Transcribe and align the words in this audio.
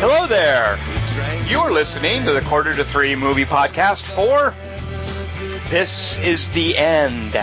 Hello 0.00 0.26
there. 0.26 0.76
You're 1.48 1.72
listening 1.72 2.24
to 2.24 2.32
the 2.32 2.42
Quarter 2.42 2.74
to 2.74 2.84
Three 2.84 3.16
Movie 3.16 3.46
Podcast 3.46 4.02
for 4.02 4.52
This 5.70 6.18
is 6.18 6.50
the 6.50 6.76
End. 6.76 7.34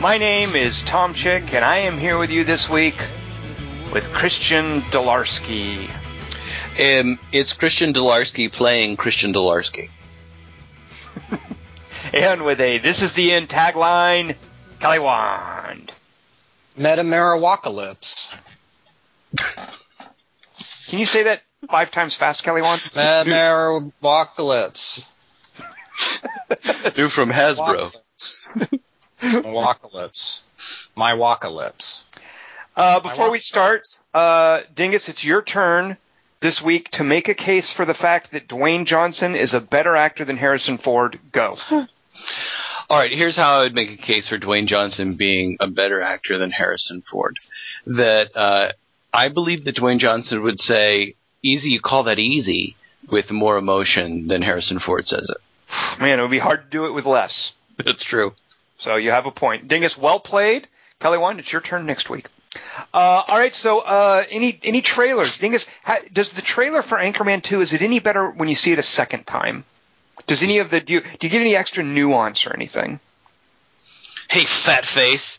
My 0.00 0.16
name 0.16 0.56
is 0.56 0.82
Tom 0.82 1.12
Chick, 1.12 1.52
and 1.52 1.62
I 1.62 1.80
am 1.80 1.98
here 1.98 2.16
with 2.16 2.30
you 2.30 2.42
this 2.42 2.70
week 2.70 2.94
with 3.92 4.10
Christian 4.14 4.80
Dolarski. 4.80 5.90
Um, 6.80 7.18
it's 7.32 7.52
Christian 7.52 7.92
Dolarski 7.92 8.50
playing 8.50 8.96
Christian 8.96 9.34
Dolarski. 9.34 9.90
And 12.14 12.44
with 12.44 12.60
a 12.60 12.78
This 12.78 13.02
is 13.02 13.12
the 13.12 13.30
End 13.30 13.50
tagline, 13.50 14.34
Kelly 14.80 15.00
Wand. 15.00 15.92
Metamarawacalypse. 16.78 18.32
Can 20.88 20.98
you 20.98 21.04
say 21.04 21.24
that 21.24 21.42
five 21.70 21.90
times 21.90 22.16
fast, 22.16 22.42
Kelly 22.42 22.62
Wand? 22.62 22.80
Metamarawacalypse. 22.94 25.06
You're 26.96 27.10
from 27.10 27.30
Hasbro. 27.30 27.94
Wacalypse. 29.20 30.42
My 30.96 31.12
wacalypse. 31.12 32.02
Uh, 32.76 33.00
before 33.00 33.30
we 33.30 33.38
start, 33.38 33.86
uh, 34.14 34.62
Dingus, 34.74 35.08
it's 35.08 35.24
your 35.24 35.42
turn 35.42 35.96
this 36.40 36.62
week 36.62 36.90
to 36.92 37.04
make 37.04 37.28
a 37.28 37.34
case 37.34 37.70
for 37.70 37.84
the 37.84 37.94
fact 37.94 38.32
that 38.32 38.48
Dwayne 38.48 38.86
Johnson 38.86 39.36
is 39.36 39.54
a 39.54 39.60
better 39.60 39.96
actor 39.96 40.24
than 40.24 40.36
Harrison 40.36 40.78
Ford. 40.78 41.18
Go. 41.32 41.54
All 42.90 42.98
right, 42.98 43.12
here's 43.12 43.36
how 43.36 43.60
I 43.60 43.62
would 43.64 43.74
make 43.74 43.90
a 43.90 43.96
case 43.96 44.28
for 44.28 44.38
Dwayne 44.38 44.66
Johnson 44.66 45.14
being 45.16 45.56
a 45.60 45.68
better 45.68 46.00
actor 46.00 46.38
than 46.38 46.50
Harrison 46.50 47.02
Ford. 47.08 47.36
That 47.86 48.36
uh, 48.36 48.72
I 49.12 49.28
believe 49.28 49.64
that 49.64 49.76
Dwayne 49.76 50.00
Johnson 50.00 50.42
would 50.42 50.58
say, 50.58 51.14
"Easy, 51.42 51.70
you 51.70 51.80
call 51.80 52.04
that 52.04 52.18
easy," 52.18 52.76
with 53.08 53.30
more 53.30 53.58
emotion 53.58 54.26
than 54.26 54.42
Harrison 54.42 54.80
Ford 54.80 55.06
says 55.06 55.28
it. 55.28 56.00
Man, 56.00 56.18
it 56.18 56.22
would 56.22 56.30
be 56.30 56.38
hard 56.38 56.64
to 56.64 56.70
do 56.70 56.86
it 56.86 56.92
with 56.92 57.06
less. 57.06 57.52
That's 57.84 58.04
true. 58.04 58.32
So 58.80 58.96
you 58.96 59.10
have 59.10 59.26
a 59.26 59.30
point. 59.30 59.68
Dingus, 59.68 59.96
well 59.96 60.18
played. 60.20 60.66
Kelly 61.00 61.18
Wand, 61.18 61.38
it's 61.38 61.52
your 61.52 61.60
turn 61.62 61.86
next 61.86 62.10
week. 62.10 62.26
Uh, 62.92 63.22
all 63.28 63.38
right, 63.38 63.54
so 63.54 63.78
uh, 63.80 64.24
any 64.30 64.58
any 64.64 64.82
trailers? 64.82 65.38
Dingus, 65.38 65.66
ha, 65.84 65.98
does 66.12 66.32
the 66.32 66.42
trailer 66.42 66.82
for 66.82 66.98
Anchorman 66.98 67.42
2, 67.42 67.60
is 67.60 67.72
it 67.72 67.80
any 67.82 68.00
better 68.00 68.28
when 68.28 68.48
you 68.48 68.54
see 68.56 68.72
it 68.72 68.78
a 68.78 68.82
second 68.82 69.24
time? 69.26 69.64
Does 70.26 70.42
any 70.42 70.58
of 70.58 70.70
the, 70.70 70.80
do 70.80 70.94
you, 70.94 71.00
do 71.00 71.26
you 71.26 71.28
get 71.30 71.40
any 71.40 71.54
extra 71.56 71.84
nuance 71.84 72.46
or 72.46 72.52
anything? 72.54 73.00
Hey, 74.28 74.44
fat 74.64 74.84
face. 74.94 75.38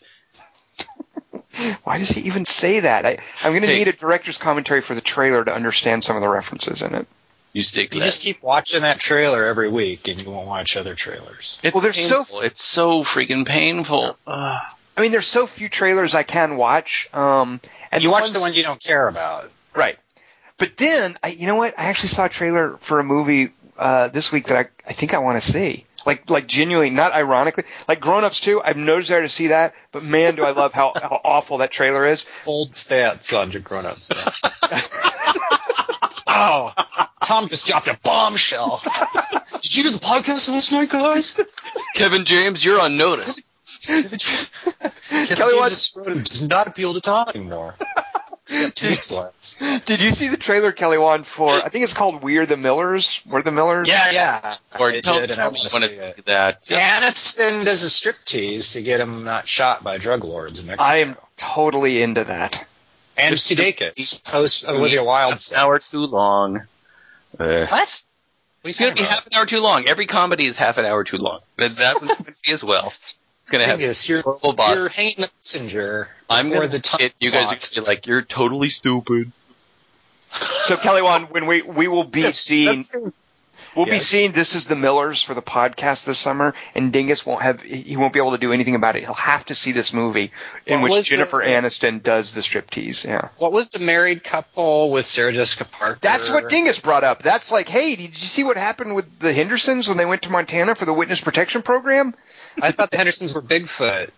Why 1.84 1.98
does 1.98 2.08
he 2.08 2.22
even 2.22 2.44
say 2.44 2.80
that? 2.80 3.04
I, 3.04 3.18
I'm 3.42 3.52
going 3.52 3.62
to 3.62 3.68
Hey. 3.68 3.78
need 3.78 3.88
a 3.88 3.92
director's 3.92 4.38
commentary 4.38 4.80
for 4.80 4.94
the 4.94 5.00
trailer 5.00 5.44
to 5.44 5.52
understand 5.52 6.02
some 6.04 6.16
of 6.16 6.22
the 6.22 6.28
references 6.28 6.82
in 6.82 6.94
it. 6.94 7.06
You 7.52 7.62
stick 7.62 7.94
You 7.94 8.00
just 8.00 8.22
keep 8.22 8.42
watching 8.42 8.82
that 8.82 8.98
trailer 8.98 9.44
every 9.44 9.68
week 9.68 10.08
and 10.08 10.18
you 10.20 10.30
won't 10.30 10.46
watch 10.46 10.76
other 10.76 10.94
trailers. 10.94 11.58
It's 11.62 11.74
Well, 11.74 11.82
there's 11.82 12.08
so- 12.08 12.24
It's 12.40 12.62
so 12.64 13.04
freaking 13.04 13.46
painful. 13.46 14.16
Ugh. 14.26 14.60
I 14.96 15.00
mean, 15.00 15.10
there's 15.12 15.26
so 15.26 15.46
few 15.46 15.68
trailers 15.68 16.14
I 16.14 16.22
can 16.22 16.56
watch. 16.56 17.08
Um, 17.14 17.60
and 17.90 18.02
you 18.02 18.08
the 18.08 18.12
watch 18.12 18.22
ones, 18.22 18.32
the 18.34 18.40
ones 18.40 18.56
you 18.56 18.62
don't 18.62 18.82
care 18.82 19.08
about. 19.08 19.50
right? 19.74 19.98
But 20.58 20.76
then, 20.76 21.16
I, 21.22 21.28
you 21.28 21.46
know 21.46 21.56
what? 21.56 21.78
I 21.78 21.84
actually 21.84 22.10
saw 22.10 22.26
a 22.26 22.28
trailer 22.28 22.76
for 22.82 23.00
a 23.00 23.04
movie 23.04 23.52
uh, 23.78 24.08
this 24.08 24.30
week 24.30 24.46
that 24.48 24.56
I, 24.56 24.68
I 24.88 24.92
think 24.92 25.14
I 25.14 25.18
want 25.18 25.42
to 25.42 25.46
see. 25.50 25.86
Like, 26.04 26.28
like 26.28 26.46
genuinely, 26.46 26.90
not 26.90 27.12
ironically, 27.12 27.64
like 27.88 28.00
Grown 28.00 28.24
Ups 28.24 28.40
too. 28.40 28.60
I'm 28.62 28.84
no 28.84 28.98
desire 28.98 29.22
to 29.22 29.28
see 29.28 29.46
that, 29.48 29.72
but 29.92 30.02
man, 30.04 30.34
do 30.34 30.44
I 30.44 30.50
love 30.50 30.72
how, 30.72 30.92
how 30.94 31.20
awful 31.24 31.58
that 31.58 31.70
trailer 31.70 32.04
is. 32.06 32.26
Bold 32.44 32.72
stats 32.72 33.36
on 33.38 33.52
your 33.52 33.62
grown-ups. 33.62 34.10
oh, 36.34 36.72
Tom 37.24 37.48
just 37.48 37.66
dropped 37.66 37.88
a 37.88 37.98
bombshell. 38.02 38.82
Did 39.60 39.76
you 39.76 39.82
do 39.84 39.90
the 39.90 39.98
podcast 39.98 40.48
last 40.48 40.72
night, 40.72 40.90
guys? 40.90 41.38
Kevin 41.96 42.24
James, 42.24 42.64
you're 42.64 42.80
on 42.80 42.96
notice. 42.96 43.32
Kelly 43.86 44.08
Kelly, 45.26 45.54
what- 45.56 45.68
James' 45.68 45.82
scrotum 45.82 46.22
does 46.22 46.48
not 46.48 46.66
appeal 46.66 46.94
to 46.94 47.00
Tom 47.00 47.28
anymore. 47.34 47.74
Except 48.44 48.76
two 48.76 48.94
slaps. 48.94 49.54
Did 49.86 50.00
you 50.00 50.10
see 50.10 50.26
the 50.28 50.36
trailer, 50.36 50.72
Kelly 50.72 50.98
Wand, 50.98 51.24
for 51.24 51.62
I 51.62 51.68
think 51.68 51.84
it's 51.84 51.94
called 51.94 52.24
We're 52.24 52.44
the 52.44 52.56
Millers? 52.56 53.20
We're 53.24 53.42
the 53.42 53.52
Millers. 53.52 53.86
Yeah, 53.86 54.10
yeah. 54.10 54.56
Or 54.80 54.90
I 54.90 55.00
tell, 55.00 55.20
did, 55.20 55.30
and 55.30 55.40
I 55.40 55.46
want 55.46 55.62
to 55.62 55.70
see 55.70 55.86
it. 55.86 56.26
that. 56.26 56.64
Aniston 56.66 57.64
does 57.64 57.84
a 57.84 57.86
striptease 57.86 58.72
to 58.72 58.82
get 58.82 59.00
him 59.00 59.22
not 59.22 59.46
shot 59.46 59.84
by 59.84 59.96
drug 59.96 60.24
lords 60.24 60.58
in 60.58 60.66
Mexico. 60.66 60.84
I 60.84 60.96
am 60.98 61.16
totally 61.36 62.02
into 62.02 62.24
that. 62.24 62.66
And 63.16 63.34
Sudeikis 63.36 64.22
post 64.24 64.68
Olivia 64.68 65.04
Wilde. 65.04 65.34
An 65.52 65.58
hour 65.58 65.78
too 65.78 66.06
long. 66.06 66.58
Uh, 67.38 67.66
What? 67.66 67.68
What 67.68 68.68
are 68.68 68.68
you 68.68 68.70
It's 68.70 68.78
going 68.78 68.90
to 68.90 68.94
be 68.94 69.00
about? 69.02 69.10
half 69.14 69.26
an 69.26 69.34
hour 69.34 69.46
too 69.46 69.58
long. 69.58 69.86
Every 69.88 70.06
comedy 70.06 70.46
is 70.46 70.56
half 70.56 70.76
an 70.78 70.84
hour 70.84 71.04
too 71.04 71.16
long. 71.18 71.40
That, 71.58 71.70
that 71.72 71.96
one's 72.00 72.12
going 72.12 72.24
to 72.24 72.32
be 72.46 72.52
as 72.52 72.62
well. 72.62 72.86
It's 72.86 73.50
going 73.50 73.62
to 73.64 73.68
have 73.68 73.78
Dingus, 73.80 74.08
you're, 74.08 74.22
horrible 74.22 74.52
boss. 74.52 74.74
you're 74.76 74.88
hanging 74.88 75.16
the 75.16 75.30
messenger 75.38 76.08
I'm 76.30 76.46
before 76.46 76.60
going 76.60 76.70
the 76.70 76.78
to 76.78 76.82
time 76.82 77.00
hit 77.00 77.14
you 77.20 77.30
guys 77.32 77.44
are 77.44 77.46
gonna 77.48 77.60
be 77.74 77.80
like, 77.80 78.06
you're 78.06 78.22
totally 78.22 78.68
stupid. 78.70 79.32
So 80.62 80.76
Kelly 80.76 81.02
Wand, 81.02 81.28
when 81.30 81.46
we 81.46 81.60
we 81.60 81.88
will 81.88 82.04
be 82.04 82.32
seeing 82.32 82.84
we'll 83.76 83.86
be 83.86 83.98
seeing 83.98 84.32
This 84.32 84.54
Is 84.54 84.66
the 84.66 84.76
Millers 84.76 85.22
for 85.22 85.34
the 85.34 85.42
podcast 85.42 86.04
this 86.04 86.18
summer, 86.18 86.54
and 86.74 86.92
Dingus 86.92 87.24
won't 87.26 87.42
have 87.42 87.62
he 87.62 87.96
won't 87.96 88.12
be 88.12 88.18
able 88.20 88.32
to 88.32 88.38
do 88.38 88.52
anything 88.52 88.74
about 88.74 88.96
it. 88.96 89.04
He'll 89.04 89.14
have 89.14 89.44
to 89.46 89.54
see 89.54 89.72
this 89.72 89.92
movie 89.92 90.30
in 90.66 90.82
What 90.82 90.90
which 90.90 91.06
Jennifer 91.06 91.38
the- 91.44 91.50
Aniston 91.50 92.02
does 92.02 92.34
the 92.34 92.40
striptease. 92.40 93.04
Yeah. 93.04 93.28
What 93.38 93.52
was 93.52 93.68
the 93.68 93.78
married 93.78 94.22
couple 94.24 94.90
with 94.90 95.06
Sarah 95.06 95.32
Jessica 95.32 95.64
Parker? 95.64 95.98
That's 96.00 96.30
what 96.30 96.48
Dingus 96.48 96.78
brought 96.78 97.04
up. 97.04 97.22
That's 97.22 97.50
like, 97.52 97.68
hey, 97.68 97.96
did 97.96 98.20
you 98.20 98.28
see 98.28 98.44
what 98.44 98.56
happened 98.56 98.94
with 98.94 99.06
the 99.18 99.32
Hendersons 99.32 99.88
when 99.88 99.96
they 99.96 100.04
went 100.06 100.22
to 100.22 100.30
Montana 100.30 100.74
for 100.74 100.84
the 100.84 100.92
witness 100.94 101.20
protection 101.20 101.62
program? 101.62 102.14
I 102.60 102.72
thought 102.72 102.90
the 102.90 102.96
Hendersons 102.98 103.34
were 103.34 103.42
Bigfoot. 103.42 104.10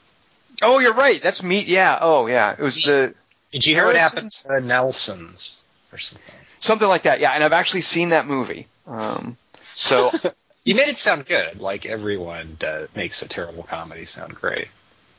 Oh, 0.63 0.79
you're 0.79 0.95
right. 0.95 1.23
That's 1.23 1.43
me. 1.43 1.63
Yeah. 1.63 1.99
Oh, 2.01 2.27
yeah. 2.27 2.53
It 2.53 2.61
was 2.61 2.77
the 2.83 3.15
Did 3.51 3.67
you 3.67 3.75
hear 3.75 3.87
what 3.87 3.97
happened 3.97 4.33
to 4.33 4.49
the 4.49 4.61
Nelsons 4.61 5.57
or 5.93 5.99
something? 5.99 6.23
something 6.61 6.89
like 6.89 7.03
that. 7.03 7.21
Yeah, 7.21 7.33
and 7.33 7.45
I've 7.45 7.53
actually 7.53 7.83
seen 7.83 8.11
that 8.11 8.27
movie. 8.27 8.69
Um, 8.87 9.37
so 9.75 10.11
You 10.65 10.75
made 10.75 10.89
it 10.89 10.97
sound 10.97 11.27
good. 11.27 11.61
Like 11.61 11.85
everyone 11.85 12.57
does, 12.59 12.89
makes 12.97 13.21
a 13.23 13.29
terrible 13.29 13.62
comedy 13.62 14.07
sound 14.07 14.35
great. 14.35 14.69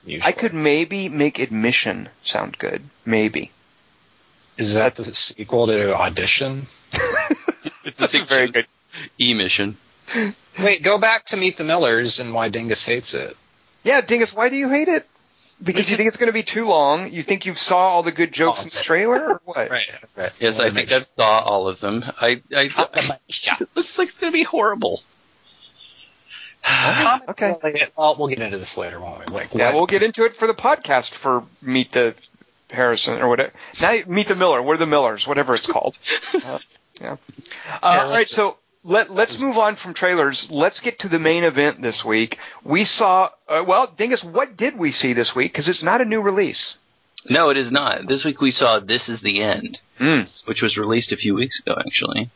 Usually. 0.04 0.28
I 0.28 0.32
could 0.32 0.54
maybe 0.54 1.08
make 1.08 1.40
Admission 1.40 2.10
sound 2.24 2.58
good. 2.58 2.82
Maybe. 3.06 3.52
Is 4.58 4.74
that 4.74 4.96
the 4.96 5.04
sequel 5.04 5.68
to 5.68 5.96
Audition? 5.96 6.66
It's 7.88 8.00
a 8.00 8.26
Very 8.28 8.52
good. 8.52 8.66
E-mission. 9.20 9.78
Wait, 10.60 10.84
go 10.84 11.00
back 11.00 11.26
to 11.28 11.38
Meet 11.38 11.58
the 11.58 11.64
Millers 11.64 12.20
and 12.20 12.34
why 12.34 12.50
Dingus 12.50 12.84
hates 12.84 13.14
it. 13.14 13.36
Yeah, 13.84 14.02
Dingus, 14.02 14.34
why 14.34 14.50
do 14.50 14.56
you 14.56 14.70
hate 14.70 14.88
it? 14.88 15.06
Because 15.64 15.90
you 15.90 15.96
think 15.96 16.08
it's 16.08 16.18
going 16.18 16.28
to 16.28 16.34
be 16.34 16.44
too 16.44 16.66
long? 16.66 17.12
You 17.12 17.24
think 17.24 17.46
you 17.46 17.56
saw 17.56 17.78
all 17.78 18.04
the 18.04 18.12
good 18.12 18.32
jokes 18.34 18.64
in 18.64 18.70
the 18.70 18.84
trailer, 18.84 19.32
or 19.36 19.42
what? 19.46 19.70
Right. 19.70 19.88
right. 20.18 20.32
Yes, 20.40 20.60
I 20.60 20.72
think 20.72 20.92
I 20.92 21.04
saw 21.18 21.40
all 21.40 21.68
of 21.68 21.80
them. 21.80 22.04
I, 22.20 22.42
I, 22.54 22.70
it 22.70 23.70
looks 23.76 23.98
like 23.98 24.10
it's 24.10 24.20
going 24.20 24.32
to 24.32 24.38
be 24.38 24.44
horrible. 24.44 25.02
Okay. 27.30 27.56
Well, 27.96 28.16
we'll 28.18 28.28
get 28.28 28.40
into 28.40 28.58
this 28.58 28.76
later, 28.78 29.00
won't 29.00 29.20
we? 29.30 29.34
Like, 29.36 29.54
Yeah, 29.54 29.68
what- 29.68 29.76
we'll 29.76 29.86
get 29.88 30.02
into 30.04 30.26
it 30.26 30.36
for 30.36 30.48
the 30.48 30.54
podcast 30.54 31.14
for 31.14 31.44
Meet 31.62 31.92
the 31.92 32.16
Harrison 32.70 33.22
or 33.22 33.28
whatever. 33.30 33.54
Now, 33.80 33.98
Meet 34.08 34.30
the 34.30 34.36
Miller. 34.36 34.62
We're 34.64 34.78
the 34.78 34.88
Millers, 34.88 35.28
whatever 35.28 35.54
it's 35.56 35.68
called. 35.68 35.98
Uh, 36.44 36.60
yeah. 37.02 37.18
Uh, 37.84 38.00
all 38.04 38.10
right, 38.10 38.28
so 38.28 38.58
let 38.86 39.10
let's 39.10 39.40
move 39.42 39.58
on 39.58 39.76
from 39.76 39.94
trailers. 39.94 40.50
Let's 40.50 40.80
get 40.80 41.00
to 41.00 41.10
the 41.10 41.20
main 41.20 41.44
event 41.44 41.82
this 41.82 42.06
week. 42.06 42.38
We 42.64 42.84
saw. 42.86 43.30
Uh, 43.50 43.64
well, 43.68 43.88
Dingus, 43.98 44.24
what 44.24 44.56
did 44.56 44.78
we 44.78 44.92
see 44.92 45.14
this 45.14 45.36
week? 45.36 45.52
Because 45.52 45.68
it's 45.68 45.84
not 45.84 46.00
a 46.02 46.06
new 46.06 46.22
release. 46.22 46.78
No, 47.28 47.50
it 47.50 47.58
is 47.58 47.72
not. 47.72 48.08
This 48.08 48.24
week 48.24 48.40
we 48.40 48.52
saw 48.52 48.80
This 48.80 49.10
Is 49.10 49.20
the 49.22 49.42
End, 49.42 49.80
Mm. 50.00 50.28
which 50.46 50.62
was 50.62 50.78
released 50.78 51.12
a 51.12 51.18
few 51.18 51.34
weeks 51.34 51.60
ago, 51.60 51.76
actually. 51.80 52.30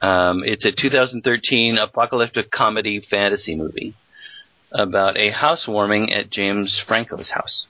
Um, 0.00 0.44
it's 0.44 0.64
a 0.64 0.70
2013 0.70 1.76
apocalyptic 1.76 2.50
comedy 2.52 3.00
fantasy 3.00 3.56
movie 3.56 3.94
about 4.70 5.16
a 5.18 5.30
housewarming 5.30 6.12
at 6.12 6.30
James 6.30 6.80
Franco's 6.86 7.30
house. 7.30 7.66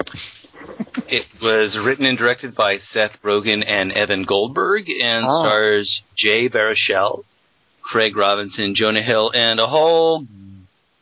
It 1.08 1.28
was 1.40 1.86
written 1.86 2.06
and 2.06 2.18
directed 2.18 2.54
by 2.56 2.78
Seth 2.78 3.22
Rogen 3.22 3.62
and 3.66 3.92
Evan 3.94 4.22
Goldberg 4.24 4.88
and 4.90 5.24
Oh. 5.28 5.42
stars 5.44 6.02
Jay 6.16 6.48
Baruchel, 6.48 7.24
Craig 7.86 8.16
Robinson, 8.16 8.74
Jonah 8.74 9.02
Hill, 9.02 9.30
and 9.32 9.60
a 9.60 9.66
whole 9.66 10.26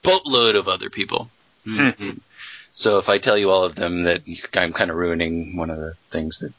boatload 0.02 0.54
of 0.54 0.68
other 0.68 0.90
people. 0.90 1.30
Mhm. 1.66 2.20
So 2.74 2.98
if 2.98 3.08
I 3.08 3.18
tell 3.18 3.38
you 3.38 3.50
all 3.50 3.64
of 3.64 3.74
them, 3.74 4.02
that 4.02 4.22
I'm 4.54 4.72
kind 4.72 4.90
of 4.90 4.96
ruining 4.96 5.56
one 5.56 5.70
of 5.70 5.78
the 5.78 5.94
things 6.12 6.38
that. 6.40 6.52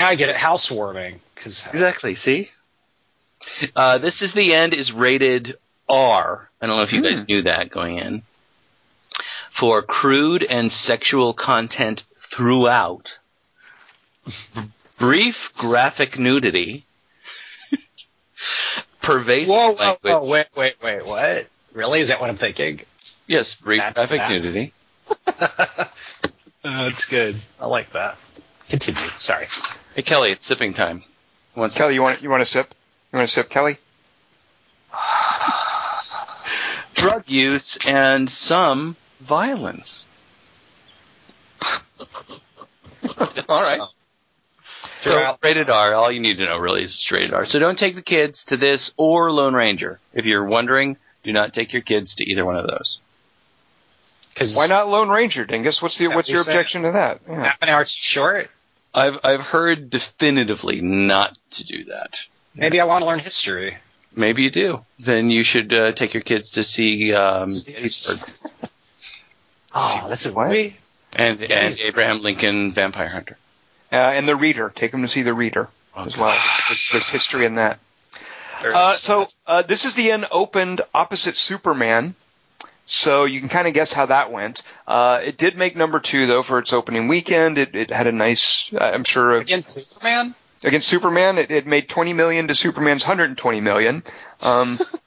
I 0.00 0.14
get 0.14 0.30
it. 0.30 0.36
Housewarming 0.36 1.20
because 1.34 1.66
Exactly. 1.66 2.14
See. 2.14 2.50
Uh, 3.76 3.98
this 3.98 4.22
is 4.22 4.32
the 4.32 4.54
end 4.54 4.72
is 4.72 4.90
rated 4.92 5.58
R. 5.88 6.48
I 6.60 6.66
don't 6.66 6.76
know 6.76 6.82
if 6.82 6.92
you 6.92 7.02
guys 7.02 7.28
knew 7.28 7.42
that 7.42 7.70
going 7.70 7.98
in. 7.98 8.22
For 9.60 9.82
crude 9.82 10.42
and 10.42 10.72
sexual 10.72 11.34
content 11.34 12.02
throughout. 12.34 13.10
Brief 14.98 15.36
graphic 15.56 16.18
nudity. 16.18 16.86
Pervasive 19.04 19.48
Whoa, 19.48 19.72
whoa, 19.72 19.78
language. 19.78 19.98
whoa, 20.02 20.24
wait, 20.24 20.46
wait, 20.56 20.82
wait, 20.82 21.06
what? 21.06 21.46
Really? 21.72 22.00
Is 22.00 22.08
that 22.08 22.20
what 22.20 22.30
I'm 22.30 22.36
thinking? 22.36 22.80
Yes, 23.26 23.54
brief 23.60 23.80
That's 23.80 23.98
graphic 23.98 24.18
bad. 24.18 24.30
nudity. 24.30 24.72
Uh, 25.26 25.84
That's 26.62 27.06
good. 27.06 27.36
I 27.60 27.66
like 27.66 27.90
that. 27.92 28.16
Continue. 28.68 29.00
Sorry. 29.18 29.46
Hey 29.94 30.02
Kelly, 30.02 30.30
it's 30.32 30.46
sipping 30.46 30.74
time. 30.74 31.04
Once 31.54 31.76
Kelly, 31.76 31.94
you 31.94 32.02
want 32.02 32.22
you 32.22 32.30
want 32.30 32.42
a 32.42 32.46
sip? 32.46 32.74
You 33.12 33.18
want 33.18 33.28
a 33.28 33.32
sip, 33.32 33.50
Kelly? 33.50 33.76
drug 36.94 37.24
use 37.26 37.76
and 37.86 38.30
some 38.30 38.96
violence. 39.20 40.06
All 43.18 43.38
right. 43.48 43.80
So, 44.98 45.36
rated 45.42 45.68
R. 45.70 45.92
All 45.94 46.10
you 46.10 46.20
need 46.20 46.38
to 46.38 46.44
know 46.46 46.56
really 46.56 46.82
is 46.84 46.94
it's 46.94 47.10
rated 47.12 47.32
R. 47.34 47.44
So 47.46 47.58
don't 47.58 47.78
take 47.78 47.94
the 47.94 48.02
kids 48.02 48.44
to 48.48 48.56
this 48.56 48.90
or 48.96 49.30
Lone 49.32 49.54
Ranger. 49.54 50.00
If 50.14 50.24
you're 50.24 50.44
wondering, 50.44 50.96
do 51.22 51.32
not 51.32 51.52
take 51.52 51.72
your 51.72 51.82
kids 51.82 52.14
to 52.16 52.24
either 52.24 52.44
one 52.44 52.56
of 52.56 52.66
those. 52.66 52.98
Because 54.32 54.56
Why 54.56 54.66
not 54.66 54.88
Lone 54.88 55.08
Ranger, 55.10 55.44
Dingus? 55.44 55.80
What's 55.82 55.98
the 55.98 56.08
what's 56.08 56.28
your 56.28 56.42
said- 56.42 56.52
objection 56.56 56.82
to 56.82 56.92
that? 56.92 57.20
Yeah. 57.28 57.44
half 57.44 57.58
an 57.62 57.68
hour 57.68 57.84
too 57.84 57.90
short? 57.90 58.50
I've 58.94 59.18
I've 59.24 59.40
heard 59.40 59.90
definitively 59.90 60.80
not 60.80 61.36
to 61.52 61.64
do 61.64 61.84
that. 61.84 62.10
Maybe 62.54 62.80
I 62.80 62.84
want 62.84 63.02
to 63.02 63.06
learn 63.06 63.18
history. 63.18 63.76
Maybe 64.16 64.42
you 64.42 64.50
do. 64.52 64.80
Then 65.04 65.30
you 65.30 65.42
should 65.44 65.72
uh, 65.74 65.92
take 65.92 66.14
your 66.14 66.22
kids 66.22 66.50
to 66.52 66.62
see 66.62 67.12
um, 67.12 67.40
Gettysburg 67.46 68.70
Oh, 69.74 70.06
that's 70.08 70.24
a 70.26 70.32
What? 70.32 70.48
movie. 70.48 70.76
and 71.12 71.40
and 71.50 71.80
Abraham 71.80 72.22
Lincoln 72.22 72.72
Vampire 72.74 73.08
Hunter. 73.08 73.36
Uh, 73.94 74.10
and 74.10 74.28
the 74.28 74.34
Reader. 74.34 74.72
Take 74.74 74.90
them 74.90 75.02
to 75.02 75.08
see 75.08 75.22
the 75.22 75.32
Reader 75.32 75.68
as 75.96 76.16
well. 76.16 76.30
There's, 76.30 76.62
there's, 76.68 76.88
there's 76.90 77.08
history 77.08 77.46
in 77.46 77.54
that. 77.54 77.78
Uh, 78.64 78.92
so 78.94 79.28
uh, 79.46 79.62
this 79.62 79.84
is 79.84 79.94
the 79.94 80.10
end 80.10 80.26
opened 80.30 80.80
opposite 80.92 81.36
Superman. 81.36 82.14
So 82.86 83.24
you 83.24 83.40
can 83.40 83.48
kind 83.48 83.68
of 83.68 83.72
guess 83.72 83.92
how 83.92 84.06
that 84.06 84.32
went. 84.32 84.62
Uh, 84.86 85.20
it 85.24 85.38
did 85.38 85.56
make 85.56 85.76
number 85.76 86.00
two 86.00 86.26
though 86.26 86.42
for 86.42 86.58
its 86.58 86.72
opening 86.72 87.08
weekend. 87.08 87.56
It, 87.56 87.74
it 87.74 87.90
had 87.90 88.06
a 88.06 88.12
nice, 88.12 88.70
uh, 88.74 88.90
I'm 88.92 89.04
sure, 89.04 89.34
against 89.34 89.92
Superman. 89.92 90.34
against 90.62 90.88
Superman. 90.88 91.38
It, 91.38 91.50
it 91.50 91.66
made 91.66 91.88
20 91.88 92.12
million 92.12 92.48
to 92.48 92.54
Superman's 92.54 93.02
120 93.02 93.60
million. 93.60 94.02
Um, 94.40 94.78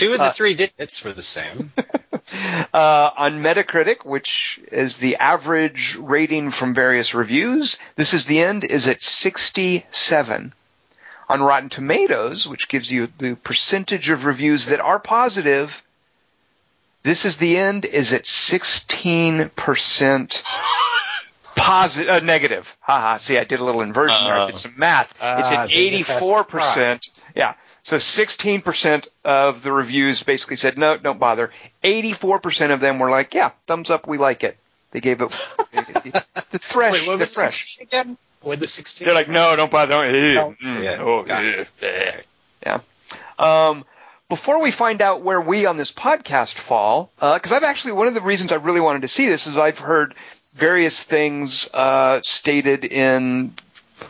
Two 0.00 0.12
of 0.12 0.18
the 0.18 0.24
Uh, 0.24 0.32
three 0.32 0.54
digits 0.54 1.04
were 1.04 1.12
the 1.12 1.22
same. 1.22 1.72
uh, 2.74 3.10
on 3.16 3.42
Metacritic, 3.42 4.04
which 4.04 4.60
is 4.72 4.98
the 4.98 5.16
average 5.16 5.96
rating 5.96 6.50
from 6.50 6.74
various 6.74 7.14
reviews, 7.14 7.78
this 7.96 8.14
is 8.14 8.24
the 8.24 8.40
end 8.40 8.64
is 8.64 8.88
at 8.88 9.02
67. 9.02 10.52
On 11.28 11.42
Rotten 11.42 11.68
Tomatoes, 11.68 12.48
which 12.48 12.68
gives 12.68 12.90
you 12.90 13.08
the 13.18 13.36
percentage 13.36 14.10
of 14.10 14.24
reviews 14.24 14.66
that 14.66 14.80
are 14.80 14.98
positive, 14.98 15.82
this 17.02 17.24
is 17.24 17.36
the 17.36 17.56
end 17.56 17.84
is 17.84 18.12
at 18.12 18.24
16% 18.24 20.42
positive, 21.56 22.08
uh, 22.10 22.20
negative. 22.20 22.76
Haha, 22.80 23.16
see, 23.18 23.38
I 23.38 23.44
did 23.44 23.60
a 23.60 23.64
little 23.64 23.80
inversion 23.82 24.24
there. 24.24 24.34
I 24.34 24.46
did 24.46 24.56
some 24.56 24.74
math. 24.76 25.10
it's 25.12 25.20
Ah, 25.22 25.64
at 25.64 25.70
84%. 25.70 27.08
Yeah. 27.34 27.54
So 27.90 27.96
16% 27.96 29.08
of 29.24 29.64
the 29.64 29.72
reviews 29.72 30.22
basically 30.22 30.54
said, 30.54 30.78
no, 30.78 30.96
don't 30.96 31.18
bother. 31.18 31.50
84% 31.82 32.72
of 32.72 32.78
them 32.78 33.00
were 33.00 33.10
like, 33.10 33.34
yeah, 33.34 33.50
thumbs 33.66 33.90
up, 33.90 34.06
we 34.06 34.16
like 34.16 34.44
it. 34.44 34.56
They 34.92 35.00
gave 35.00 35.20
it 35.20 35.28
the 35.28 36.58
fresh, 36.60 36.92
Wait, 36.92 37.08
what 37.08 37.14
the 37.14 37.24
was 37.24 37.34
fresh. 37.34 37.76
16 37.78 37.88
again? 37.88 38.18
What 38.42 38.60
the 38.60 38.68
16? 38.68 39.04
They're 39.04 39.12
like, 39.12 39.26
no, 39.26 39.56
don't 39.56 39.72
bother. 39.72 39.90
Don't, 39.90 40.34
Don't 40.34 40.58
mm, 40.60 40.98
oh, 41.00 41.24
Got 41.24 41.44
eh, 41.44 41.64
eh." 41.82 42.20
yeah. 42.64 42.80
Um, 43.40 43.84
before 44.28 44.62
we 44.62 44.70
find 44.70 45.02
out 45.02 45.22
where 45.22 45.40
we 45.40 45.66
on 45.66 45.76
this 45.76 45.90
podcast 45.90 46.54
fall, 46.54 47.10
because 47.16 47.50
I've 47.50 47.64
actually 47.64 47.94
one 47.94 48.06
of 48.06 48.14
the 48.14 48.20
reasons 48.20 48.52
I 48.52 48.56
really 48.56 48.80
wanted 48.80 49.02
to 49.02 49.08
see 49.08 49.26
this 49.26 49.48
is 49.48 49.58
I've 49.58 49.80
heard 49.80 50.14
various 50.54 51.02
things 51.02 51.68
uh, 51.74 52.20
stated 52.22 52.84
in 52.84 53.52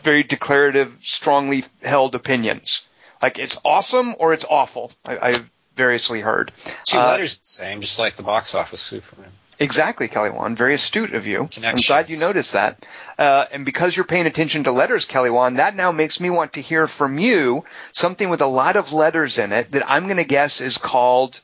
very 0.03 0.21
declarative, 0.21 0.95
strongly 1.01 1.63
held 1.81 2.13
opinions. 2.13 2.87
Like 3.21 3.39
it's 3.39 3.57
awesome 3.63 4.15
or 4.19 4.33
it's 4.33 4.45
awful. 4.49 4.91
I, 5.05 5.17
I've 5.21 5.49
variously 5.75 6.21
heard. 6.21 6.51
Two 6.85 6.99
Uh, 6.99 7.07
letters 7.07 7.37
the 7.39 7.47
same, 7.47 7.81
just 7.81 7.99
like 7.99 8.15
the 8.15 8.23
box 8.23 8.55
office 8.55 8.81
Superman. 8.81 9.31
Exactly, 9.59 10.07
Kelly 10.07 10.31
Wand. 10.31 10.57
Very 10.57 10.73
astute 10.73 11.13
of 11.13 11.27
you. 11.27 11.47
I'm 11.63 11.75
glad 11.75 12.09
you 12.09 12.17
noticed 12.17 12.53
that. 12.53 12.83
Uh, 13.19 13.45
and 13.51 13.63
because 13.63 13.95
you're 13.95 14.05
paying 14.05 14.25
attention 14.25 14.63
to 14.63 14.71
letters, 14.71 15.05
Kelly 15.05 15.29
Wand, 15.29 15.59
that 15.59 15.75
now 15.75 15.91
makes 15.91 16.19
me 16.19 16.31
want 16.31 16.53
to 16.53 16.61
hear 16.61 16.87
from 16.87 17.19
you 17.19 17.63
something 17.91 18.29
with 18.29 18.41
a 18.41 18.47
lot 18.47 18.75
of 18.75 18.91
letters 18.91 19.37
in 19.37 19.51
it 19.51 19.71
that 19.73 19.87
I'm 19.87 20.05
going 20.05 20.17
to 20.17 20.23
guess 20.23 20.61
is 20.61 20.79
called 20.79 21.41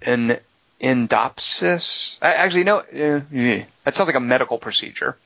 an 0.00 0.38
endopsis. 0.80 2.16
I, 2.22 2.34
actually, 2.34 2.62
no, 2.62 2.78
uh, 2.78 2.84
that 3.84 3.96
sounds 3.96 4.06
like 4.06 4.14
a 4.14 4.20
medical 4.20 4.58
procedure. 4.58 5.16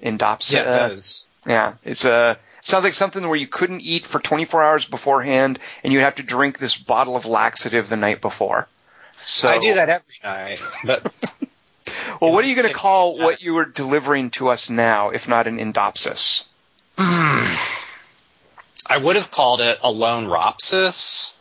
Endopsis. 0.00 0.52
Yeah, 0.52 0.60
it 0.60 0.64
does. 0.90 1.26
Yeah, 1.46 1.74
it's 1.84 2.04
a 2.04 2.38
it 2.60 2.66
sounds 2.66 2.84
like 2.84 2.94
something 2.94 3.26
where 3.26 3.36
you 3.36 3.48
couldn't 3.48 3.80
eat 3.80 4.06
for 4.06 4.20
24 4.20 4.62
hours 4.62 4.84
beforehand, 4.84 5.58
and 5.82 5.92
you'd 5.92 6.02
have 6.02 6.16
to 6.16 6.22
drink 6.22 6.58
this 6.58 6.76
bottle 6.76 7.16
of 7.16 7.26
laxative 7.26 7.88
the 7.88 7.96
night 7.96 8.20
before. 8.20 8.68
So 9.16 9.48
I 9.48 9.58
do 9.58 9.74
that 9.74 9.88
every 9.88 10.14
night, 10.22 10.62
but 10.84 11.12
Well, 12.20 12.32
what 12.32 12.44
are 12.44 12.48
you 12.48 12.56
going 12.56 12.68
to 12.68 12.74
call 12.74 13.20
uh, 13.20 13.24
what 13.24 13.42
you 13.42 13.54
were 13.54 13.64
delivering 13.64 14.30
to 14.32 14.48
us 14.48 14.70
now, 14.70 15.10
if 15.10 15.28
not 15.28 15.46
an 15.46 15.58
endopsis? 15.58 16.44
I 16.98 18.98
would 19.00 19.16
have 19.16 19.30
called 19.30 19.60
it 19.60 19.78
a 19.82 19.90
lone 19.90 20.26
rhopsis. 20.26 21.34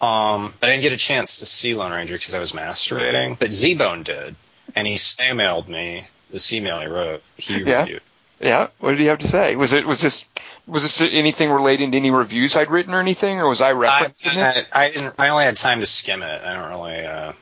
Um, 0.00 0.52
I 0.62 0.66
didn't 0.66 0.82
get 0.82 0.92
a 0.92 0.98
chance 0.98 1.40
to 1.40 1.46
see 1.46 1.74
Lone 1.74 1.92
Ranger 1.92 2.16
because 2.16 2.34
I 2.34 2.38
was 2.38 2.52
masturbating, 2.52 3.38
but 3.38 3.52
Z-Bone 3.52 4.02
did, 4.02 4.36
and 4.74 4.86
he 4.86 4.96
snail 4.96 5.34
mailed 5.34 5.68
me 5.68 6.04
this 6.30 6.52
email 6.52 6.80
he 6.80 6.86
wrote. 6.86 7.22
He 7.38 7.60
Yeah. 7.60 7.80
reviewed. 7.80 8.02
Yeah, 8.40 8.68
what 8.80 8.90
did 8.90 9.00
he 9.00 9.06
have 9.06 9.18
to 9.20 9.28
say? 9.28 9.56
Was 9.56 9.72
it 9.72 9.86
was 9.86 10.00
this 10.00 10.26
was 10.66 10.82
this 10.82 11.00
anything 11.00 11.50
relating 11.50 11.92
to 11.92 11.96
any 11.96 12.10
reviews 12.10 12.56
I'd 12.56 12.70
written 12.70 12.92
or 12.92 13.00
anything, 13.00 13.38
or 13.38 13.48
was 13.48 13.60
I 13.62 13.70
I, 13.70 13.72
referencing 13.72 14.36
I, 14.36 14.50
it? 14.50 14.68
I, 14.72 14.90
didn't, 14.90 15.14
I 15.18 15.28
only 15.28 15.44
had 15.44 15.56
time 15.56 15.80
to 15.80 15.86
skim 15.86 16.22
it. 16.22 16.42
I 16.44 16.54
don't 16.54 16.68
really. 16.68 17.06
Uh, 17.06 17.32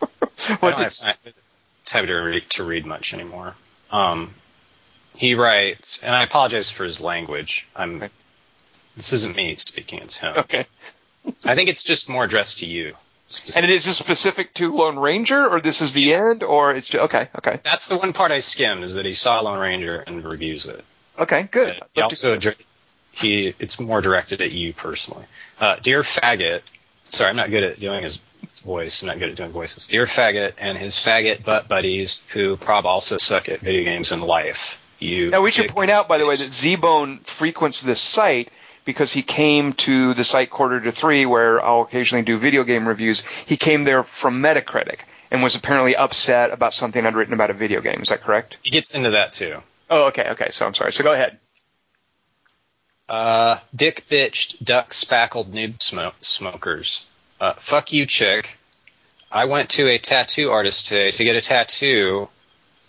I 0.02 0.56
What 0.60 0.70
don't 0.72 0.78
did- 0.78 0.84
have 0.84 0.92
time, 0.94 1.16
time 1.86 2.06
to 2.06 2.14
read 2.14 2.42
to 2.50 2.64
read 2.64 2.84
much 2.86 3.14
anymore. 3.14 3.54
Um, 3.92 4.34
he 5.14 5.34
writes, 5.34 6.00
and 6.02 6.14
I 6.14 6.24
apologize 6.24 6.70
for 6.70 6.84
his 6.84 7.00
language. 7.00 7.66
I'm. 7.76 8.00
This 8.96 9.12
isn't 9.12 9.36
me 9.36 9.54
speaking; 9.56 10.00
it's 10.00 10.18
him. 10.18 10.36
okay, 10.36 10.66
I 11.44 11.54
think 11.54 11.68
it's 11.68 11.84
just 11.84 12.08
more 12.08 12.24
addressed 12.24 12.58
to 12.58 12.66
you. 12.66 12.94
And 13.54 13.64
it 13.64 13.70
is 13.70 13.84
just 13.84 13.98
specific 13.98 14.54
to 14.54 14.72
Lone 14.72 14.98
Ranger, 14.98 15.46
or 15.48 15.60
this 15.60 15.80
is 15.80 15.92
the 15.92 16.14
end, 16.14 16.42
or 16.42 16.74
it's 16.74 16.88
just, 16.88 17.04
okay, 17.04 17.28
okay, 17.38 17.60
That's 17.64 17.88
the 17.88 17.96
one 17.96 18.12
part 18.12 18.32
I 18.32 18.40
skimmed 18.40 18.82
is 18.84 18.94
that 18.94 19.06
he 19.06 19.14
saw 19.14 19.40
Lone 19.40 19.58
Ranger 19.58 20.00
and 20.00 20.24
reviews 20.24 20.66
it. 20.66 20.84
okay, 21.18 21.48
good. 21.50 21.80
Uh, 21.80 21.86
he 21.94 22.02
also 22.02 22.38
he 23.12 23.54
it's 23.58 23.80
more 23.80 24.00
directed 24.00 24.40
at 24.40 24.52
you 24.52 24.72
personally. 24.72 25.26
Uh, 25.58 25.76
Dear 25.82 26.02
faggot, 26.02 26.62
sorry, 27.10 27.30
I'm 27.30 27.36
not 27.36 27.50
good 27.50 27.64
at 27.64 27.78
doing 27.78 28.04
his 28.04 28.20
voice. 28.64 29.02
I'm 29.02 29.08
not 29.08 29.18
good 29.18 29.30
at 29.30 29.36
doing 29.36 29.52
voices. 29.52 29.86
Dear 29.86 30.06
faggot 30.06 30.54
and 30.58 30.78
his 30.78 30.94
faggot 31.04 31.44
butt 31.44 31.68
buddies 31.68 32.20
who 32.32 32.56
prob 32.56 32.86
also 32.86 33.16
suck 33.18 33.48
at 33.48 33.60
video 33.60 33.84
games 33.84 34.12
in 34.12 34.20
life. 34.20 34.78
You. 34.98 35.30
Now 35.30 35.42
we 35.42 35.50
should 35.50 35.70
point 35.70 35.90
out, 35.90 36.08
by 36.08 36.18
the 36.18 36.26
way, 36.26 36.36
that. 36.36 36.52
Z-Bone 36.52 37.20
frequents 37.24 37.80
this 37.80 38.00
site 38.02 38.50
because 38.84 39.12
he 39.12 39.22
came 39.22 39.72
to 39.74 40.14
the 40.14 40.24
site 40.24 40.50
quarter 40.50 40.80
to 40.80 40.92
three 40.92 41.26
where 41.26 41.64
I'll 41.64 41.82
occasionally 41.82 42.24
do 42.24 42.38
video 42.38 42.64
game 42.64 42.86
reviews. 42.86 43.22
He 43.46 43.56
came 43.56 43.84
there 43.84 44.02
from 44.02 44.42
Metacritic 44.42 45.00
and 45.30 45.42
was 45.42 45.54
apparently 45.54 45.94
upset 45.96 46.50
about 46.52 46.74
something 46.74 47.04
I'd 47.04 47.14
written 47.14 47.34
about 47.34 47.50
a 47.50 47.54
video 47.54 47.80
game. 47.80 48.00
Is 48.02 48.08
that 48.08 48.22
correct? 48.22 48.56
he 48.62 48.70
gets 48.70 48.94
into 48.94 49.10
that 49.10 49.32
too. 49.32 49.58
Oh, 49.88 50.08
okay, 50.08 50.30
okay. 50.30 50.50
So 50.52 50.66
I'm 50.66 50.74
sorry. 50.74 50.92
So 50.92 51.02
go 51.02 51.12
ahead. 51.12 51.38
Uh, 53.08 53.58
dick 53.74 54.04
bitched, 54.08 54.64
duck 54.64 54.92
spackled 54.92 55.52
noob 55.52 55.82
smoke, 55.82 56.14
smokers. 56.20 57.04
Uh, 57.40 57.54
fuck 57.68 57.92
you, 57.92 58.06
chick. 58.06 58.46
I 59.32 59.46
went 59.46 59.70
to 59.70 59.88
a 59.88 59.98
tattoo 59.98 60.50
artist 60.50 60.86
today 60.86 61.10
to 61.16 61.24
get 61.24 61.34
a 61.36 61.40
tattoo 61.40 62.28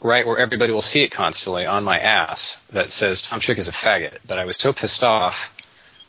right 0.02 0.26
where 0.26 0.38
everybody 0.38 0.74
will 0.74 0.82
see 0.82 1.04
it 1.04 1.12
constantly 1.12 1.66
on 1.66 1.84
my 1.84 2.00
ass 2.00 2.58
that 2.74 2.90
says 2.90 3.22
Tom 3.22 3.40
Chick 3.40 3.58
is 3.58 3.68
a 3.68 3.72
faggot. 3.72 4.20
But 4.28 4.40
I 4.40 4.46
was 4.46 4.58
so 4.58 4.74
pissed 4.74 5.04
off 5.04 5.36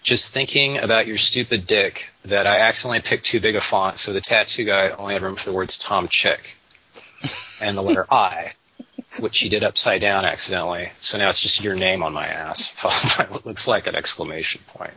just 0.02 0.32
thinking 0.34 0.78
about 0.78 1.06
your 1.06 1.18
stupid 1.18 1.66
dick 1.66 2.00
that 2.24 2.46
I 2.46 2.58
accidentally 2.60 3.02
picked 3.04 3.26
too 3.26 3.40
big 3.40 3.54
a 3.56 3.60
font, 3.60 3.98
so 3.98 4.12
the 4.12 4.20
tattoo 4.20 4.64
guy 4.64 4.90
only 4.90 5.14
had 5.14 5.22
room 5.22 5.36
for 5.36 5.50
the 5.50 5.54
words 5.56 5.78
Tom 5.78 6.08
Chick. 6.10 6.40
and 7.60 7.76
the 7.78 7.82
letter 7.82 8.12
I, 8.12 8.52
which 9.20 9.38
he 9.38 9.48
did 9.48 9.62
upside 9.62 10.00
down 10.00 10.24
accidentally. 10.24 10.88
So 11.00 11.18
now 11.18 11.28
it's 11.28 11.40
just 11.42 11.62
your 11.62 11.76
name 11.76 12.02
on 12.02 12.12
my 12.12 12.26
ass, 12.26 12.74
followed 12.82 13.12
by 13.16 13.32
what 13.32 13.46
looks 13.46 13.68
like 13.68 13.86
an 13.86 13.94
exclamation 13.94 14.60
point. 14.68 14.94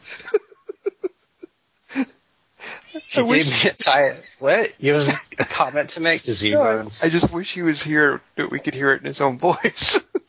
She 3.08 3.22
I 3.22 3.24
gave 3.24 3.30
wish- 3.30 3.64
me 3.66 3.70
a 3.70 3.74
tie. 3.74 4.10
What? 4.40 4.70
You 4.80 4.94
have 4.94 5.08
a 5.38 5.46
comment 5.46 5.92
to 5.92 6.00
make 6.00 6.24
to 6.24 6.34
Z 6.34 6.56
Bones? 6.56 7.00
I 7.04 7.10
just 7.10 7.32
wish 7.32 7.54
he 7.54 7.62
was 7.62 7.82
here 7.84 8.22
that 8.38 8.50
we 8.50 8.60
could 8.60 8.74
hear 8.74 8.92
it 8.94 9.02
in 9.02 9.06
his 9.08 9.22
own 9.22 9.38
voice. 9.38 10.00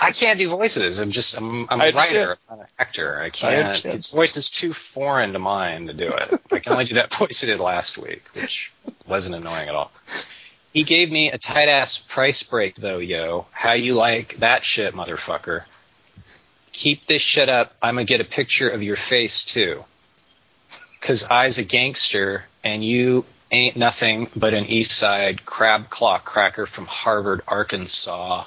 I 0.00 0.12
can't 0.12 0.38
do 0.38 0.48
voices. 0.48 0.98
I'm 0.98 1.10
just 1.10 1.36
I'm, 1.36 1.66
I'm 1.70 1.80
I 1.80 1.88
a 1.88 1.92
writer, 1.92 2.38
I'm 2.48 2.58
not 2.58 2.64
an 2.64 2.72
actor. 2.78 3.20
I 3.20 3.30
can't. 3.30 3.66
understand. 3.66 3.94
his 3.94 4.10
voice 4.10 4.36
is 4.36 4.48
too 4.48 4.72
foreign 4.94 5.32
to 5.32 5.38
mine 5.38 5.86
to 5.86 5.92
do 5.92 6.06
it. 6.08 6.40
I 6.52 6.60
can 6.60 6.72
only 6.72 6.84
do 6.84 6.94
that 6.94 7.12
voice 7.18 7.42
I 7.42 7.46
did 7.46 7.58
last 7.58 7.98
week, 7.98 8.22
which 8.34 8.70
wasn't 9.08 9.34
annoying 9.34 9.68
at 9.68 9.74
all. 9.74 9.90
He 10.72 10.84
gave 10.84 11.10
me 11.10 11.30
a 11.30 11.38
tight 11.38 11.68
ass 11.68 12.02
price 12.08 12.42
break 12.42 12.76
though, 12.76 12.98
yo. 12.98 13.46
How 13.50 13.72
you 13.72 13.94
like 13.94 14.36
that 14.40 14.64
shit, 14.64 14.94
motherfucker? 14.94 15.64
Keep 16.72 17.06
this 17.06 17.22
shit 17.22 17.48
up. 17.48 17.72
I'm 17.82 17.94
gonna 17.94 18.04
get 18.04 18.20
a 18.20 18.24
picture 18.24 18.68
of 18.68 18.82
your 18.82 18.96
face 18.96 19.44
too. 19.44 19.82
Cause 21.00 21.24
I's 21.28 21.58
a 21.58 21.64
gangster 21.64 22.44
and 22.62 22.84
you 22.84 23.24
ain't 23.50 23.76
nothing 23.76 24.28
but 24.36 24.54
an 24.54 24.66
East 24.66 24.92
Side 24.92 25.44
crab 25.46 25.90
claw 25.90 26.18
cracker 26.18 26.66
from 26.66 26.86
Harvard, 26.86 27.42
Arkansas 27.48 28.44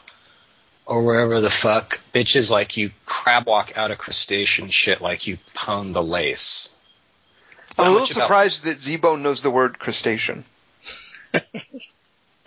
or 0.85 1.03
wherever 1.05 1.39
the 1.41 1.49
fuck 1.49 1.99
bitches 2.13 2.49
like 2.49 2.75
you 2.77 2.91
crab 3.05 3.47
walk 3.47 3.71
out 3.75 3.91
of 3.91 3.97
crustacean 3.97 4.69
shit 4.69 5.01
like 5.01 5.27
you 5.27 5.37
pwn 5.55 5.93
the 5.93 6.03
lace. 6.03 6.69
I'm 7.77 7.85
a 7.85 7.89
little 7.89 8.01
much 8.01 8.11
about- 8.11 8.23
surprised 8.25 8.63
that 8.65 8.79
Z-Bone 8.81 9.23
knows 9.23 9.41
the 9.41 9.51
word 9.51 9.79
crustacean. 9.79 10.43
but 11.31 11.43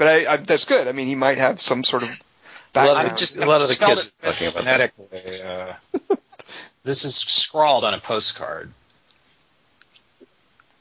I, 0.01 0.35
I, 0.35 0.37
that's 0.39 0.65
good. 0.67 0.87
I 0.89 0.93
mean, 0.93 1.07
he 1.07 1.15
might 1.15 1.39
have 1.39 1.61
some 1.61 1.83
sort 1.85 2.03
of 2.03 2.11
Well, 2.11 2.19
background. 2.75 3.09
I'm 3.09 3.17
just 3.17 3.39
A 3.39 3.47
lot 3.47 3.63
of 3.63 3.69
the 3.69 3.77
kids 3.77 4.15
it 4.23 4.25
talking 4.27 4.49
about 4.49 4.59
phonetically. 4.59 5.41
Uh, 5.43 5.75
this 6.85 7.05
is 7.05 7.17
scrawled 7.27 7.85
on 7.85 7.95
a 7.95 8.01
postcard. 8.01 8.71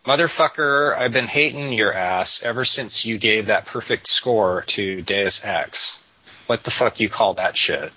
Motherfucker, 0.05 0.97
I've 0.97 1.13
been 1.13 1.27
hating 1.27 1.71
your 1.71 1.93
ass 1.93 2.41
ever 2.43 2.65
since 2.65 3.05
you 3.05 3.17
gave 3.17 3.45
that 3.45 3.65
perfect 3.67 4.07
score 4.07 4.65
to 4.75 5.01
Deus 5.01 5.39
Ex. 5.45 6.02
What 6.47 6.63
the 6.63 6.71
fuck 6.71 6.99
you 6.99 7.09
call 7.09 7.35
that 7.35 7.55
shit? 7.57 7.91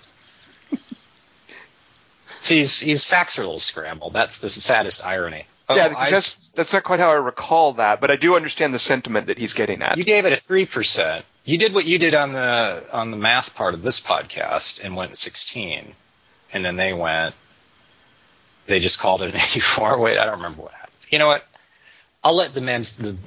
See, 2.41 2.59
his, 2.59 2.79
his 2.79 3.05
facts 3.05 3.37
are 3.37 3.41
a 3.41 3.45
little 3.45 3.59
scrambled. 3.59 4.13
That's 4.13 4.37
the 4.39 4.49
saddest 4.49 5.03
irony. 5.05 5.45
Oh, 5.69 5.75
yeah, 5.75 5.89
because 5.89 6.07
I- 6.07 6.11
that's 6.11 6.49
that's 6.55 6.73
not 6.73 6.83
quite 6.85 6.99
how 6.99 7.09
I 7.11 7.15
recall 7.15 7.73
that, 7.73 7.99
but 7.99 8.09
I 8.09 8.15
do 8.15 8.35
understand 8.35 8.73
the 8.73 8.79
sentiment 8.79 9.27
that 9.27 9.37
he's 9.37 9.53
getting 9.53 9.81
at. 9.81 9.97
You 9.97 10.05
gave 10.05 10.25
it 10.25 10.31
a 10.31 10.37
three 10.37 10.65
percent. 10.65 11.25
You 11.43 11.57
did 11.57 11.73
what 11.73 11.85
you 11.85 11.99
did 11.99 12.15
on 12.15 12.31
the 12.33 12.83
on 12.91 13.11
the 13.11 13.17
math 13.17 13.53
part 13.53 13.73
of 13.73 13.81
this 13.81 13.99
podcast 14.05 14.79
and 14.83 14.95
went 14.95 15.17
sixteen, 15.17 15.93
and 16.53 16.63
then 16.63 16.77
they 16.77 16.93
went. 16.93 17.35
They 18.67 18.79
just 18.79 18.97
called 18.99 19.21
it 19.23 19.33
an 19.35 19.41
eighty-four. 19.41 19.99
Wait, 19.99 20.17
I 20.17 20.25
don't 20.25 20.37
remember 20.37 20.61
what 20.63 20.71
happened. 20.71 20.93
You 21.09 21.19
know 21.19 21.27
what? 21.27 21.43
I'll 22.23 22.35
let 22.35 22.53
the 22.53 22.61
men 22.61 22.83
the 22.99 23.17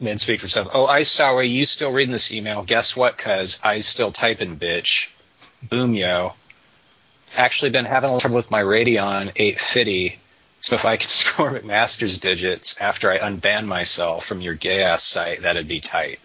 men 0.00 0.18
speak 0.18 0.40
for 0.40 0.46
themselves. 0.46 0.70
Oh, 0.72 0.86
I 0.86 1.02
sorry, 1.02 1.48
you 1.48 1.66
still 1.66 1.92
reading 1.92 2.12
this 2.12 2.32
email? 2.32 2.64
Guess 2.64 2.96
what? 2.96 3.18
Cause 3.18 3.58
I 3.62 3.80
still 3.80 4.12
typing, 4.12 4.58
bitch. 4.58 5.06
Boom, 5.68 5.94
yo. 5.94 6.32
Actually, 7.36 7.70
been 7.70 7.84
having 7.84 8.08
a 8.10 8.12
little 8.12 8.20
trouble 8.20 8.36
with 8.36 8.50
my 8.50 8.62
Radeon 8.62 9.32
850. 9.36 10.18
So 10.60 10.76
if 10.76 10.84
I 10.84 10.96
could 10.96 11.10
score 11.10 11.50
McMaster's 11.50 12.18
digits 12.18 12.76
after 12.80 13.10
I 13.10 13.18
unban 13.18 13.66
myself 13.66 14.24
from 14.24 14.40
your 14.40 14.54
gay 14.54 14.82
ass 14.82 15.04
site, 15.04 15.42
that'd 15.42 15.68
be 15.68 15.80
tight. 15.80 16.18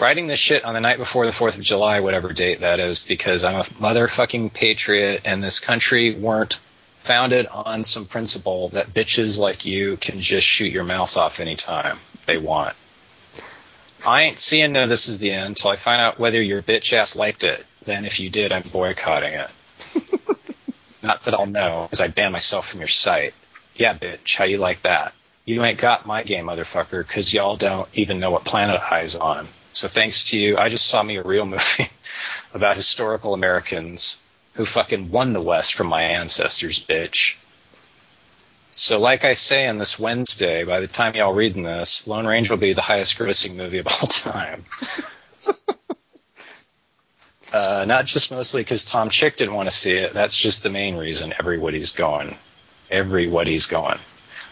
Writing 0.00 0.26
this 0.26 0.40
shit 0.40 0.64
on 0.64 0.74
the 0.74 0.80
night 0.80 0.98
before 0.98 1.24
the 1.24 1.32
4th 1.32 1.56
of 1.56 1.62
July, 1.62 2.00
whatever 2.00 2.32
date 2.32 2.60
that 2.60 2.80
is, 2.80 3.04
because 3.06 3.44
I'm 3.44 3.60
a 3.60 3.64
motherfucking 3.80 4.52
patriot 4.52 5.22
and 5.24 5.42
this 5.42 5.60
country 5.60 6.18
weren't 6.20 6.54
founded 7.06 7.46
on 7.46 7.84
some 7.84 8.06
principle 8.06 8.70
that 8.70 8.88
bitches 8.88 9.38
like 9.38 9.64
you 9.64 9.96
can 10.00 10.20
just 10.20 10.46
shoot 10.46 10.72
your 10.72 10.84
mouth 10.84 11.16
off 11.16 11.38
anytime 11.38 11.98
they 12.26 12.38
want. 12.38 12.74
I 14.06 14.22
ain't 14.22 14.38
seeing 14.38 14.72
no 14.72 14.86
this 14.86 15.08
is 15.08 15.18
the 15.18 15.32
end 15.32 15.46
until 15.48 15.70
I 15.70 15.76
find 15.76 16.00
out 16.00 16.20
whether 16.20 16.42
your 16.42 16.62
bitch 16.62 16.92
ass 16.92 17.16
liked 17.16 17.42
it. 17.42 17.64
Then 17.86 18.04
if 18.04 18.20
you 18.20 18.30
did, 18.30 18.52
I'm 18.52 18.68
boycotting 18.70 19.32
it. 19.32 19.50
Not 21.02 21.20
that 21.24 21.34
I'll 21.34 21.46
know, 21.46 21.86
because 21.86 22.00
I 22.00 22.08
ban 22.08 22.32
myself 22.32 22.66
from 22.66 22.80
your 22.80 22.88
site. 22.88 23.32
Yeah, 23.76 23.98
bitch, 23.98 24.36
how 24.36 24.44
you 24.44 24.58
like 24.58 24.82
that? 24.82 25.12
You 25.44 25.62
ain't 25.64 25.80
got 25.80 26.06
my 26.06 26.22
game, 26.22 26.46
motherfucker, 26.46 27.06
because 27.06 27.34
y'all 27.34 27.56
don't 27.56 27.88
even 27.92 28.20
know 28.20 28.30
what 28.30 28.44
planet 28.44 28.80
I 28.80 29.00
I's 29.00 29.14
on. 29.14 29.48
So 29.74 29.88
thanks 29.92 30.30
to 30.30 30.36
you, 30.38 30.56
I 30.56 30.68
just 30.68 30.86
saw 30.88 31.02
me 31.02 31.16
a 31.16 31.22
real 31.22 31.44
movie 31.46 31.90
about 32.52 32.76
historical 32.76 33.34
Americans 33.34 34.16
who 34.54 34.64
fucking 34.64 35.10
won 35.10 35.32
the 35.32 35.42
West 35.42 35.74
from 35.74 35.88
my 35.88 36.02
ancestors, 36.02 36.84
bitch. 36.88 37.34
So 38.76 38.98
like 38.98 39.24
I 39.24 39.34
say 39.34 39.66
on 39.66 39.78
this 39.78 39.98
Wednesday, 39.98 40.64
by 40.64 40.80
the 40.80 40.88
time 40.88 41.14
y'all 41.14 41.32
reading 41.32 41.62
this, 41.62 42.02
Lone 42.06 42.26
Ranger 42.26 42.54
will 42.54 42.60
be 42.60 42.74
the 42.74 42.82
highest 42.82 43.16
grossing 43.18 43.56
movie 43.56 43.78
of 43.78 43.86
all 43.86 44.08
time. 44.08 44.64
Uh, 47.54 47.84
not 47.86 48.04
just 48.04 48.32
mostly 48.32 48.62
because 48.62 48.84
Tom 48.84 49.08
Chick 49.08 49.36
didn't 49.36 49.54
want 49.54 49.68
to 49.68 49.74
see 49.74 49.92
it. 49.92 50.12
That's 50.12 50.36
just 50.36 50.64
the 50.64 50.70
main 50.70 50.96
reason 50.96 51.32
everybody's 51.38 51.92
going. 51.92 52.34
Everybody's 52.90 53.68
going. 53.68 53.98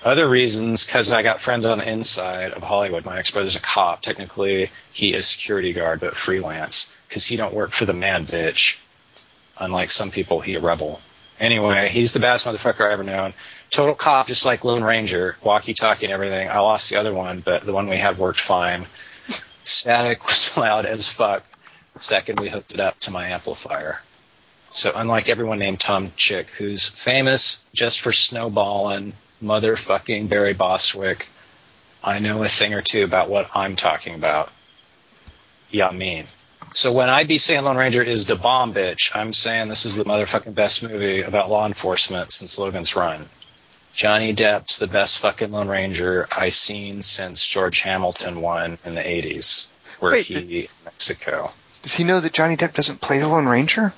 Other 0.04 0.28
reasons, 0.28 0.84
because 0.86 1.10
I 1.10 1.24
got 1.24 1.40
friends 1.40 1.66
on 1.66 1.78
the 1.78 1.92
inside 1.92 2.52
of 2.52 2.62
Hollywood. 2.62 3.04
My 3.04 3.18
ex-brother's 3.18 3.56
a 3.56 3.60
cop. 3.60 4.02
Technically, 4.02 4.70
he 4.92 5.14
is 5.14 5.28
security 5.28 5.72
guard, 5.72 5.98
but 5.98 6.14
freelance. 6.14 6.86
Because 7.08 7.26
he 7.26 7.36
don't 7.36 7.52
work 7.52 7.72
for 7.72 7.86
the 7.86 7.92
man, 7.92 8.24
bitch. 8.24 8.74
Unlike 9.58 9.90
some 9.90 10.12
people, 10.12 10.40
he 10.40 10.54
a 10.54 10.60
rebel. 10.60 11.00
Anyway, 11.42 11.88
he's 11.90 12.12
the 12.12 12.20
baddest 12.20 12.46
motherfucker 12.46 12.88
I 12.88 12.92
ever 12.92 13.02
known. 13.02 13.34
Total 13.74 13.96
cop, 13.96 14.28
just 14.28 14.46
like 14.46 14.62
Lone 14.62 14.84
Ranger. 14.84 15.34
Walkie-talkie 15.44 16.06
and 16.06 16.12
everything. 16.12 16.48
I 16.48 16.60
lost 16.60 16.88
the 16.88 16.96
other 16.96 17.12
one, 17.12 17.42
but 17.44 17.66
the 17.66 17.72
one 17.72 17.90
we 17.90 17.98
had 17.98 18.16
worked 18.16 18.38
fine. 18.38 18.86
Static 19.64 20.22
was 20.24 20.50
loud 20.56 20.86
as 20.86 21.12
fuck. 21.12 21.42
Second, 21.98 22.38
we 22.38 22.48
hooked 22.48 22.72
it 22.72 22.78
up 22.78 22.94
to 23.00 23.10
my 23.10 23.26
amplifier. 23.26 23.98
So 24.70 24.92
unlike 24.94 25.28
everyone 25.28 25.58
named 25.58 25.80
Tom 25.80 26.12
Chick, 26.16 26.46
who's 26.58 26.92
famous 27.04 27.58
just 27.74 28.00
for 28.00 28.12
snowballing 28.12 29.14
motherfucking 29.42 30.30
Barry 30.30 30.54
Bostwick, 30.54 31.24
I 32.04 32.20
know 32.20 32.44
a 32.44 32.48
thing 32.48 32.72
or 32.72 32.82
two 32.88 33.02
about 33.02 33.28
what 33.28 33.48
I'm 33.52 33.74
talking 33.74 34.14
about. 34.14 34.48
Yeah, 35.70 35.88
I 35.88 35.92
mean. 35.92 36.26
So 36.74 36.92
when 36.92 37.10
I 37.10 37.24
be 37.24 37.38
saying 37.38 37.64
Lone 37.64 37.76
Ranger 37.76 38.02
is 38.02 38.26
the 38.26 38.36
bomb 38.36 38.72
bitch, 38.72 39.10
I'm 39.14 39.32
saying 39.32 39.68
this 39.68 39.84
is 39.84 39.96
the 39.96 40.04
motherfucking 40.04 40.54
best 40.54 40.82
movie 40.82 41.20
about 41.20 41.50
law 41.50 41.66
enforcement 41.66 42.32
since 42.32 42.58
Logan's 42.58 42.96
Run. 42.96 43.28
Johnny 43.94 44.34
Depp's 44.34 44.78
the 44.78 44.86
best 44.86 45.20
fucking 45.20 45.52
Lone 45.52 45.68
Ranger 45.68 46.26
I 46.30 46.48
seen 46.48 47.02
since 47.02 47.46
George 47.46 47.80
Hamilton 47.80 48.40
won 48.40 48.78
in 48.86 48.94
the 48.94 49.02
80s, 49.02 49.66
where 50.00 50.12
Wait, 50.12 50.24
he 50.24 50.68
Mexico. 50.84 51.48
Does 51.82 51.94
he 51.94 52.04
know 52.04 52.20
that 52.20 52.32
Johnny 52.32 52.56
Depp 52.56 52.72
doesn't 52.72 53.02
play 53.02 53.18
the 53.18 53.28
Lone 53.28 53.46
Ranger? 53.46 53.92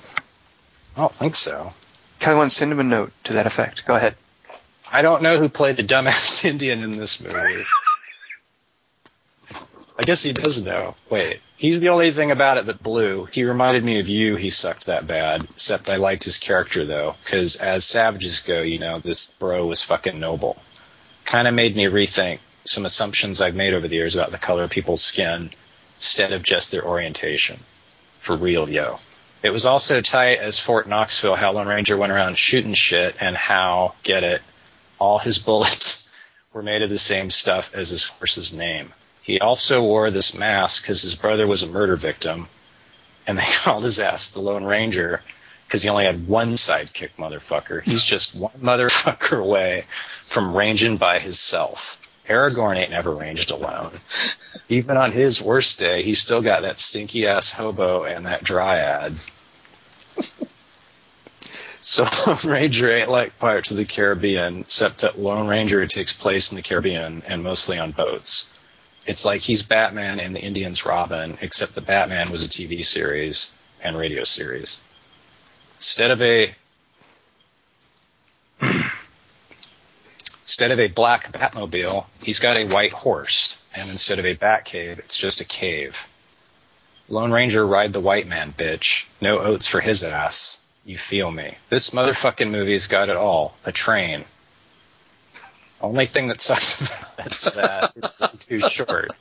I 0.97 1.01
don't 1.01 1.13
think 1.13 1.35
so. 1.35 1.71
Kelly 2.19 2.35
wants 2.35 2.55
to 2.55 2.59
send 2.59 2.73
him 2.73 2.81
a 2.81 2.83
note 2.83 3.13
to 3.25 3.33
that 3.33 3.45
effect. 3.45 3.83
Go 3.87 3.95
ahead. 3.95 4.15
I 4.91 5.01
don't 5.01 5.21
know 5.21 5.39
who 5.39 5.47
played 5.47 5.77
the 5.77 5.83
dumbass 5.83 6.43
Indian 6.43 6.83
in 6.83 6.97
this 6.97 7.21
movie. 7.21 7.35
I 9.97 10.03
guess 10.03 10.23
he 10.23 10.33
does 10.33 10.61
know. 10.61 10.93
Wait, 11.09 11.39
he's 11.57 11.79
the 11.79 11.89
only 11.89 12.11
thing 12.11 12.31
about 12.31 12.57
it 12.57 12.65
that 12.65 12.83
blew. 12.83 13.25
He 13.25 13.43
reminded 13.43 13.83
me 13.83 13.99
of 13.99 14.07
you. 14.07 14.35
He 14.35 14.49
sucked 14.49 14.85
that 14.87 15.07
bad. 15.07 15.47
Except 15.51 15.89
I 15.89 15.95
liked 15.95 16.25
his 16.25 16.37
character 16.37 16.85
though, 16.85 17.15
because 17.23 17.55
as 17.57 17.85
savages 17.85 18.41
go, 18.45 18.61
you 18.61 18.79
know, 18.79 18.99
this 18.99 19.27
bro 19.39 19.67
was 19.67 19.83
fucking 19.83 20.19
noble. 20.19 20.57
Kind 21.29 21.47
of 21.47 21.53
made 21.53 21.75
me 21.75 21.85
rethink 21.85 22.39
some 22.65 22.85
assumptions 22.85 23.41
I've 23.41 23.55
made 23.55 23.73
over 23.73 23.87
the 23.87 23.95
years 23.95 24.15
about 24.15 24.31
the 24.31 24.39
color 24.39 24.63
of 24.63 24.71
people's 24.71 25.03
skin, 25.03 25.51
instead 25.97 26.33
of 26.33 26.43
just 26.43 26.71
their 26.71 26.85
orientation. 26.85 27.59
For 28.25 28.35
real, 28.35 28.67
yo. 28.67 28.97
It 29.43 29.51
was 29.51 29.65
also 29.65 30.01
tight 30.01 30.39
as 30.39 30.59
Fort 30.59 30.89
Knoxville, 30.89 31.35
how 31.35 31.51
Lone 31.51 31.67
Ranger 31.67 31.97
went 31.97 32.11
around 32.11 32.37
shooting 32.37 32.73
shit, 32.73 33.15
and 33.19 33.37
how, 33.37 33.93
get 34.03 34.23
it, 34.23 34.41
all 34.99 35.19
his 35.19 35.39
bullets 35.45 36.07
were 36.53 36.63
made 36.63 36.81
of 36.81 36.89
the 36.89 36.97
same 36.97 37.29
stuff 37.29 37.65
as 37.73 37.89
his 37.89 38.09
horse's 38.17 38.51
name. 38.51 38.91
He 39.25 39.39
also 39.39 39.81
wore 39.81 40.11
this 40.11 40.35
mask 40.35 40.83
because 40.83 41.01
his 41.01 41.15
brother 41.15 41.47
was 41.47 41.63
a 41.63 41.67
murder 41.67 41.97
victim, 41.97 42.47
and 43.25 43.39
they 43.39 43.43
called 43.63 43.83
his 43.83 43.99
ass 43.99 44.29
the 44.31 44.39
Lone 44.39 44.63
Ranger 44.63 45.21
because 45.65 45.81
he 45.81 45.89
only 45.89 46.05
had 46.05 46.27
one 46.27 46.53
sidekick, 46.53 47.09
motherfucker. 47.17 47.81
He's 47.81 48.05
just 48.05 48.37
one 48.37 48.53
motherfucker 48.61 49.43
away 49.43 49.85
from 50.31 50.55
ranging 50.55 50.97
by 50.97 51.17
himself. 51.17 51.97
Aragorn 52.29 52.77
ain't 52.77 52.91
never 52.91 53.15
ranged 53.15 53.49
alone. 53.49 53.99
Even 54.69 54.95
on 54.95 55.11
his 55.11 55.41
worst 55.41 55.79
day, 55.79 56.03
he's 56.03 56.21
still 56.21 56.41
got 56.41 56.61
that 56.61 56.77
stinky 56.77 57.27
ass 57.27 57.51
hobo 57.51 58.03
and 58.03 58.25
that 58.25 58.43
dryad. 58.43 59.15
So 61.87 62.03
Lone 62.25 62.51
Ranger 62.51 62.91
ain't 62.91 63.11
like 63.11 63.37
Pirates 63.37 63.69
of 63.69 63.77
the 63.77 63.85
Caribbean, 63.85 64.61
except 64.61 65.01
that 65.01 65.19
Lone 65.19 65.47
Ranger 65.47 65.85
takes 65.85 66.11
place 66.13 66.49
in 66.49 66.55
the 66.55 66.63
Caribbean 66.63 67.21
and 67.27 67.43
mostly 67.43 67.77
on 67.77 67.91
boats. 67.91 68.47
It's 69.05 69.23
like 69.25 69.41
he's 69.41 69.63
Batman 69.63 70.19
and 70.19 70.35
the 70.35 70.39
Indians 70.39 70.85
Robin, 70.85 71.37
except 71.41 71.75
the 71.75 71.81
Batman 71.81 72.31
was 72.31 72.43
a 72.43 72.49
TV 72.49 72.83
series 72.83 73.51
and 73.83 73.97
radio 73.97 74.23
series. 74.23 74.79
Instead 75.77 76.11
of 76.11 76.21
a 76.21 76.55
instead 80.41 80.71
of 80.71 80.79
a 80.79 80.87
black 80.87 81.31
Batmobile, 81.31 82.05
he's 82.21 82.39
got 82.39 82.57
a 82.57 82.67
white 82.67 82.93
horse, 82.93 83.57
and 83.75 83.89
instead 83.89 84.17
of 84.17 84.25
a 84.25 84.35
Batcave, 84.35 84.99
it's 84.99 85.17
just 85.17 85.41
a 85.41 85.45
cave. 85.45 85.93
Lone 87.07 87.31
Ranger 87.31 87.67
ride 87.67 87.93
the 87.93 88.01
white 88.01 88.25
man, 88.25 88.55
bitch. 88.57 89.03
No 89.21 89.39
oats 89.39 89.67
for 89.67 89.81
his 89.81 90.03
ass. 90.03 90.57
You 90.83 90.97
feel 90.97 91.31
me? 91.31 91.57
This 91.69 91.91
motherfucking 91.91 92.49
movie's 92.49 92.87
got 92.87 93.09
it 93.09 93.15
all. 93.15 93.55
A 93.65 93.71
train. 93.71 94.25
Only 95.81 96.05
thing 96.05 96.27
that 96.29 96.41
sucks 96.41 96.81
about 97.17 97.31
it's 97.31 97.51
that 97.51 97.91
it's 98.33 98.45
too 98.45 98.61
short. 98.69 99.11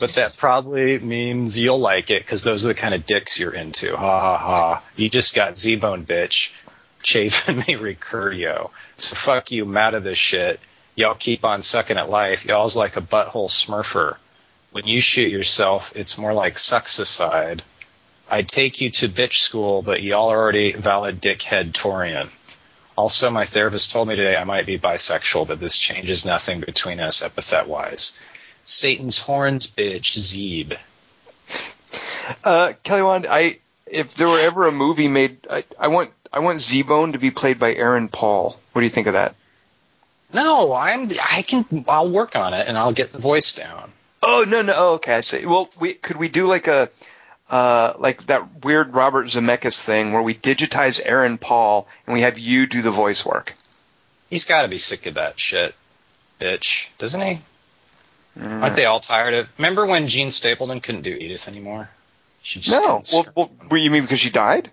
But 0.00 0.10
that 0.16 0.32
probably 0.38 0.98
means 0.98 1.56
you'll 1.56 1.80
like 1.80 2.10
it 2.10 2.22
because 2.24 2.42
those 2.42 2.64
are 2.64 2.68
the 2.68 2.74
kind 2.74 2.94
of 2.94 3.06
dicks 3.06 3.38
you're 3.38 3.54
into. 3.54 3.96
Ha 3.96 4.20
ha 4.20 4.38
ha. 4.38 4.84
You 4.96 5.10
just 5.10 5.34
got 5.34 5.58
Z-Bone 5.58 6.06
bitch 6.06 6.48
chafing 7.02 7.56
me 7.68 7.74
Recurio. 7.74 8.70
So 8.96 9.16
fuck 9.24 9.50
you, 9.50 9.64
mad 9.64 9.94
of 9.94 10.04
this 10.04 10.18
shit. 10.18 10.60
Y'all 10.94 11.16
keep 11.18 11.44
on 11.44 11.62
sucking 11.62 11.96
at 11.96 12.10
life. 12.10 12.44
Y'all's 12.44 12.76
like 12.76 12.96
a 12.96 13.00
butthole 13.00 13.50
smurfer. 13.50 14.16
When 14.72 14.86
you 14.86 15.00
shoot 15.00 15.30
yourself, 15.30 15.84
it's 15.94 16.18
more 16.18 16.32
like 16.32 16.58
succicide. 16.58 17.62
I'd 18.28 18.48
take 18.48 18.80
you 18.80 18.90
to 18.94 19.08
bitch 19.08 19.34
school, 19.34 19.82
but 19.82 20.02
y'all 20.02 20.30
are 20.30 20.38
already 20.38 20.74
valid 20.74 21.22
dickhead 21.22 21.72
Torian. 21.72 22.30
Also, 22.98 23.30
my 23.30 23.46
therapist 23.46 23.92
told 23.92 24.08
me 24.08 24.16
today 24.16 24.34
I 24.34 24.42
might 24.42 24.66
be 24.66 24.76
bisexual, 24.76 25.46
but 25.46 25.60
this 25.60 25.78
changes 25.78 26.24
nothing 26.24 26.58
between 26.58 26.98
us 26.98 27.22
epithet 27.22 27.68
wise. 27.68 28.12
Satan's 28.64 29.20
horns, 29.20 29.68
bitch, 29.68 30.18
Zeeb. 30.18 30.76
Uh, 32.42 32.72
Kelly 32.82 33.02
Wand, 33.02 33.28
I 33.30 33.60
if 33.86 34.12
there 34.16 34.26
were 34.26 34.40
ever 34.40 34.66
a 34.66 34.72
movie 34.72 35.06
made, 35.06 35.46
I, 35.48 35.62
I 35.78 35.86
want 35.86 36.10
I 36.32 36.40
want 36.40 36.60
Z-Bone 36.60 37.12
to 37.12 37.18
be 37.18 37.30
played 37.30 37.60
by 37.60 37.72
Aaron 37.72 38.08
Paul. 38.08 38.58
What 38.72 38.80
do 38.80 38.84
you 38.84 38.92
think 38.92 39.06
of 39.06 39.12
that? 39.12 39.36
No, 40.34 40.72
I'm. 40.72 41.08
I 41.22 41.44
can. 41.48 41.84
I'll 41.86 42.10
work 42.10 42.34
on 42.34 42.52
it 42.52 42.66
and 42.66 42.76
I'll 42.76 42.92
get 42.92 43.12
the 43.12 43.20
voice 43.20 43.52
down. 43.52 43.92
Oh 44.24 44.44
no 44.46 44.62
no 44.62 44.74
oh, 44.76 44.94
okay 44.94 45.14
I 45.14 45.20
see. 45.20 45.46
Well, 45.46 45.70
we 45.80 45.94
could 45.94 46.16
we 46.16 46.28
do 46.28 46.48
like 46.48 46.66
a 46.66 46.90
uh, 47.48 47.94
like 47.98 48.26
that 48.26 48.64
weird 48.64 48.94
Robert 48.94 49.26
Zemeckis 49.26 49.80
thing 49.80 50.12
where 50.12 50.22
we 50.22 50.34
digitize 50.34 51.00
Aaron 51.04 51.38
Paul 51.38 51.88
and 52.06 52.14
we 52.14 52.22
have 52.22 52.38
you 52.38 52.66
do 52.66 52.82
the 52.82 52.90
voice 52.90 53.24
work. 53.24 53.54
He's 54.28 54.44
got 54.44 54.62
to 54.62 54.68
be 54.68 54.78
sick 54.78 55.06
of 55.06 55.14
that 55.14 55.40
shit, 55.40 55.74
bitch, 56.40 56.86
doesn't 56.98 57.20
he? 57.20 57.40
Mm. 58.36 58.62
Aren't 58.62 58.76
they 58.76 58.84
all 58.84 59.00
tired 59.00 59.34
of? 59.34 59.48
Remember 59.56 59.86
when 59.86 60.08
Jean 60.08 60.30
Stapleton 60.30 60.80
couldn't 60.80 61.02
do 61.02 61.10
Edith 61.10 61.48
anymore? 61.48 61.88
She 62.42 62.60
just 62.60 62.70
No, 62.70 63.02
well, 63.12 63.26
well, 63.34 63.50
what, 63.68 63.80
you 63.80 63.90
mean 63.90 64.02
because 64.02 64.20
she 64.20 64.30
died? 64.30 64.70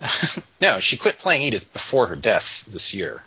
no, 0.60 0.80
she 0.80 0.96
quit 0.96 1.18
playing 1.18 1.42
Edith 1.42 1.70
before 1.72 2.06
her 2.06 2.16
death 2.16 2.64
this 2.66 2.94
year. 2.94 3.22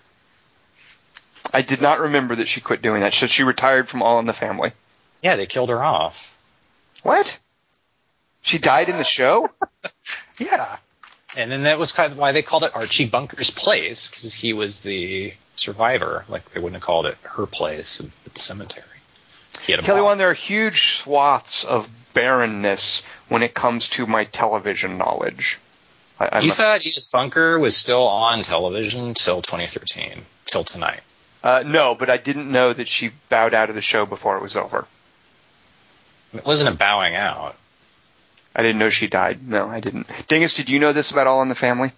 I 1.53 1.61
did 1.61 1.81
not 1.81 1.99
remember 1.99 2.35
that 2.37 2.47
she 2.47 2.61
quit 2.61 2.81
doing 2.81 3.01
that. 3.01 3.13
So 3.13 3.27
she 3.27 3.43
retired 3.43 3.87
from 3.87 4.01
All 4.01 4.19
in 4.19 4.25
the 4.25 4.33
Family. 4.33 4.73
Yeah, 5.21 5.35
they 5.35 5.45
killed 5.45 5.69
her 5.69 5.83
off. 5.83 6.15
What? 7.03 7.39
She 8.43 8.59
died 8.59 8.89
in 8.89 8.97
the 8.97 9.03
show? 9.03 9.49
Yeah. 10.39 10.77
And 11.37 11.51
then 11.51 11.63
that 11.63 11.77
was 11.79 11.91
kind 11.91 12.11
of 12.11 12.17
why 12.17 12.31
they 12.31 12.41
called 12.43 12.63
it 12.63 12.71
Archie 12.75 13.05
Bunker's 13.07 13.49
place 13.51 14.09
because 14.09 14.33
he 14.35 14.51
was 14.53 14.81
the 14.81 15.33
survivor. 15.55 16.25
Like 16.27 16.51
they 16.53 16.59
wouldn't 16.59 16.75
have 16.75 16.85
called 16.85 17.05
it 17.07 17.17
her 17.23 17.45
place 17.45 18.01
at 18.25 18.33
the 18.33 18.39
cemetery. 18.39 18.85
He 19.61 19.71
had 19.71 19.79
a 19.79 19.83
Kelly. 19.83 20.01
Wand, 20.01 20.19
there 20.19 20.29
are 20.29 20.33
huge 20.33 20.97
swaths 20.97 21.63
of 21.63 21.87
barrenness 22.13 23.03
when 23.29 23.43
it 23.43 23.53
comes 23.53 23.87
to 23.89 24.05
my 24.07 24.25
television 24.25 24.97
knowledge. 24.97 25.59
I, 26.19 26.39
You 26.41 26.49
a- 26.49 26.53
thought 26.53 26.85
Edith 26.85 27.09
Bunker 27.11 27.57
was 27.59 27.75
still 27.77 28.07
on 28.07 28.41
television 28.41 29.13
till 29.13 29.41
2013, 29.41 30.23
till 30.45 30.63
tonight. 30.63 31.01
uh, 31.43 31.63
no, 31.65 31.95
but 31.95 32.09
I 32.09 32.17
didn't 32.17 32.51
know 32.51 32.73
that 32.73 32.87
she 32.87 33.11
bowed 33.29 33.53
out 33.53 33.69
of 33.69 33.75
the 33.75 33.81
show 33.81 34.05
before 34.05 34.37
it 34.37 34.43
was 34.43 34.55
over. 34.55 34.85
It 36.33 36.45
wasn't 36.45 36.73
a 36.73 36.77
bowing 36.77 37.15
out. 37.15 37.55
I 38.55 38.61
didn't 38.61 38.79
know 38.79 38.89
she 38.89 39.07
died. 39.07 39.47
No, 39.47 39.67
I 39.67 39.79
didn't. 39.79 40.07
Dingus, 40.27 40.53
did 40.53 40.69
you 40.69 40.79
know 40.79 40.93
this 40.93 41.11
about 41.11 41.27
All 41.27 41.41
in 41.41 41.49
the 41.49 41.55
Family? 41.55 41.91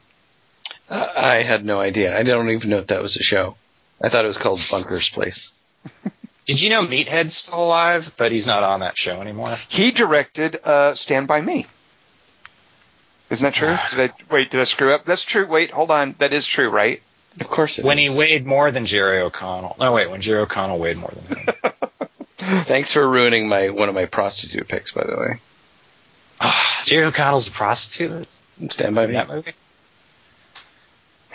Uh, 0.89 1.05
I 1.15 1.43
had 1.43 1.65
no 1.65 1.79
idea. 1.79 2.17
I 2.17 2.23
don't 2.23 2.49
even 2.49 2.69
know 2.69 2.77
if 2.77 2.87
that 2.87 3.01
was 3.01 3.15
a 3.17 3.23
show. 3.23 3.55
I 4.01 4.09
thought 4.09 4.25
it 4.25 4.29
was 4.29 4.37
called 4.37 4.59
Bunker's 4.71 5.09
Place. 5.13 5.51
Did 6.45 6.61
you 6.61 6.69
know 6.69 6.83
Meathead's 6.83 7.35
still 7.35 7.63
alive, 7.63 8.13
but 8.17 8.31
he's 8.31 8.45
not 8.45 8.61
on 8.61 8.81
that 8.81 8.95
show 8.95 9.19
anymore? 9.19 9.55
He 9.67 9.91
directed 9.91 10.57
uh, 10.63 10.93
Stand 10.93 11.27
By 11.27 11.41
Me. 11.41 11.65
Isn't 13.31 13.43
that 13.43 13.53
true? 13.55 13.75
Did 13.97 14.11
I 14.11 14.33
wait? 14.33 14.51
Did 14.51 14.61
I 14.61 14.65
screw 14.65 14.93
up? 14.93 15.05
That's 15.05 15.23
true. 15.23 15.47
Wait, 15.47 15.71
hold 15.71 15.89
on. 15.89 16.13
That 16.19 16.33
is 16.33 16.45
true, 16.45 16.69
right? 16.69 17.01
Of 17.41 17.47
course 17.47 17.79
it 17.79 17.83
When 17.85 17.97
is. 17.97 18.03
he 18.03 18.09
weighed 18.11 18.45
more 18.45 18.69
than 18.71 18.85
Jerry 18.85 19.19
O'Connell. 19.21 19.75
No, 19.79 19.91
wait, 19.93 20.09
when 20.11 20.21
Jerry 20.21 20.41
O'Connell 20.41 20.77
weighed 20.77 20.97
more 20.97 21.11
than 21.11 21.37
him. 21.37 21.47
Thanks 22.65 22.93
for 22.93 23.09
ruining 23.09 23.49
my 23.49 23.69
one 23.71 23.89
of 23.89 23.95
my 23.95 24.05
prostitute 24.05 24.67
picks, 24.67 24.91
by 24.91 25.03
the 25.03 25.17
way. 25.17 25.39
Jerry 26.85 27.05
O'Connell's 27.05 27.47
a 27.47 27.51
prostitute 27.51 28.27
Stand 28.69 28.95
by 28.95 29.07
me. 29.07 29.13
that 29.13 29.27
movie? 29.27 29.51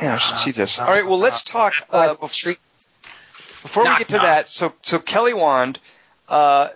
Yeah, 0.00 0.14
I 0.14 0.18
should 0.18 0.38
see 0.38 0.50
this. 0.52 0.78
All 0.78 0.86
right. 0.86 1.06
Well, 1.06 1.18
let's 1.18 1.42
talk 1.42 1.74
uh, 1.90 2.14
before, 2.14 2.54
before 3.62 3.84
we 3.84 3.98
get 3.98 4.08
to 4.08 4.18
that. 4.18 4.48
So, 4.48 4.72
so 4.82 4.98
Kelly 4.98 5.34
Wand. 5.34 5.78
Uh, 6.28 6.68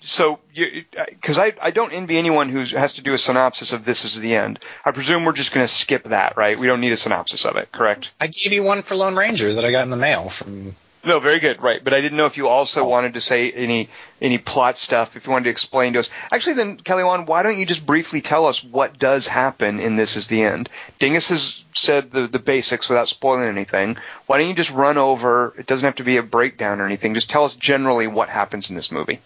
so, 0.00 0.40
because 0.54 1.38
I, 1.38 1.54
I 1.60 1.70
don't 1.70 1.92
envy 1.92 2.18
anyone 2.18 2.48
who 2.48 2.64
has 2.64 2.94
to 2.94 3.02
do 3.02 3.12
a 3.12 3.18
synopsis 3.18 3.72
of 3.72 3.84
this 3.84 4.04
is 4.04 4.18
the 4.18 4.34
end. 4.34 4.58
I 4.84 4.90
presume 4.90 5.24
we're 5.24 5.32
just 5.32 5.52
going 5.52 5.64
to 5.64 5.72
skip 5.72 6.04
that, 6.04 6.36
right? 6.36 6.58
We 6.58 6.66
don't 6.66 6.80
need 6.80 6.92
a 6.92 6.96
synopsis 6.96 7.44
of 7.44 7.56
it, 7.56 7.70
correct? 7.70 8.10
I 8.20 8.26
gave 8.26 8.52
you 8.52 8.64
one 8.64 8.82
for 8.82 8.96
Lone 8.96 9.14
Ranger 9.14 9.54
that 9.54 9.64
I 9.64 9.70
got 9.70 9.84
in 9.84 9.90
the 9.90 9.96
mail 9.96 10.28
from. 10.28 10.74
No, 11.04 11.18
very 11.18 11.40
good, 11.40 11.60
right. 11.60 11.82
But 11.82 11.94
I 11.94 12.00
didn't 12.00 12.16
know 12.16 12.26
if 12.26 12.36
you 12.36 12.46
also 12.48 12.84
wanted 12.86 13.14
to 13.14 13.20
say 13.20 13.50
any 13.50 13.88
any 14.20 14.38
plot 14.38 14.76
stuff. 14.76 15.16
If 15.16 15.26
you 15.26 15.32
wanted 15.32 15.44
to 15.44 15.50
explain 15.50 15.94
to 15.94 15.98
us, 15.98 16.10
actually, 16.30 16.54
then 16.54 16.76
Kelly 16.76 17.02
Wand, 17.02 17.26
why 17.26 17.42
don't 17.42 17.58
you 17.58 17.66
just 17.66 17.84
briefly 17.84 18.20
tell 18.20 18.46
us 18.46 18.62
what 18.62 18.98
does 19.00 19.26
happen 19.26 19.80
in 19.80 19.96
This 19.96 20.16
Is 20.16 20.28
the 20.28 20.44
End? 20.44 20.68
Dingus 21.00 21.28
has 21.30 21.64
said 21.74 22.12
the 22.12 22.28
the 22.28 22.38
basics 22.38 22.88
without 22.88 23.08
spoiling 23.08 23.48
anything. 23.48 23.96
Why 24.26 24.38
don't 24.38 24.48
you 24.48 24.54
just 24.54 24.70
run 24.70 24.96
over? 24.96 25.52
It 25.58 25.66
doesn't 25.66 25.84
have 25.84 25.96
to 25.96 26.04
be 26.04 26.18
a 26.18 26.22
breakdown 26.22 26.80
or 26.80 26.86
anything. 26.86 27.14
Just 27.14 27.30
tell 27.30 27.44
us 27.44 27.56
generally 27.56 28.06
what 28.06 28.28
happens 28.28 28.70
in 28.70 28.76
this 28.76 28.92
movie. 28.92 29.18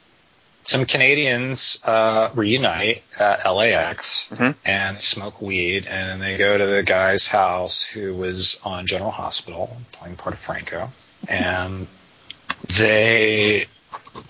Some 0.64 0.84
Canadians 0.86 1.78
uh, 1.84 2.30
reunite 2.34 3.04
at 3.20 3.44
LAX 3.46 4.28
Mhm. 4.34 4.54
and 4.64 4.98
smoke 4.98 5.40
weed, 5.40 5.86
and 5.86 6.08
then 6.08 6.18
they 6.20 6.36
go 6.38 6.58
to 6.58 6.66
the 6.66 6.82
guy's 6.82 7.28
house 7.28 7.84
who 7.84 8.14
was 8.14 8.58
on 8.64 8.86
General 8.86 9.12
Hospital 9.12 9.76
playing 9.92 10.16
part 10.16 10.34
of 10.34 10.40
Franco, 10.40 10.90
and 11.28 11.86
they 12.78 13.66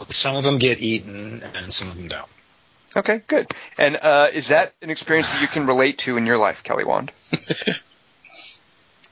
some 0.08 0.36
of 0.36 0.44
them 0.44 0.58
get 0.58 0.80
eaten 0.80 1.42
and 1.42 1.72
some 1.72 1.90
of 1.90 1.96
them 1.96 2.08
don't. 2.08 2.28
Okay, 2.96 3.20
good. 3.26 3.52
And 3.76 3.96
uh, 3.96 4.28
is 4.32 4.48
that 4.48 4.72
an 4.80 4.90
experience 4.90 5.30
that 5.32 5.42
you 5.42 5.48
can 5.48 5.66
relate 5.66 5.98
to 5.98 6.16
in 6.16 6.24
your 6.24 6.38
life, 6.38 6.62
Kelly 6.62 6.84
Wand? 6.84 7.12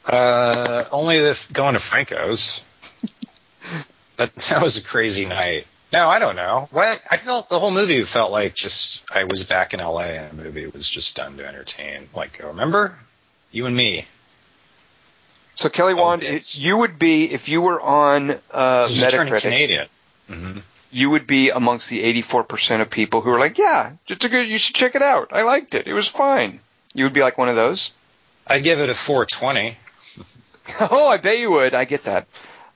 Uh, 0.07 0.85
only 0.93 1.19
the 1.19 1.47
going 1.53 1.73
to 1.75 1.81
Franco's. 1.81 2.63
But 4.17 4.33
that 4.37 4.63
was 4.63 4.77
a 4.77 4.83
crazy 4.83 5.27
night. 5.27 5.67
No, 5.93 6.09
I 6.09 6.21
don't 6.21 6.37
know. 6.37 6.69
What 6.71 7.03
I 7.11 7.17
felt 7.17 7.49
the 7.49 7.59
whole 7.59 7.73
movie 7.73 8.05
felt 8.05 8.31
like 8.31 8.55
just 8.55 9.03
I 9.13 9.25
was 9.25 9.43
back 9.43 9.75
in 9.75 9.81
LA 9.81 10.03
and 10.03 10.39
the 10.39 10.45
movie 10.45 10.69
was 10.69 10.89
just 10.89 11.17
done 11.17 11.39
to 11.39 11.47
entertain. 11.47 12.07
Like, 12.15 12.41
remember 12.45 12.97
you 13.51 13.67
and 13.67 13.77
me. 13.77 14.07
So 15.55 15.69
Kelly 15.69 15.95
Wand, 15.95 16.23
Oh, 16.25 16.31
yes. 16.31 16.57
it, 16.57 16.61
you 16.62 16.77
would 16.79 16.99
be 16.99 17.33
if 17.33 17.49
you 17.49 17.61
were 17.61 17.81
on 17.81 18.31
uh, 18.51 18.87
turning 18.88 19.33
Metacritic. 19.33 19.43
Canadian. 19.43 19.87
hmm 20.29 20.59
you 20.90 21.11
would 21.11 21.27
be 21.27 21.51
amongst 21.51 21.90
the 21.90 22.05
84% 22.23 22.81
of 22.81 22.88
people 22.88 23.21
who 23.21 23.31
are 23.31 23.38
like, 23.40 23.59
yeah, 23.59 23.95
it's 24.07 24.25
a 24.25 24.29
good, 24.29 24.47
you 24.47 24.59
should 24.59 24.77
check 24.77 24.95
it 24.95 25.03
out. 25.03 25.31
I 25.33 25.43
liked 25.43 25.75
it. 25.75 25.88
It 25.88 25.93
was 25.93 26.07
fine. 26.07 26.61
You 26.93 27.03
would 27.03 27.12
be 27.12 27.21
like 27.21 27.37
one 27.37 27.49
of 27.49 27.57
those? 27.57 27.90
I'd 28.47 28.62
give 28.62 28.79
it 28.79 28.88
a 28.88 28.95
420. 28.95 29.77
oh, 30.93 31.09
I 31.09 31.17
bet 31.17 31.40
you 31.40 31.51
would. 31.51 31.75
I 31.75 31.85
get 31.85 32.05
that. 32.05 32.29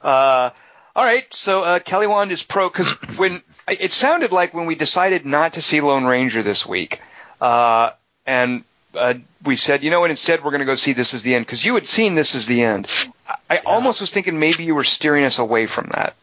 Uh, 0.02 0.50
all 0.96 1.04
right. 1.04 1.32
So, 1.32 1.62
uh, 1.62 1.78
Kelly 1.78 2.08
Wand 2.08 2.32
is 2.32 2.42
pro, 2.42 2.68
cause 2.70 2.90
when, 3.18 3.40
it 3.68 3.92
sounded 3.92 4.32
like 4.32 4.52
when 4.52 4.66
we 4.66 4.74
decided 4.74 5.24
not 5.24 5.52
to 5.52 5.62
see 5.62 5.80
Lone 5.80 6.04
Ranger 6.04 6.42
this 6.42 6.66
week, 6.66 7.00
uh, 7.40 7.90
and, 8.26 8.64
uh, 8.94 9.14
we 9.44 9.56
said, 9.56 9.82
you 9.82 9.90
know 9.90 10.00
what, 10.00 10.10
instead 10.10 10.42
we're 10.42 10.50
going 10.50 10.60
to 10.60 10.66
go 10.66 10.74
see 10.74 10.92
This 10.92 11.14
Is 11.14 11.22
the 11.22 11.34
End, 11.34 11.46
cause 11.46 11.64
you 11.64 11.74
had 11.74 11.86
seen 11.86 12.14
This 12.14 12.34
Is 12.34 12.46
the 12.46 12.62
End. 12.62 12.86
I, 13.28 13.56
I 13.56 13.58
almost 13.58 14.00
was 14.00 14.10
thinking 14.10 14.38
maybe 14.38 14.64
you 14.64 14.74
were 14.74 14.84
steering 14.84 15.24
us 15.24 15.38
away 15.38 15.66
from 15.66 15.90
that, 15.94 16.14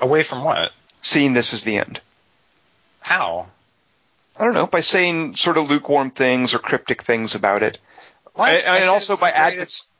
Away 0.00 0.22
from 0.22 0.44
what? 0.44 0.72
seeing 1.02 1.32
This 1.34 1.52
Is 1.52 1.62
the 1.64 1.76
End. 1.78 2.00
How? 3.00 3.48
I 4.38 4.44
don't 4.44 4.54
know, 4.54 4.66
by 4.66 4.80
saying 4.80 5.36
sort 5.36 5.58
of 5.58 5.68
lukewarm 5.68 6.10
things 6.10 6.54
or 6.54 6.58
cryptic 6.58 7.02
things 7.02 7.34
about 7.34 7.62
it. 7.62 7.78
What? 8.34 8.50
And- 8.64 8.76
and 8.82 8.84
also 8.88 9.16
by 9.16 9.30
the 9.30 9.36
advo- 9.36 9.94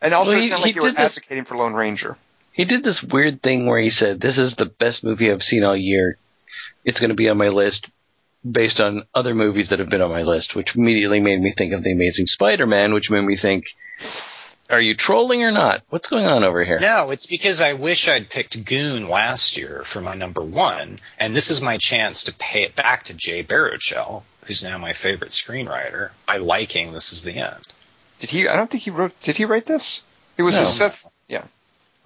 And 0.00 0.14
also, 0.14 0.30
Well, 0.30 0.38
it 0.38 0.42
he- 0.44 0.48
sounded 0.48 0.64
like 0.66 0.74
you 0.76 0.82
were 0.82 0.88
did 0.88 0.96
this- 0.96 1.04
advocating 1.18 1.44
for 1.44 1.56
Lone 1.56 1.74
Ranger. 1.74 2.16
he 2.52 2.64
did 2.64 2.82
this 2.82 3.02
weird 3.02 3.42
thing 3.42 3.66
where 3.66 3.80
he 3.80 3.90
said, 3.90 4.20
"This 4.20 4.38
is 4.38 4.54
the 4.56 4.64
best 4.66 5.04
movie 5.04 5.30
I've 5.30 5.42
seen 5.42 5.64
all 5.64 5.76
year. 5.76 6.16
It's 6.84 6.98
going 7.00 7.10
to 7.10 7.14
be 7.16 7.28
on 7.28 7.36
my 7.36 7.48
list." 7.48 7.86
Based 8.48 8.78
on 8.80 9.02
other 9.14 9.34
movies 9.34 9.68
that 9.70 9.78
have 9.80 9.88
been 9.90 10.00
on 10.00 10.10
my 10.10 10.22
list, 10.22 10.54
which 10.54 10.74
immediately 10.76 11.20
made 11.20 11.40
me 11.40 11.52
think 11.56 11.72
of 11.72 11.82
The 11.82 11.92
Amazing 11.92 12.26
Spider 12.26 12.66
Man, 12.66 12.94
which 12.94 13.10
made 13.10 13.22
me 13.24 13.36
think, 13.36 13.64
are 14.70 14.80
you 14.80 14.94
trolling 14.96 15.42
or 15.42 15.50
not? 15.50 15.82
What's 15.90 16.08
going 16.08 16.24
on 16.26 16.44
over 16.44 16.64
here? 16.64 16.78
No, 16.78 17.10
it's 17.10 17.26
because 17.26 17.60
I 17.60 17.72
wish 17.72 18.08
I'd 18.08 18.30
picked 18.30 18.64
Goon 18.64 19.08
last 19.08 19.56
year 19.56 19.82
for 19.84 20.00
my 20.00 20.14
number 20.14 20.42
one, 20.42 21.00
and 21.18 21.34
this 21.34 21.50
is 21.50 21.60
my 21.60 21.78
chance 21.78 22.24
to 22.24 22.34
pay 22.34 22.62
it 22.62 22.76
back 22.76 23.04
to 23.04 23.14
Jay 23.14 23.42
Baruchel, 23.42 24.22
who's 24.44 24.62
now 24.62 24.78
my 24.78 24.92
favorite 24.92 25.30
screenwriter, 25.30 26.10
by 26.26 26.36
liking 26.36 26.92
This 26.92 27.12
Is 27.12 27.24
the 27.24 27.34
End. 27.38 27.66
Did 28.20 28.30
he? 28.30 28.46
I 28.48 28.56
don't 28.56 28.70
think 28.70 28.84
he 28.84 28.90
wrote. 28.90 29.18
Did 29.20 29.36
he 29.36 29.44
write 29.46 29.66
this? 29.66 30.02
It 30.36 30.42
was 30.42 30.54
No. 30.54 30.62
a 30.62 30.66
Seth. 30.66 31.04
Yeah. 31.28 31.44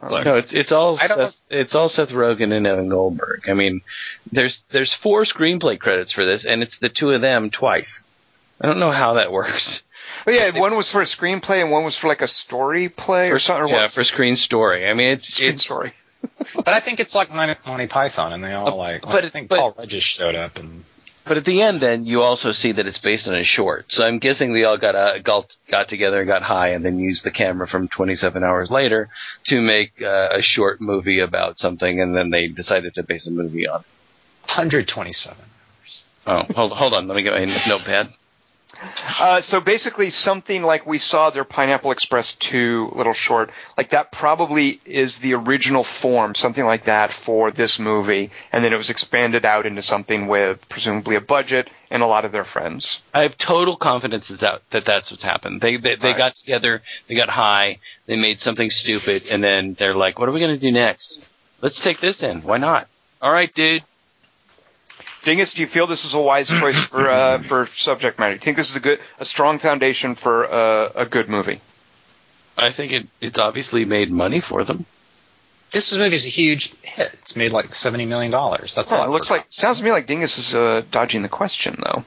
No, 0.02 0.36
it's 0.36 0.52
it's 0.52 0.72
all 0.72 0.96
Seth, 0.96 1.34
it's 1.48 1.74
all 1.74 1.88
Seth 1.88 2.08
Rogen 2.08 2.52
and 2.52 2.66
Evan 2.66 2.88
Goldberg. 2.88 3.48
I 3.48 3.54
mean, 3.54 3.82
there's 4.30 4.60
there's 4.72 4.92
four 5.02 5.24
screenplay 5.24 5.78
credits 5.78 6.12
for 6.12 6.24
this, 6.26 6.44
and 6.44 6.62
it's 6.62 6.76
the 6.80 6.88
two 6.88 7.10
of 7.10 7.20
them 7.20 7.50
twice. 7.50 8.02
I 8.60 8.66
don't 8.66 8.80
know 8.80 8.90
how 8.90 9.14
that 9.14 9.30
works. 9.30 9.80
But 10.24 10.34
yeah, 10.34 10.58
one 10.58 10.76
was 10.76 10.90
for 10.90 11.00
a 11.00 11.04
screenplay 11.04 11.62
and 11.62 11.70
one 11.70 11.84
was 11.84 11.96
for 11.96 12.08
like 12.08 12.22
a 12.22 12.28
story 12.28 12.88
play 12.88 13.30
or 13.30 13.38
something. 13.38 13.64
Or 13.64 13.68
yeah, 13.68 13.84
what? 13.84 13.92
for 13.92 14.04
screen 14.04 14.36
story. 14.36 14.88
I 14.88 14.94
mean, 14.94 15.10
it's 15.10 15.34
Screen 15.34 15.54
it's 15.54 15.64
story. 15.64 15.92
But 16.54 16.68
I 16.68 16.80
think 16.80 17.00
it's 17.00 17.14
like 17.14 17.34
Monty, 17.34 17.54
Monty 17.66 17.86
Python, 17.86 18.32
and 18.32 18.44
they 18.44 18.52
all 18.52 18.76
like. 18.76 19.02
but 19.02 19.24
I 19.24 19.28
think 19.28 19.48
but- 19.48 19.58
Paul 19.58 19.74
Regis 19.78 20.04
showed 20.04 20.34
up, 20.34 20.58
and 20.58 20.84
But 21.24 21.36
at 21.36 21.44
the 21.44 21.62
end, 21.62 21.80
then 21.80 22.04
you 22.04 22.22
also 22.22 22.50
see 22.50 22.72
that 22.72 22.86
it's 22.86 22.98
based 22.98 23.28
on 23.28 23.34
a 23.34 23.44
short. 23.44 23.86
So 23.88 24.04
I'm 24.04 24.18
guessing 24.18 24.52
they 24.52 24.64
all 24.64 24.76
got 24.76 24.96
uh, 24.96 25.18
got, 25.20 25.46
got 25.70 25.88
together 25.88 26.20
and 26.20 26.26
got 26.26 26.42
high, 26.42 26.70
and 26.70 26.84
then 26.84 26.98
used 26.98 27.24
the 27.24 27.30
camera 27.30 27.68
from 27.68 27.88
27 27.88 28.42
hours 28.42 28.70
later 28.70 29.08
to 29.46 29.60
make 29.60 29.92
uh, 30.02 30.28
a 30.32 30.42
short 30.42 30.80
movie 30.80 31.20
about 31.20 31.58
something, 31.58 32.00
and 32.00 32.16
then 32.16 32.30
they 32.30 32.48
decided 32.48 32.94
to 32.94 33.02
base 33.04 33.26
a 33.26 33.30
movie 33.30 33.68
on. 33.68 33.80
it. 33.80 33.86
127. 34.48 35.38
Oh, 36.26 36.42
hold 36.54 36.72
hold 36.72 36.94
on, 36.94 37.06
let 37.06 37.16
me 37.16 37.22
get 37.22 37.32
my 37.32 37.44
notepad. 37.68 38.08
Uh, 39.20 39.40
so 39.40 39.60
basically, 39.60 40.10
something 40.10 40.62
like 40.62 40.86
we 40.86 40.98
saw 40.98 41.30
their 41.30 41.44
Pineapple 41.44 41.90
Express 41.92 42.34
2 42.36 42.92
little 42.94 43.12
short, 43.12 43.50
like 43.76 43.90
that 43.90 44.12
probably 44.12 44.80
is 44.84 45.18
the 45.18 45.34
original 45.34 45.84
form, 45.84 46.34
something 46.34 46.64
like 46.64 46.84
that 46.84 47.12
for 47.12 47.50
this 47.50 47.78
movie, 47.78 48.30
and 48.52 48.64
then 48.64 48.72
it 48.72 48.76
was 48.76 48.90
expanded 48.90 49.44
out 49.44 49.66
into 49.66 49.82
something 49.82 50.26
with 50.26 50.68
presumably 50.68 51.16
a 51.16 51.20
budget 51.20 51.70
and 51.90 52.02
a 52.02 52.06
lot 52.06 52.24
of 52.24 52.32
their 52.32 52.44
friends. 52.44 53.02
I 53.14 53.22
have 53.22 53.36
total 53.38 53.76
confidence 53.76 54.28
that, 54.28 54.40
that, 54.40 54.62
that 54.70 54.84
that's 54.84 55.10
what's 55.10 55.22
happened. 55.22 55.60
They 55.60 55.76
they, 55.76 55.96
they 55.96 56.08
Right. 56.08 56.16
got 56.18 56.34
together, 56.36 56.82
they 57.08 57.14
got 57.14 57.28
high, 57.28 57.78
they 58.06 58.16
made 58.16 58.40
something 58.40 58.70
stupid, 58.70 59.32
and 59.32 59.42
then 59.42 59.74
they're 59.74 59.94
like, 59.94 60.18
"What 60.18 60.28
are 60.28 60.32
we 60.32 60.40
going 60.40 60.54
to 60.54 60.60
do 60.60 60.72
next? 60.72 61.28
Let's 61.60 61.80
take 61.80 62.00
this 62.00 62.22
in. 62.22 62.38
Why 62.38 62.58
not? 62.58 62.88
All 63.20 63.30
right, 63.32 63.52
dude. 63.52 63.84
Dingus, 65.22 65.54
do 65.54 65.62
you 65.62 65.68
feel 65.68 65.86
this 65.86 66.04
is 66.04 66.14
a 66.14 66.20
wise 66.20 66.48
choice 66.60 66.78
for 66.78 67.08
uh, 67.08 67.38
for 67.42 67.66
subject 67.66 68.18
matter? 68.18 68.34
Do 68.34 68.36
you 68.36 68.44
think 68.44 68.56
this 68.56 68.70
is 68.70 68.76
a 68.76 68.80
good, 68.80 69.00
a 69.18 69.24
strong 69.24 69.58
foundation 69.58 70.14
for 70.14 70.50
uh, 70.52 70.92
a 70.94 71.06
good 71.06 71.28
movie? 71.28 71.60
I 72.56 72.70
think 72.70 72.92
it 72.92 73.06
it's 73.20 73.38
obviously 73.38 73.84
made 73.84 74.10
money 74.10 74.40
for 74.40 74.64
them. 74.64 74.84
This 75.70 75.96
movie 75.96 76.14
is 76.14 76.26
a 76.26 76.28
huge 76.28 76.74
hit. 76.82 77.10
It's 77.14 77.34
made 77.34 77.50
like 77.50 77.70
$70 77.70 78.06
million. 78.06 78.30
That's 78.30 78.92
Oh, 78.92 78.96
all 78.98 79.04
it 79.06 79.10
looks 79.10 79.30
like 79.30 79.46
sounds 79.48 79.78
to 79.78 79.84
me 79.84 79.90
like 79.90 80.06
Dingus 80.06 80.36
is 80.36 80.54
uh, 80.54 80.82
dodging 80.90 81.22
the 81.22 81.30
question 81.30 81.80
though. 81.82 82.04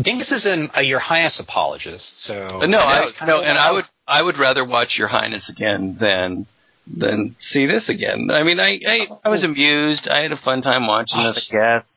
Dingus 0.00 0.32
is 0.32 0.44
an, 0.46 0.68
uh, 0.76 0.80
your 0.80 0.98
highest 0.98 1.38
apologist, 1.40 2.16
so. 2.18 2.62
Uh, 2.62 2.66
no, 2.66 2.78
I, 2.80 3.06
no, 3.26 3.42
and 3.42 3.56
I 3.56 3.72
would 3.72 3.84
I 4.08 4.22
would 4.22 4.38
rather 4.38 4.64
watch 4.64 4.98
Your 4.98 5.08
Highness 5.08 5.48
again 5.48 5.96
than 6.00 6.46
than 6.86 7.36
see 7.38 7.66
this 7.66 7.88
again. 7.88 8.28
I 8.30 8.42
mean, 8.42 8.60
I 8.60 8.80
I, 8.86 9.06
I 9.24 9.28
was 9.30 9.42
amused. 9.44 10.08
I 10.08 10.22
had 10.22 10.32
a 10.32 10.36
fun 10.36 10.62
time 10.62 10.86
watching 10.86 11.20
it, 11.20 11.50
I 11.52 11.78
guess. 11.78 11.95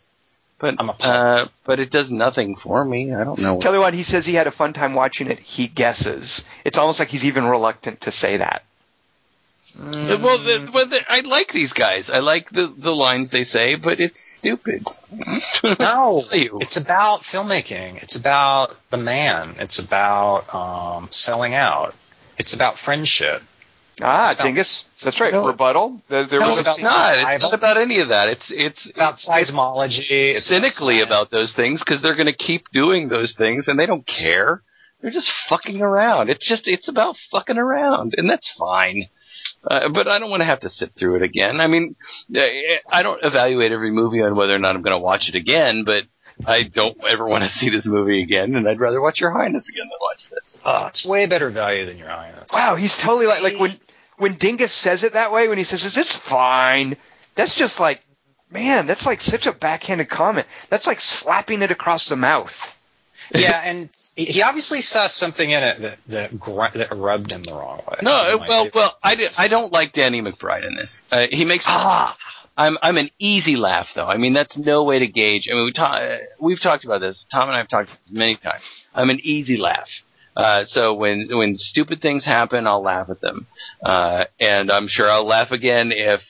But 0.59 0.75
I'm 0.77 0.89
a 0.89 0.95
uh, 1.01 1.45
but 1.63 1.79
it 1.79 1.89
does 1.89 2.11
nothing 2.11 2.55
for 2.55 2.83
me. 2.83 3.13
I 3.13 3.23
don't 3.23 3.39
know. 3.39 3.55
What, 3.55 3.61
Tell 3.61 3.73
you 3.73 3.79
what, 3.79 3.93
he 3.93 4.03
says 4.03 4.25
he 4.25 4.33
had 4.33 4.47
a 4.47 4.51
fun 4.51 4.73
time 4.73 4.93
watching 4.93 5.31
it. 5.31 5.39
He 5.39 5.67
guesses. 5.67 6.43
It's 6.65 6.77
almost 6.77 6.99
like 6.99 7.07
he's 7.07 7.25
even 7.25 7.45
reluctant 7.45 8.01
to 8.01 8.11
say 8.11 8.37
that. 8.37 8.63
Uh, 9.77 10.17
well, 10.21 10.37
the, 10.39 10.69
well 10.73 10.87
the, 10.87 10.99
I 11.07 11.21
like 11.21 11.53
these 11.53 11.71
guys. 11.71 12.09
I 12.09 12.19
like 12.19 12.49
the 12.49 12.67
the 12.67 12.91
lines 12.91 13.31
they 13.31 13.45
say, 13.45 13.75
but 13.75 13.99
it's 13.99 14.19
stupid. 14.35 14.85
No, 15.79 16.25
it's 16.31 16.77
about 16.77 17.21
filmmaking. 17.21 18.01
It's 18.01 18.15
about 18.15 18.77
the 18.89 18.97
man. 18.97 19.55
It's 19.59 19.79
about 19.79 20.53
um, 20.53 21.09
selling 21.11 21.53
out. 21.53 21.95
It's 22.37 22.53
about 22.53 22.77
friendship. 22.77 23.41
Ah, 24.01 24.25
It's 24.27 24.35
about- 24.35 24.43
Dingus. 24.45 24.85
That's 25.03 25.19
right. 25.19 25.33
No. 25.33 25.45
Rebuttal. 25.47 26.01
There, 26.09 26.25
there 26.25 26.39
no, 26.39 26.47
was 26.47 26.57
it's 26.59 26.67
about 26.67 26.81
not. 26.81 27.33
It's 27.33 27.43
not 27.43 27.53
about 27.53 27.77
any 27.77 27.99
of 27.99 28.09
that. 28.09 28.29
It's 28.29 28.45
it's 28.49 28.85
It's 28.85 28.95
about 28.95 29.13
seismology. 29.15 30.35
It's 30.35 30.45
cynically 30.45 31.01
about, 31.01 31.09
about 31.27 31.31
those 31.31 31.53
things 31.53 31.81
because 31.85 32.01
they're 32.01 32.15
going 32.15 32.27
to 32.27 32.33
keep 32.33 32.65
doing 32.71 33.09
those 33.09 33.33
things 33.37 33.67
and 33.67 33.79
they 33.79 33.85
don't 33.85 34.05
care. 34.05 34.61
They're 35.01 35.11
just 35.11 35.31
fucking 35.47 35.81
around. 35.81 36.29
It's 36.29 36.47
just 36.47 36.67
it's 36.67 36.87
about 36.89 37.15
fucking 37.31 37.57
around, 37.57 38.15
and 38.17 38.29
that's 38.29 38.51
fine. 38.57 39.07
Uh, 39.65 39.89
but 39.89 40.07
I 40.07 40.19
don't 40.19 40.29
want 40.29 40.41
to 40.41 40.45
have 40.45 40.61
to 40.61 40.69
sit 40.69 40.93
through 40.97 41.17
it 41.17 41.21
again. 41.21 41.59
I 41.59 41.67
mean, 41.67 41.95
uh, 42.35 42.41
I 42.91 43.03
don't 43.03 43.23
evaluate 43.23 43.71
every 43.71 43.91
movie 43.91 44.21
on 44.21 44.35
whether 44.35 44.55
or 44.55 44.59
not 44.59 44.75
I'm 44.75 44.81
going 44.81 44.95
to 44.95 45.03
watch 45.03 45.27
it 45.29 45.35
again, 45.35 45.83
but 45.85 46.03
I 46.45 46.63
don't 46.63 46.97
ever 47.07 47.25
want 47.25 47.43
to 47.43 47.49
see 47.59 47.69
this 47.69 47.85
movie 47.85 48.21
again, 48.21 48.55
and 48.55 48.67
I'd 48.67 48.79
rather 48.79 49.01
watch 49.01 49.19
Your 49.21 49.31
Highness 49.31 49.67
again 49.69 49.85
than 49.89 49.97
watch 50.01 50.29
this. 50.29 50.57
Oh, 50.65 50.85
it's 50.87 51.05
way 51.05 51.25
better 51.25 51.49
value 51.49 51.85
than 51.85 51.97
your 51.97 52.09
Highness. 52.09 52.51
wow, 52.53 52.75
he's 52.75 52.97
totally 52.97 53.25
like 53.27 53.41
like 53.41 53.59
when 53.59 53.71
when 54.19 54.33
Dingus 54.35 54.71
says 54.71 55.03
it 55.03 55.13
that 55.13 55.31
way. 55.31 55.47
When 55.47 55.57
he 55.57 55.63
says 55.63 55.97
it's 55.97 56.15
fine, 56.15 56.95
that's 57.35 57.55
just 57.55 57.79
like 57.79 58.01
man, 58.51 58.85
that's 58.87 59.05
like 59.05 59.21
such 59.21 59.47
a 59.47 59.51
backhanded 59.51 60.09
comment. 60.09 60.47
That's 60.69 60.87
like 60.87 60.99
slapping 60.99 61.61
it 61.61 61.71
across 61.71 62.07
the 62.09 62.15
mouth. 62.15 62.75
yeah, 63.35 63.61
and 63.63 63.89
he 64.15 64.41
obviously 64.41 64.81
saw 64.81 65.05
something 65.07 65.49
in 65.49 65.61
it 65.61 65.79
that 65.81 66.05
that, 66.05 66.39
gr- 66.39 66.73
that 66.73 66.95
rubbed 66.95 67.31
him 67.31 67.43
the 67.43 67.53
wrong 67.53 67.81
way. 67.87 67.99
No, 68.01 68.11
That 68.23 68.31
was 68.33 68.39
my 68.41 68.47
well, 68.47 68.63
favorite. 68.63 68.75
well, 68.75 68.97
I, 69.03 69.15
di- 69.15 69.27
I 69.37 69.47
don't 69.49 69.73
like 69.73 69.91
Danny 69.93 70.21
McBride 70.21 70.65
in 70.65 70.75
this. 70.75 71.01
Uh, 71.11 71.27
he 71.29 71.43
makes 71.45 71.65
me 71.65 71.71
ah, 71.75 72.15
I'm 72.57 72.77
I'm 72.81 72.97
an 72.97 73.09
easy 73.19 73.55
laugh 73.55 73.87
though. 73.93 74.05
I 74.07 74.17
mean 74.17 74.33
that's 74.33 74.57
no 74.57 74.83
way 74.83 74.99
to 74.99 75.07
gauge. 75.07 75.47
I 75.51 75.55
mean 75.55 75.65
we 75.65 75.73
ta- 75.73 75.95
uh, 75.97 76.17
we've 76.39 76.61
talked 76.61 76.85
about 76.85 77.01
this. 77.01 77.25
Tom 77.31 77.43
and 77.49 77.55
I 77.55 77.57
have 77.59 77.67
talked 77.67 77.89
many 78.09 78.35
times. 78.35 78.93
I'm 78.95 79.09
an 79.09 79.19
easy 79.21 79.57
laugh. 79.57 79.89
Uh, 80.39 80.63
so 80.67 80.93
when 80.93 81.27
when 81.29 81.57
stupid 81.57 82.01
things 82.01 82.23
happen, 82.23 82.65
I'll 82.65 82.81
laugh 82.81 83.09
at 83.09 83.19
them, 83.19 83.45
uh, 83.83 84.23
and 84.39 84.71
I'm 84.71 84.87
sure 84.87 85.09
I'll 85.09 85.25
laugh 85.25 85.51
again 85.51 85.91
if 85.91 86.21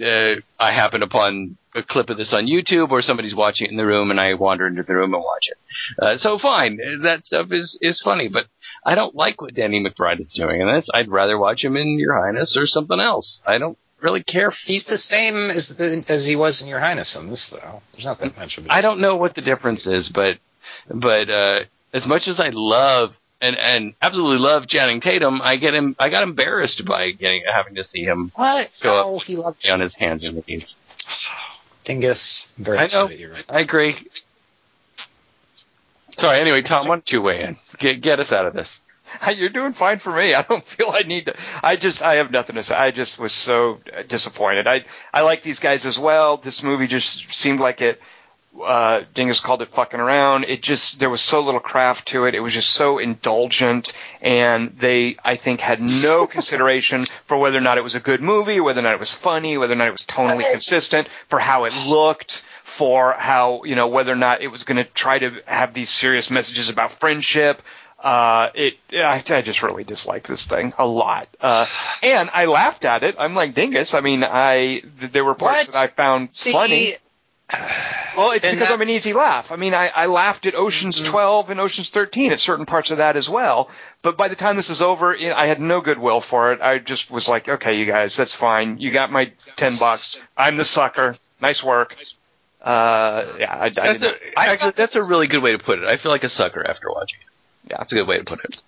uh, 0.00 0.40
I 0.58 0.70
happen 0.70 1.02
upon 1.02 1.56
a 1.74 1.82
clip 1.82 2.10
of 2.10 2.16
this 2.16 2.32
on 2.32 2.46
YouTube 2.46 2.90
or 2.90 3.02
somebody's 3.02 3.34
watching 3.34 3.66
it 3.66 3.70
in 3.70 3.76
the 3.76 3.86
room 3.86 4.10
and 4.10 4.20
I 4.20 4.34
wander 4.34 4.66
into 4.66 4.84
the 4.84 4.94
room 4.94 5.14
and 5.14 5.22
watch 5.22 5.48
it. 5.48 5.58
Uh, 6.00 6.16
so 6.18 6.38
fine, 6.38 6.78
that 7.02 7.24
stuff 7.24 7.48
is 7.50 7.76
is 7.82 8.00
funny, 8.04 8.28
but 8.28 8.46
I 8.84 8.94
don't 8.94 9.16
like 9.16 9.40
what 9.40 9.54
Danny 9.54 9.84
McBride 9.84 10.20
is 10.20 10.30
doing 10.30 10.60
in 10.60 10.68
this. 10.68 10.88
I'd 10.94 11.10
rather 11.10 11.36
watch 11.36 11.64
him 11.64 11.76
in 11.76 11.98
Your 11.98 12.14
Highness 12.14 12.56
or 12.56 12.66
something 12.66 13.00
else. 13.00 13.40
I 13.44 13.58
don't 13.58 13.78
really 14.00 14.22
care 14.22 14.52
he's 14.64 14.86
the 14.86 14.96
same 14.96 15.34
as 15.34 15.76
the, 15.76 16.04
as 16.08 16.24
he 16.24 16.36
was 16.36 16.62
in 16.62 16.68
your 16.68 16.80
Highness 16.80 17.16
in 17.16 17.28
this 17.28 17.50
though. 17.50 17.82
There's 17.92 18.04
not 18.04 18.18
that 18.20 18.36
much 18.36 18.58
of 18.58 18.66
a 18.66 18.72
I 18.72 18.80
don't 18.80 19.00
know 19.00 19.16
what 19.16 19.34
the 19.34 19.42
difference 19.42 19.86
is, 19.86 20.08
but 20.08 20.38
but 20.88 21.28
uh, 21.28 21.60
as 21.92 22.06
much 22.06 22.28
as 22.28 22.38
I 22.38 22.50
love 22.52 23.14
and 23.40 23.56
and 23.56 23.94
absolutely 24.02 24.38
love 24.38 24.66
Channing 24.68 25.00
Tatum, 25.00 25.40
I 25.42 25.56
get 25.56 25.74
him. 25.74 25.96
I 25.98 26.08
got 26.08 26.22
embarrassed 26.22 26.84
by 26.84 27.10
getting 27.12 27.42
having 27.50 27.74
to 27.76 27.84
see 27.84 28.04
him 28.04 28.32
What? 28.34 28.70
Show 28.82 28.94
up. 28.94 29.06
No, 29.06 29.18
he 29.18 29.36
loves 29.36 29.68
on 29.68 29.80
his 29.80 29.94
hands 29.94 30.24
and 30.24 30.46
knees. 30.46 30.74
Dingus. 31.84 32.52
Very 32.58 32.78
I 32.78 32.82
know. 32.82 33.04
upset 33.04 33.10
at 33.12 33.18
you 33.18 33.32
right 33.32 33.44
I 33.48 33.60
agree. 33.60 33.96
Sorry. 36.18 36.38
Anyway, 36.38 36.62
Tom, 36.62 36.86
why 36.86 36.96
don't 36.96 37.10
you 37.10 37.22
weigh 37.22 37.42
in? 37.42 37.56
Get 37.78 38.00
get 38.00 38.20
us 38.20 38.32
out 38.32 38.46
of 38.46 38.52
this. 38.52 38.68
You're 39.36 39.48
doing 39.48 39.72
fine 39.72 39.98
for 39.98 40.14
me. 40.14 40.34
I 40.34 40.42
don't 40.42 40.66
feel 40.66 40.90
I 40.90 41.02
need 41.02 41.26
to. 41.26 41.36
I 41.62 41.76
just, 41.76 42.02
I 42.02 42.16
have 42.16 42.30
nothing 42.30 42.56
to 42.56 42.62
say. 42.62 42.74
I 42.74 42.90
just 42.90 43.18
was 43.18 43.32
so 43.32 43.78
disappointed. 44.08 44.66
I, 44.66 44.84
I 45.12 45.22
like 45.22 45.42
these 45.42 45.60
guys 45.60 45.86
as 45.86 45.98
well. 45.98 46.36
This 46.36 46.62
movie 46.62 46.86
just 46.86 47.32
seemed 47.32 47.60
like 47.60 47.80
it. 47.80 48.00
Uh, 48.60 49.02
Dingus 49.14 49.40
called 49.40 49.62
it 49.62 49.68
fucking 49.68 50.00
around. 50.00 50.44
It 50.44 50.60
just, 50.60 50.98
there 50.98 51.08
was 51.08 51.20
so 51.20 51.40
little 51.40 51.60
craft 51.60 52.08
to 52.08 52.24
it. 52.24 52.34
It 52.34 52.40
was 52.40 52.52
just 52.52 52.72
so 52.72 52.98
indulgent, 52.98 53.92
and 54.20 54.76
they, 54.78 55.16
I 55.24 55.36
think, 55.36 55.60
had 55.60 55.80
no 55.80 56.26
consideration 56.30 57.06
for 57.26 57.36
whether 57.38 57.58
or 57.58 57.62
not 57.62 57.78
it 57.78 57.84
was 57.84 57.94
a 57.94 58.00
good 58.00 58.20
movie, 58.20 58.58
whether 58.60 58.80
or 58.80 58.82
not 58.82 58.94
it 58.94 59.00
was 59.00 59.14
funny, 59.14 59.56
whether 59.56 59.72
or 59.72 59.76
not 59.76 59.86
it 59.86 59.92
was 59.92 60.02
tonally 60.02 60.50
consistent, 60.50 61.08
for 61.28 61.38
how 61.38 61.64
it 61.64 61.72
looked, 61.86 62.42
for 62.64 63.14
how, 63.16 63.62
you 63.64 63.76
know, 63.76 63.86
whether 63.88 64.12
or 64.12 64.16
not 64.16 64.42
it 64.42 64.48
was 64.48 64.64
going 64.64 64.78
to 64.78 64.84
try 64.84 65.18
to 65.18 65.40
have 65.46 65.72
these 65.72 65.90
serious 65.90 66.30
messages 66.30 66.68
about 66.68 66.92
friendship. 66.92 67.62
Uh, 68.02 68.48
it, 68.54 68.78
I, 68.92 69.22
I 69.28 69.42
just 69.42 69.62
really 69.62 69.84
disliked 69.84 70.26
this 70.26 70.46
thing 70.46 70.72
a 70.78 70.86
lot. 70.86 71.28
Uh, 71.40 71.66
and 72.02 72.30
I 72.32 72.46
laughed 72.46 72.84
at 72.84 73.02
it. 73.02 73.16
I'm 73.18 73.34
like 73.34 73.54
Dingus. 73.54 73.92
I 73.92 74.00
mean, 74.00 74.24
I, 74.24 74.82
th- 74.98 75.12
there 75.12 75.24
were 75.24 75.34
parts 75.34 75.66
What? 75.66 75.72
that 75.74 75.78
I 75.78 75.86
found 75.88 76.34
See, 76.34 76.52
funny. 76.52 76.92
Well, 78.16 78.32
it's 78.32 78.44
And 78.44 78.58
because 78.58 78.72
I'm 78.72 78.80
an 78.80 78.88
easy 78.88 79.12
laugh. 79.12 79.52
I 79.52 79.56
mean, 79.56 79.74
I, 79.74 79.88
I 79.88 80.06
laughed 80.06 80.46
at 80.46 80.54
Ocean's 80.54 81.00
12 81.00 81.50
and 81.50 81.60
Ocean's 81.60 81.90
13 81.90 82.32
at 82.32 82.40
certain 82.40 82.66
parts 82.66 82.90
of 82.90 82.98
that 82.98 83.16
as 83.16 83.28
well. 83.28 83.70
But 84.02 84.16
by 84.16 84.28
the 84.28 84.36
time 84.36 84.56
this 84.56 84.70
is 84.70 84.82
over, 84.82 85.14
you 85.14 85.28
know, 85.30 85.36
I 85.36 85.46
had 85.46 85.60
no 85.60 85.80
goodwill 85.80 86.20
for 86.20 86.52
it. 86.52 86.60
I 86.60 86.78
just 86.78 87.10
was 87.10 87.28
like, 87.28 87.48
okay, 87.48 87.78
you 87.78 87.86
guys, 87.86 88.16
that's 88.16 88.34
fine. 88.34 88.78
You 88.78 88.90
got 88.90 89.10
my 89.12 89.32
10 89.56 89.78
bucks. 89.78 90.20
I'm 90.36 90.56
the 90.56 90.64
sucker. 90.64 91.16
Nice 91.40 91.62
work. 91.62 91.96
Uh, 92.60 93.24
yeah, 93.38 93.54
I, 93.54 93.64
I 93.66 93.68
That's 93.70 93.92
didn't. 94.00 94.04
a, 94.04 94.38
I 94.38 94.46
actually, 94.46 94.72
that's 94.72 94.94
a 94.96 95.04
really 95.04 95.26
good 95.28 95.42
way 95.42 95.52
to 95.52 95.58
put 95.58 95.78
it. 95.78 95.86
I 95.86 95.96
feel 95.96 96.12
like 96.12 96.24
a 96.24 96.28
sucker 96.28 96.66
after 96.68 96.88
watching 96.90 97.18
it. 97.20 97.70
Yeah. 97.70 97.76
That's 97.78 97.92
a 97.92 97.94
good 97.94 98.06
way 98.08 98.18
to 98.18 98.24
put 98.24 98.44
it. 98.44 98.60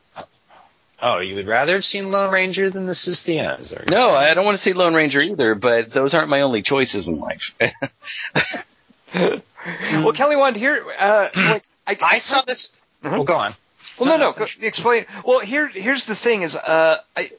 Oh, 1.04 1.18
you 1.18 1.34
would 1.34 1.48
rather 1.48 1.74
have 1.74 1.84
seen 1.84 2.12
Lone 2.12 2.32
Ranger 2.32 2.70
than 2.70 2.86
This 2.86 3.08
Is 3.08 3.24
the 3.24 3.40
End? 3.40 3.60
Is 3.60 3.70
that 3.70 3.80
what 3.80 3.90
you're 3.90 3.98
No. 3.98 4.10
I 4.10 4.34
don't 4.34 4.44
want 4.44 4.56
to 4.58 4.62
see 4.62 4.72
Lone 4.72 4.94
Ranger 4.94 5.18
either, 5.20 5.56
but 5.56 5.90
those 5.92 6.14
aren't 6.14 6.28
my 6.28 6.42
only 6.42 6.62
choices 6.62 7.08
in 7.08 7.18
life. 7.18 7.42
Well, 9.14 10.12
Kelly 10.12 10.36
wanted 10.36 10.58
here, 10.58 10.84
uh, 10.98 11.28
like, 11.36 11.64
I, 11.86 11.96
I 12.02 12.18
saw 12.18 12.42
this. 12.42 12.72
Mhm. 13.02 13.10
Well, 13.12 13.24
go 13.24 13.36
on. 13.36 13.52
Well, 13.98 14.08
no, 14.18 14.30
No, 14.30 14.34
no. 14.38 14.46
explain. 14.66 15.06
Well, 15.24 15.40
here, 15.40 15.68
here's 15.68 16.04
the 16.06 16.14
thing: 16.16 16.42
is 16.42 16.56
uh, 16.56 16.98
I, 17.16 17.30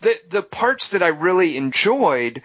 the 0.00 0.14
the 0.30 0.42
parts 0.42 0.90
that 0.90 1.02
I 1.02 1.08
really 1.08 1.56
enjoyed 1.56 2.42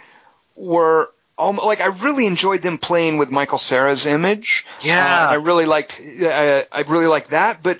were 0.55 1.09
um, 1.37 1.57
like 1.57 1.79
I 1.81 1.85
really 1.87 2.25
enjoyed 2.27 2.61
them 2.61 2.77
playing 2.77 3.17
with 3.17 3.29
Michael 3.29 3.57
Cera's 3.57 4.05
image. 4.05 4.65
Yeah. 4.81 5.27
Uh, 5.27 5.31
I 5.31 5.33
really 5.35 5.65
liked. 5.65 5.99
Uh, 6.01 6.63
I 6.71 6.81
really 6.87 7.07
liked 7.07 7.29
that, 7.31 7.63
but 7.63 7.79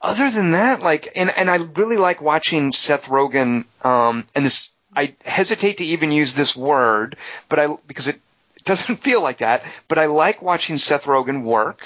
other 0.00 0.30
than 0.30 0.52
that, 0.52 0.80
like, 0.82 1.08
and 1.16 1.30
and 1.30 1.50
I 1.50 1.56
really 1.56 1.96
like 1.96 2.22
watching 2.22 2.70
Seth 2.72 3.06
Rogen. 3.06 3.64
Um, 3.84 4.24
and 4.34 4.46
this, 4.46 4.70
I 4.94 5.14
hesitate 5.24 5.78
to 5.78 5.84
even 5.84 6.12
use 6.12 6.34
this 6.34 6.54
word, 6.56 7.16
but 7.48 7.58
I 7.58 7.66
because 7.86 8.06
it 8.08 8.20
doesn't 8.68 8.96
feel 9.02 9.20
like 9.22 9.38
that. 9.38 9.64
But 9.88 9.98
I 9.98 10.06
like 10.06 10.40
watching 10.42 10.78
Seth 10.78 11.04
Rogen 11.04 11.42
work. 11.42 11.80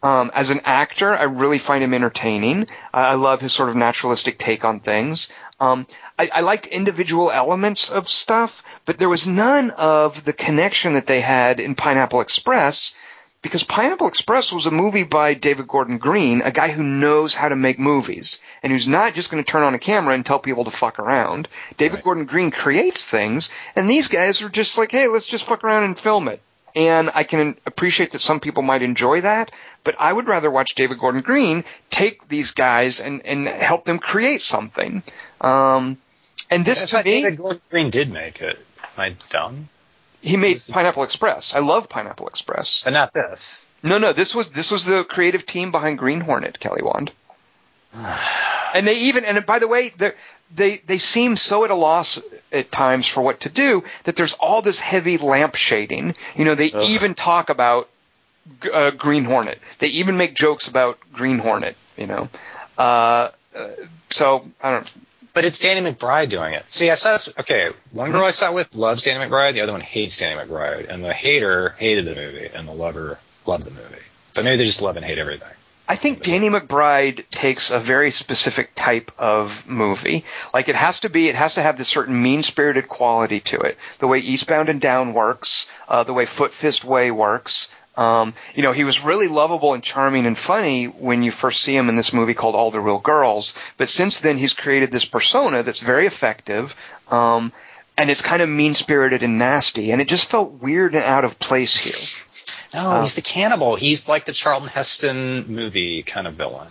Um, 0.00 0.30
as 0.32 0.50
an 0.50 0.60
actor, 0.64 1.12
I 1.12 1.24
really 1.24 1.58
find 1.58 1.82
him 1.82 1.92
entertaining. 1.92 2.68
I 2.94 3.08
I 3.08 3.14
love 3.14 3.40
his 3.40 3.52
sort 3.52 3.68
of 3.68 3.74
naturalistic 3.74 4.38
take 4.38 4.64
on 4.64 4.78
things. 4.78 5.28
Um, 5.58 5.88
I, 6.16 6.30
I 6.32 6.40
liked 6.42 6.66
individual 6.66 7.32
elements 7.32 7.90
of 7.90 8.08
stuff, 8.08 8.62
but 8.84 8.98
there 8.98 9.08
was 9.08 9.26
none 9.26 9.70
of 9.70 10.24
the 10.24 10.32
connection 10.32 10.94
that 10.94 11.08
they 11.08 11.20
had 11.20 11.58
in 11.58 11.74
Pineapple 11.74 12.20
Express, 12.20 12.94
because 13.42 13.64
Pineapple 13.64 14.06
Express 14.06 14.52
was 14.52 14.66
a 14.66 14.70
movie 14.70 15.02
by 15.02 15.34
David 15.34 15.66
Gordon 15.66 15.98
Green, 15.98 16.42
a 16.42 16.52
guy 16.52 16.68
who 16.68 16.84
knows 16.84 17.34
how 17.34 17.48
to 17.48 17.56
make 17.56 17.80
movies, 17.80 18.38
and 18.62 18.72
who's 18.72 18.86
not 18.88 19.14
just 19.14 19.30
going 19.30 19.42
to 19.42 19.50
turn 19.50 19.62
on 19.62 19.74
a 19.74 19.78
camera 19.78 20.14
and 20.14 20.24
tell 20.24 20.38
people 20.38 20.64
to 20.64 20.70
fuck 20.70 20.98
around. 20.98 21.48
David 21.76 21.96
Right. 21.96 22.04
Gordon 22.04 22.24
Green 22.24 22.50
creates 22.50 23.04
things, 23.04 23.50
and 23.76 23.88
these 23.88 24.08
guys 24.08 24.42
are 24.42 24.48
just 24.48 24.78
like, 24.78 24.90
hey, 24.92 25.08
let's 25.08 25.26
just 25.26 25.44
fuck 25.46 25.64
around 25.64 25.84
and 25.84 25.98
film 25.98 26.28
it. 26.28 26.40
And 26.76 27.10
I 27.14 27.24
can 27.24 27.56
appreciate 27.66 28.12
that 28.12 28.20
some 28.20 28.40
people 28.40 28.62
might 28.62 28.82
enjoy 28.82 29.22
that, 29.22 29.50
but 29.84 29.96
I 29.98 30.12
would 30.12 30.28
rather 30.28 30.50
watch 30.50 30.74
David 30.74 30.98
Gordon 30.98 31.22
Green 31.22 31.64
take 31.90 32.28
these 32.28 32.52
guys 32.52 33.00
and, 33.00 33.24
and 33.26 33.48
help 33.48 33.84
them 33.84 33.98
create 33.98 34.42
something. 34.42 35.02
Um, 35.40 35.98
and 36.50 36.64
this 36.64 36.90
to 36.90 36.98
me, 36.98 37.02
David 37.02 37.38
Gordon 37.38 37.60
Green 37.70 37.90
did 37.90 38.12
make 38.12 38.40
it. 38.42 38.58
Am 38.82 38.88
I 38.96 39.16
dumb? 39.28 39.68
he 40.20 40.36
made 40.36 40.62
Pineapple 40.68 41.04
Express. 41.04 41.54
I 41.54 41.60
love 41.60 41.88
Pineapple 41.88 42.28
Express. 42.28 42.82
But 42.84 42.92
not 42.92 43.12
this. 43.14 43.66
No, 43.82 43.98
no, 43.98 44.12
this 44.12 44.34
was 44.34 44.50
this 44.50 44.70
was 44.70 44.84
the 44.84 45.04
creative 45.04 45.46
team 45.46 45.70
behind 45.70 45.98
Green 45.98 46.20
Hornet, 46.20 46.58
Kelly 46.58 46.82
Wand. 46.82 47.12
and 48.74 48.86
they 48.86 48.94
even 48.94 49.24
and 49.24 49.44
by 49.46 49.58
the 49.58 49.68
way, 49.68 49.90
they 49.96 50.12
they 50.54 50.76
they 50.78 50.98
seem 50.98 51.36
so 51.36 51.64
at 51.64 51.70
a 51.70 51.74
loss 51.74 52.20
at 52.52 52.70
times 52.70 53.06
for 53.06 53.22
what 53.22 53.40
to 53.40 53.48
do 53.48 53.84
that 54.04 54.16
there's 54.16 54.34
all 54.34 54.62
this 54.62 54.80
heavy 54.80 55.18
lamp 55.18 55.54
shading. 55.54 56.14
You 56.36 56.44
know, 56.44 56.54
they 56.54 56.72
Ugh. 56.72 56.82
even 56.82 57.14
talk 57.14 57.50
about 57.50 57.88
uh, 58.72 58.90
Green 58.90 59.24
Hornet. 59.24 59.58
They 59.78 59.88
even 59.88 60.16
make 60.16 60.34
jokes 60.34 60.68
about 60.68 60.98
Green 61.12 61.38
Hornet. 61.38 61.76
You 61.96 62.06
know, 62.06 62.28
uh, 62.76 63.30
uh, 63.54 63.68
so 64.10 64.46
I 64.62 64.72
don't. 64.72 64.92
But 65.34 65.44
it's 65.44 65.58
Danny 65.60 65.88
McBride 65.88 66.30
doing 66.30 66.54
it. 66.54 66.68
See, 66.68 66.90
I 66.90 66.94
saw 66.94 67.12
this. 67.12 67.28
Okay, 67.40 67.70
one 67.92 68.10
girl 68.10 68.24
I 68.24 68.30
saw 68.30 68.52
with 68.52 68.74
loves 68.74 69.02
Danny 69.02 69.24
McBride. 69.24 69.54
The 69.54 69.60
other 69.60 69.72
one 69.72 69.80
hates 69.80 70.18
Danny 70.18 70.40
McBride. 70.40 70.88
And 70.88 71.04
the 71.04 71.12
hater 71.12 71.76
hated 71.78 72.06
the 72.06 72.14
movie, 72.14 72.48
and 72.52 72.66
the 72.66 72.72
lover 72.72 73.18
loved 73.46 73.64
the 73.64 73.70
movie. 73.70 74.02
So 74.34 74.42
maybe 74.42 74.56
they 74.56 74.64
just 74.64 74.82
love 74.82 74.96
and 74.96 75.04
hate 75.04 75.18
everything. 75.18 75.48
I 75.90 75.96
think 75.96 76.22
Danny 76.22 76.50
McBride 76.50 77.26
takes 77.30 77.70
a 77.70 77.80
very 77.80 78.10
specific 78.10 78.72
type 78.74 79.10
of 79.16 79.66
movie. 79.66 80.24
Like 80.52 80.68
it 80.68 80.74
has 80.74 81.00
to 81.00 81.08
be, 81.08 81.28
it 81.28 81.34
has 81.34 81.54
to 81.54 81.62
have 81.62 81.78
this 81.78 81.88
certain 81.88 82.22
mean-spirited 82.22 82.88
quality 82.88 83.40
to 83.40 83.58
it. 83.60 83.78
The 83.98 84.06
way 84.06 84.18
Eastbound 84.18 84.68
and 84.68 84.82
Down 84.82 85.14
works, 85.14 85.66
uh, 85.88 86.04
the 86.04 86.12
way 86.12 86.26
Foot 86.26 86.52
Fist 86.52 86.84
Way 86.84 87.10
works. 87.10 87.70
Um, 87.96 88.34
you 88.54 88.62
know, 88.62 88.72
he 88.72 88.84
was 88.84 89.02
really 89.02 89.28
lovable 89.28 89.72
and 89.72 89.82
charming 89.82 90.26
and 90.26 90.36
funny 90.36 90.84
when 90.84 91.22
you 91.22 91.32
first 91.32 91.62
see 91.62 91.74
him 91.74 91.88
in 91.88 91.96
this 91.96 92.12
movie 92.12 92.34
called 92.34 92.54
All 92.54 92.70
the 92.70 92.80
Real 92.80 93.00
Girls. 93.00 93.54
But 93.78 93.88
since 93.88 94.20
then, 94.20 94.36
he's 94.36 94.52
created 94.52 94.92
this 94.92 95.06
persona 95.06 95.62
that's 95.62 95.80
very 95.80 96.06
effective. 96.06 96.76
Um, 97.08 97.50
and 97.98 98.08
it's 98.08 98.22
kind 98.22 98.40
of 98.40 98.48
mean-spirited 98.48 99.22
and 99.22 99.38
nasty, 99.38 99.90
and 99.92 100.00
it 100.00 100.08
just 100.08 100.30
felt 100.30 100.52
weird 100.62 100.94
and 100.94 101.04
out 101.04 101.24
of 101.24 101.38
place 101.38 101.74
here. 101.84 102.54
No, 102.74 102.80
Oh. 102.80 103.00
he's 103.00 103.14
the 103.14 103.20
um, 103.22 103.24
cannibal. 103.24 103.76
He's 103.76 104.08
like 104.10 104.26
the 104.26 104.32
Charlton 104.32 104.68
Heston 104.68 105.46
movie 105.54 106.02
kind 106.02 106.26
of 106.26 106.34
villain. 106.34 106.68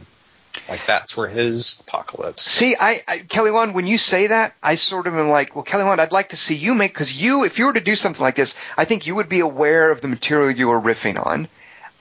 Like 0.70 0.82
that's 0.86 1.18
where 1.18 1.28
his 1.28 1.80
apocalypse. 1.88 2.44
See, 2.44 2.76
I, 2.80 3.02
I 3.08 3.18
Kelly 3.20 3.50
Wand, 3.50 3.74
when 3.74 3.88
you 3.88 3.98
say 3.98 4.28
that, 4.28 4.54
I 4.62 4.76
sort 4.76 5.08
of 5.08 5.16
am 5.16 5.30
like, 5.30 5.56
well, 5.56 5.64
Kelly 5.64 5.86
Wand, 5.86 6.00
I'd 6.00 6.12
like 6.12 6.30
to 6.30 6.38
see 6.38 6.54
you 6.54 6.76
make 6.76 6.94
because 6.94 7.12
you, 7.20 7.46
if 7.46 7.58
you 7.58 7.66
were 7.66 7.74
to 7.74 7.82
do 7.82 7.96
something 7.96 8.22
like 8.22 8.36
this, 8.36 8.54
I 8.78 8.86
think 8.86 9.08
you 9.08 9.16
would 9.16 9.28
be 9.28 9.40
aware 9.40 9.90
of 9.90 10.02
the 10.02 10.08
material 10.08 10.52
you 10.52 10.68
were 10.68 10.80
riffing 10.80 11.24
on. 11.24 11.48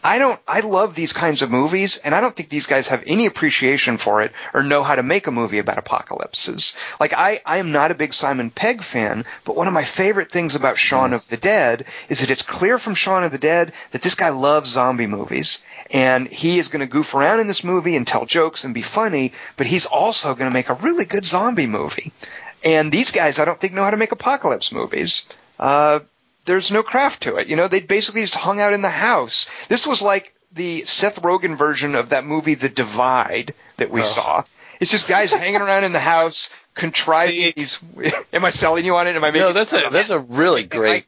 I 0.06 0.18
don't. 0.18 0.38
I 0.46 0.60
love 0.60 0.94
these 0.94 1.12
kinds 1.12 1.42
of 1.42 1.50
movies, 1.50 1.96
and 1.96 2.14
I 2.14 2.20
don't 2.20 2.34
think 2.34 2.48
these 2.48 2.68
guys 2.68 2.86
have 2.88 3.02
any 3.08 3.26
appreciation 3.26 3.98
for 3.98 4.22
it 4.22 4.30
or 4.54 4.62
know 4.62 4.84
how 4.84 4.94
to 4.94 5.02
make 5.02 5.26
a 5.26 5.32
movie 5.32 5.58
about 5.58 5.78
apocalypses. 5.78 6.74
Like 7.00 7.12
I, 7.12 7.40
I 7.44 7.56
am 7.56 7.72
not 7.72 7.90
a 7.90 7.96
big 7.96 8.14
Simon 8.14 8.50
Pegg 8.50 8.84
fan, 8.84 9.24
but 9.44 9.56
one 9.56 9.66
of 9.66 9.72
my 9.72 9.82
favorite 9.82 10.30
things 10.30 10.54
about 10.54 10.78
Shaun 10.78 11.12
of 11.12 11.26
the 11.26 11.36
Dead 11.36 11.86
is 12.08 12.20
that 12.20 12.30
it's 12.30 12.42
clear 12.42 12.78
from 12.78 12.94
Shaun 12.94 13.24
of 13.24 13.32
the 13.32 13.38
Dead 13.38 13.72
that 13.90 14.02
this 14.02 14.14
guy 14.14 14.28
loves 14.28 14.70
zombie 14.70 15.08
movies, 15.08 15.60
and 15.90 16.28
he 16.28 16.60
is 16.60 16.68
going 16.68 16.86
to 16.86 16.86
goof 16.86 17.12
around 17.12 17.40
in 17.40 17.48
this 17.48 17.64
movie 17.64 17.96
and 17.96 18.06
tell 18.06 18.26
jokes 18.26 18.62
and 18.62 18.74
be 18.74 18.82
funny, 18.82 19.32
but 19.56 19.66
he's 19.66 19.86
also 19.86 20.36
going 20.36 20.48
to 20.48 20.54
make 20.54 20.68
a 20.68 20.74
really 20.74 21.04
good 21.04 21.26
zombie 21.26 21.66
movie. 21.66 22.12
And 22.64 22.92
these 22.92 23.10
guys, 23.10 23.40
I 23.40 23.44
don't 23.44 23.60
think 23.60 23.72
know 23.72 23.82
how 23.82 23.90
to 23.90 23.96
make 23.96 24.12
apocalypse 24.12 24.70
movies. 24.70 25.24
Uh, 25.58 26.00
there's 26.46 26.70
no 26.72 26.82
craft 26.82 27.22
to 27.24 27.36
it. 27.36 27.48
You 27.48 27.56
know, 27.56 27.68
they 27.68 27.80
basically 27.80 28.22
just 28.22 28.34
hung 28.34 28.60
out 28.60 28.72
in 28.72 28.82
the 28.82 28.88
house. 28.88 29.48
This 29.68 29.86
was 29.86 30.00
like 30.02 30.34
the 30.52 30.84
Seth 30.84 31.20
Rogen 31.22 31.58
version 31.58 31.94
of 31.94 32.08
that 32.10 32.24
movie, 32.24 32.54
The 32.54 32.68
Divide, 32.70 33.52
that 33.76 33.90
we 33.90 34.00
Oh. 34.00 34.04
saw. 34.04 34.44
It's 34.80 34.90
just 34.90 35.08
guys 35.08 35.32
hanging 35.32 35.60
around 35.60 35.84
in 35.84 35.92
the 35.92 35.98
house, 36.00 36.68
contriving 36.74 37.34
See- 37.34 37.52
these. 37.56 37.78
Am 38.32 38.44
I 38.44 38.50
selling 38.50 38.84
you 38.84 38.96
on 38.96 39.06
it? 39.06 39.16
Am 39.16 39.24
I 39.24 39.28
making? 39.30 39.40
No, 39.42 39.52
that's 39.52 39.72
a 39.72 39.88
that's 39.90 40.10
a 40.10 40.18
really 40.18 40.64
great. 40.64 41.06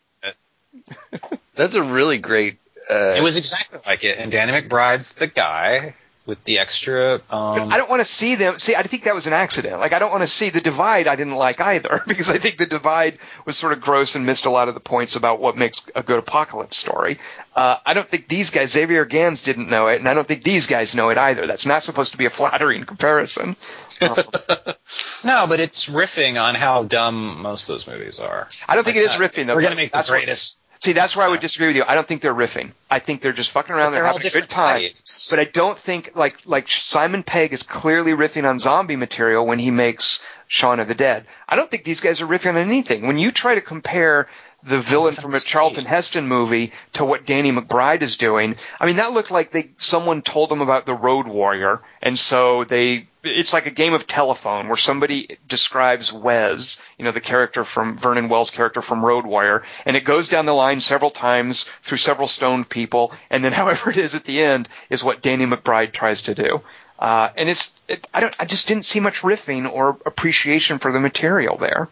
That's 1.55 1.74
a 1.74 1.83
really 1.83 2.18
great. 2.18 2.59
Uh, 2.90 3.14
It 3.16 3.22
was 3.22 3.37
exactly 3.37 3.79
like 3.87 4.05
it, 4.05 4.18
and 4.18 4.31
Danny 4.33 4.53
McBride's 4.53 5.12
the 5.14 5.27
guy 5.27 5.94
with 6.28 6.44
the 6.44 6.58
extra. 6.58 7.14
Um, 7.30 7.72
I 7.72 7.78
don't 7.78 7.88
want 7.88 8.00
to 8.00 8.04
see 8.04 8.34
them. 8.34 8.58
See, 8.58 8.76
I 8.76 8.82
think 8.82 9.04
that 9.04 9.14
was 9.14 9.26
an 9.26 9.32
accident. 9.32 9.80
Like, 9.80 9.94
I 9.94 9.98
don't 9.98 10.10
want 10.12 10.20
to 10.22 10.26
see 10.26 10.50
the 10.50 10.60
divide. 10.60 11.06
I 11.08 11.16
didn't 11.16 11.36
like 11.36 11.58
either 11.58 12.02
because 12.06 12.28
I 12.28 12.36
think 12.36 12.58
the 12.58 12.66
divide 12.66 13.18
was 13.46 13.56
sort 13.56 13.72
of 13.72 13.80
gross 13.80 14.14
and 14.14 14.26
missed 14.26 14.44
a 14.44 14.50
lot 14.50 14.68
of 14.68 14.74
the 14.74 14.80
points 14.80 15.16
about 15.16 15.40
what 15.40 15.56
makes 15.56 15.80
a 15.96 16.02
good 16.02 16.18
apocalypse 16.18 16.76
story. 16.76 17.18
Uh, 17.56 17.76
I 17.86 17.94
don't 17.94 18.06
think 18.08 18.28
these 18.28 18.50
guys, 18.50 18.72
Xavier 18.72 19.06
Gens, 19.06 19.40
didn't 19.42 19.70
know 19.70 19.88
it, 19.88 20.00
and 20.00 20.08
I 20.08 20.12
don't 20.12 20.28
think 20.28 20.44
these 20.44 20.66
guys 20.66 20.94
know 20.94 21.08
it 21.08 21.16
either. 21.16 21.46
That's 21.46 21.64
not 21.64 21.82
supposed 21.82 22.12
to 22.12 22.18
be 22.18 22.26
a 22.26 22.30
flattering 22.38 22.84
comparison. 22.84 23.56
Um, 24.02 24.14
no, 25.24 25.46
but 25.48 25.60
it's 25.60 25.88
riffing 25.88 26.40
on 26.40 26.54
how 26.54 26.84
dumb 26.84 27.40
most 27.40 27.70
of 27.70 27.74
those 27.74 27.88
movies 27.88 28.20
are. 28.20 28.48
I 28.68 28.74
don't 28.74 28.84
think 28.84 28.98
it 28.98 29.00
is 29.00 29.16
That's 29.16 29.20
not- 29.20 29.32
riffing. 29.32 29.46
Though. 29.46 29.54
We're 29.56 29.62
gonna 29.62 29.76
make 29.76 29.92
the 29.92 29.96
That's 29.98 30.10
what- 30.10 30.16
greatest. 30.18 30.60
See, 30.80 30.92
that's 30.92 31.16
where 31.16 31.26
I 31.26 31.28
would 31.28 31.40
disagree 31.40 31.68
with 31.68 31.76
you. 31.76 31.84
I 31.86 31.94
don't 31.94 32.06
think 32.06 32.22
they're 32.22 32.34
riffing. 32.34 32.72
I 32.90 32.98
think 32.98 33.22
they're 33.22 33.32
just 33.32 33.50
fucking 33.50 33.74
around. 33.74 33.92
They're 33.92 34.02
they're 34.02 34.12
having 34.12 34.26
a 34.26 34.30
good 34.30 34.48
time. 34.48 34.80
types. 34.80 35.30
But 35.30 35.38
I 35.38 35.44
don't 35.44 35.78
think 35.78 36.16
like 36.16 36.36
like 36.44 36.68
Simon 36.68 37.22
Pegg 37.22 37.52
is 37.52 37.62
clearly 37.62 38.12
riffing 38.12 38.48
on 38.48 38.58
zombie 38.58 38.96
material 38.96 39.46
when 39.46 39.58
he 39.58 39.70
makes 39.70 40.20
Shaun 40.46 40.80
of 40.80 40.88
the 40.88 40.94
Dead. 40.94 41.26
I 41.48 41.56
don't 41.56 41.70
think 41.70 41.84
these 41.84 42.00
guys 42.00 42.20
are 42.20 42.26
riffing 42.26 42.50
on 42.50 42.56
anything. 42.56 43.06
When 43.06 43.18
you 43.18 43.30
try 43.30 43.54
to 43.54 43.60
compare 43.60 44.28
the 44.64 44.81
villain 44.81 45.14
from 45.14 45.35
a 45.35 45.40
Charlton 45.40 45.85
cheap. 45.85 45.88
Heston 45.88 46.27
movie 46.27 46.73
to 46.94 47.05
what 47.05 47.27
Danny 47.27 47.53
McBride 47.53 48.03
is 48.03 48.16
doing, 48.16 48.57
I 48.81 48.87
mean 48.87 48.97
that 48.97 49.12
looked 49.12 49.31
like 49.31 49.53
they 49.53 49.71
someone 49.79 50.23
told 50.23 50.51
them 50.51 50.61
about 50.61 50.85
the 50.85 50.94
Road 50.94 51.29
Warrior, 51.29 51.81
and 52.03 52.18
so 52.18 52.64
they 52.64 53.07
it's 53.23 53.53
like 53.53 53.66
a 53.66 53.71
game 53.71 53.94
of 53.94 54.07
telephone 54.07 54.68
where 54.68 54.77
somebody 54.77 55.38
describes 55.47 56.12
Wes, 56.12 56.81
you 56.99 57.05
know, 57.05 57.12
the 57.12 57.21
character 57.21 57.64
from 57.64 57.99
Vernon 57.99 58.29
Wells' 58.29 58.51
character 58.51 58.81
from 58.83 59.05
Road 59.05 59.27
Warrior, 59.27 59.62
and 59.85 59.97
it 59.97 60.05
goes 60.05 60.29
down 60.29 60.47
the 60.47 60.53
line 60.53 60.81
several 60.81 61.11
times 61.11 61.66
through 61.83 61.99
several 61.99 62.29
stoned 62.29 62.68
people, 62.68 63.12
and 63.31 63.44
then 63.44 63.53
however 63.61 63.90
it 63.90 63.97
is 63.97 64.14
at 64.14 64.25
the 64.25 64.40
end 64.42 64.68
is 64.90 65.05
what 65.05 65.23
Danny 65.23 65.47
McBride 65.47 65.92
tries 65.92 66.23
to 66.23 66.35
do. 66.35 66.62
Uh, 66.99 67.31
and 67.37 67.49
it's, 67.49 67.73
it, 67.87 68.07
I 68.12 68.21
don't, 68.21 68.35
I 68.40 68.44
just 68.44 68.66
didn't 68.66 68.85
see 68.85 68.99
much 68.99 69.21
riffing 69.21 69.71
or 69.71 69.97
appreciation 70.05 70.79
for 70.79 70.90
the 70.90 70.99
material 70.99 71.57
there. 71.57 71.88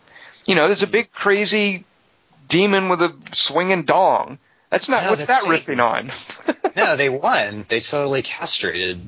You 0.47 0.57
know, 0.57 0.67
there's 0.67 0.83
a 0.83 0.89
big 0.89 1.13
crazy 1.13 1.85
demon 2.47 2.89
with 2.89 3.03
a 3.03 3.15
swinging 3.33 3.83
dong. 3.85 4.39
That's 4.71 4.89
not 4.89 5.05
No, 5.05 5.11
what's 5.11 5.27
that's 5.27 5.45
that 5.47 5.51
riffing 5.53 5.81
on. 5.83 6.11
no, 6.77 6.97
they 6.97 7.09
won. 7.09 7.65
They 7.69 7.81
totally 7.81 8.23
castrated. 8.23 9.01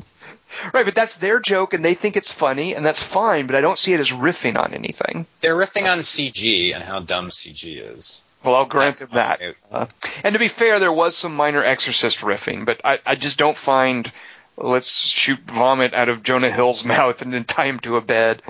right, 0.72 0.84
but 0.84 0.94
that's 0.94 1.16
their 1.16 1.40
joke, 1.40 1.74
and 1.74 1.84
they 1.84 1.94
think 1.94 2.16
it's 2.16 2.32
funny, 2.32 2.74
and 2.74 2.84
that's 2.86 3.02
fine. 3.02 3.46
But 3.46 3.56
I 3.56 3.60
don't 3.60 3.78
see 3.78 3.92
it 3.92 4.00
as 4.00 4.10
riffing 4.10 4.56
on 4.56 4.72
anything. 4.74 5.26
They're 5.40 5.56
riffing 5.56 5.90
on 5.90 5.98
CG 5.98 6.74
and 6.74 6.82
how 6.84 7.00
dumb 7.00 7.28
CG 7.30 7.96
is. 7.96 8.22
Well, 8.44 8.54
I'll 8.54 8.66
grant 8.66 8.96
them 8.96 9.10
that. 9.14 9.40
Uh, 9.70 9.86
and 10.22 10.32
to 10.34 10.38
be 10.38 10.46
fair, 10.48 10.78
there 10.78 10.92
was 10.92 11.16
some 11.16 11.34
minor 11.34 11.62
Exorcist 11.64 12.18
riffing, 12.18 12.64
but 12.64 12.80
I, 12.84 13.00
I 13.04 13.14
just 13.16 13.36
don't 13.36 13.56
find 13.56 14.10
let's 14.56 14.90
shoot 15.06 15.38
vomit 15.40 15.92
out 15.94 16.08
of 16.08 16.22
Jonah 16.22 16.50
Hill's 16.50 16.84
mouth 16.94 17.20
and 17.20 17.32
then 17.34 17.44
tie 17.44 17.66
him 17.66 17.80
to 17.80 17.96
a 17.96 18.00
bed. 18.00 18.42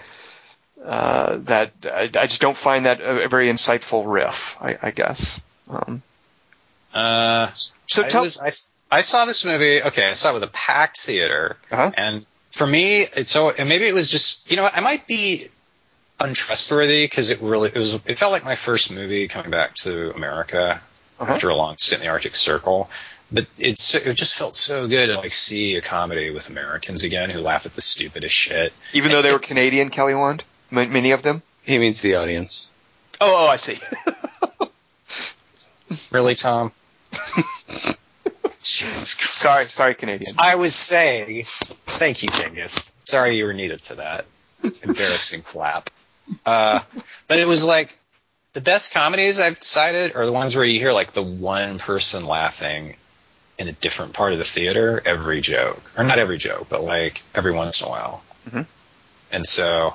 Uh, 0.85 1.39
that 1.43 1.73
I, 1.85 2.03
I 2.15 2.27
just 2.27 2.41
don't 2.41 2.57
find 2.57 2.87
that 2.87 3.01
a, 3.01 3.25
a 3.25 3.29
very 3.29 3.51
insightful 3.53 4.05
riff. 4.11 4.57
I, 4.61 4.77
I 4.81 4.91
guess. 4.93 5.41
Um, 5.69 6.03
Uh, 6.95 7.51
so 7.87 8.05
I, 8.05 8.09
tell 8.09 8.23
was, 8.23 8.71
I 8.91 9.01
saw 9.03 9.25
this 9.27 9.45
movie. 9.45 9.83
Okay, 9.83 10.09
I 10.09 10.13
saw 10.15 10.31
it 10.31 10.35
with 10.35 10.43
a 10.45 10.47
packed 10.49 10.99
theater, 11.01 11.57
Uh-huh. 11.71 11.91
and 11.97 12.25
for 12.53 12.67
me, 12.67 13.01
it's 13.03 13.31
so. 13.31 13.51
And 13.51 13.69
maybe 13.69 13.87
it 13.87 13.95
was 13.95 14.09
just 14.09 14.51
you 14.51 14.57
know 14.57 14.69
I 14.73 14.81
might 14.81 15.07
be 15.07 15.49
untrustworthy 16.21 17.05
because 17.05 17.31
it 17.31 17.41
really 17.41 17.69
it 17.75 17.79
was 17.79 17.95
it 18.07 18.19
felt 18.19 18.33
like 18.33 18.45
my 18.45 18.55
first 18.57 18.91
movie 18.93 19.29
coming 19.29 19.51
back 19.51 19.75
to 19.75 20.15
America 20.15 20.81
Uh-huh. 21.21 21.33
after 21.33 21.49
a 21.49 21.55
long 21.55 21.77
stint 21.79 22.01
in 22.03 22.07
the 22.07 22.11
Arctic 22.13 22.35
Circle. 22.37 22.89
But 23.31 23.47
it's 23.59 23.95
it 23.95 24.15
just 24.15 24.35
felt 24.35 24.57
so 24.57 24.89
good 24.89 25.09
to 25.09 25.17
like 25.19 25.33
see 25.33 25.77
a 25.77 25.83
comedy 25.83 26.31
with 26.31 26.49
Americans 26.49 27.03
again 27.05 27.29
who 27.29 27.41
laugh 27.41 27.67
at 27.67 27.75
the 27.75 27.83
stupidest 27.83 28.35
shit. 28.35 28.73
even 28.95 29.11
though 29.13 29.21
they 29.21 29.33
were 29.33 29.39
Canadian, 29.39 29.91
Kelly 29.91 30.15
Wand, 30.15 30.43
M- 30.71 30.93
many 30.93 31.11
of 31.13 31.23
them. 31.23 31.43
He 31.63 31.79
means 31.79 32.01
the 32.01 32.15
audience. 32.17 32.69
Oh, 33.21 33.47
oh, 33.47 33.49
I 33.49 33.57
see. 33.57 33.79
Really, 36.11 36.35
Tom? 36.35 36.73
Jesus 38.61 39.15
Christ. 39.15 39.33
sorry, 39.41 39.65
sorry, 39.65 39.95
Canadian. 39.95 40.33
I 40.39 40.57
was 40.57 40.75
saying, 40.75 41.47
thank 41.87 42.23
you, 42.23 42.29
Dingus. 42.29 42.95
Sorry 43.01 43.37
you 43.37 43.47
were 43.47 43.55
needed 43.55 43.81
for 43.81 43.95
that. 43.95 44.27
Embarrassing 44.83 45.41
flap. 45.41 45.91
Uh, 46.45 46.81
but 47.27 47.39
it 47.39 47.47
was 47.47 47.65
like 47.65 47.97
the 48.53 48.61
best 48.61 48.93
comedies 48.93 49.41
I've 49.41 49.59
decided 49.59 50.15
are 50.15 50.27
the 50.27 50.33
ones 50.33 50.57
where 50.57 50.65
you 50.65 50.79
hear 50.79 50.93
like 50.93 51.13
the 51.13 51.23
one 51.23 51.79
person 51.79 52.25
laughing 52.25 52.97
in 53.59 53.69
a 53.69 53.73
different 53.73 54.13
part 54.13 54.33
of 54.33 54.39
the 54.39 54.45
theater 54.45 55.01
every 55.05 55.41
joke, 55.41 55.81
or 55.97 56.05
not 56.05 56.19
every 56.19 56.39
joke, 56.39 56.67
but 56.69 56.83
like 56.85 57.23
every 57.35 57.53
once 57.53 57.81
in 57.81 57.87
a 57.87 57.91
while. 57.91 58.23
Mhm. 58.51 58.67
And 59.33 59.47
so 59.47 59.95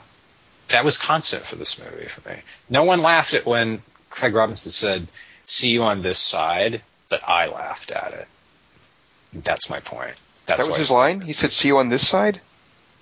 that 0.73 0.83
was 0.85 0.97
constant 0.97 1.43
for 1.43 1.55
this 1.55 1.79
movie 1.79 2.05
for 2.07 2.27
me. 2.29 2.35
No 2.69 2.83
one 2.83 3.01
laughed 3.01 3.33
at 3.33 3.45
when 3.45 3.81
Craig 4.09 4.33
Robinson 4.35 4.71
said, 4.71 5.07
"See 5.45 5.69
you 5.69 5.83
on 5.83 6.01
this 6.01 6.19
side," 6.19 6.81
but 7.09 7.27
I 7.27 7.47
laughed 7.47 7.91
at 7.91 8.13
it. 8.13 8.27
That's 9.33 9.69
my 9.69 9.79
point. 9.79 10.15
That's 10.45 10.61
that 10.63 10.67
was 10.69 10.77
his 10.77 10.91
line. 10.91 11.21
He 11.21 11.33
said, 11.33 11.51
"See 11.51 11.69
you 11.69 11.77
on 11.79 11.89
this 11.89 12.07
side." 12.07 12.41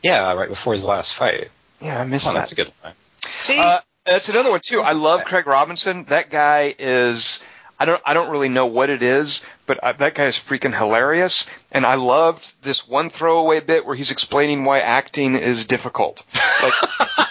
Yeah, 0.04 0.32
right 0.34 0.50
before 0.50 0.74
his 0.74 0.86
last 0.86 1.14
fight. 1.14 1.50
Yeah, 1.80 2.00
I 2.00 2.06
missed 2.06 2.28
Oh, 2.28 2.34
that. 2.34 2.40
that's 2.40 2.52
a 2.52 2.56
good 2.56 2.72
line. 2.84 2.94
See, 3.28 3.60
Uh, 3.60 3.80
that's 4.06 4.30
another 4.30 4.52
one 4.52 4.62
too. 4.64 4.82
I 4.82 4.94
love 4.94 5.26
Craig 5.26 5.48
Robinson. 5.48 6.06
That 6.06 6.30
guy 6.30 6.74
is. 6.78 7.40
I 7.80 7.86
don't. 7.86 8.02
I 8.06 8.14
don't 8.14 8.30
really 8.30 8.50
know 8.50 8.68
what 8.68 8.90
it 8.92 9.02
is, 9.02 9.42
but 9.66 9.80
I, 9.84 9.92
that 9.94 10.14
guy 10.14 10.26
is 10.26 10.38
freaking 10.38 10.76
hilarious. 10.76 11.48
And 11.72 11.84
I 11.86 11.96
loved 11.96 12.54
this 12.62 12.88
one 12.88 13.10
throwaway 13.10 13.60
bit 13.60 13.86
where 13.86 13.96
he's 13.96 14.12
explaining 14.12 14.64
why 14.66 14.80
acting 14.82 15.36
is 15.36 15.66
difficult. 15.66 16.24
Like 16.62 16.74
that 17.00 17.30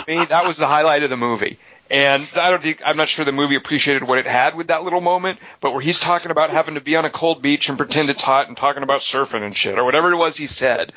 for 0.00 0.10
me, 0.10 0.24
that 0.24 0.46
was 0.46 0.56
the 0.56 0.66
highlight 0.66 1.02
of 1.02 1.10
the 1.10 1.16
movie. 1.16 1.58
And 1.90 2.26
I 2.36 2.50
don't 2.50 2.62
think 2.62 2.80
I'm 2.84 2.96
not 2.96 3.08
sure 3.08 3.24
the 3.24 3.32
movie 3.32 3.54
appreciated 3.54 4.02
what 4.02 4.18
it 4.18 4.26
had 4.26 4.56
with 4.56 4.68
that 4.68 4.82
little 4.82 5.02
moment, 5.02 5.38
but 5.60 5.72
where 5.72 5.82
he's 5.82 6.00
talking 6.00 6.30
about 6.30 6.48
having 6.48 6.74
to 6.74 6.80
be 6.80 6.96
on 6.96 7.04
a 7.04 7.10
cold 7.10 7.42
beach 7.42 7.68
and 7.68 7.76
pretend 7.76 8.08
it's 8.08 8.22
hot 8.22 8.48
and 8.48 8.56
talking 8.56 8.82
about 8.82 9.02
surfing 9.02 9.42
and 9.42 9.54
shit 9.54 9.78
or 9.78 9.84
whatever 9.84 10.10
it 10.10 10.16
was 10.16 10.36
he 10.36 10.46
said, 10.46 10.92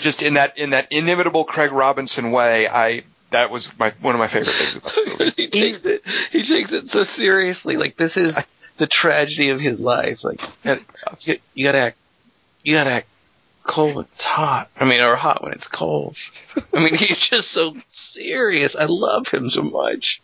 just 0.00 0.22
in 0.22 0.34
that 0.34 0.58
in 0.58 0.70
that 0.70 0.88
inimitable 0.90 1.44
Craig 1.44 1.72
Robinson 1.72 2.30
way, 2.30 2.68
I 2.68 3.04
that 3.30 3.50
was 3.50 3.70
my 3.78 3.90
one 4.02 4.14
of 4.14 4.18
my 4.18 4.28
favorite 4.28 4.56
things 4.58 4.76
about 4.76 4.92
the 4.94 5.16
movie. 5.18 5.32
he 5.36 5.48
takes 5.48 5.86
it. 5.86 6.02
He 6.30 6.46
takes 6.46 6.72
it 6.72 6.88
so 6.88 7.04
seriously. 7.04 7.78
Like 7.78 7.96
this 7.96 8.16
is 8.18 8.36
the 8.76 8.86
tragedy 8.86 9.48
of 9.48 9.60
his 9.60 9.80
life. 9.80 10.18
Like 10.24 10.40
you, 11.20 11.38
you 11.54 11.66
gotta 11.66 11.78
act. 11.78 11.96
You 12.62 12.76
gotta 12.76 12.90
act 12.90 13.08
cold 13.68 13.96
when 13.96 14.04
it's 14.12 14.24
hot. 14.24 14.68
I 14.76 14.84
mean, 14.84 15.00
or 15.00 15.16
hot 15.16 15.42
when 15.42 15.52
it's 15.52 15.68
cold. 15.68 16.16
I 16.74 16.80
mean, 16.80 16.94
he's 16.96 17.28
just 17.30 17.48
so 17.52 17.74
serious. 18.14 18.74
I 18.78 18.86
love 18.88 19.26
him 19.32 19.50
so 19.50 19.62
much. 19.62 20.20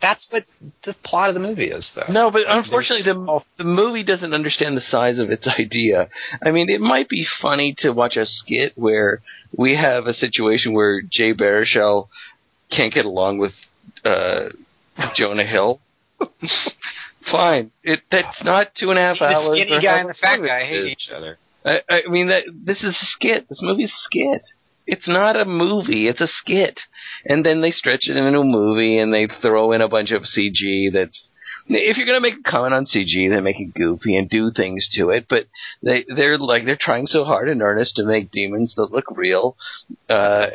That's 0.00 0.30
what 0.30 0.44
the 0.84 0.94
plot 1.02 1.30
of 1.30 1.34
the 1.34 1.40
movie 1.40 1.70
is, 1.70 1.92
though. 1.94 2.12
No, 2.12 2.30
but 2.30 2.46
Like, 2.46 2.64
unfortunately, 2.64 3.02
the 3.04 3.40
the 3.56 3.64
movie 3.64 4.04
doesn't 4.04 4.32
understand 4.34 4.76
the 4.76 4.80
size 4.82 5.18
of 5.18 5.30
its 5.30 5.46
idea. 5.58 6.08
I 6.44 6.50
mean, 6.50 6.68
it 6.70 6.80
might 6.80 7.08
be 7.08 7.26
funny 7.40 7.74
to 7.78 7.90
watch 7.90 8.16
a 8.16 8.26
skit 8.26 8.72
where 8.76 9.20
we 9.56 9.74
have 9.76 10.06
a 10.06 10.12
situation 10.14 10.74
where 10.74 11.00
Jay 11.02 11.32
Baruchel 11.34 12.08
can't 12.70 12.92
get 12.92 13.06
along 13.06 13.38
with 13.38 13.52
uh, 14.04 14.50
Jonah 15.14 15.46
Hill. 15.46 15.80
Fine, 17.30 17.72
it 17.82 18.00
that's 18.10 18.44
not 18.44 18.72
two 18.76 18.90
and 18.90 18.98
a 18.98 19.02
half 19.02 19.14
See, 19.16 19.20
the 19.20 19.26
hours. 19.26 19.56
skinny 19.56 19.72
or 19.72 19.80
guy 19.80 19.98
and 19.98 20.08
the 20.08 20.14
fat 20.14 20.38
guy 20.38 20.64
hate 20.64 20.86
each 20.86 21.10
other. 21.10 21.38
I, 21.66 21.80
I 21.90 22.02
mean, 22.08 22.28
that 22.28 22.44
this 22.48 22.78
is 22.78 22.96
a 22.96 23.06
skit. 23.06 23.48
This 23.48 23.60
movie's 23.62 23.90
a 23.90 24.02
skit. 24.04 24.42
It's 24.86 25.08
not 25.08 25.34
a 25.34 25.44
movie. 25.44 26.06
It's 26.06 26.20
a 26.20 26.28
skit. 26.28 26.78
And 27.24 27.44
then 27.44 27.60
they 27.60 27.72
stretch 27.72 28.08
it 28.08 28.16
into 28.16 28.38
a 28.38 28.44
movie 28.44 28.98
and 28.98 29.12
they 29.12 29.26
throw 29.26 29.72
in 29.72 29.80
a 29.80 29.88
bunch 29.88 30.12
of 30.12 30.22
CG 30.22 30.92
that's. 30.92 31.30
If 31.68 31.96
you're 31.96 32.06
gonna 32.06 32.20
make 32.20 32.38
a 32.38 32.48
comment 32.48 32.74
on 32.74 32.84
CG, 32.84 33.28
they 33.28 33.40
make 33.40 33.58
it 33.58 33.74
goofy 33.74 34.16
and 34.16 34.30
do 34.30 34.52
things 34.54 34.88
to 34.92 35.10
it, 35.10 35.26
but 35.28 35.46
they 35.82 36.04
they're 36.14 36.38
like 36.38 36.64
they're 36.64 36.78
trying 36.80 37.08
so 37.08 37.24
hard 37.24 37.48
in 37.48 37.60
earnest 37.60 37.96
to 37.96 38.04
make 38.04 38.30
demons 38.30 38.76
that 38.76 38.92
look 38.92 39.06
real, 39.10 39.56
uh, 40.08 40.46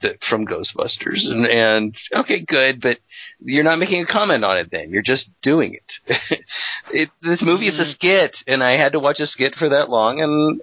that 0.00 0.22
from 0.28 0.46
Ghostbusters, 0.46 1.28
and, 1.28 1.44
and 1.44 1.96
okay, 2.14 2.44
good, 2.46 2.80
but 2.80 2.98
you're 3.42 3.64
not 3.64 3.78
making 3.78 4.02
a 4.02 4.06
comment 4.06 4.44
on 4.44 4.58
it. 4.58 4.70
Then 4.70 4.90
you're 4.90 5.02
just 5.02 5.28
doing 5.42 5.74
it. 5.74 6.18
it 6.92 7.10
this 7.22 7.42
movie 7.42 7.68
is 7.68 7.78
a 7.78 7.82
mm-hmm. 7.82 7.92
skit, 7.92 8.36
and 8.46 8.62
I 8.62 8.76
had 8.76 8.92
to 8.92 9.00
watch 9.00 9.20
a 9.20 9.26
skit 9.26 9.54
for 9.54 9.68
that 9.70 9.90
long, 9.90 10.20
and 10.20 10.60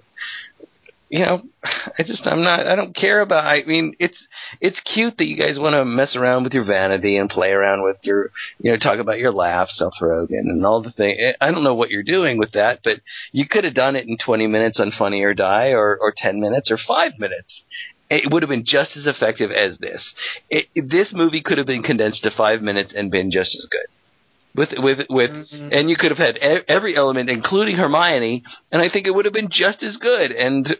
you 1.08 1.20
know, 1.20 1.42
I 1.64 2.02
just 2.02 2.26
I'm 2.26 2.42
not 2.42 2.66
I 2.66 2.76
don't 2.76 2.94
care 2.94 3.20
about 3.20 3.46
I 3.46 3.62
mean 3.64 3.94
it's 3.98 4.26
it's 4.60 4.80
cute 4.80 5.16
that 5.16 5.26
you 5.26 5.36
guys 5.36 5.58
want 5.58 5.74
to 5.74 5.84
mess 5.84 6.14
around 6.14 6.44
with 6.44 6.52
your 6.52 6.66
vanity 6.66 7.16
and 7.16 7.30
play 7.30 7.50
around 7.50 7.82
with 7.82 7.96
your 8.02 8.30
you 8.58 8.70
know 8.70 8.76
talk 8.76 8.98
about 8.98 9.18
your 9.18 9.32
laughs 9.32 9.78
Seth 9.78 10.00
Rogen 10.02 10.50
and 10.50 10.64
all 10.66 10.82
the 10.82 10.90
thing 10.90 11.16
eh, 11.18 11.32
I 11.40 11.50
don't 11.50 11.64
know 11.64 11.74
what 11.74 11.90
you're 11.90 12.02
doing 12.02 12.38
with 12.38 12.52
that 12.52 12.80
but 12.84 13.00
you 13.32 13.48
could 13.48 13.64
have 13.64 13.74
done 13.74 13.96
it 13.96 14.06
in 14.06 14.18
20 14.18 14.46
minutes 14.46 14.78
on 14.80 14.92
Funny 14.96 15.22
or 15.22 15.32
Die 15.32 15.68
or 15.70 15.96
or 15.98 16.12
10 16.14 16.40
minutes 16.40 16.70
or 16.70 16.76
5 16.76 17.12
minutes 17.18 17.64
it 18.10 18.30
would 18.32 18.42
have 18.42 18.50
been 18.50 18.64
just 18.64 18.96
as 18.96 19.06
effective 19.06 19.50
as 19.50 19.78
this. 19.78 20.14
It, 20.48 20.66
this 20.74 21.12
movie 21.12 21.42
could 21.42 21.58
have 21.58 21.66
been 21.66 21.82
condensed 21.82 22.22
to 22.22 22.30
5 22.30 22.62
minutes 22.62 22.92
and 22.94 23.10
been 23.10 23.30
just 23.30 23.54
as 23.54 23.66
good. 23.70 23.86
With 24.54 24.70
with 24.78 25.06
with 25.10 25.30
mm-hmm. 25.30 25.68
and 25.72 25.90
you 25.90 25.96
could 25.96 26.10
have 26.10 26.18
had 26.18 26.38
every 26.38 26.96
element 26.96 27.28
including 27.28 27.76
Hermione 27.76 28.42
and 28.72 28.82
I 28.82 28.88
think 28.88 29.06
it 29.06 29.14
would 29.14 29.26
have 29.26 29.34
been 29.34 29.50
just 29.50 29.82
as 29.82 29.98
good. 29.98 30.32
And 30.32 30.76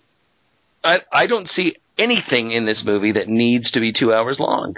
I 0.82 1.02
I 1.12 1.26
don't 1.26 1.48
see 1.48 1.76
anything 1.98 2.50
in 2.50 2.64
this 2.64 2.82
movie 2.84 3.12
that 3.12 3.28
needs 3.28 3.70
to 3.72 3.80
be 3.80 3.92
2 3.92 4.12
hours 4.12 4.40
long. 4.40 4.76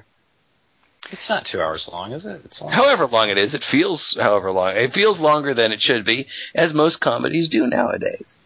It's 1.13 1.29
not 1.31 1.47
two 1.47 1.61
hours 1.61 1.89
long, 1.91 2.13
is 2.13 2.25
it? 2.25 2.43
It's 2.45 2.61
long. 2.61 2.73
however 2.73 3.07
long 3.07 3.31
it 3.31 3.39
is 3.39 3.55
it 3.55 3.65
feels 3.71 4.17
however 4.21 4.51
long 4.51 4.77
it 4.77 4.93
feels 4.93 5.19
longer 5.19 5.55
than 5.55 5.73
it 5.73 5.81
should 5.81 6.05
be 6.05 6.27
as 6.55 6.75
most 6.75 7.01
comedies 7.01 7.49
do 7.49 7.67
nowadays 7.67 8.37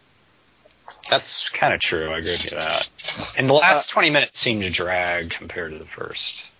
That's 1.09 1.49
kind 1.49 1.73
of 1.73 1.79
true. 1.79 2.09
I 2.09 2.17
agree 2.17 2.31
with 2.31 2.45
you 2.45 2.57
that. 2.57 2.87
And 3.37 3.49
the 3.49 3.53
uh, 3.53 3.57
last 3.57 3.89
20 3.91 4.09
minutes 4.09 4.39
seemed 4.39 4.63
to 4.63 4.69
drag 4.69 5.29
compared 5.29 5.71
to 5.71 5.79
the 5.79 5.85
first. 5.85 6.51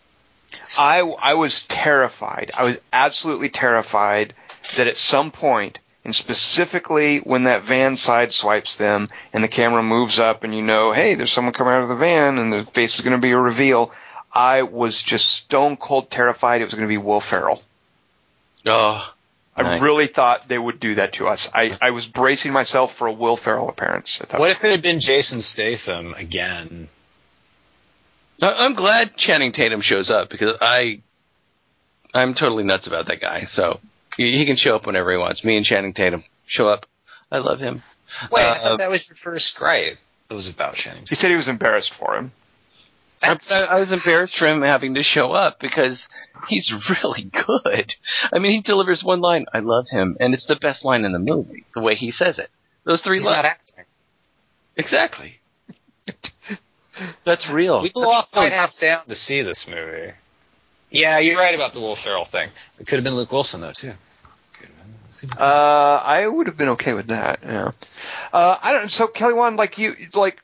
I 0.77 0.99
I 0.99 1.33
was 1.33 1.63
terrified. 1.63 2.51
I 2.53 2.63
was 2.63 2.77
absolutely 2.93 3.49
terrified 3.49 4.33
that 4.77 4.87
at 4.87 4.97
some 4.97 5.31
point, 5.31 5.79
and 6.03 6.15
specifically 6.15 7.17
when 7.19 7.43
that 7.43 7.63
van 7.63 7.93
sideswipes 7.93 8.77
them 8.77 9.07
and 9.33 9.43
the 9.43 9.47
camera 9.47 9.83
moves 9.83 10.19
up 10.19 10.43
and 10.43 10.55
you 10.55 10.61
know, 10.61 10.91
hey, 10.91 11.15
there's 11.15 11.31
someone 11.31 11.53
coming 11.53 11.73
out 11.73 11.83
of 11.83 11.89
the 11.89 11.95
van 11.95 12.37
and 12.37 12.53
the 12.53 12.65
face 12.65 12.95
is 12.95 13.01
going 13.01 13.15
to 13.15 13.21
be 13.21 13.31
a 13.31 13.37
reveal. 13.37 13.91
I 14.31 14.63
was 14.63 15.01
just 15.01 15.33
stone 15.33 15.77
cold 15.77 16.11
terrified 16.11 16.61
it 16.61 16.65
was 16.65 16.73
going 16.73 16.87
to 16.87 16.89
be 16.89 16.97
Will 16.97 17.21
Ferrell. 17.21 17.63
oh 18.65 19.14
I 19.57 19.63
Nice. 19.63 19.81
really 19.81 20.07
thought 20.07 20.47
they 20.49 20.57
would 20.57 20.79
do 20.81 20.95
that 20.95 21.13
to 21.13 21.27
us. 21.29 21.49
I, 21.53 21.77
I 21.81 21.91
was 21.91 22.07
bracing 22.07 22.51
myself 22.51 22.93
for 22.95 23.07
a 23.07 23.11
Will 23.11 23.37
Ferrell 23.37 23.69
appearance. 23.69 24.19
At 24.21 24.29
that 24.29 24.39
What 24.39 24.51
if 24.51 24.63
it 24.65 24.71
had 24.71 24.81
been 24.81 24.99
Jason 24.99 25.39
Statham 25.39 26.13
again? 26.13 26.89
I- 28.41 28.65
I'm 28.65 28.73
glad 28.73 29.15
Channing 29.15 29.53
Tatum 29.53 29.81
shows 29.81 30.09
up 30.09 30.29
because 30.29 30.57
I 30.59 30.99
I'm 32.13 32.33
totally 32.33 32.63
nuts 32.63 32.85
about 32.87 33.07
that 33.07 33.21
guy 33.21 33.47
so 33.53 33.79
he 34.17 34.37
he 34.37 34.45
can 34.45 34.57
show 34.57 34.75
up 34.75 34.85
whenever 34.85 35.11
he 35.11 35.17
wants 35.17 35.43
me 35.43 35.55
and 35.57 35.65
Channing 35.65 35.93
Tatum 35.93 36.23
show 36.45 36.65
up 36.65 36.85
I 37.31 37.37
love 37.37 37.59
him 37.59 37.81
Wait, 38.31 38.45
I 38.45 38.49
Uh, 38.49 38.53
thought 38.55 38.77
that 38.79 38.89
was 38.89 39.07
your 39.09 39.15
first 39.15 39.57
gripe. 39.57 39.97
It 40.29 40.33
was 40.33 40.47
about 40.49 40.75
Channing. 40.75 41.05
He 41.07 41.15
said 41.15 41.29
he 41.31 41.35
was 41.37 41.47
embarrassed 41.47 41.93
for 41.93 42.15
him. 42.15 42.31
I, 43.25 43.29
That's- 43.29 43.67
I 43.69 43.79
was 43.79 43.91
embarrassed 43.91 44.37
for 44.37 44.45
him 44.47 44.61
having 44.61 44.95
to 44.95 45.03
show 45.03 45.31
up 45.33 45.59
because 45.59 46.03
he's 46.47 46.71
really 47.03 47.23
good. 47.23 47.93
I 48.31 48.39
mean, 48.39 48.51
he 48.53 48.61
delivers 48.61 49.03
one 49.03 49.21
line, 49.21 49.45
"I 49.53 49.59
love 49.59 49.87
him," 49.89 50.17
and 50.19 50.33
it's 50.33 50.45
the 50.45 50.55
best 50.55 50.83
line 50.85 51.05
in 51.05 51.11
the 51.11 51.19
movie. 51.19 51.65
The 51.73 51.81
way 51.81 51.95
he 51.95 52.11
says 52.11 52.39
it, 52.39 52.49
those 52.83 53.01
three 53.01 53.17
He's 53.17 53.25
lines, 53.25 53.37
not 53.37 53.45
acting. 53.45 53.85
exactly. 54.75 55.39
That's 57.25 57.49
real. 57.49 57.81
We 57.81 57.89
blew 57.89 58.03
off 58.03 58.33
White 58.35 58.53
House 58.53 58.77
down 58.77 59.03
to 59.05 59.15
see 59.15 59.41
this 59.41 59.67
movie. 59.67 60.13
Yeah, 60.89 61.19
you're 61.19 61.37
right 61.37 61.53
about 61.53 61.73
the 61.73 61.81
Will 61.81 61.95
Ferrell 61.95 62.23
thing. 62.23 62.49
It 62.79 62.87
could 62.87 62.95
have 62.95 63.03
been 63.03 63.15
Luke 63.15 63.31
Wilson 63.31 63.59
though 63.59 63.73
too. 63.73 63.91
Could 64.53 64.69
have 64.69 65.29
been. 65.31 65.37
Uh, 65.37 66.01
I 66.05 66.25
would 66.25 66.47
have 66.47 66.55
been 66.55 66.69
okay 66.69 66.93
with 66.93 67.07
that. 67.07 67.39
Yeah. 67.43 67.71
Uh, 68.31 68.57
I 68.61 68.71
don't. 68.71 68.89
So 68.89 69.07
Kelly 69.07 69.33
Wand, 69.33 69.57
like 69.57 69.77
you, 69.77 69.93
like, 70.13 70.41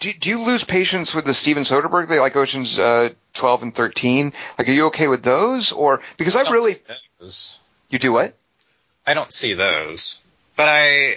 do, 0.00 0.12
do 0.12 0.30
you 0.30 0.42
lose 0.42 0.64
patience 0.64 1.14
with 1.14 1.24
the 1.24 1.34
Steven 1.34 1.62
Soderbergh? 1.62 2.08
They 2.08 2.18
like 2.18 2.34
Ocean's 2.36 2.78
uh, 2.78 3.10
twelve 3.34 3.62
and 3.62 3.74
thirteen. 3.74 4.32
Like, 4.58 4.68
are 4.68 4.72
you 4.72 4.86
okay 4.86 5.06
with 5.08 5.22
those, 5.22 5.72
or 5.72 6.00
because 6.16 6.36
I 6.36 6.42
don't 6.42 6.52
really 6.52 6.74
you 7.90 7.98
do 7.98 8.12
what? 8.12 8.34
I 9.06 9.14
don't 9.14 9.32
see 9.32 9.54
those, 9.54 10.18
but 10.56 10.68
I. 10.68 11.14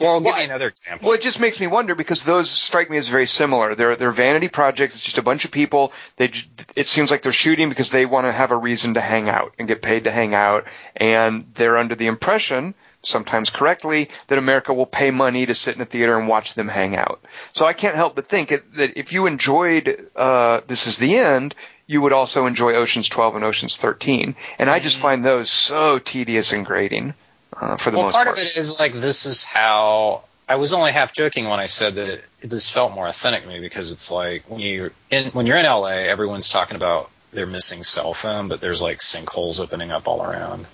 Well, 0.00 0.20
give 0.20 0.26
Well, 0.26 0.34
me 0.36 0.42
I- 0.42 0.44
another 0.44 0.68
example. 0.68 1.08
Well, 1.08 1.18
it 1.18 1.22
just 1.22 1.40
makes 1.40 1.58
me 1.58 1.66
wonder 1.66 1.96
because 1.96 2.22
those 2.22 2.48
strike 2.48 2.88
me 2.88 2.98
as 2.98 3.08
very 3.08 3.26
similar. 3.26 3.74
They're 3.74 3.96
they're 3.96 4.12
vanity 4.12 4.48
projects. 4.48 4.94
It's 4.94 5.02
just 5.02 5.18
a 5.18 5.22
bunch 5.22 5.44
of 5.44 5.50
people. 5.50 5.92
They 6.16 6.30
it 6.76 6.86
seems 6.86 7.10
like 7.10 7.22
they're 7.22 7.32
shooting 7.32 7.68
because 7.68 7.90
they 7.90 8.06
want 8.06 8.26
to 8.26 8.32
have 8.32 8.52
a 8.52 8.56
reason 8.56 8.94
to 8.94 9.00
hang 9.00 9.28
out 9.28 9.54
and 9.58 9.66
get 9.66 9.82
paid 9.82 10.04
to 10.04 10.12
hang 10.12 10.34
out, 10.34 10.66
and 10.96 11.50
they're 11.54 11.78
under 11.78 11.96
the 11.96 12.06
impression, 12.06 12.74
sometimes 13.02 13.50
correctly, 13.50 14.08
that 14.28 14.38
America 14.38 14.74
will 14.74 14.86
pay 14.86 15.10
money 15.10 15.46
to 15.46 15.54
sit 15.54 15.74
in 15.74 15.80
a 15.80 15.84
theater 15.84 16.18
and 16.18 16.28
watch 16.28 16.54
them 16.54 16.68
hang 16.68 16.96
out. 16.96 17.20
So 17.52 17.64
I 17.66 17.72
can't 17.72 17.94
help 17.94 18.14
but 18.14 18.26
think 18.26 18.48
that 18.48 18.98
if 18.98 19.12
you 19.12 19.26
enjoyed 19.26 20.08
uh, 20.16 20.60
This 20.66 20.86
Is 20.86 20.98
the 20.98 21.16
End, 21.16 21.54
you 21.86 22.02
would 22.02 22.12
also 22.12 22.46
enjoy 22.46 22.74
Ocean's 22.74 23.08
12 23.08 23.36
and 23.36 23.44
Ocean's 23.44 23.76
13, 23.76 24.36
and 24.58 24.70
I 24.70 24.78
just 24.78 24.98
find 24.98 25.24
those 25.24 25.50
so 25.50 25.98
tedious 25.98 26.52
and 26.52 26.66
grating. 26.66 27.14
Uh, 27.56 27.76
for 27.76 27.90
the 27.90 27.96
well, 27.96 28.04
most 28.06 28.12
part 28.12 28.26
Well, 28.26 28.34
part, 28.34 28.38
of 28.38 28.44
it 28.44 28.56
is 28.56 28.78
like 28.78 28.92
this 28.92 29.26
is 29.26 29.42
how 29.42 30.24
I 30.48 30.56
was 30.56 30.72
only 30.72 30.92
half 30.92 31.12
joking 31.12 31.48
when 31.48 31.60
I 31.60 31.66
said 31.66 31.96
that 31.96 32.08
it, 32.08 32.24
this 32.40 32.70
felt 32.70 32.92
more 32.92 33.06
authentic 33.06 33.42
to 33.42 33.48
me 33.48 33.60
because 33.60 33.90
it's 33.90 34.10
like 34.10 34.48
when 34.48 34.60
you 34.60 34.90
in 35.10 35.26
when 35.30 35.46
you're 35.46 35.56
in 35.56 35.66
LA, 35.66 35.88
everyone's 35.88 36.48
talking 36.48 36.76
about 36.76 37.10
their 37.32 37.46
missing 37.46 37.84
cell 37.84 38.14
phone, 38.14 38.48
but 38.48 38.60
there's 38.60 38.80
like 38.80 38.98
sinkholes 38.98 39.60
opening 39.60 39.90
up 39.90 40.08
all 40.08 40.22
around. 40.22 40.66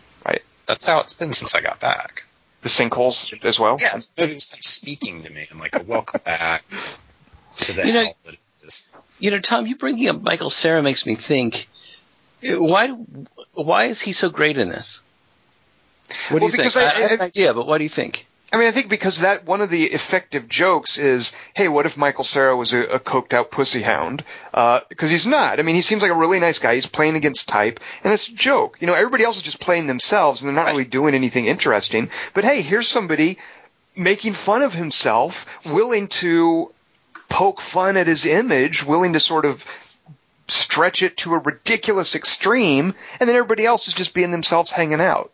Right. 0.65 0.67
That's 0.69 0.87
how 0.87 1.01
it's 1.01 1.13
been 1.13 1.33
since 1.33 1.55
I 1.55 1.61
got 1.61 1.81
back. 1.81 2.25
the 2.63 2.69
sinkholes 2.71 3.45
as 3.45 3.59
well. 3.61 3.77
Yeah, 3.81 3.95
it's 3.95 4.53
like 4.55 4.63
speaking 4.63 5.23
to 5.25 5.31
me 5.31 5.47
and 5.51 5.61
like 5.61 5.77
a 5.77 5.83
welcome 5.83 6.21
back 6.25 6.65
to 7.59 7.73
the 7.75 7.87
You 7.87 7.93
know- 7.93 8.05
hell 8.05 8.15
that 8.25 8.35
is 8.35 8.53
this. 8.63 8.93
You 9.19 9.31
know, 9.31 9.41
Tom, 9.41 9.67
you 9.67 9.77
bringing 9.77 10.09
up 10.09 10.23
Michael 10.23 10.51
Cera 10.51 10.83
makes 10.83 11.05
me 11.05 11.17
think. 11.29 11.55
Why? 12.43 12.89
Why 13.53 13.87
is 13.89 14.01
he 14.03 14.13
so 14.13 14.29
great 14.31 14.57
in 14.59 14.69
this? 14.71 14.99
What 16.31 16.41
do 16.41 16.47
you 16.47 16.53
because 16.53 16.75
think? 16.75 16.87
I- 16.87 16.97
I, 16.97 17.01
have 17.03 17.13
an 17.13 17.21
idea, 17.23 17.53
but 17.55 17.67
what 17.67 17.79
do 17.79 17.85
you 17.85 17.91
think? 17.95 18.27
I 18.55 18.57
mean, 18.57 18.69
I 18.69 18.71
think 18.71 18.89
because 18.89 19.19
that 19.19 19.47
one 19.47 19.61
of 19.63 19.69
the 19.69 19.83
effective 19.83 20.49
jokes 20.49 20.97
is, 20.97 21.33
hey, 21.55 21.67
what 21.67 21.87
if 21.87 21.97
Michael 21.97 22.23
Cera 22.23 22.57
was 22.57 22.73
a, 22.73 22.85
a 22.85 23.01
coked 23.01 23.33
out 23.33 23.51
pussy 23.51 23.83
hound? 23.83 24.23
Uh, 24.53 24.79
because 24.89 25.11
he's 25.11 25.27
not. 25.27 25.59
I 25.59 25.63
mean, 25.63 25.75
he 25.75 25.83
seems 25.83 26.03
like 26.03 26.13
a 26.13 26.15
really 26.15 26.39
nice 26.39 26.61
guy. 26.61 26.77
He's 26.77 26.87
playing 26.87 27.17
against 27.17 27.49
type, 27.49 27.81
and 28.05 28.13
it's 28.13 28.29
a 28.29 28.33
joke. 28.33 28.77
You 28.79 28.87
know, 28.87 28.95
everybody 28.95 29.25
else 29.25 29.39
is 29.39 29.43
just 29.43 29.59
playing 29.59 29.89
themselves, 29.89 30.41
and 30.41 30.49
they're 30.49 30.65
not 30.65 30.71
really 30.71 30.85
doing 30.85 31.17
anything 31.17 31.47
interesting. 31.47 32.11
But 32.33 32.45
hey, 32.45 32.63
here's 32.63 32.87
somebody 32.87 33.39
making 33.97 34.35
fun 34.35 34.63
of 34.63 34.73
himself, 34.73 35.47
willing 35.73 36.07
to 36.23 36.73
poke 37.29 37.61
fun 37.61 37.97
at 37.97 38.07
his 38.07 38.25
image, 38.25 38.85
willing 38.85 39.15
to 39.15 39.21
sort 39.21 39.47
of 39.47 39.65
stretch 40.47 41.03
it 41.03 41.17
to 41.17 41.35
a 41.35 41.39
ridiculous 41.39 42.15
extreme, 42.15 42.95
and 43.19 43.29
then 43.29 43.35
everybody 43.35 43.67
else 43.67 43.89
is 43.89 43.95
just 43.95 44.15
being 44.15 44.31
themselves 44.31 44.71
hanging 44.71 45.01
out. 45.01 45.33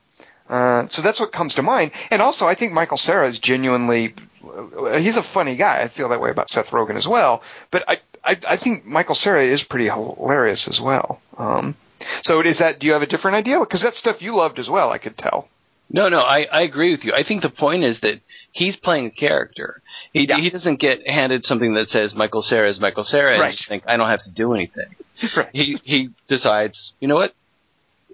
Uh, 0.50 0.88
so 0.88 1.00
that's 1.00 1.20
what 1.20 1.32
comes 1.32 1.54
to 1.54 1.62
mind. 1.62 1.92
And 2.10 2.20
also, 2.20 2.46
I 2.46 2.54
think 2.54 2.72
Michael 2.72 2.96
Cera 2.96 3.28
is 3.28 3.38
genuinely, 3.38 4.14
uh, 4.44 4.98
he's 4.98 5.16
a 5.16 5.22
funny 5.22 5.54
guy. 5.56 5.80
I 5.80 5.88
feel 5.88 6.08
that 6.08 6.20
way 6.20 6.30
about 6.30 6.50
Seth 6.50 6.70
Rogen 6.70 6.96
as 6.96 7.06
well. 7.06 7.42
But 7.70 7.84
I, 7.88 7.98
I, 8.24 8.36
I 8.46 8.56
think 8.56 8.84
Michael 8.84 9.14
Cera 9.14 9.42
is 9.44 9.62
pretty 9.62 9.88
hilarious 9.88 10.66
as 10.68 10.80
well. 10.80 11.22
Um, 11.38 11.76
so 12.22 12.40
is 12.40 12.58
that, 12.58 12.80
do 12.80 12.86
you 12.88 12.94
have 12.94 13.02
a 13.02 13.06
different 13.06 13.36
idea? 13.36 13.60
Because 13.60 13.80
that's 13.82 13.96
stuff 13.96 14.20
you 14.20 14.34
loved 14.34 14.58
as 14.58 14.68
well, 14.68 14.90
I 14.90 14.98
could 14.98 15.16
tell. 15.16 15.48
No, 15.92 16.08
no, 16.08 16.18
I, 16.20 16.46
I 16.52 16.62
agree 16.62 16.92
with 16.92 17.04
you. 17.04 17.12
I 17.14 17.24
think 17.24 17.42
the 17.42 17.50
point 17.50 17.82
is 17.84 18.00
that 18.02 18.20
he's 18.52 18.76
playing 18.76 19.06
a 19.06 19.10
character. 19.10 19.82
He 20.12 20.26
Yeah. 20.28 20.36
he 20.38 20.48
doesn't 20.50 20.78
get 20.78 21.06
handed 21.08 21.44
something 21.44 21.74
that 21.74 21.88
says 21.88 22.14
Michael 22.14 22.42
Cera 22.42 22.68
is 22.70 22.78
Michael 22.78 23.02
Cera 23.02 23.32
and 23.32 23.40
Right. 23.40 23.50
just 23.56 23.68
think 23.68 23.82
I 23.88 23.96
don't 23.96 24.08
have 24.08 24.22
to 24.22 24.30
do 24.30 24.52
anything. 24.54 24.94
Right. 25.36 25.48
He 25.52 25.78
he 25.84 26.10
decides, 26.28 26.92
you 27.00 27.08
know 27.08 27.16
what? 27.16 27.34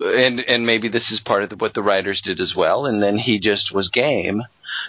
And 0.01 0.41
and 0.41 0.67
maybe 0.67 0.89
this 0.89 1.11
is 1.11 1.21
part 1.25 1.43
of 1.43 1.51
the, 1.51 1.57
what 1.57 1.75
the 1.75 1.83
writers 1.83 2.21
did 2.23 2.41
as 2.41 2.55
well. 2.57 2.87
And 2.87 3.03
then 3.03 3.19
he 3.19 3.39
just 3.39 3.75
was 3.75 3.89
game, 3.89 4.43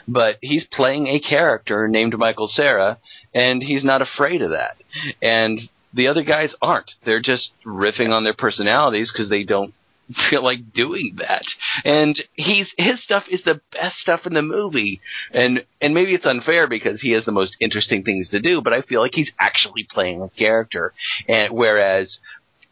but 0.07 0.37
he's 0.41 0.65
playing 0.65 1.07
a 1.07 1.19
character 1.19 1.87
named 1.87 2.17
Michael 2.17 2.47
Cera, 2.47 2.97
and 3.33 3.63
he's 3.63 3.83
not 3.83 4.01
afraid 4.01 4.41
of 4.41 4.51
that. 4.51 4.77
And 5.21 5.59
the 5.93 6.07
other 6.07 6.23
guys 6.23 6.55
aren't. 6.61 6.93
They're 7.05 7.21
just 7.21 7.51
riffing 7.65 8.13
on 8.13 8.23
their 8.23 8.33
personalities 8.33 9.11
because 9.11 9.29
they 9.29 9.43
don't 9.43 9.73
feel 10.29 10.43
like 10.43 10.73
doing 10.73 11.15
that. 11.17 11.43
And 11.83 12.21
he's 12.33 12.73
his 12.77 13.03
stuff 13.03 13.25
is 13.29 13.43
the 13.43 13.61
best 13.71 13.97
stuff 13.97 14.25
in 14.25 14.33
the 14.33 14.41
movie. 14.41 15.01
And 15.31 15.65
and 15.81 15.93
maybe 15.93 16.13
it's 16.13 16.25
unfair 16.25 16.67
because 16.67 17.01
he 17.01 17.11
has 17.11 17.25
the 17.25 17.31
most 17.31 17.57
interesting 17.59 18.03
things 18.03 18.29
to 18.29 18.39
do, 18.39 18.61
but 18.61 18.73
I 18.73 18.81
feel 18.81 19.01
like 19.01 19.15
he's 19.15 19.31
actually 19.39 19.87
playing 19.89 20.21
a 20.21 20.29
character. 20.29 20.93
And 21.27 21.53
whereas 21.53 22.19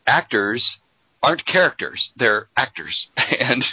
actors 0.08 0.78
aren't 1.26 1.46
characters, 1.46 2.12
they're 2.16 2.48
actors. 2.56 3.08
And 3.40 3.64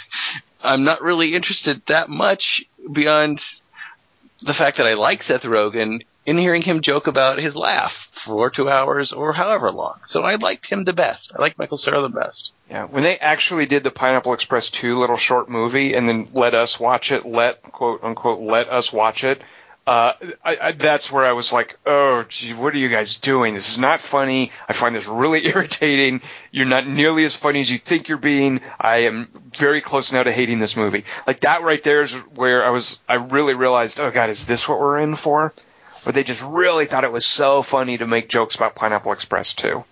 I'm 0.61 0.83
not 0.83 1.01
really 1.01 1.35
interested 1.35 1.81
that 1.87 2.09
much 2.09 2.63
beyond 2.91 3.39
the 4.41 4.53
fact 4.53 4.77
that 4.77 4.87
I 4.87 4.93
like 4.93 5.23
Seth 5.23 5.43
Rogen 5.43 5.99
in 6.25 6.37
hearing 6.37 6.61
him 6.61 6.81
joke 6.81 7.07
about 7.07 7.37
his 7.37 7.55
laugh 7.55 7.91
for 8.25 8.49
two 8.49 8.69
hours 8.69 9.11
or 9.11 9.33
however 9.33 9.71
long. 9.71 9.99
So 10.07 10.21
I 10.21 10.35
liked 10.35 10.65
him 10.67 10.85
the 10.85 10.93
best. 10.93 11.31
I 11.37 11.41
like 11.41 11.57
Michael 11.57 11.77
Cera 11.77 12.01
the 12.01 12.09
best. 12.09 12.51
Yeah, 12.69 12.85
when 12.85 13.03
they 13.03 13.17
actually 13.17 13.65
did 13.65 13.83
the 13.83 13.91
Pineapple 13.91 14.33
Express 14.33 14.69
2 14.69 14.97
little 14.99 15.17
short 15.17 15.49
movie 15.49 15.93
and 15.93 16.07
then 16.07 16.29
let 16.33 16.53
us 16.53 16.79
watch 16.79 17.11
it, 17.11 17.25
let 17.25 17.61
quote 17.61 18.03
unquote 18.03 18.39
let 18.39 18.69
us 18.69 18.93
watch 18.93 19.23
it, 19.23 19.41
uh, 19.85 20.13
I, 20.43 20.57
I, 20.61 20.71
that's 20.71 21.11
where 21.11 21.25
I 21.25 21.33
was 21.33 21.51
like, 21.51 21.77
oh, 21.85 22.23
gee, 22.29 22.53
what 22.53 22.73
are 22.73 22.77
you 22.77 22.87
guys 22.87 23.17
doing? 23.17 23.53
This 23.53 23.69
is 23.69 23.77
not 23.77 23.99
funny. 23.99 24.51
I 24.67 24.73
find 24.73 24.95
this 24.95 25.07
really 25.07 25.45
irritating. 25.45 26.21
You're 26.51 26.65
not 26.65 26.87
nearly 26.87 27.25
as 27.25 27.35
funny 27.35 27.59
as 27.59 27.69
you 27.69 27.77
think 27.77 28.07
you're 28.07 28.17
being. 28.17 28.61
I 28.79 28.99
am 28.99 29.27
very 29.57 29.81
close 29.81 30.13
now 30.13 30.23
to 30.23 30.31
hating 30.31 30.59
this 30.59 30.77
movie. 30.77 31.03
Like 31.27 31.41
that 31.41 31.63
right 31.63 31.83
there 31.83 32.01
is 32.01 32.13
where 32.13 32.65
I 32.65 32.69
was, 32.69 32.99
I 33.09 33.15
really 33.15 33.55
realized, 33.55 33.99
oh 33.99 34.09
god, 34.09 34.29
is 34.29 34.45
this 34.45 34.67
what 34.67 34.79
we're 34.79 34.99
in 34.99 35.15
for? 35.15 35.53
Where 36.03 36.13
they 36.13 36.23
just 36.23 36.41
really 36.41 36.85
thought 36.85 37.03
it 37.03 37.11
was 37.11 37.25
so 37.25 37.61
funny 37.61 37.97
to 37.97 38.07
make 38.07 38.29
jokes 38.29 38.55
about 38.55 38.75
Pineapple 38.75 39.11
Express 39.11 39.53
too. 39.53 39.83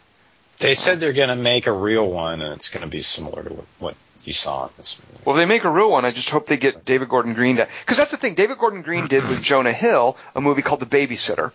They 0.59 0.73
said 0.73 0.99
they're 0.99 1.13
going 1.13 1.29
to 1.29 1.35
make 1.35 1.65
a 1.67 1.71
real 1.71 2.09
one, 2.09 2.41
and 2.41 2.53
it's 2.53 2.69
going 2.69 2.83
to 2.83 2.89
be 2.89 3.01
similar 3.01 3.43
to 3.43 3.53
what, 3.53 3.65
what 3.79 3.95
you 4.25 4.33
saw 4.33 4.65
it 4.65 4.67
in 4.67 4.73
this 4.77 4.99
movie. 4.99 5.23
Well, 5.25 5.35
if 5.35 5.41
they 5.41 5.45
make 5.45 5.63
a 5.63 5.69
real 5.69 5.89
one, 5.89 6.05
I 6.05 6.09
just 6.09 6.29
hope 6.29 6.47
they 6.47 6.57
get 6.57 6.85
David 6.85 7.09
Gordon 7.09 7.33
Green 7.33 7.57
to. 7.57 7.67
Because 7.81 7.97
that's 7.97 8.11
the 8.11 8.17
thing. 8.17 8.35
David 8.35 8.57
Gordon 8.57 8.81
Green 8.81 9.07
did 9.07 9.27
with 9.27 9.43
Jonah 9.43 9.73
Hill 9.73 10.17
a 10.35 10.41
movie 10.41 10.61
called 10.61 10.79
The 10.79 10.85
Babysitter. 10.85 11.51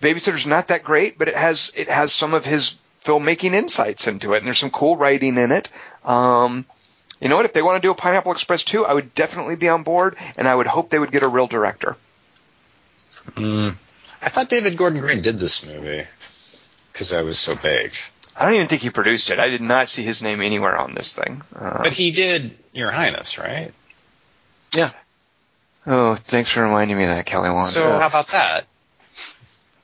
Babysitter's 0.00 0.46
not 0.46 0.68
that 0.68 0.84
great, 0.84 1.18
but 1.18 1.28
it 1.28 1.36
has 1.36 1.72
it 1.74 1.88
has 1.88 2.12
some 2.12 2.34
of 2.34 2.44
his 2.44 2.76
filmmaking 3.04 3.52
insights 3.52 4.06
into 4.06 4.34
it, 4.34 4.38
and 4.38 4.46
there's 4.46 4.58
some 4.58 4.70
cool 4.70 4.96
writing 4.96 5.38
in 5.38 5.52
it. 5.52 5.70
Um, 6.04 6.66
you 7.20 7.28
know 7.28 7.36
what? 7.36 7.46
If 7.46 7.54
they 7.54 7.62
want 7.62 7.80
to 7.80 7.86
do 7.86 7.92
a 7.92 7.94
Pineapple 7.94 8.32
Express 8.32 8.62
2, 8.64 8.84
I 8.84 8.92
would 8.92 9.14
definitely 9.14 9.56
be 9.56 9.68
on 9.68 9.84
board, 9.84 10.16
and 10.36 10.46
I 10.46 10.54
would 10.54 10.66
hope 10.66 10.90
they 10.90 10.98
would 10.98 11.12
get 11.12 11.22
a 11.22 11.28
real 11.28 11.46
director. 11.46 11.96
Mm. 13.30 13.74
I 14.20 14.28
thought 14.28 14.48
David 14.48 14.76
Gordon 14.76 15.00
Green 15.00 15.22
did 15.22 15.38
this 15.38 15.66
movie 15.66 16.04
because 16.92 17.12
I 17.12 17.22
was 17.22 17.38
so 17.38 17.54
baked. 17.54 18.10
I 18.38 18.44
don't 18.44 18.54
even 18.54 18.68
think 18.68 18.82
he 18.82 18.90
produced 18.90 19.30
it. 19.30 19.38
I 19.38 19.48
did 19.48 19.62
not 19.62 19.88
see 19.88 20.02
his 20.02 20.20
name 20.20 20.42
anywhere 20.42 20.76
on 20.76 20.94
this 20.94 21.12
thing. 21.12 21.42
Uh, 21.54 21.82
But 21.82 21.92
he 21.94 22.10
did 22.10 22.54
Your 22.74 22.90
Highness, 22.90 23.38
right? 23.38 23.72
Yeah. 24.74 24.90
Oh, 25.86 26.16
thanks 26.16 26.50
for 26.50 26.62
reminding 26.62 26.98
me 26.98 27.04
of 27.04 27.10
that, 27.10 27.24
Kelly 27.26 27.48
Wand. 27.50 27.66
So 27.66 27.92
Uh, 27.92 27.98
how 28.00 28.08
about 28.08 28.28
that? 28.28 28.66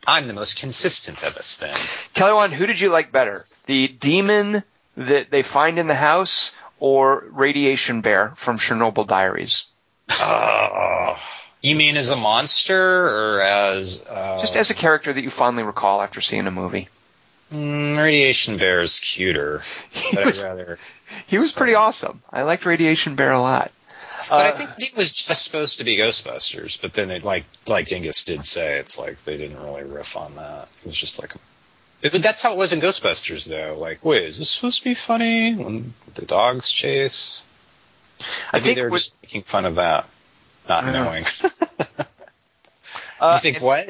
I'm 0.07 0.27
the 0.27 0.35
most 0.35 0.59
consistent 0.59 1.23
of 1.23 1.37
us 1.37 1.57
then. 1.57 1.77
Kelly 2.13 2.33
Wand, 2.35 2.53
who 2.53 2.67
did 2.67 2.81
you 2.81 2.89
like 2.91 3.13
better? 3.13 3.45
The 3.67 3.89
demon 3.89 4.65
that 4.97 5.31
they 5.31 5.43
find 5.43 5.79
in 5.79 5.87
the 5.87 5.95
house 5.95 6.53
or 6.81 7.25
Radiation 7.31 8.01
Bear 8.01 8.33
from 8.37 8.59
Chernobyl 8.59 9.07
Diaries? 9.07 9.67
Oh, 10.11 11.17
you 11.63 11.77
mean 11.77 11.97
as 11.97 12.11
a 12.11 12.17
monster 12.17 13.37
or 13.37 13.41
as 13.41 14.05
uh, 14.11 14.41
Just 14.41 14.57
as 14.57 14.71
a 14.71 14.75
character 14.75 15.13
that 15.13 15.23
you 15.23 15.31
fondly 15.31 15.63
recall 15.63 16.03
after 16.03 16.21
seeing 16.21 16.47
a 16.49 16.51
movie. 16.51 16.89
Mm, 17.53 17.97
Radiation 17.99 18.57
Bear 18.59 18.81
is 18.81 18.99
cuter, 19.01 19.63
He 19.93 20.17
but 20.17 20.27
was, 20.27 20.39
I'd 20.39 20.45
rather. 20.45 20.79
he 21.27 21.37
was 21.37 21.53
pretty 21.53 21.75
awesome. 21.75 22.23
I 22.31 22.43
liked 22.43 22.65
Radiation 22.67 23.15
Bear 23.17 23.33
a 23.33 23.41
lot. 23.41 23.71
But 24.31 24.47
I 24.47 24.49
Uh, 24.51 24.53
think 24.57 24.71
it 24.79 24.97
was 24.97 25.13
just 25.13 25.43
supposed 25.45 25.79
to 25.79 25.85
be 25.85 25.97
Ghostbusters, 25.97 26.81
but 26.81 26.95
then 26.95 27.11
it 27.11 27.25
like 27.25 27.45
like 27.67 27.89
Dingus 27.89 28.23
did 28.25 28.45
say, 28.45 28.79
it's 28.79 28.97
like 28.99 29.23
they 29.25 29.37
didn't 29.37 29.61
really 29.63 29.83
riff 29.83 30.17
on 30.17 30.37
that. 30.37 30.69
It 30.85 30.87
was 30.89 30.97
just 30.97 31.21
like 31.21 31.35
But 32.03 32.23
that's 32.23 32.43
how 32.43 32.53
it 32.53 32.57
was 32.57 32.73
in 32.73 32.81
Ghostbusters, 32.81 33.49
though. 33.49 33.77
Like, 33.79 34.05
wait, 34.05 34.23
is 34.25 34.39
this 34.39 34.51
supposed 34.55 34.79
to 34.79 34.85
be 34.85 34.95
funny 34.95 35.55
when 35.55 35.95
the 36.15 36.25
dogs 36.25 36.71
chase? 36.71 37.43
I 38.53 38.59
Maybe 38.59 38.65
think 38.65 38.77
they 38.77 38.83
were 38.83 38.91
what- 38.91 38.99
just 38.99 39.15
making 39.23 39.43
fun 39.43 39.65
of 39.67 39.75
that, 39.75 40.09
not 40.69 40.85
I 40.85 40.93
know. 40.93 41.05
knowing. 41.05 41.25
Uh, 43.21 43.39
you 43.43 43.53
think 43.53 43.63
what? 43.63 43.89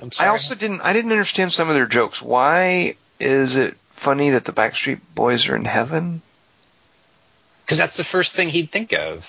I'm 0.00 0.10
I 0.18 0.26
also 0.26 0.56
didn't. 0.56 0.80
I 0.80 0.92
didn't 0.92 1.12
understand 1.12 1.52
some 1.52 1.68
of 1.68 1.74
their 1.76 1.86
jokes. 1.86 2.20
Why 2.20 2.96
is 3.20 3.56
it 3.56 3.76
funny 3.92 4.30
that 4.30 4.44
the 4.44 4.52
Backstreet 4.52 5.00
Boys 5.14 5.48
are 5.48 5.56
in 5.56 5.64
heaven? 5.64 6.22
because 7.72 7.78
that's 7.78 7.96
the 7.96 8.04
first 8.04 8.36
thing 8.36 8.50
he'd 8.50 8.70
think 8.70 8.92
of. 8.92 9.24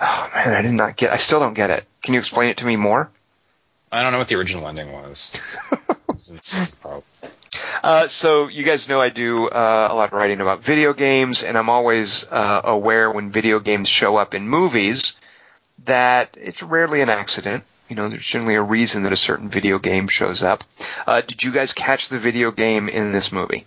Oh 0.00 0.30
man, 0.34 0.54
I 0.54 0.62
did 0.62 0.72
not 0.72 0.96
get. 0.96 1.12
I 1.12 1.16
still 1.16 1.38
don't 1.38 1.54
get 1.54 1.70
it. 1.70 1.84
Can 2.02 2.14
you 2.14 2.20
explain 2.20 2.50
it 2.50 2.56
to 2.58 2.66
me 2.66 2.74
more? 2.74 3.10
I 3.92 4.02
don't 4.02 4.10
know 4.10 4.18
what 4.18 4.26
the 4.28 4.34
original 4.34 4.66
ending 4.66 4.92
was. 4.92 5.30
Uh, 7.82 8.06
so 8.06 8.46
you 8.48 8.62
guys 8.64 8.88
know 8.88 9.00
I 9.00 9.08
do 9.08 9.48
uh, 9.48 9.88
a 9.90 9.94
lot 9.94 10.04
of 10.04 10.12
writing 10.12 10.40
about 10.40 10.62
video 10.62 10.92
games, 10.92 11.42
and 11.42 11.58
I'm 11.58 11.68
always 11.68 12.24
uh, 12.30 12.60
aware 12.64 13.10
when 13.10 13.30
video 13.30 13.58
games 13.58 13.88
show 13.88 14.16
up 14.16 14.34
in 14.34 14.48
movies 14.48 15.14
that 15.84 16.36
it's 16.40 16.62
rarely 16.62 17.00
an 17.00 17.08
accident. 17.08 17.64
You 17.92 17.96
know, 17.96 18.08
there's 18.08 18.24
generally 18.24 18.54
a 18.54 18.62
reason 18.62 19.02
that 19.02 19.12
a 19.12 19.18
certain 19.18 19.50
video 19.50 19.78
game 19.78 20.08
shows 20.08 20.42
up. 20.42 20.64
Uh, 21.06 21.20
did 21.20 21.42
you 21.42 21.52
guys 21.52 21.74
catch 21.74 22.08
the 22.08 22.18
video 22.18 22.50
game 22.50 22.88
in 22.88 23.12
this 23.12 23.30
movie? 23.30 23.66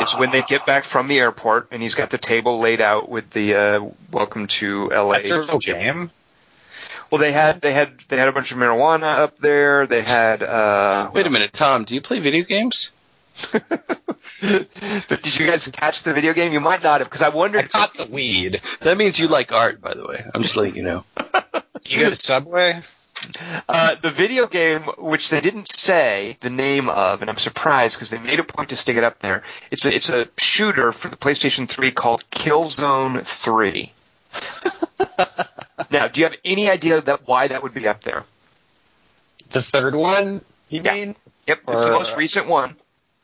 It's 0.00 0.18
when 0.18 0.32
they 0.32 0.42
get 0.42 0.66
back 0.66 0.82
from 0.82 1.06
the 1.06 1.20
airport, 1.20 1.68
and 1.70 1.80
he's 1.80 1.94
got 1.94 2.10
the 2.10 2.18
table 2.18 2.58
laid 2.58 2.80
out 2.80 3.08
with 3.08 3.30
the 3.30 3.54
uh, 3.54 3.88
"Welcome 4.10 4.48
to 4.58 4.90
L.A." 4.92 5.22
That's 5.22 5.48
whole 5.48 5.60
game. 5.60 6.10
Well, 7.12 7.20
they 7.20 7.30
had 7.30 7.60
they 7.60 7.72
had 7.72 7.92
they 8.08 8.16
had 8.16 8.26
a 8.26 8.32
bunch 8.32 8.50
of 8.50 8.58
marijuana 8.58 9.18
up 9.18 9.38
there. 9.38 9.86
They 9.86 10.02
had. 10.02 10.42
Uh, 10.42 11.12
Wait 11.14 11.24
a 11.24 11.30
minute, 11.30 11.52
Tom. 11.52 11.84
Do 11.84 11.94
you 11.94 12.00
play 12.00 12.18
video 12.18 12.42
games? 12.42 12.90
but 15.08 15.22
did 15.22 15.38
you 15.38 15.46
guys 15.46 15.66
catch 15.68 16.02
the 16.02 16.12
video 16.14 16.32
game? 16.32 16.52
You 16.52 16.60
might 16.60 16.82
not 16.82 17.00
have, 17.00 17.08
because 17.08 17.22
I 17.22 17.26
I 17.26 17.30
wondered. 17.30 17.70
caught 17.70 17.96
the 17.96 18.06
weed. 18.06 18.60
That 18.82 18.96
means 18.96 19.18
you 19.18 19.28
like 19.28 19.52
art, 19.52 19.80
by 19.80 19.94
the 19.94 20.06
way. 20.06 20.24
I'm 20.34 20.42
just 20.42 20.56
letting 20.56 20.76
you 20.76 20.82
know. 20.84 21.02
You 21.86 22.00
go 22.00 22.08
to 22.08 22.16
Subway? 22.16 22.80
Uh, 23.68 23.96
the 24.02 24.08
video 24.10 24.46
game, 24.46 24.84
which 24.96 25.28
they 25.28 25.42
didn't 25.42 25.70
say 25.70 26.38
the 26.40 26.48
name 26.48 26.88
of, 26.88 27.20
and 27.20 27.28
I'm 27.30 27.36
surprised 27.36 27.96
because 27.96 28.08
they 28.08 28.18
made 28.18 28.40
a 28.40 28.44
point 28.44 28.70
to 28.70 28.76
stick 28.76 28.96
it 28.96 29.04
up 29.04 29.20
there. 29.20 29.42
It's 29.70 29.84
a 29.84 29.94
it's 29.94 30.08
a 30.08 30.28
shooter 30.38 30.92
for 30.92 31.08
the 31.08 31.16
PlayStation 31.16 31.68
3 31.68 31.90
called 31.90 32.24
Killzone 32.30 33.26
3. 33.26 33.92
now, 35.90 36.08
do 36.08 36.20
you 36.20 36.26
have 36.26 36.36
any 36.42 36.70
idea 36.70 37.02
that 37.02 37.28
why 37.28 37.48
that 37.48 37.62
would 37.62 37.74
be 37.74 37.86
up 37.86 38.02
there? 38.02 38.24
The 39.52 39.60
third 39.62 39.94
one? 39.94 40.42
You 40.70 40.80
Yeah. 40.82 40.94
mean? 40.94 41.16
Yep, 41.46 41.60
it's 41.68 41.84
the 41.84 41.90
most 41.90 42.16
recent 42.16 42.48
one. 42.48 42.76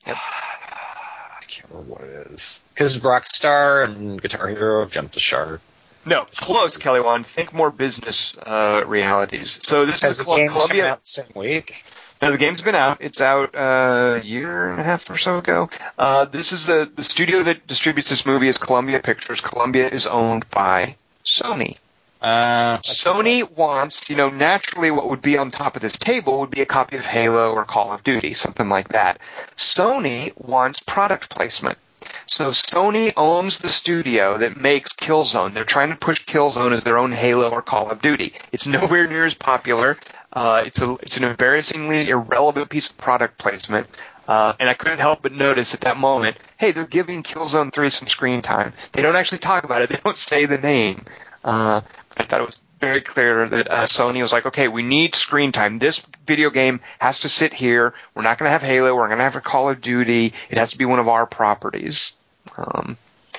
I 0.07 1.43
can't 1.49 1.71
remember 1.71 1.93
what 1.93 2.03
it 2.05 2.27
is. 2.33 2.61
Because 2.75 2.99
Rockstar 3.01 3.85
and 3.85 4.21
Guitar 4.21 4.49
Hero 4.49 4.81
have 4.83 4.91
jumped 4.91 5.15
the 5.15 5.21
shark. 5.21 5.61
No, 6.07 6.25
close, 6.37 6.77
Kelly 6.79 7.01
Wand. 7.01 7.27
Think 7.27 7.53
more 7.53 7.71
business 7.71 8.37
uh, 8.39 8.83
realities. 8.87 9.61
So 9.63 9.85
this 9.85 10.01
Has 10.01 10.13
is 10.13 10.19
the 10.19 10.25
called 10.25 10.49
Columbia. 10.49 10.93
out 10.93 11.01
the 11.03 11.07
same 11.09 11.33
week? 11.35 11.75
No, 12.23 12.31
the 12.33 12.39
game's 12.39 12.61
been 12.63 12.75
out. 12.75 12.99
It's 13.01 13.21
out 13.21 13.55
uh, 13.55 14.21
a 14.21 14.25
year 14.25 14.71
and 14.71 14.81
a 14.81 14.85
half 14.85 15.09
or 15.11 15.19
so 15.19 15.39
ago. 15.39 15.69
Uh, 15.99 16.25
this 16.27 16.53
is 16.53 16.67
the 16.67 16.91
the 16.95 17.05
studio 17.05 17.43
that 17.43 17.67
distributes 17.67 18.09
this 18.11 18.25
movie 18.27 18.49
is 18.49 18.57
Columbia 18.59 19.01
Pictures. 19.01 19.41
Columbia 19.41 19.89
is 19.89 20.07
owned 20.07 20.49
by 20.51 20.97
Sony. 21.25 21.77
Uh, 22.21 22.77
Sony 22.79 23.49
wants, 23.51 24.11
you 24.11 24.17
know, 24.17 24.29
naturally 24.29 24.91
what 24.91 25.09
would 25.09 25.23
be 25.23 25.39
on 25.39 25.51
top 25.51 25.75
of 25.77 25.83
this 25.83 25.97
table 25.97 26.41
would 26.41 26.51
be 26.51 26.61
a 26.61 26.67
copy 26.67 26.97
of 26.97 27.07
Halo 27.07 27.53
or 27.53 27.65
Call 27.65 27.93
of 27.93 28.05
Duty, 28.05 28.35
something 28.35 28.69
like 28.69 28.89
that. 28.91 29.19
Sony 29.57 30.33
wants 30.37 30.81
product 30.81 31.31
placement. 31.31 31.79
So 32.27 32.51
Sony 32.51 33.13
owns 33.17 33.59
the 33.59 33.69
studio 33.69 34.39
that 34.39 34.57
makes 34.57 34.93
Killzone. 34.95 35.53
They're 35.53 35.65
trying 35.65 35.91
to 35.91 35.97
push 35.97 36.25
Killzone 36.25 36.73
as 36.73 36.85
their 36.85 36.99
own 36.99 37.13
Halo 37.13 37.51
or 37.51 37.63
Call 37.63 37.91
of 37.91 38.03
Duty. 38.03 38.35
It's 38.53 38.67
nowhere 38.69 39.09
near 39.09 39.25
as 39.25 39.35
popular. 39.35 39.99
Uh, 40.33 40.63
it's 40.67 40.81
a 40.81 40.93
it's 41.03 41.17
an 41.17 41.25
embarrassingly 41.25 42.09
irrelevant 42.09 42.71
piece 42.71 42.89
of 42.89 42.97
product 42.99 43.39
placement. 43.39 43.87
Uh, 44.29 44.55
and 44.61 44.71
I 44.71 44.75
couldn't 44.75 45.01
help 45.01 45.23
but 45.23 45.33
notice 45.33 45.75
at 45.75 45.81
that 45.81 45.97
moment, 45.97 46.37
hey, 46.57 46.71
they're 46.71 46.87
giving 46.87 47.25
Killzone 47.25 47.73
3 47.73 47.91
some 47.91 48.07
screen 48.07 48.43
time. 48.43 48.73
They 48.93 49.03
don't 49.03 49.17
actually 49.17 49.39
talk 49.39 49.65
about 49.65 49.83
it. 49.83 49.91
They 49.91 49.99
don't 50.05 50.17
say 50.17 50.47
the 50.47 50.59
name. 50.59 51.05
Uh, 51.45 51.81
I 52.17 52.25
thought 52.25 52.41
it 52.41 52.47
was 52.47 52.59
very 52.81 53.01
clear 53.03 53.49
that 53.49 53.71
uh, 53.71 53.87
Sony 53.87 54.23
was 54.23 54.33
like, 54.33 54.47
okay, 54.47 54.69
we 54.69 54.83
need 54.83 55.15
screen 55.15 55.53
time. 55.53 55.79
This 55.79 56.05
video 56.27 56.51
game 56.51 56.81
has 56.99 57.19
to 57.21 57.29
sit 57.29 57.53
here. 57.53 57.95
We're 58.15 58.23
not 58.23 58.39
going 58.39 58.47
to 58.47 58.53
have 58.53 58.63
Halo. 58.63 58.95
We're 58.95 59.07
going 59.07 59.19
to 59.19 59.25
have 59.25 59.37
a 59.37 59.41
Call 59.41 59.69
of 59.71 59.81
Duty. 59.81 60.33
It 60.51 60.59
has 60.59 60.71
to 60.73 60.79
be 60.79 60.85
one 60.87 60.99
of 60.99 61.09
our 61.09 61.27
properties. 61.27 62.13
Um, 62.57 62.97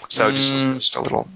so 0.10 0.32
just, 0.32 0.54
Mm. 0.54 0.74
just 0.76 0.96
a 0.96 1.02
little. 1.02 1.28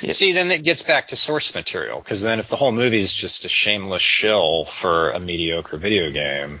Yeah. 0.00 0.12
See, 0.12 0.32
then 0.32 0.50
it 0.50 0.64
gets 0.64 0.82
back 0.82 1.08
to 1.08 1.16
source 1.16 1.54
material, 1.54 2.00
because 2.00 2.22
then 2.22 2.40
if 2.40 2.48
the 2.48 2.56
whole 2.56 2.72
movie 2.72 3.00
is 3.00 3.12
just 3.14 3.44
a 3.44 3.48
shameless 3.48 4.02
shill 4.02 4.66
for 4.82 5.10
a 5.10 5.20
mediocre 5.20 5.78
video 5.78 6.10
game, 6.12 6.60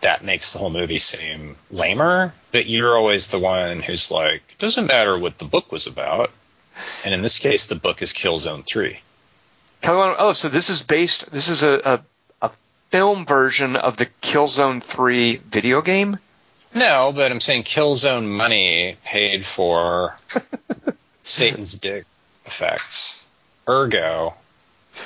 that 0.00 0.24
makes 0.24 0.52
the 0.52 0.58
whole 0.58 0.70
movie 0.70 0.98
seem 0.98 1.56
lamer. 1.70 2.32
But 2.50 2.66
you're 2.66 2.96
always 2.96 3.28
the 3.28 3.38
one 3.38 3.80
who's 3.82 4.10
like, 4.10 4.42
doesn't 4.58 4.86
matter 4.86 5.18
what 5.18 5.38
the 5.38 5.44
book 5.44 5.70
was 5.70 5.86
about. 5.86 6.30
And 7.04 7.14
in 7.14 7.22
this 7.22 7.38
case, 7.38 7.66
the 7.66 7.74
book 7.74 8.02
is 8.02 8.12
Killzone 8.12 8.64
3. 8.66 8.98
Kelly, 9.80 10.14
oh, 10.18 10.32
so 10.32 10.48
this 10.48 10.70
is 10.70 10.82
based. 10.82 11.30
This 11.32 11.48
is 11.48 11.62
a, 11.62 11.80
a 11.84 12.04
a 12.48 12.52
film 12.90 13.26
version 13.26 13.76
of 13.76 13.96
the 13.96 14.06
Killzone 14.22 14.82
3 14.82 15.38
video 15.50 15.82
game. 15.82 16.18
No, 16.74 17.12
but 17.14 17.30
I'm 17.30 17.40
saying 17.40 17.64
Killzone 17.64 18.26
money 18.26 18.96
paid 19.04 19.44
for 19.44 20.16
Satan's 21.22 21.76
dick 21.76 22.06
effects. 22.46 23.20
Ergo, 23.68 24.34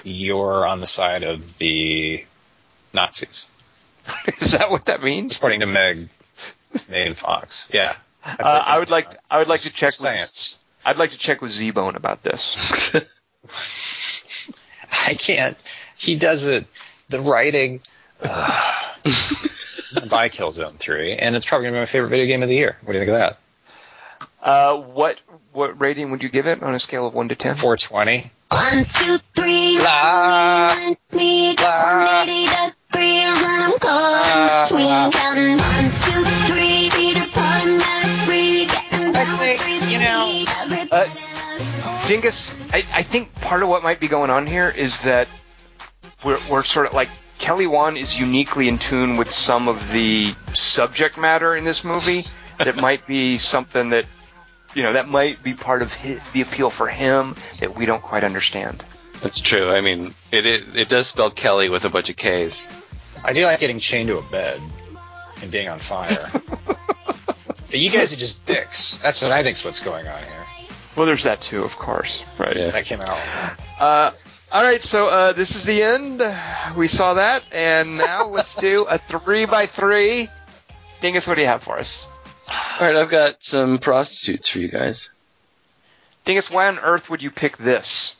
you're 0.05 0.67
on 0.67 0.81
the 0.81 0.87
side 0.87 1.23
of 1.23 1.41
the 1.59 2.25
Nazis, 2.95 3.49
is 4.41 4.53
that 4.53 4.71
what 4.71 4.87
that 4.87 5.03
means? 5.03 5.37
according 5.37 5.61
to 5.61 5.67
Meg, 5.67 6.09
Megan 6.89 7.15
Fox. 7.15 7.69
Yeah. 7.73 7.93
Uh, 8.25 8.43
I 8.43 8.79
would 8.79 8.91
like 8.91 9.11
to, 9.11 9.19
I 9.31 9.39
would 9.39 9.49
like 9.49 9.61
to 9.63 9.73
check 9.73 9.89
with, 9.89 9.95
science. 9.95 10.56
I'd 10.87 10.99
like 10.99 11.11
to 11.11 11.19
check 11.19 11.43
with 11.43 11.51
Z-Bone 11.51 11.97
about 11.97 12.23
this. 12.23 12.57
I 14.93 15.15
can't. 15.15 15.57
He 15.97 16.17
does 16.17 16.47
it. 16.47 16.65
The 17.09 17.21
writing. 17.21 17.81
Uh, 18.21 18.73
buy 20.09 20.29
Killzone 20.29 20.79
3, 20.79 21.17
and 21.17 21.35
it's 21.35 21.45
probably 21.45 21.65
going 21.65 21.75
to 21.75 21.79
be 21.79 21.81
my 21.87 21.91
favorite 21.91 22.11
video 22.11 22.27
game 22.27 22.45
of 22.45 22.49
the 22.49 22.55
year. 22.55 22.77
What 22.85 22.93
do 22.93 22.99
you 23.01 23.05
think 23.05 23.17
of 23.17 23.19
that? 23.19 23.39
Uh, 24.41 24.77
what 24.77 25.17
what 25.53 25.81
rating 25.81 26.13
would 26.13 26.23
you 26.23 26.29
give 26.29 26.47
it 26.47 26.63
on 26.63 26.73
a 26.73 26.79
scale 26.79 27.09
of 27.09 27.15
one 27.15 27.29
to 27.31 27.35
ten? 27.35 27.57
420. 27.57 28.31
One, 28.53 28.85
two, 28.85 29.19
three, 29.35 29.79
La. 29.81 30.69
one, 30.69 30.97
me, 31.13 31.57
La. 31.57 32.23
180 32.23 32.47
degrees, 32.47 33.43
and 33.43 33.63
I'm 33.65 33.79
caught 33.81 34.37
La. 34.37 34.63
in 34.63 34.63
between 34.63 35.11
counting 35.11 35.59
one, 35.59 35.91
two, 35.99 36.25
three, 36.47 36.91
feet 36.91 37.17
apart, 37.17 37.67
and 37.67 37.81
then 37.81 38.05
free, 38.25 38.67
getting 38.67 39.13
uh, 41.05 42.07
Dingus, 42.07 42.55
I, 42.73 42.85
I 42.93 43.03
think 43.03 43.35
part 43.41 43.63
of 43.63 43.69
what 43.69 43.83
might 43.83 44.01
be 44.01 44.09
going 44.09 44.31
on 44.31 44.47
here 44.47 44.69
is 44.69 45.01
that 45.03 45.29
we're, 46.25 46.39
we're 46.51 46.63
sort 46.63 46.87
of 46.87 46.95
like 46.95 47.09
Kelly 47.39 47.67
Wand 47.67 47.99
is 47.99 48.19
uniquely 48.19 48.69
in 48.69 48.79
tune 48.79 49.17
with 49.17 49.31
some 49.31 49.69
of 49.69 49.91
the 49.93 50.35
subject 50.55 51.19
matter 51.19 51.57
in 51.57 51.65
this 51.65 51.85
movie 51.85 52.25
that 52.59 52.77
might 52.89 53.07
be 53.07 53.39
something 53.39 53.91
that 53.91 54.07
you 54.75 54.83
know 54.83 54.93
that 54.93 55.09
might 55.09 55.43
be 55.43 55.55
part 55.55 55.83
of 55.83 55.93
hi 55.93 56.19
the 56.33 56.43
appeal 56.43 56.71
for 56.71 56.89
him 56.89 57.35
that 57.61 57.77
we 57.77 57.87
don't 57.87 58.03
quite 58.03 58.25
understand. 58.25 58.85
That's 59.23 59.41
true. 59.41 59.71
I 59.71 59.81
mean, 59.81 60.15
it, 60.31 60.47
it 60.47 60.77
it 60.77 60.89
does 60.89 61.09
spell 61.09 61.31
Kelly 61.31 61.69
with 61.69 61.85
a 61.85 61.89
bunch 61.89 62.11
of 62.11 62.17
K's. 62.17 62.55
I 63.25 63.33
do 63.33 63.45
like 63.45 63.61
getting 63.61 63.79
chained 63.79 64.09
to 64.09 64.19
a 64.19 64.23
bed 64.23 64.61
and 65.43 65.51
being 65.51 65.69
on 65.69 65.79
fire. 65.79 66.31
but 66.67 66.77
you 67.79 67.91
guys 67.91 68.13
are 68.13 68.17
just 68.17 68.45
dicks. 68.47 68.99
That's 68.99 69.23
what 69.23 69.33
I 69.33 69.43
think's 69.43 69.65
what's 69.65 69.81
going 69.81 70.07
on 70.07 70.23
here. 70.23 70.46
Well, 70.97 71.07
there's 71.07 71.25
that 71.25 71.43
too, 71.43 71.63
of 71.63 71.77
course. 71.77 72.25
Right. 72.39 72.57
Yeah. 72.57 72.71
That 72.71 72.85
came 72.85 73.01
out. 73.01 73.19
Uh, 73.79 74.13
all 74.53 74.63
right, 74.63 74.81
so 74.81 75.09
uh, 75.09 75.33
this 75.33 75.55
is 75.55 75.65
the 75.65 75.83
end. 75.83 76.23
We 76.77 76.89
saw 76.89 77.15
that, 77.15 77.43
and 77.53 77.99
now 77.99 78.27
let's 78.29 78.55
do 78.55 78.85
a 78.89 78.97
three 78.97 79.45
by 79.45 79.67
three. 79.67 80.29
Dingus, 81.01 81.27
what 81.27 81.35
do 81.35 81.43
you 81.43 81.49
have 81.49 81.63
for 81.63 81.79
us? 81.79 82.07
All 82.49 82.87
right, 82.87 82.97
I've 82.97 83.11
got 83.11 83.37
some 83.41 83.79
prostitutes 83.79 84.49
for 84.49 84.61
you 84.61 84.69
guys. 84.69 85.09
Dingus, 86.25 86.51
why 86.51 86.69
on 86.69 86.79
earth 86.79 87.11
would 87.11 87.23
you 87.23 87.31
pick 87.31 87.57
this? 87.59 88.17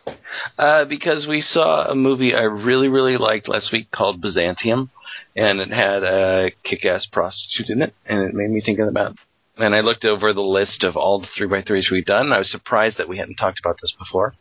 Uh, 0.59 0.85
because 0.85 1.27
we 1.27 1.41
saw 1.41 1.87
a 1.87 1.95
movie 1.95 2.35
I 2.35 2.43
really, 2.43 2.89
really 2.89 3.17
liked 3.17 3.49
last 3.49 3.73
week 3.73 3.91
called 3.91 4.21
Byzantium, 4.21 4.91
and 5.35 5.61
it 5.61 5.73
had 5.73 6.03
a 6.03 6.51
kick-ass 6.65 7.07
prostitute 7.07 7.71
in 7.71 7.83
it, 7.83 7.95
and 8.05 8.23
it 8.23 8.35
made 8.35 8.51
me 8.51 8.61
think 8.61 8.79
about. 8.79 9.17
And 9.59 9.75
I 9.75 9.81
looked 9.81 10.05
over 10.05 10.33
the 10.33 10.43
list 10.43 10.85
of 10.85 10.97
all 10.97 11.21
the 11.21 11.27
three 11.35 11.47
by 11.47 11.63
threes 11.63 11.91
we've 11.91 12.05
done. 12.05 12.27
And 12.27 12.35
I 12.35 12.39
was 12.39 12.51
surprised 12.51 12.99
that 12.99 13.09
we 13.09 13.17
hadn't 13.19 13.37
talked 13.37 13.59
about 13.59 13.79
this 13.81 13.93
before. 13.99 14.35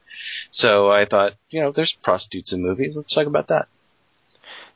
So 0.52 0.92
I 0.92 1.06
thought, 1.06 1.34
you 1.50 1.62
know, 1.62 1.72
there's 1.72 1.96
prostitutes 2.04 2.52
in 2.52 2.62
movies. 2.62 2.96
Let's 2.98 3.14
talk 3.14 3.28
about 3.28 3.48
that. 3.48 3.68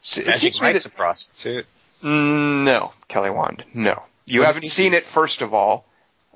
S- 0.02 0.18
Magic 0.26 0.40
seems 0.40 0.56
to 0.58 0.62
me 0.64 0.68
Mike's 0.70 0.84
that- 0.84 0.94
a 0.94 0.96
prostitute. 0.96 1.66
Mm, 2.04 2.64
no, 2.64 2.94
Kelly 3.10 3.30
Wand, 3.30 3.66
no. 3.74 4.04
You 4.26 4.40
What 4.42 4.48
haven't 4.48 4.68
seen 4.68 4.94
it, 4.94 5.06
first 5.06 5.42
of 5.42 5.54
all. 5.54 5.84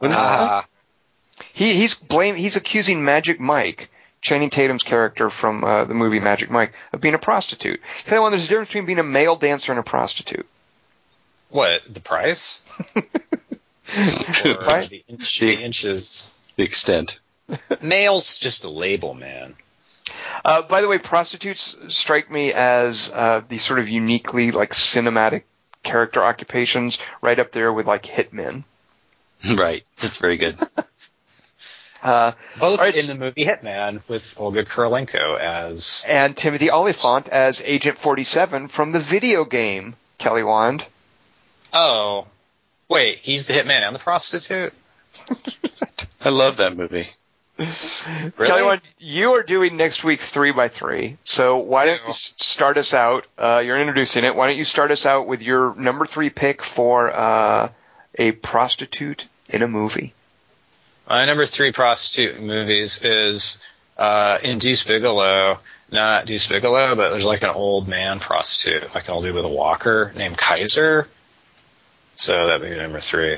Ah, 0.01 0.66
He 1.54 1.74
he's 1.76 1.95
blame 1.95 2.36
he's 2.36 2.58
accusing 2.58 3.06
Magic 3.06 3.39
Mike, 3.39 3.89
Channing 4.20 4.49
Tatum's 4.49 4.84
character 4.84 5.30
from 5.30 5.64
uh, 5.64 5.86
the 5.86 5.93
movie 5.93 6.20
Magic 6.20 6.49
Mike, 6.49 6.74
of 6.91 6.99
being 6.99 7.14
a 7.14 7.20
prostitute. 7.20 7.80
Kelly 8.06 8.20
Wand, 8.20 8.34
there's 8.34 8.43
a 8.45 8.49
difference 8.49 8.68
between 8.70 8.86
being 8.86 8.99
a 8.99 9.04
male 9.04 9.38
dancer 9.38 9.72
and 9.72 9.80
a 9.80 9.84
prostitute. 9.84 10.45
what? 11.49 11.82
The 11.89 12.01
price? 12.01 12.60
Or 14.46 14.56
Right? 14.66 14.89
the, 14.89 15.04
inch, 15.08 15.39
the 15.39 15.54
inches? 15.54 16.52
the 16.56 16.64
extent. 16.64 17.18
Male's 17.82 18.38
just 18.38 18.64
a 18.64 18.70
label, 18.70 19.14
man. 19.14 19.56
Uh, 20.46 20.62
by 20.64 20.82
the 20.82 20.88
way, 20.88 20.98
prostitutes 20.98 21.76
strike 21.89 22.30
me 22.32 22.52
as 22.54 23.10
uh, 23.14 23.41
these 23.48 23.64
sort 23.64 23.80
of 23.80 23.88
uniquely 23.89 24.52
like 24.52 24.74
cinematic 24.74 25.44
character 25.84 26.24
occupations, 26.24 26.98
right 27.22 27.39
up 27.39 27.52
there 27.52 27.72
with 27.72 27.88
like 27.88 28.04
hitmen. 28.04 28.64
Right. 29.58 29.84
That's 29.98 30.16
very 30.18 30.38
good. 30.38 30.58
Uh, 32.02 32.34
Both 32.60 32.80
All 32.80 32.86
right, 32.86 32.98
in 32.98 33.08
the 33.08 33.16
movie 33.16 33.46
Hitman 33.46 34.02
with 34.10 34.36
Olga 34.38 34.66
Kurylenko 34.66 35.39
as 35.39 36.04
and 36.06 36.36
Timothy 36.36 36.70
Olyphant 36.70 37.30
as 37.30 37.62
Agent 37.62 37.98
47 37.98 38.68
from 38.68 38.91
the 38.91 39.00
video 39.00 39.46
game 39.46 39.96
Kelly 40.18 40.44
Wand. 40.44 40.86
oh, 41.72 42.28
wait, 42.89 43.19
he's 43.19 43.45
the 43.45 43.53
hitman 43.53 43.81
and 43.81 43.95
the 43.95 43.99
prostitute. 43.99 44.73
I 46.21 46.29
love 46.29 46.57
that 46.57 46.75
movie. 46.75 47.09
Kelly 47.57 47.67
Wand, 48.38 48.57
you 48.57 48.65
what, 48.65 48.81
you 48.99 49.31
are 49.34 49.43
doing 49.43 49.77
next 49.77 50.03
week's 50.03 50.29
three 50.29 50.51
by 50.51 50.69
three. 50.69 51.17
So 51.23 51.57
why 51.57 51.86
don't 51.86 52.01
you 52.07 52.13
start 52.13 52.77
us 52.77 52.93
out? 52.93 53.27
Uh, 53.38 53.61
you're 53.63 53.79
introducing 53.79 54.23
it. 54.23 54.36
Why 54.36 54.47
don't 54.47 54.57
you 54.57 54.63
start 54.63 54.91
us 54.91 55.05
out 55.05 55.27
with 55.27 55.41
your 55.41 55.75
number 55.75 56.05
three 56.05 56.29
pick 56.29 56.63
for 56.63 57.11
uh, 57.13 57.69
a 58.15 58.31
prostitute 58.31 59.27
in 59.49 59.61
a 59.61 59.67
movie? 59.67 60.13
My 61.07 61.25
number 61.25 61.45
three 61.45 61.71
prostitute 61.71 62.41
movies 62.41 63.03
is 63.03 63.61
uh, 63.97 64.39
in 64.41 64.57
Deuce 64.59 64.84
Bigalow. 64.84 65.59
Not 65.91 66.25
Deuce 66.25 66.47
Bigalow, 66.47 66.95
but 66.95 67.11
there's 67.11 67.25
like 67.25 67.43
an 67.43 67.51
old 67.51 67.88
man 67.88 68.19
prostitute, 68.19 68.95
like 68.95 69.09
I'll 69.09 69.21
do 69.21 69.34
with 69.34 69.45
a 69.45 69.49
walker 69.49 70.11
named 70.15 70.38
Kaiser. 70.38 71.07
So 72.16 72.47
that'd 72.47 72.68
be 72.70 72.76
number 72.76 72.99
three. 72.99 73.38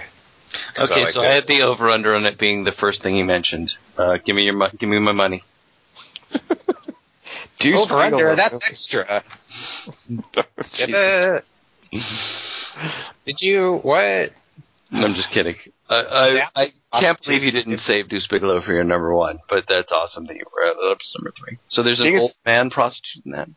Okay, 0.80 1.04
like 1.06 1.14
so 1.14 1.22
it. 1.22 1.28
I 1.28 1.34
had 1.34 1.48
the 1.48 1.64
over 1.64 1.90
under 1.90 2.16
on 2.16 2.26
it 2.26 2.38
being 2.38 2.64
the 2.64 2.72
first 2.72 3.02
thing 3.02 3.16
you 3.16 3.26
mentioned. 3.26 3.74
Uh, 3.98 4.18
give 4.24 4.36
me 4.36 4.44
your 4.44 4.54
mo- 4.54 4.70
give 4.78 4.90
me 4.90 5.00
my 5.00 5.12
money. 5.12 5.44
Deuce 7.60 7.82
over 7.82 7.96
under. 7.96 8.36
That's 8.36 8.60
extra. 8.68 9.24
Get 10.74 11.44
Did 13.26 13.42
you 13.42 13.80
what? 13.82 14.32
I'm 14.92 15.14
just 15.14 15.32
kidding. 15.32 15.56
I, 15.90 16.48
I, 16.56 16.68
I 16.92 17.02
can't 17.02 17.22
believe 17.22 17.44
you 17.44 17.52
didn't 17.52 17.80
save 17.82 18.10
Deuce 18.10 18.28
Bigalow 18.28 18.62
for 18.62 18.74
your 18.74 18.84
number 18.84 19.14
one, 19.14 19.40
but 19.50 19.66
that's 19.68 19.92
awesome 19.92 20.26
that 20.28 20.36
you 20.36 20.44
were 20.54 20.66
at 20.66 20.76
up 20.92 20.98
to 21.00 21.06
number 21.20 21.32
three. 21.38 21.58
So 21.68 21.84
there's 21.84 22.00
an 22.00 22.06
Thing 22.06 22.16
is- 22.16 22.22
old 22.24 22.32
man 22.46 22.70
prostitute 22.70 23.26
in 23.26 23.32
that. 23.34 23.50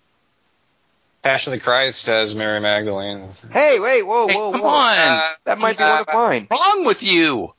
Passion 1.23 1.53
of 1.53 1.59
the 1.59 1.65
Christ 1.65 2.01
says 2.03 2.35
Mary 2.35 2.61
Magdalene. 2.61 3.29
Hey, 3.51 3.81
wait, 3.81 4.03
whoa, 4.05 4.29
Hey, 4.29 4.35
whoa, 4.37 4.53
come 4.53 4.61
whoa. 4.63 4.69
on. 4.69 4.99
Uh, 4.99 5.33
That 5.45 5.59
might 5.59 5.77
be 5.77 5.83
uh, 5.85 5.91
one 5.91 6.01
of 6.01 6.15
mine. 6.15 6.47
What's 6.49 6.67
Wrong 6.75 6.85
with 6.85 7.03
you? 7.03 7.53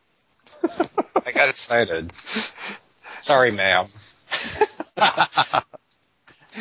I 1.25 1.31
got 1.33 1.49
excited. 1.49 2.11
Sorry, 3.17 3.51
ma'am. 3.51 3.85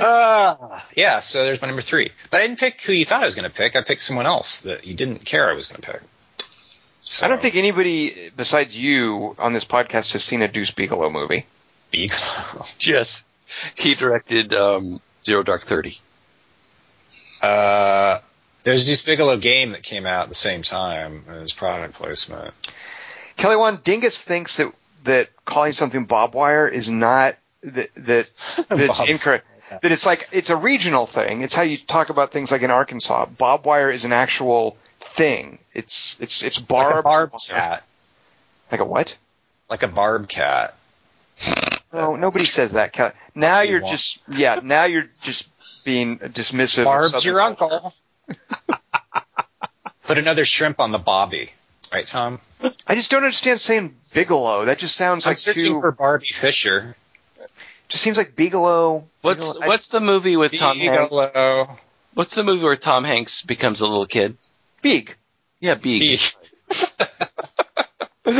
uh, 0.00 0.80
yeah, 0.96 1.20
so 1.20 1.44
there's 1.44 1.60
my 1.62 1.68
number 1.68 1.82
three. 1.82 2.10
But 2.30 2.40
I 2.40 2.46
didn't 2.46 2.58
pick 2.60 2.80
who 2.82 2.92
you 2.92 3.04
thought 3.04 3.22
I 3.22 3.26
was 3.26 3.34
going 3.34 3.48
to 3.48 3.54
pick. 3.56 3.76
I 3.76 3.82
picked 3.82 4.00
someone 4.00 4.26
else 4.26 4.60
that 4.62 4.86
you 4.86 4.94
didn't 4.94 5.24
care 5.24 5.48
I 5.50 5.54
was 5.54 5.66
going 5.66 5.80
to 5.82 5.92
pick. 5.92 6.02
So, 7.02 7.24
I 7.24 7.28
don't 7.28 7.40
think 7.40 7.54
anybody 7.54 8.30
besides 8.36 8.76
you 8.78 9.34
on 9.38 9.52
this 9.54 9.64
podcast 9.64 10.12
has 10.12 10.22
seen 10.22 10.42
a 10.42 10.48
Deuce 10.48 10.72
Bigalow 10.72 11.10
movie. 11.10 11.46
Bigelow. 11.90 12.64
Yes. 12.80 13.22
He 13.76 13.94
directed 13.94 14.52
um, 14.52 15.00
Zero 15.24 15.42
Dark 15.42 15.66
Thirty. 15.66 16.00
Uh, 17.40 18.20
there's 18.64 18.84
a 18.84 18.86
Deuce 18.86 19.02
Bigalow 19.02 19.40
game 19.40 19.72
that 19.72 19.82
came 19.82 20.06
out 20.06 20.24
at 20.24 20.28
the 20.28 20.34
same 20.34 20.62
time 20.62 21.24
as 21.28 21.52
product 21.52 21.94
placement. 21.94 22.54
Kelly 23.36 23.56
Wand 23.56 23.82
Dingus 23.82 24.20
thinks 24.20 24.56
that 24.56 24.72
that 25.04 25.28
calling 25.44 25.72
something 25.72 26.04
bob 26.04 26.34
wire 26.34 26.66
is 26.68 26.88
not 26.88 27.36
that 27.62 27.90
that, 27.94 27.96
that 28.68 28.80
it's 28.80 28.98
Bob- 28.98 29.08
incorrect. 29.08 29.46
That 29.82 29.92
it's 29.92 30.06
like 30.06 30.28
it's 30.32 30.50
a 30.50 30.56
regional 30.56 31.06
thing. 31.06 31.42
It's 31.42 31.54
how 31.54 31.62
you 31.62 31.76
talk 31.76 32.08
about 32.08 32.32
things 32.32 32.50
like 32.50 32.62
in 32.62 32.70
Arkansas. 32.70 33.26
Bob 33.26 33.66
wire 33.66 33.90
is 33.90 34.04
an 34.04 34.12
actual 34.12 34.76
thing. 35.00 35.58
It's 35.74 36.16
it's 36.20 36.42
it's 36.42 36.58
Like 36.58 36.68
barb 36.68 37.04
barb 37.04 37.32
cat. 37.48 37.84
Like 38.70 38.80
a 38.80 38.84
what? 38.84 39.16
Like 39.68 39.82
a 39.82 39.88
barb 39.88 40.28
cat. 40.28 40.74
No, 41.92 42.16
nobody 42.16 42.44
says 42.44 42.72
that. 42.72 43.14
Now 43.34 43.60
You 43.60 43.72
you're 43.72 43.80
just 43.80 44.20
yeah. 44.28 44.60
Now 44.62 44.84
you're 44.84 45.08
just 45.22 45.48
being 45.88 46.18
dismissive. 46.18 46.80
of 46.80 46.84
Barb's 46.84 47.22
Southern 47.22 47.32
your 47.32 47.54
culture. 47.56 47.74
uncle. 47.74 47.94
Put 50.04 50.18
another 50.18 50.44
shrimp 50.44 50.80
on 50.80 50.92
the 50.92 50.98
bobby. 50.98 51.50
Right, 51.90 52.06
Tom? 52.06 52.40
I 52.86 52.94
just 52.94 53.10
don't 53.10 53.24
understand 53.24 53.62
saying 53.62 53.96
Bigelow. 54.12 54.66
That 54.66 54.78
just 54.78 54.96
sounds 54.96 55.26
I'm 55.26 55.30
like 55.30 55.38
searching 55.38 55.62
too. 55.72 55.80
for 55.80 55.92
Barbie 55.92 56.26
Fisher. 56.26 56.94
Just 57.88 58.02
seems 58.04 58.18
like 58.18 58.36
Bigelow. 58.36 59.06
What's 59.22 59.40
Bigelow- 59.40 59.60
I- 59.62 59.78
the 59.90 60.00
movie 60.00 60.36
with 60.36 60.52
Tom 60.58 60.76
Hanks? 60.76 61.04
Bigelow. 61.04 61.78
What's 62.12 62.34
the 62.34 62.42
movie 62.42 62.62
where 62.62 62.76
Tom 62.76 63.04
Hanks 63.04 63.42
becomes 63.46 63.80
a 63.80 63.84
little 63.84 64.06
kid? 64.06 64.36
Beeg. 64.82 65.14
Yeah, 65.60 65.76
Beeg. 65.76 66.36
All 68.26 68.34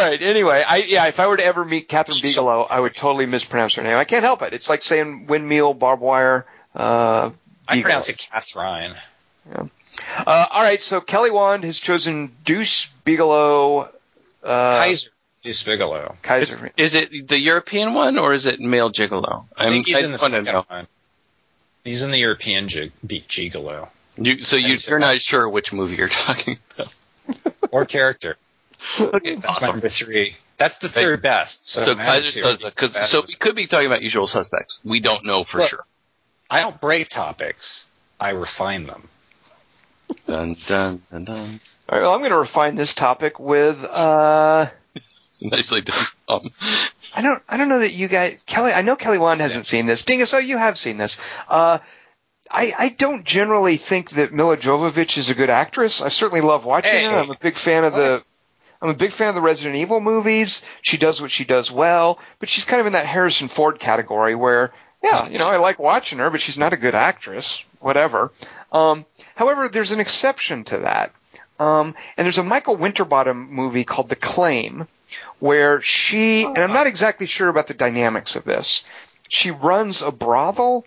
right. 0.00 0.22
Anyway, 0.22 0.64
I 0.66 0.76
yeah, 0.78 1.06
if 1.08 1.20
I 1.20 1.26
were 1.26 1.36
to 1.36 1.44
ever 1.44 1.62
meet 1.64 1.88
Kathryn 1.90 2.22
Bigelow, 2.22 2.62
I 2.62 2.80
would 2.80 2.94
totally 2.94 3.26
mispronounce 3.26 3.74
her 3.74 3.82
name. 3.82 3.98
I 3.98 4.04
can't 4.04 4.24
help 4.24 4.40
it. 4.40 4.54
It's 4.54 4.70
like 4.70 4.82
saying 4.82 5.26
windmill, 5.26 5.74
barbed 5.74 6.00
wire. 6.00 6.46
Uh, 6.74 7.30
I 7.68 7.82
pronounce 7.82 8.08
it 8.08 8.18
Catherine. 8.18 8.94
uh, 9.54 9.66
all 10.26 10.62
right. 10.62 10.80
So 10.82 11.00
Kelly 11.00 11.30
Wand 11.30 11.64
has 11.64 11.78
chosen 11.78 12.32
Deuce 12.44 12.88
Bigalow. 13.04 13.88
Uh, 14.42 14.78
Kaiser 14.78 15.10
Deuce 15.42 15.62
Bigalow. 15.62 16.16
Kaiser. 16.22 16.70
Is 16.76 16.94
it 16.94 17.28
the 17.28 17.38
European 17.40 17.94
one 17.94 18.18
or 18.18 18.34
is 18.34 18.46
it 18.46 18.60
male 18.60 18.90
gigolo? 18.92 19.44
I 19.56 19.68
think 19.70 19.86
he's 19.86 19.98
in 19.98 20.04
the 20.04 20.08
just 20.18 20.22
wanna 20.22 20.44
second 20.44 20.52
know. 20.52 20.64
one. 20.68 20.86
He's 21.84 22.02
in 22.02 22.10
the 22.10 22.18
European 22.18 22.66
gig- 22.66 22.92
beat 23.06 23.28
Gigolo. 23.28 23.88
You, 24.16 24.44
so 24.44 24.56
you, 24.56 24.76
you're 24.88 24.98
not 24.98 25.18
sure 25.20 25.48
which 25.48 25.72
movie 25.72 25.96
you're 25.96 26.08
talking 26.26 26.58
about. 26.74 26.92
Or 27.70 27.84
character. 27.84 28.36
Okay, 28.98 29.34
That's 29.34 29.44
my 29.44 29.50
awesome. 29.50 29.66
number 29.68 29.88
three. 29.88 30.36
That's 30.56 30.78
the 30.78 30.88
third 30.88 31.20
best. 31.20 31.68
So, 31.68 31.84
So 31.84 31.94
Kaiser 31.96 32.40
here. 32.40 32.42
does 32.44 32.58
that, 32.60 32.76
'cause- 32.76 33.10
so 33.10 33.24
we 33.26 33.34
could 33.34 33.54
be 33.56 33.66
talking 33.66 33.86
about 33.86 34.02
usual 34.02 34.28
suspects. 34.28 34.80
We 34.84 35.00
don't 35.00 35.24
know 35.24 35.44
for 35.44 35.58
Look. 35.58 35.70
sure. 35.70 35.84
I 36.50 36.60
don't 36.60 36.80
break 36.80 37.08
topics. 37.08 37.86
I 38.20 38.30
refine 38.30 38.86
them. 38.86 39.08
Dun 40.26 40.56
dun 40.66 41.02
dun 41.10 41.24
dun. 41.24 41.60
All 41.88 41.98
right. 41.98 42.02
Well, 42.02 42.14
I'm 42.14 42.20
going 42.20 42.30
to 42.30 42.38
refine 42.38 42.74
this 42.74 42.94
topic 42.94 43.38
with. 43.40 43.82
Uh, 43.84 44.66
Nicely 45.40 45.80
done. 45.82 45.96
Um, 46.28 46.50
I 47.14 47.22
don't. 47.22 47.42
I 47.48 47.56
don't 47.56 47.68
know 47.68 47.80
that 47.80 47.92
you 47.92 48.08
guys, 48.08 48.38
Kelly. 48.46 48.72
I 48.72 48.82
know 48.82 48.96
Kelly 48.96 49.18
Wand 49.18 49.40
hasn't 49.40 49.66
seen 49.66 49.86
this. 49.86 50.04
Dingus, 50.04 50.32
oh, 50.34 50.38
you 50.38 50.56
have 50.58 50.78
seen 50.78 50.96
this. 50.96 51.18
Uh, 51.48 51.78
I, 52.50 52.72
I 52.78 52.88
don't 52.90 53.24
generally 53.24 53.76
think 53.76 54.10
that 54.10 54.32
Milla 54.32 54.56
Jovovich 54.56 55.16
is 55.18 55.30
a 55.30 55.34
good 55.34 55.50
actress. 55.50 56.00
I 56.00 56.08
certainly 56.08 56.40
love 56.42 56.64
watching 56.64 56.92
Hey. 56.92 57.04
her. 57.04 57.18
I'm 57.18 57.30
a 57.30 57.38
big 57.40 57.56
fan 57.56 57.84
of 57.84 57.94
the. 57.94 58.24
I'm 58.82 58.90
a 58.90 58.94
big 58.94 59.12
fan 59.12 59.28
of 59.30 59.34
the 59.34 59.40
Resident 59.40 59.76
Evil 59.76 60.00
movies. 60.00 60.62
She 60.82 60.98
does 60.98 61.20
what 61.20 61.30
she 61.30 61.44
does 61.44 61.70
well, 61.72 62.18
but 62.38 62.48
she's 62.50 62.64
kind 62.66 62.80
of 62.80 62.86
in 62.86 62.92
that 62.92 63.06
Harrison 63.06 63.48
Ford 63.48 63.78
category 63.80 64.34
where, 64.34 64.72
yeah, 65.04 65.28
you 65.28 65.38
know, 65.38 65.46
I 65.46 65.58
like 65.58 65.78
watching 65.78 66.18
her, 66.18 66.30
but 66.30 66.40
she's 66.40 66.56
not 66.56 66.72
a 66.72 66.78
good 66.78 66.94
actress. 66.94 67.62
Whatever. 67.80 68.32
Um, 68.72 69.04
however, 69.36 69.68
there's 69.68 69.92
an 69.92 70.00
exception 70.00 70.64
to 70.64 70.78
that. 70.78 71.12
Um, 71.60 71.94
and 72.16 72.24
there's 72.24 72.38
a 72.38 72.42
Michael 72.42 72.76
Winterbottom 72.76 73.52
movie 73.52 73.84
called 73.84 74.08
The 74.08 74.16
Claim, 74.16 74.88
where 75.38 75.82
she, 75.82 76.44
and 76.44 76.58
I'm 76.58 76.72
not 76.72 76.86
exactly 76.86 77.26
sure 77.26 77.48
about 77.48 77.68
the 77.68 77.74
dynamics 77.74 78.34
of 78.34 78.44
this. 78.44 78.82
She 79.28 79.50
runs 79.50 80.00
a 80.00 80.10
brothel, 80.10 80.86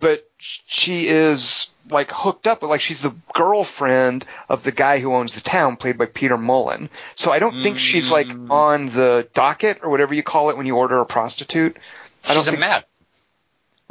but 0.00 0.28
she 0.38 1.06
is 1.06 1.70
like 1.88 2.10
hooked 2.10 2.46
up, 2.48 2.62
with 2.62 2.70
like 2.70 2.80
she's 2.80 3.02
the 3.02 3.14
girlfriend 3.32 4.24
of 4.48 4.64
the 4.64 4.72
guy 4.72 4.98
who 4.98 5.14
owns 5.14 5.34
the 5.34 5.40
town, 5.40 5.76
played 5.76 5.96
by 5.96 6.06
Peter 6.06 6.36
Mullan. 6.36 6.88
So 7.14 7.30
I 7.30 7.38
don't 7.38 7.62
think 7.62 7.78
she's 7.78 8.10
like 8.10 8.28
on 8.50 8.90
the 8.90 9.28
docket 9.32 9.80
or 9.82 9.90
whatever 9.90 10.12
you 10.12 10.22
call 10.22 10.50
it 10.50 10.56
when 10.56 10.66
you 10.66 10.76
order 10.76 10.98
a 10.98 11.06
prostitute. 11.06 11.76
I 12.24 12.34
don't 12.34 12.46
a 12.46 12.50
think, 12.50 12.60
mad. 12.60 12.84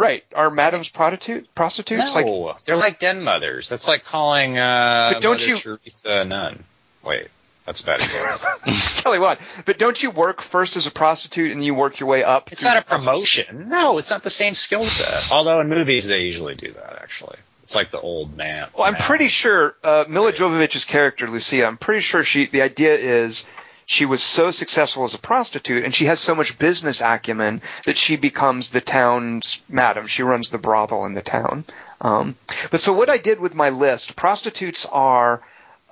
Right. 0.01 0.23
Are 0.35 0.49
madams 0.49 0.89
prostitute 0.89 1.53
prostitutes? 1.55 2.15
No, 2.15 2.21
Like 2.49 2.65
they're 2.65 2.75
like 2.77 2.99
den 2.99 3.23
mothers. 3.23 3.69
That's 3.69 3.87
like 3.87 4.03
calling 4.03 4.57
uh, 4.57 5.11
But 5.13 5.21
don't 5.21 5.33
Mother 5.39 5.45
you- 5.45 5.57
Teresa 5.57 6.09
a 6.21 6.25
nun. 6.25 6.63
Wait, 7.03 7.27
That's 7.65 7.81
a 7.81 7.85
bad 7.85 8.01
example. 8.01 8.73
Kelly 9.01 9.19
Wand. 9.19 9.39
But 9.65 9.77
don't 9.77 10.01
you 10.01 10.11
work 10.11 10.41
first 10.41 10.77
as 10.77 10.87
a 10.87 10.91
prostitute 10.91 11.51
and 11.51 11.63
you 11.63 11.73
work 11.75 11.99
your 11.99 12.09
way 12.09 12.23
up? 12.23 12.51
It's 12.51 12.63
not 12.63 12.77
a 12.77 12.81
promotion. 12.83 13.69
No, 13.69 13.97
it's 13.97 14.09
not 14.11 14.23
the 14.23 14.29
same 14.29 14.53
skill 14.55 14.85
set. 14.87 15.23
Although 15.31 15.59
in 15.61 15.69
movies 15.69 16.07
they 16.07 16.23
usually 16.23 16.55
do 16.55 16.71
that. 16.73 16.99
Actually, 17.01 17.37
it's 17.63 17.75
like 17.75 17.91
the 17.91 17.99
old 17.99 18.35
man. 18.37 18.67
Well, 18.75 18.85
I'm 18.85 18.93
man. 18.93 19.01
pretty 19.03 19.27
sure 19.29 19.75
uh, 19.83 20.05
Milla 20.07 20.31
Jovovich's 20.33 20.85
character 20.85 21.27
Lucia. 21.27 21.65
I'm 21.65 21.77
pretty 21.77 22.01
sure 22.01 22.23
she. 22.23 22.45
The 22.47 22.61
idea 22.61 22.95
is 22.97 23.45
she 23.91 24.05
was 24.05 24.23
so 24.23 24.51
successful 24.51 25.03
as 25.03 25.13
a 25.13 25.19
prostitute, 25.19 25.83
and 25.83 25.93
she 25.93 26.05
has 26.05 26.21
so 26.21 26.33
much 26.33 26.57
business 26.57 27.01
acumen 27.01 27.61
that 27.85 27.97
she 27.97 28.15
becomes 28.15 28.69
the 28.69 28.79
town's 28.79 29.61
madam. 29.67 30.07
She 30.07 30.23
runs 30.23 30.49
the 30.49 30.57
brothel 30.57 31.05
in 31.05 31.13
the 31.13 31.21
town. 31.21 31.65
Um, 31.99 32.37
but 32.71 32.79
so 32.79 32.93
what 32.93 33.09
I 33.09 33.17
did 33.17 33.41
with 33.41 33.53
my 33.53 33.69
list, 33.69 34.15
prostitutes 34.15 34.85
are. 34.85 35.41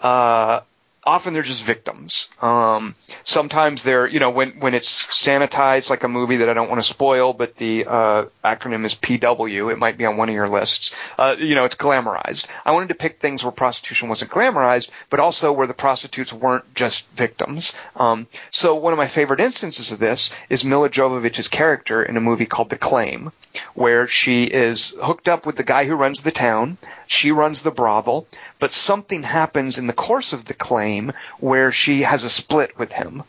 Uh, 0.02 0.62
Often 1.10 1.34
they're 1.34 1.42
just 1.42 1.64
victims. 1.64 2.28
Um, 2.40 2.94
sometimes 3.24 3.82
they're, 3.82 4.06
you 4.06 4.20
know, 4.20 4.30
when 4.30 4.60
when 4.60 4.76
it's 4.76 5.06
sanitized 5.06 5.90
like 5.90 6.04
a 6.04 6.08
movie 6.08 6.38
that 6.38 6.50
I 6.50 6.54
don't 6.54 6.70
want 6.70 6.84
to 6.84 6.88
spoil, 6.88 7.34
but 7.34 7.56
the 7.56 7.86
uh, 7.88 8.26
acronym 8.46 8.86
is 8.86 8.94
PW. 8.94 9.72
It 9.72 9.80
might 9.80 9.98
be 9.98 10.06
on 10.06 10.18
one 10.18 10.30
of 10.30 10.36
your 10.36 10.48
lists. 10.48 10.94
Uh, 11.18 11.36
you 11.40 11.56
know, 11.56 11.66
it's 11.66 11.74
glamorized. 11.74 12.46
I 12.64 12.74
wanted 12.74 12.90
to 12.90 12.96
pick 12.96 13.20
things 13.20 13.44
where 13.44 13.52
prostitution 13.52 14.08
wasn't 14.08 14.30
glamorized, 14.30 14.92
but 15.10 15.20
also 15.20 15.52
where 15.52 15.66
the 15.66 15.74
prostitutes 15.74 16.32
weren't 16.32 16.76
just 16.76 17.08
victims. 17.18 17.74
Um, 17.96 18.28
so 18.52 18.76
one 18.76 18.94
of 18.94 18.98
my 18.98 19.08
favorite 19.08 19.40
instances 19.40 19.92
of 19.92 19.98
this 19.98 20.30
is 20.48 20.64
Milla 20.64 20.92
Jovovich's 20.92 21.48
character 21.48 22.04
in 22.04 22.18
a 22.18 22.22
movie 22.22 22.46
called 22.46 22.70
The 22.70 22.78
Claim, 22.78 23.32
where 23.74 24.08
she 24.08 24.44
is 24.44 24.94
hooked 25.02 25.28
up 25.28 25.48
with 25.48 25.56
the 25.56 25.64
guy 25.64 25.86
who 25.86 25.96
runs 25.96 26.22
the 26.22 26.32
town. 26.32 26.78
She 27.08 27.32
runs 27.32 27.64
the 27.64 27.72
brothel, 27.72 28.28
but 28.60 28.72
something 28.72 29.24
happens 29.24 29.78
in 29.78 29.88
the 29.88 29.94
course 29.94 30.34
of 30.34 30.46
the 30.46 30.54
claim 30.54 31.14
where 31.40 31.72
she 31.72 32.02
has 32.02 32.24
a 32.24 32.30
split 32.30 32.78
with 32.78 32.92
him. 32.92 33.24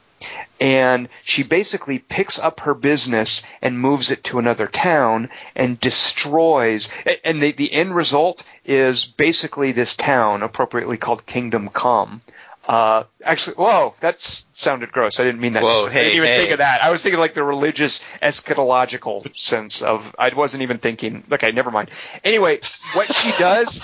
And 0.61 1.09
she 1.24 1.43
basically 1.43 1.99
picks 1.99 2.39
up 2.39 2.61
her 2.61 2.74
business 2.74 3.43
and 3.62 3.81
moves 3.81 4.11
it 4.11 4.22
to 4.24 4.39
another 4.39 4.66
town 4.66 5.31
and 5.57 5.81
destroys. 5.81 6.91
And 7.24 7.43
the, 7.43 7.53
the 7.53 7.72
end 7.72 7.95
result 7.95 8.43
is 8.66 9.07
basically 9.07 9.72
this 9.72 9.97
town, 9.97 10.43
appropriately 10.43 10.99
called 10.99 11.24
Kingdom 11.24 11.70
Come. 11.72 12.20
Uh, 12.68 13.05
actually, 13.24 13.57
whoa, 13.57 13.95
that 14.01 14.20
sounded 14.53 14.93
gross. 14.93 15.18
I 15.18 15.24
didn't 15.24 15.41
mean 15.41 15.55
that. 15.55 15.62
Whoa, 15.62 15.87
I 15.87 15.91
hey, 15.93 16.05
didn't 16.05 16.16
even 16.18 16.28
hey. 16.28 16.39
think 16.41 16.51
of 16.53 16.59
that. 16.59 16.85
I 16.85 16.91
was 16.91 17.03
thinking 17.03 17.18
like 17.18 17.35
the 17.35 17.43
religious 17.43 18.01
eschatological 18.22 19.35
sense 19.37 19.83
of. 19.83 20.14
I 20.18 20.33
wasn't 20.35 20.62
even 20.62 20.78
thinking. 20.78 21.24
Okay, 21.33 21.51
never 21.53 21.70
mind. 21.70 21.91
Anyway, 22.22 22.61
what 22.93 23.12
she 23.12 23.33
does, 23.39 23.81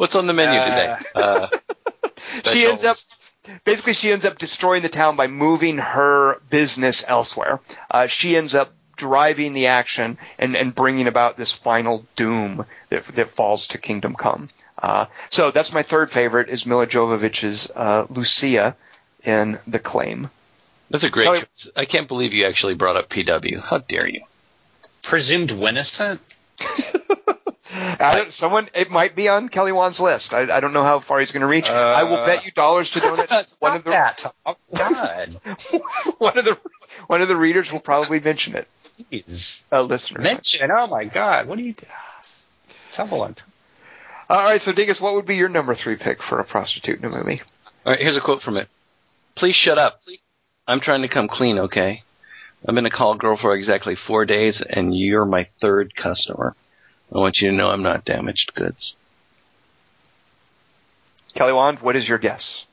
What's 0.00 0.14
on 0.14 0.26
the 0.26 0.32
menu 0.32 0.58
today? 0.58 0.96
Uh, 1.14 1.48
she 2.44 2.64
ends 2.64 2.84
up 2.84 2.96
basically 3.64 3.92
she 3.92 4.10
ends 4.10 4.24
up 4.24 4.38
destroying 4.38 4.80
the 4.82 4.88
town 4.88 5.14
by 5.14 5.26
moving 5.26 5.76
her 5.76 6.40
business 6.48 7.04
elsewhere. 7.06 7.60
Uh, 7.90 8.06
she 8.06 8.34
ends 8.34 8.54
up 8.54 8.72
driving 8.96 9.52
the 9.52 9.66
action 9.66 10.16
and, 10.38 10.56
and 10.56 10.74
bringing 10.74 11.06
about 11.06 11.36
this 11.36 11.52
final 11.52 12.06
doom 12.16 12.64
that, 12.88 13.04
that 13.08 13.30
falls 13.32 13.66
to 13.66 13.76
Kingdom 13.78 14.14
Come. 14.14 14.48
Uh, 14.82 15.04
so 15.28 15.50
that's 15.50 15.70
my 15.70 15.82
third 15.82 16.10
favorite 16.10 16.48
is 16.48 16.64
Milla 16.64 16.86
Jovovich's 16.86 17.70
uh, 17.76 18.06
Lucia 18.08 18.76
in 19.22 19.58
The 19.66 19.78
Claim. 19.78 20.30
That's 20.88 21.04
a 21.04 21.10
great 21.10 21.24
Kelly- 21.24 21.40
choice. 21.40 21.68
I 21.76 21.84
can't 21.84 22.08
believe 22.08 22.32
you 22.32 22.46
actually 22.46 22.74
brought 22.74 22.96
up 22.96 23.10
PW. 23.10 23.60
How 23.62 23.78
dare 23.78 24.08
you? 24.08 24.22
presumed 25.02 25.50
innocent. 25.50 26.22
I 27.80 28.12
don't, 28.14 28.32
someone, 28.32 28.68
it 28.74 28.90
might 28.90 29.14
be 29.14 29.28
on 29.28 29.48
Kelly 29.48 29.72
Wand's 29.72 30.00
list. 30.00 30.32
I, 30.32 30.54
I 30.54 30.60
don't 30.60 30.72
know 30.72 30.82
how 30.82 31.00
far 31.00 31.20
he's 31.20 31.32
going 31.32 31.42
to 31.42 31.46
reach. 31.46 31.68
I 31.68 32.04
will 32.04 32.24
bet 32.24 32.44
you 32.44 32.52
dollars 32.52 32.90
to 32.92 33.00
donate. 33.00 33.30
one 33.30 33.44
Stop 33.44 33.76
of 33.76 33.84
the 33.84 33.90
that! 33.90 34.34
Oh 34.44 34.56
God, 34.74 35.40
one 36.18 36.38
of 36.38 36.44
the 36.44 36.58
one 37.06 37.22
of 37.22 37.28
the 37.28 37.36
readers 37.36 37.72
will 37.72 37.80
probably 37.80 38.20
mention 38.20 38.54
it. 38.54 38.68
Jeez. 39.10 39.62
Uh, 39.72 39.82
listeners. 39.82 40.22
mention. 40.22 40.70
Oh 40.70 40.86
my 40.86 41.04
God, 41.04 41.46
what 41.46 41.58
do 41.58 41.64
you 41.64 41.72
do? 41.72 41.86
Tumbling. 42.92 43.36
All 44.28 44.44
right, 44.44 44.62
so 44.62 44.72
Dingus, 44.72 45.00
what 45.00 45.14
would 45.14 45.26
be 45.26 45.36
your 45.36 45.48
number 45.48 45.74
three 45.74 45.96
pick 45.96 46.22
for 46.22 46.38
a 46.38 46.44
prostitute 46.44 47.00
in 47.00 47.04
a 47.04 47.08
movie? 47.08 47.40
All 47.84 47.92
right, 47.92 48.00
here's 48.00 48.16
a 48.16 48.20
quote 48.20 48.42
from 48.42 48.56
it. 48.56 48.68
Please 49.34 49.56
shut 49.56 49.78
up. 49.78 50.00
I'm 50.68 50.80
trying 50.80 51.02
to 51.02 51.08
come 51.08 51.26
clean, 51.26 51.58
okay? 51.58 52.04
I've 52.66 52.74
been 52.74 52.86
a 52.86 52.90
call 52.90 53.16
girl 53.16 53.36
for 53.36 53.56
exactly 53.56 53.96
four 53.96 54.26
days, 54.26 54.62
and 54.68 54.96
you're 54.96 55.24
my 55.24 55.48
third 55.60 55.96
customer. 55.96 56.54
I 57.12 57.18
want 57.18 57.38
you 57.38 57.50
to 57.50 57.56
know 57.56 57.68
I'm 57.68 57.82
not 57.82 58.04
damaged 58.04 58.52
goods. 58.54 58.94
Kelly 61.34 61.52
Wand, 61.52 61.80
what 61.80 61.96
is 61.96 62.08
your 62.08 62.18
guess? 62.18 62.66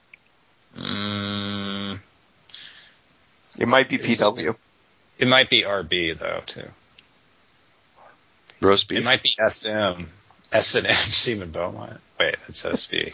Mm, 0.78 2.00
It 3.58 3.68
might 3.68 3.90
be 3.90 3.98
PW. 3.98 4.56
it 5.18 5.28
might 5.28 5.50
be 5.50 5.64
RB 5.64 6.18
though 6.18 6.42
too. 6.46 6.68
Roast 8.62 8.88
beef. 8.88 9.00
It 9.00 9.04
might 9.04 9.24
be 9.24 9.36
SM. 9.46 10.04
S 10.52 10.76
and 10.76 10.88
M 10.88 10.94
Seaman 10.96 11.52
Beaumont. 11.52 12.00
Wait, 12.20 12.36
that's 12.48 12.64
SB. 12.64 13.14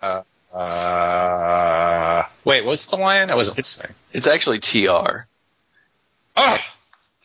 uh, 0.02 0.22
uh, 0.56 2.24
wait, 2.44 2.64
what's 2.64 2.86
the 2.86 2.96
line? 2.96 3.30
I 3.30 3.34
wasn't 3.34 3.56
listening. 3.58 3.92
It's 4.12 4.26
actually 4.26 4.60
TR. 4.60 5.26
Oh, 6.36 6.58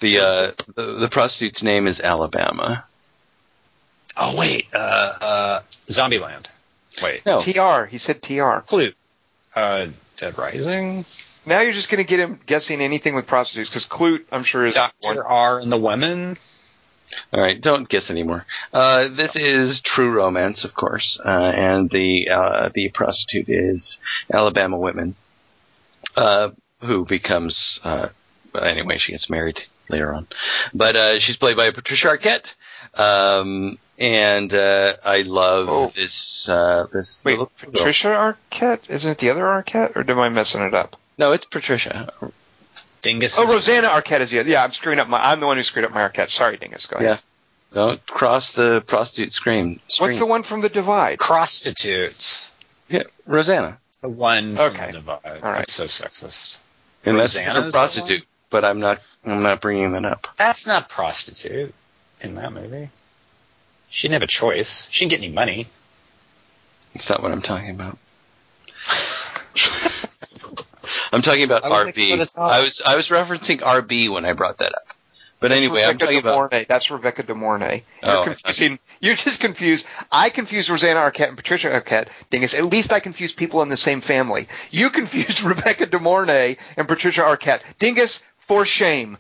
The 0.01 0.19
uh, 0.19 0.51
the, 0.75 0.97
the 0.99 1.09
prostitute's 1.11 1.63
name 1.63 1.87
is 1.87 1.99
Alabama. 1.99 2.85
Oh 4.19 4.35
wait, 4.37 4.67
uh, 4.73 4.77
uh, 4.77 5.61
Zombieland. 5.87 6.47
Wait, 7.01 7.25
No, 7.25 7.41
TR. 7.41 7.85
He 7.85 7.97
said 7.99 8.21
TR. 8.23 8.59
Clue. 8.65 8.91
Uh, 9.55 9.87
Dead 10.17 10.37
Rising. 10.37 11.05
Now 11.45 11.61
you're 11.61 11.71
just 11.73 11.89
going 11.89 12.03
to 12.03 12.07
get 12.07 12.19
him 12.19 12.39
guessing 12.45 12.81
anything 12.81 13.15
with 13.15 13.27
prostitutes 13.27 13.69
because 13.69 13.85
Klute, 13.85 14.25
I'm 14.31 14.43
sure, 14.43 14.65
is 14.65 14.75
one. 14.75 14.91
Doctor 15.01 15.25
R 15.25 15.59
and 15.59 15.71
the 15.71 15.77
Women. 15.77 16.35
All 17.31 17.41
right, 17.41 17.59
don't 17.61 17.87
guess 17.87 18.09
anymore. 18.09 18.45
Uh, 18.73 19.07
this 19.07 19.31
is 19.35 19.81
True 19.85 20.11
Romance, 20.11 20.65
of 20.65 20.73
course, 20.73 21.19
uh, 21.23 21.29
and 21.29 21.89
the 21.89 22.27
uh, 22.29 22.69
the 22.73 22.89
prostitute 22.93 23.47
is 23.47 23.97
Alabama 24.33 24.77
Whitman, 24.77 25.15
uh, 26.17 26.49
who 26.81 27.05
becomes 27.05 27.79
uh, 27.83 28.09
well, 28.53 28.63
anyway. 28.63 28.97
She 28.97 29.13
gets 29.13 29.29
married 29.29 29.59
later 29.89 30.13
on, 30.13 30.27
but 30.73 30.95
uh, 30.97 31.19
she's 31.19 31.37
played 31.37 31.55
by 31.55 31.71
Patricia 31.71 32.07
Arquette, 32.07 32.47
um, 32.97 33.77
and 33.99 34.53
uh, 34.53 34.93
I 35.03 35.21
love 35.23 35.69
Oh. 35.69 35.91
this 35.95 36.47
uh, 36.49 36.85
this. 36.91 37.21
Wait, 37.25 37.33
little 37.33 37.51
girl. 37.61 37.71
Patricia 37.71 38.35
Arquette? 38.51 38.89
Isn't 38.89 39.11
it 39.11 39.17
the 39.19 39.29
other 39.29 39.43
Arquette, 39.43 39.95
or 39.95 40.09
am 40.09 40.19
I 40.19 40.29
messing 40.29 40.61
it 40.61 40.73
up? 40.73 40.95
No, 41.17 41.33
it's 41.33 41.45
Patricia. 41.45 42.11
Dingus. 43.01 43.37
Oh, 43.39 43.45
Rosanna 43.51 43.87
Arquette 43.87 44.21
is 44.21 44.31
the 44.31 44.39
other. 44.39 44.49
Yeah, 44.49 44.63
I'm 44.63 44.71
screwing 44.71 44.99
up 44.99 45.07
my. 45.07 45.19
I'm 45.19 45.39
the 45.39 45.45
one 45.47 45.57
who 45.57 45.63
screwed 45.63 45.85
up 45.85 45.91
my 45.91 46.07
Arquette. 46.07 46.29
Sorry, 46.29 46.57
Dingus. 46.57 46.85
Go 46.85 46.97
ahead. 46.97 47.07
Yeah. 47.09 47.17
Don't 47.73 48.05
cross 48.07 48.55
the 48.55 48.81
prostitute 48.81 49.33
screen. 49.33 49.79
What's 49.99 50.17
the 50.17 50.25
one 50.25 50.43
from 50.43 50.61
the 50.61 50.69
Divide? 50.69 51.19
Prostitutes. 51.19 52.51
Yeah, 52.89 53.03
Rosanna. 53.25 53.77
The 54.01 54.09
one 54.09 54.55
from 54.55 54.65
Okay. 54.75 54.85
the 54.87 54.91
Divide. 54.93 55.19
All 55.25 55.31
right. 55.41 55.57
That's 55.57 55.73
so 55.73 55.83
sexist. 55.85 56.59
And 57.05 57.17
that's 57.19 57.35
Rosanna's 57.35 57.73
a 57.75 57.77
prostitute, 57.77 58.23
but 58.49 58.63
I'm 58.63 58.79
not. 58.79 58.99
I'm 59.25 59.43
not 59.43 59.59
bringing 59.61 59.91
that 59.93 60.05
up. 60.05 60.27
That's 60.37 60.65
not 60.65 60.87
prostitute 60.89 61.73
in 62.21 62.35
that 62.35 62.53
movie. 62.53 62.89
She 63.89 64.07
didn't 64.07 64.21
have 64.21 64.23
a 64.23 64.27
choice. 64.27 64.89
She 64.91 65.05
didn't 65.05 65.19
get 65.19 65.25
any 65.25 65.33
money. 65.33 65.67
It's 66.93 67.09
not 67.09 67.21
what 67.21 67.31
I'm 67.31 67.41
talking 67.41 67.69
about. 67.71 67.97
I'm 71.13 71.21
talking 71.21 71.43
about 71.43 71.63
I 71.63 71.69
RB. 71.91 72.13
of 72.13 72.19
the 72.19 72.25
top. 72.25 72.51
I 72.51 72.63
was 72.63 72.81
I 72.85 72.95
was 72.97 73.07
referencing 73.09 73.59
RB 73.61 74.09
when 74.11 74.25
I 74.25 74.33
brought 74.33 74.57
that 74.59 74.73
up. 74.73 74.83
But 75.39 75.51
anyway, 75.51 75.83
I'm 75.83 75.99
talking 75.99 76.21
De 76.21 76.27
about 76.27 76.49
That's 76.67 76.89
Rebecca 76.89 77.21
De 77.21 77.35
Mornay. 77.35 77.83
You're 78.01 78.11
Oh, 78.11 78.23
confusing. 78.23 78.79
You're 78.99 79.13
just 79.13 79.39
confused. 79.39 79.85
I 80.11 80.31
confuse 80.31 80.67
Rosanna 80.67 80.99
Arquette 80.99 81.27
and 81.27 81.37
Patricia 81.37 81.69
Arquette. 81.69 82.07
Dingus. 82.31 82.55
At 82.55 82.65
least 82.65 82.91
I 82.91 82.99
confuse 82.99 83.33
people 83.33 83.61
in 83.61 83.69
the 83.69 83.77
same 83.77 84.01
family. 84.01 84.47
You 84.71 84.89
confused 84.99 85.43
Rebecca 85.43 85.85
De 85.85 85.99
Mornay 85.99 86.57
and 86.75 86.87
Patricia 86.87 87.21
Arquette. 87.21 87.61
Dingus, 87.77 88.23
for 88.47 88.65
shame. 88.65 89.19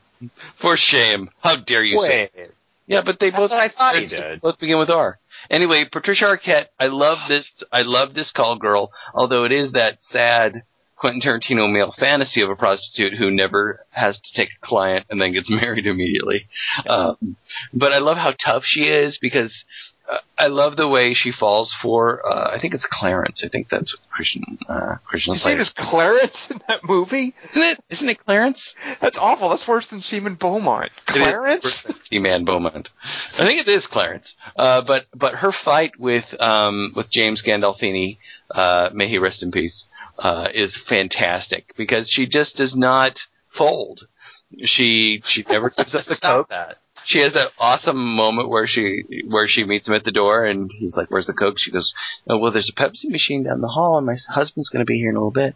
for 0.59 0.75
shame. 0.75 1.29
How 1.43 1.55
dare 1.55 1.83
you 1.83 1.99
say? 2.01 2.29
Wait. 2.35 2.51
Yeah, 2.87 3.01
but 3.01 3.19
they 3.19 3.29
That's 3.29 3.41
both 3.41 3.51
what 3.51 3.59
I 3.59 3.67
thought 3.67 3.95
he 3.95 4.05
they 4.05 4.17
did. 4.17 4.41
both 4.41 4.59
begin 4.59 4.77
with 4.79 4.89
R. 4.89 5.19
Anyway, 5.49 5.85
Patricia 5.85 6.25
Arquette, 6.25 6.67
I 6.79 6.87
love 6.87 7.19
this. 7.27 7.53
I 7.71 7.83
love 7.83 8.13
this 8.13 8.31
call 8.31 8.57
girl. 8.57 8.91
Although 9.13 9.43
it 9.43 9.51
is 9.51 9.73
that 9.73 9.99
sad 10.01 10.63
Quentin 10.97 11.21
Tarantino 11.21 11.71
male 11.71 11.93
fantasy 11.97 12.41
of 12.41 12.49
a 12.49 12.55
prostitute 12.55 13.13
who 13.17 13.29
never 13.29 13.85
has 13.91 14.17
to 14.19 14.33
take 14.33 14.49
a 14.49 14.65
client 14.65 15.05
and 15.09 15.21
then 15.21 15.33
gets 15.33 15.49
married 15.49 15.85
immediately. 15.85 16.47
Um, 16.87 17.35
but 17.73 17.93
I 17.93 17.99
love 17.99 18.17
how 18.17 18.31
tough 18.31 18.63
she 18.65 18.85
is 18.87 19.17
because 19.21 19.53
I 20.39 20.47
love 20.47 20.77
the 20.77 20.87
way 20.87 21.13
she 21.13 21.31
falls 21.31 21.73
for. 21.81 22.25
Uh, 22.25 22.51
I 22.53 22.59
think 22.59 22.73
it's 22.73 22.85
Clarence. 22.85 23.43
I 23.43 23.49
think 23.49 23.69
that's 23.69 23.93
what 23.93 24.09
Christian 24.09 24.57
uh, 24.69 24.95
Christian. 25.05 25.33
You 25.33 25.39
say 25.39 25.55
this 25.55 25.73
Clarence 25.73 26.51
in 26.51 26.61
that 26.67 26.81
movie? 26.83 27.33
Isn't 27.43 27.63
it? 27.63 27.83
Isn't 27.89 28.09
it 28.09 28.23
Clarence? 28.23 28.73
That's 29.01 29.17
awful. 29.17 29.49
That's 29.49 29.67
worse 29.67 29.87
than 29.87 30.01
Seaman 30.01 30.35
Beaumont. 30.35 30.91
Clarence? 31.05 31.83
T-Man 32.09 32.45
Beaumont. 32.45 32.89
I 33.39 33.45
think 33.45 33.59
it 33.59 33.67
is 33.67 33.85
Clarence. 33.87 34.33
Uh, 34.55 34.81
but 34.81 35.07
but 35.13 35.35
her 35.35 35.51
fight 35.51 35.99
with 35.99 36.25
um, 36.39 36.93
with 36.95 37.09
James 37.09 37.43
Gandolfini, 37.45 38.17
uh, 38.51 38.89
may 38.93 39.09
he 39.09 39.17
rest 39.17 39.43
in 39.43 39.51
peace, 39.51 39.85
uh, 40.19 40.49
is 40.53 40.77
fantastic 40.87 41.73
because 41.75 42.09
she 42.09 42.27
just 42.27 42.55
does 42.55 42.75
not 42.75 43.19
fold. 43.57 44.07
She 44.63 45.19
she 45.19 45.43
never 45.49 45.69
gives 45.69 45.93
up 45.93 46.01
the 46.03 46.15
Stop 46.15 46.35
coke. 46.37 46.49
that. 46.49 46.77
She 47.07 47.19
has 47.19 47.33
that 47.33 47.51
awesome 47.57 48.15
moment 48.15 48.49
where 48.49 48.67
she 48.67 49.03
where 49.27 49.47
she 49.47 49.63
meets 49.63 49.87
him 49.87 49.93
at 49.93 50.03
the 50.03 50.11
door 50.11 50.45
and 50.45 50.69
he's 50.77 50.95
like, 50.97 51.09
"Where's 51.09 51.25
the 51.25 51.33
coke?" 51.33 51.55
She 51.57 51.71
goes, 51.71 51.93
oh, 52.29 52.37
"Well, 52.37 52.51
there's 52.51 52.69
a 52.69 52.79
Pepsi 52.79 53.09
machine 53.09 53.43
down 53.43 53.61
the 53.61 53.69
hall 53.69 53.97
and 53.97 54.05
my 54.05 54.17
husband's 54.29 54.69
going 54.69 54.85
to 54.85 54.89
be 54.89 54.99
here 54.99 55.09
in 55.09 55.15
a 55.15 55.19
little 55.19 55.31
bit." 55.31 55.55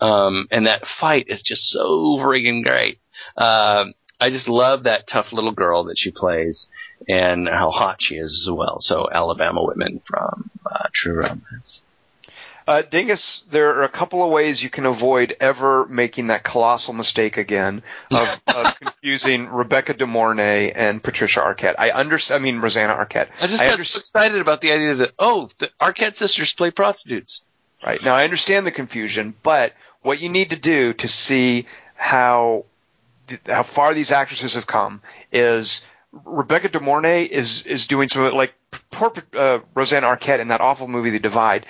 Um, 0.00 0.48
and 0.50 0.66
that 0.66 0.82
fight 1.00 1.26
is 1.28 1.40
just 1.42 1.62
so 1.70 2.18
friggin' 2.20 2.64
great. 2.64 2.98
Um, 3.36 3.94
I 4.20 4.30
just 4.30 4.48
love 4.48 4.82
that 4.82 5.06
tough 5.06 5.32
little 5.32 5.52
girl 5.52 5.84
that 5.84 5.98
she 5.98 6.10
plays 6.10 6.66
and 7.06 7.48
how 7.48 7.70
hot 7.70 7.98
she 8.00 8.16
is 8.16 8.44
as 8.44 8.52
well. 8.52 8.78
So 8.80 9.08
Alabama 9.12 9.62
Whitman 9.62 10.00
from 10.04 10.50
uh, 10.66 10.88
True 10.92 11.14
Romance. 11.14 11.82
Uh, 12.68 12.82
Dingus, 12.82 13.44
there 13.50 13.70
are 13.76 13.82
a 13.84 13.88
couple 13.88 14.22
of 14.22 14.30
ways 14.30 14.62
you 14.62 14.68
can 14.68 14.84
avoid 14.84 15.34
ever 15.40 15.86
making 15.86 16.26
that 16.26 16.42
colossal 16.44 16.92
mistake 16.92 17.38
again 17.38 17.82
of, 18.10 18.28
of 18.46 18.78
confusing 18.78 19.48
Rebecca 19.48 19.94
De 19.94 20.06
Mornay 20.06 20.72
and 20.72 21.02
Patricia 21.02 21.40
Arquette. 21.40 21.76
I 21.78 21.92
understand. 21.92 22.42
I 22.42 22.44
mean 22.44 22.58
Rosanna 22.58 22.94
Arquette. 22.94 23.30
I 23.40 23.46
just 23.46 23.54
I 23.54 23.68
got 23.68 23.72
understand. 23.72 23.86
so 23.86 24.00
excited 24.00 24.40
about 24.42 24.60
the 24.60 24.72
idea 24.72 24.96
that 24.96 25.12
oh, 25.18 25.48
the 25.58 25.70
Arquette 25.80 26.18
sisters 26.18 26.52
play 26.58 26.70
prostitutes. 26.70 27.40
Right. 27.82 28.02
Now 28.04 28.14
I 28.14 28.24
understand 28.24 28.66
the 28.66 28.70
confusion, 28.70 29.34
but 29.42 29.72
what 30.02 30.20
you 30.20 30.28
need 30.28 30.50
to 30.50 30.56
do 30.56 30.92
to 30.92 31.08
see 31.08 31.66
how 31.94 32.66
how 33.46 33.62
far 33.62 33.94
these 33.94 34.12
actresses 34.12 34.56
have 34.56 34.66
come 34.66 35.00
is 35.32 35.86
Rebecca 36.12 36.68
De 36.68 36.80
Mornay 36.80 37.24
is 37.24 37.64
is 37.64 37.86
doing 37.86 38.10
some 38.10 38.30
like 38.34 38.52
poor 38.90 39.10
uh, 39.34 39.60
Rosanna 39.74 40.06
Arquette 40.06 40.40
in 40.40 40.48
that 40.48 40.60
awful 40.60 40.86
movie 40.86 41.08
The 41.08 41.18
Divide. 41.18 41.64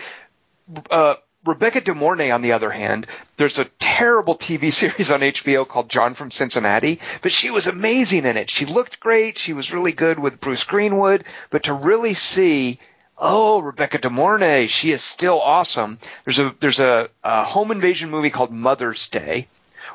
Uh, 0.91 1.15
Rebecca 1.45 1.81
De 1.81 1.95
Mornay, 1.95 2.31
on 2.31 2.43
the 2.43 2.53
other 2.53 2.71
hand, 2.71 3.07
there's 3.37 3.59
a 3.59 3.65
terrible 3.79 4.37
TV 4.37 4.73
series 4.73 5.11
on 5.11 5.21
HBO 5.21 5.67
called 5.67 5.89
John 5.89 6.15
from 6.15 6.31
Cincinnati, 6.31 7.01
but 7.23 7.33
she 7.33 7.51
was 7.51 7.67
amazing 7.67 8.27
in 8.27 8.37
it. 8.37 8.51
She 8.51 8.67
looked 8.67 9.01
great. 9.01 9.39
She 9.39 9.53
was 9.53 9.73
really 9.73 9.93
good 9.93 10.19
with 10.19 10.41
Bruce 10.41 10.65
Greenwood, 10.65 11.25
but 11.51 11.65
to 11.65 11.73
really 11.73 12.15
see 12.15 12.79
Oh, 13.21 13.61
Rebecca 13.61 13.99
De 13.99 14.09
Mornay, 14.09 14.69
she 14.69 14.93
is 14.93 15.03
still 15.03 15.41
awesome. 15.41 15.99
There's 16.25 16.39
a 16.39 16.55
there's 16.61 16.79
a, 16.79 17.09
a 17.25 17.43
home 17.43 17.73
invasion 17.73 18.11
movie 18.11 18.31
called 18.31 18.53
Mother's 18.53 19.09
Day, 19.09 19.49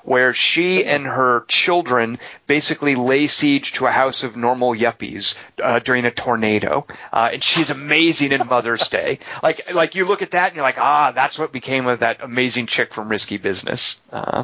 where 0.03 0.33
she 0.33 0.85
and 0.85 1.05
her 1.05 1.45
children 1.47 2.19
basically 2.47 2.95
lay 2.95 3.27
siege 3.27 3.73
to 3.73 3.85
a 3.87 3.91
house 3.91 4.23
of 4.23 4.35
normal 4.35 4.73
yuppies 4.73 5.35
uh, 5.61 5.79
during 5.79 6.05
a 6.05 6.11
tornado, 6.11 6.85
uh, 7.11 7.29
and 7.33 7.43
she's 7.43 7.69
amazing 7.69 8.31
in 8.31 8.47
Mother's 8.47 8.87
Day. 8.87 9.19
Like 9.41 9.73
like 9.73 9.95
you 9.95 10.05
look 10.05 10.21
at 10.21 10.31
that 10.31 10.47
and 10.47 10.55
you're 10.55 10.63
like, 10.63 10.77
ah, 10.79 11.11
that's 11.11 11.39
what 11.39 11.51
became 11.51 11.87
of 11.87 11.99
that 11.99 12.21
amazing 12.21 12.67
chick 12.67 12.93
from 12.93 13.09
Risky 13.09 13.37
Business. 13.37 13.99
Uh, 14.11 14.43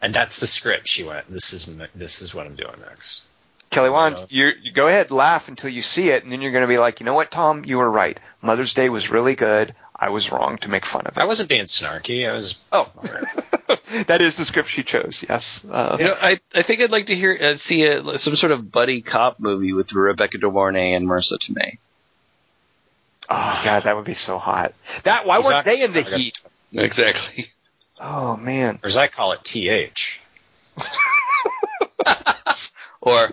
And 0.00 0.14
that's 0.14 0.38
the 0.38 0.46
script 0.46 0.86
she 0.88 1.04
went. 1.04 1.30
This 1.30 1.52
is 1.52 1.68
this 1.94 2.22
is 2.22 2.34
what 2.34 2.46
I'm 2.46 2.54
doing 2.54 2.74
next. 2.88 3.22
Kelly 3.70 3.90
Wand, 3.90 4.14
Uh, 4.14 4.26
you 4.30 4.50
you 4.62 4.72
go 4.72 4.86
ahead, 4.86 5.10
laugh 5.10 5.48
until 5.48 5.68
you 5.70 5.82
see 5.82 6.08
it, 6.08 6.22
and 6.22 6.32
then 6.32 6.40
you're 6.40 6.52
going 6.52 6.62
to 6.62 6.68
be 6.68 6.78
like, 6.78 7.00
you 7.00 7.04
know 7.06 7.14
what, 7.14 7.30
Tom, 7.30 7.64
you 7.66 7.76
were 7.76 7.90
right. 7.90 8.18
Mother's 8.40 8.72
Day 8.72 8.88
was 8.88 9.10
really 9.10 9.34
good. 9.34 9.74
I 9.98 10.10
was 10.10 10.30
wrong 10.30 10.58
to 10.58 10.68
make 10.68 10.86
fun 10.86 11.06
of 11.06 11.16
it. 11.16 11.20
I 11.20 11.24
wasn't 11.26 11.48
being 11.48 11.64
snarky. 11.64 12.28
I 12.28 12.32
was. 12.32 12.54
Oh, 12.70 12.88
that 14.06 14.22
is 14.22 14.36
the 14.36 14.44
script 14.44 14.68
she 14.68 14.84
chose. 14.84 15.24
Yes. 15.28 15.64
Uh, 15.68 15.96
You 15.98 16.04
know, 16.06 16.14
I 16.20 16.38
I 16.54 16.62
think 16.62 16.80
I'd 16.80 16.92
like 16.92 17.06
to 17.06 17.16
hear 17.16 17.54
uh, 17.54 17.58
see 17.58 17.84
a, 17.84 18.18
some 18.18 18.36
sort 18.36 18.52
of 18.52 18.70
buddy 18.70 19.02
cop 19.02 19.40
movie 19.40 19.72
with 19.72 19.92
Rebecca 19.92 20.38
De 20.38 20.48
Mornay 20.48 20.94
and 20.94 21.08
Marisa 21.08 21.38
Tomei. 21.44 21.78
oh 23.28 23.62
God, 23.64 23.82
that 23.82 23.96
would 23.96 24.04
be 24.04 24.14
so 24.14 24.38
hot. 24.38 24.74
That 25.02 25.26
why 25.26 25.40
weren't 25.40 25.64
they 25.64 25.82
in 25.82 25.90
the 25.90 26.02
heat? 26.02 26.38
Exactly. 26.72 27.50
Oh 28.00 28.36
man. 28.36 28.78
Or 28.84 28.86
as 28.86 28.96
I 28.96 29.08
call 29.08 29.32
it, 29.32 29.42
th. 29.42 30.20
Or 33.00 33.30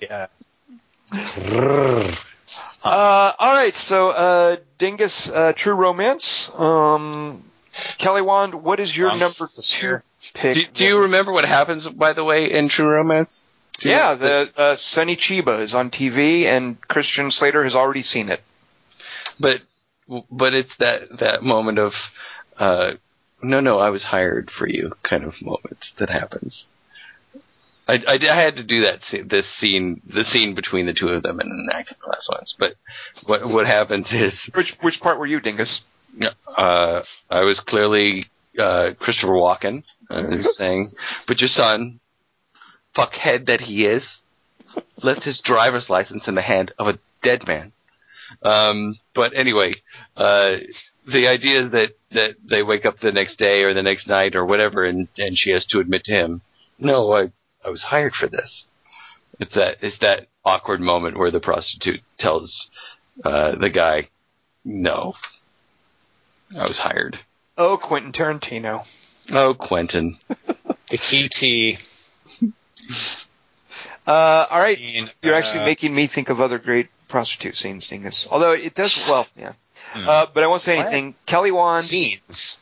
Yeah. 0.00 0.26
Uh, 2.82 3.32
all 3.38 3.52
right. 3.52 3.74
So, 3.74 4.10
uh, 4.10 4.56
Dingus, 4.78 5.30
uh, 5.30 5.52
True 5.54 5.74
Romance. 5.74 6.50
Um, 6.56 7.42
Kelly 7.98 8.22
Wand, 8.22 8.54
what 8.54 8.80
is 8.80 8.96
your 8.96 9.10
Um, 9.10 9.18
number 9.18 9.48
two 9.60 10.00
pick? 10.34 10.54
do, 10.54 10.64
do 10.74 10.84
you 10.84 10.98
remember 11.02 11.32
what 11.32 11.44
happens 11.44 11.86
by 11.88 12.12
the 12.12 12.24
way 12.24 12.50
in 12.50 12.68
True 12.68 12.86
Romance? 12.86 13.44
Do 13.78 13.88
you- 13.88 13.94
Yeah, 13.94 14.14
the 14.14 14.50
uh, 14.56 14.76
Sonny 14.76 15.16
Chiba 15.16 15.60
is 15.60 15.74
on 15.74 15.90
TV, 15.90 16.44
and 16.46 16.80
Christian 16.88 17.30
Slater 17.30 17.62
has 17.64 17.76
already 17.76 18.02
seen 18.02 18.28
it. 18.30 18.42
but 19.40 19.60
but 20.30 20.54
it's 20.54 20.74
that 20.78 21.18
that 21.18 21.42
moment 21.42 21.78
of 21.78 21.92
uh 22.58 22.92
no 23.42 23.60
no 23.60 23.78
I 23.78 23.90
was 23.90 24.02
hired 24.02 24.50
for 24.50 24.66
you 24.68 24.92
kind 25.02 25.22
of 25.22 25.40
moment 25.42 25.78
that 25.98 26.10
happens. 26.10 26.66
I, 27.88 27.94
I, 28.06 28.14
I 28.14 28.34
had 28.34 28.56
to 28.56 28.62
do 28.62 28.82
that 28.82 29.02
scene, 29.02 29.28
this 29.28 29.46
scene 29.58 30.02
the 30.06 30.24
scene 30.24 30.54
between 30.54 30.86
the 30.86 30.92
two 30.92 31.08
of 31.08 31.22
them 31.22 31.40
in 31.40 31.46
an 31.46 31.68
acting 31.72 31.96
class 32.00 32.26
once. 32.30 32.54
But 32.58 32.74
what 33.26 33.46
what 33.46 33.66
happens 33.66 34.06
is 34.12 34.44
Which 34.54 34.72
which 34.82 35.00
part 35.00 35.18
were 35.18 35.26
you, 35.26 35.40
Dingus? 35.40 35.80
uh 36.56 37.02
I 37.30 37.42
was 37.42 37.60
clearly 37.60 38.26
uh 38.58 38.90
Christopher 38.98 39.32
Walken. 39.32 39.84
Was 40.10 40.56
saying, 40.56 40.92
but 41.26 41.40
your 41.40 41.48
son, 41.48 42.00
fuckhead 42.96 43.46
that 43.46 43.60
he 43.60 43.84
is, 43.84 44.04
left 45.02 45.22
his 45.22 45.40
driver's 45.40 45.90
license 45.90 46.26
in 46.28 46.34
the 46.34 46.42
hand 46.42 46.72
of 46.78 46.88
a 46.88 46.98
dead 47.22 47.46
man. 47.46 47.72
Um, 48.42 48.98
but 49.14 49.32
anyway, 49.34 49.74
uh, 50.16 50.52
the 51.06 51.28
idea 51.28 51.64
is 51.64 51.70
that, 51.72 51.90
that 52.12 52.36
they 52.44 52.62
wake 52.62 52.84
up 52.84 53.00
the 53.00 53.12
next 53.12 53.38
day 53.38 53.64
or 53.64 53.72
the 53.74 53.82
next 53.82 54.06
night 54.06 54.36
or 54.36 54.44
whatever 54.44 54.84
and, 54.84 55.08
and 55.16 55.36
she 55.36 55.50
has 55.50 55.64
to 55.66 55.80
admit 55.80 56.04
to 56.04 56.12
him, 56.12 56.42
no, 56.78 57.12
I, 57.12 57.32
I 57.64 57.70
was 57.70 57.82
hired 57.82 58.14
for 58.14 58.28
this. 58.28 58.66
It's 59.40 59.54
that, 59.54 59.78
it's 59.82 59.98
that 60.00 60.26
awkward 60.44 60.80
moment 60.80 61.18
where 61.18 61.30
the 61.30 61.40
prostitute 61.40 62.00
tells, 62.18 62.68
uh, 63.24 63.54
the 63.56 63.70
guy, 63.70 64.08
no, 64.64 65.14
I 66.56 66.60
was 66.60 66.78
hired. 66.78 67.18
Oh, 67.56 67.76
Quentin 67.76 68.12
Tarantino. 68.12 68.86
Oh, 69.30 69.54
Quentin. 69.54 70.18
The 70.90 70.96
QT. 70.96 71.78
Uh, 74.06 74.46
all 74.50 74.58
right. 74.58 74.78
Scene, 74.78 75.10
You're 75.22 75.34
actually 75.34 75.60
uh, 75.60 75.66
making 75.66 75.94
me 75.94 76.06
think 76.06 76.30
of 76.30 76.40
other 76.40 76.58
great 76.58 76.88
prostitute 77.08 77.56
scenes, 77.56 77.88
Dingus. 77.88 78.26
Although 78.30 78.52
it 78.52 78.74
does 78.74 79.06
well, 79.08 79.26
yeah. 79.36 79.52
Hmm. 79.92 80.08
Uh, 80.08 80.26
but 80.32 80.44
I 80.44 80.46
won't 80.46 80.62
say 80.62 80.76
What? 80.78 80.86
anything. 80.86 81.14
Kelly 81.26 81.50
Wand, 81.50 81.84
scenes. 81.84 82.58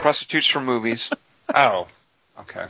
prostitutes 0.00 0.46
from 0.46 0.64
movies. 0.66 1.10
Oh. 1.54 1.88
Okay. 2.38 2.66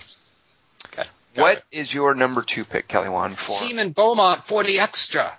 Okay. 1.32 1.36
Got 1.36 1.42
What 1.42 1.58
it. 1.58 1.64
is 1.72 1.92
your 1.94 2.14
number 2.14 2.42
two 2.42 2.64
pick, 2.64 2.88
Kelly 2.88 3.08
Wand, 3.08 3.36
for? 3.36 3.44
Seaman 3.44 3.90
Beaumont 3.92 4.44
for 4.44 4.64
the 4.64 4.78
extra. 4.80 5.32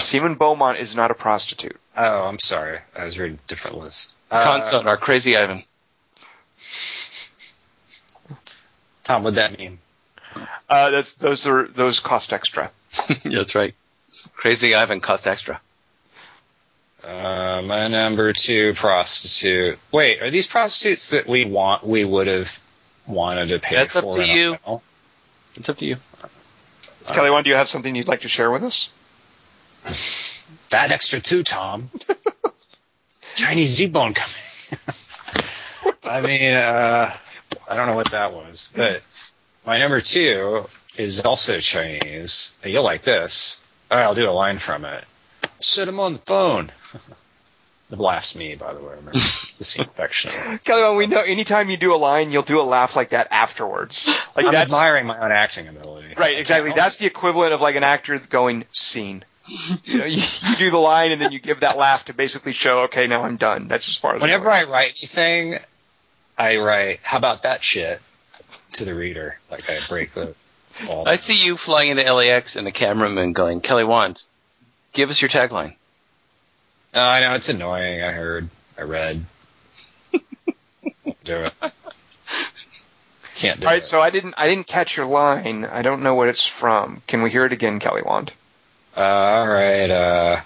Seaman 0.00 0.34
Beaumont 0.34 0.78
is 0.78 0.94
not 0.96 1.10
a 1.10 1.14
prostitute. 1.14 1.78
Oh, 1.96 2.26
I'm 2.26 2.38
sorry. 2.40 2.80
I 2.98 3.04
was 3.04 3.18
reading 3.18 3.38
a 3.38 3.46
different 3.46 3.78
list. 3.78 4.12
Uh, 4.30 4.42
Constant, 4.42 4.88
our 4.88 4.96
crazy 4.96 5.36
Ivan. 5.36 5.62
Tom, 9.04 9.22
what'd 9.22 9.36
that 9.36 9.56
mean? 9.58 9.78
Uh, 10.68 10.90
that's 10.90 11.14
those 11.14 11.46
are 11.46 11.68
those 11.68 12.00
cost 12.00 12.32
extra. 12.32 12.70
That's 13.24 13.54
right. 13.54 13.74
Crazy 14.34 14.74
Ivan 14.74 15.00
cost 15.00 15.26
extra. 15.26 15.60
Uh, 17.04 17.62
my 17.64 17.86
number 17.88 18.32
two 18.32 18.72
prostitute. 18.74 19.78
Wait, 19.92 20.22
are 20.22 20.30
these 20.30 20.46
prostitutes 20.46 21.10
that 21.10 21.26
we 21.28 21.44
want? 21.44 21.86
We 21.86 22.04
would 22.04 22.26
have 22.28 22.58
wanted 23.06 23.50
to 23.50 23.58
pay 23.58 23.76
That's 23.76 23.94
up 23.96 24.04
for. 24.04 24.16
to 24.16 24.22
in 24.24 24.30
a 24.30 24.34
you. 24.34 24.50
rental? 24.52 24.82
It's 25.56 25.68
up 25.68 25.78
to 25.78 25.84
you. 25.84 25.96
Kelly 27.06 27.30
Wand, 27.30 27.44
do 27.44 27.50
you 27.50 27.56
have 27.56 27.68
something 27.68 27.94
you'd 27.94 28.08
like 28.08 28.22
to 28.22 28.28
share 28.28 28.50
with 28.50 28.62
us? 28.64 28.90
That 30.70 30.90
extra 30.90 31.20
too, 31.20 31.44
Tom. 31.44 31.88
Chinese 33.36 33.74
Z-bone 33.74 34.14
coming. 34.14 35.94
I 36.04 36.20
mean, 36.20 36.54
uh, 36.54 37.14
I 37.68 37.76
don't 37.76 37.86
know 37.86 37.94
what 37.94 38.10
that 38.10 38.32
was, 38.32 38.72
but 38.74 39.02
my 39.64 39.78
number 39.78 40.00
two 40.00 40.66
is 40.98 41.20
also 41.20 41.60
Chinese. 41.60 42.52
You'll 42.64 42.82
like 42.82 43.02
this. 43.02 43.60
All 43.88 43.98
right, 43.98 44.04
I'll 44.04 44.14
do 44.14 44.28
a 44.28 44.32
line 44.32 44.58
from 44.58 44.84
it. 44.84 45.04
Sit 45.60 45.86
him 45.86 46.00
on 46.00 46.14
the 46.14 46.18
phone. 46.18 46.72
The 47.94 48.02
laughs 48.02 48.34
me, 48.34 48.54
by 48.54 48.74
the 48.74 48.80
way. 48.80 48.94
Remember 48.96 49.12
the 49.58 49.64
scene 49.64 49.84
affectionately. 49.84 50.58
Kelly 50.58 50.82
Wand, 50.82 50.96
we 50.96 51.06
know 51.06 51.20
anytime 51.20 51.70
you 51.70 51.76
do 51.76 51.94
a 51.94 51.96
line, 51.96 52.30
you'll 52.30 52.42
do 52.42 52.60
a 52.60 52.62
laugh 52.62 52.96
like 52.96 53.10
that 53.10 53.28
afterwards. 53.30 54.08
Like 54.36 54.46
I'm 54.46 54.54
admiring 54.54 55.06
my 55.06 55.18
own 55.18 55.32
acting 55.32 55.68
ability. 55.68 56.14
right, 56.16 56.38
exactly. 56.38 56.72
That's 56.72 56.96
the 56.96 57.06
equivalent 57.06 57.52
of 57.52 57.60
like 57.60 57.76
an 57.76 57.84
actor 57.84 58.18
going 58.18 58.64
scene. 58.72 59.24
You 59.84 59.98
know, 59.98 60.04
you, 60.06 60.22
you 60.22 60.56
do 60.56 60.70
the 60.70 60.78
line 60.78 61.12
and 61.12 61.20
then 61.20 61.32
you 61.32 61.38
give 61.38 61.60
that 61.60 61.76
laugh 61.76 62.06
to 62.06 62.14
basically 62.14 62.52
show, 62.52 62.80
okay, 62.84 63.06
now 63.06 63.22
I'm 63.22 63.36
done. 63.36 63.68
That's 63.68 63.88
as 63.88 63.96
far 63.96 64.16
as. 64.16 64.22
Whenever 64.22 64.50
I 64.50 64.64
write 64.64 64.94
anything, 64.98 65.58
I 66.36 66.56
write, 66.56 67.00
"How 67.02 67.18
about 67.18 67.42
that 67.42 67.62
shit?" 67.62 68.00
to 68.74 68.84
the 68.84 68.94
reader. 68.94 69.38
Like 69.50 69.68
I 69.68 69.80
break 69.88 70.12
the. 70.12 70.34
All 70.88 71.08
I 71.08 71.16
see 71.18 71.44
you 71.44 71.56
flying 71.56 71.90
into 71.90 72.12
LAX 72.12 72.56
and 72.56 72.66
the 72.66 72.72
cameraman 72.72 73.32
going, 73.32 73.60
Kelly 73.60 73.84
Wand, 73.84 74.20
give 74.92 75.08
us 75.08 75.20
your 75.22 75.30
tagline. 75.30 75.76
Uh, 76.94 77.00
I 77.00 77.20
know 77.20 77.34
it's 77.34 77.48
annoying. 77.48 78.02
I 78.02 78.12
heard. 78.12 78.48
I 78.78 78.82
read. 78.82 79.24
Won't 81.04 81.24
do 81.24 81.44
it. 81.44 81.52
Can't 83.36 83.60
do 83.60 83.66
All 83.66 83.72
right, 83.72 83.82
it. 83.82 83.84
so 83.86 84.00
I 84.00 84.10
didn't 84.10 84.34
I 84.36 84.48
didn't 84.48 84.66
catch 84.68 84.96
your 84.96 85.06
line. 85.06 85.64
I 85.64 85.82
don't 85.82 86.02
know 86.02 86.14
what 86.14 86.28
it's 86.28 86.46
from. 86.46 87.02
Can 87.06 87.22
we 87.22 87.30
hear 87.30 87.44
it 87.44 87.52
again, 87.52 87.80
Kelly 87.80 88.02
Wand? 88.04 88.32
Uh, 88.96 89.00
all 89.00 89.48
right. 89.48 89.90
Uh, 89.90 90.40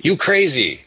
you 0.00 0.16
crazy? 0.16 0.82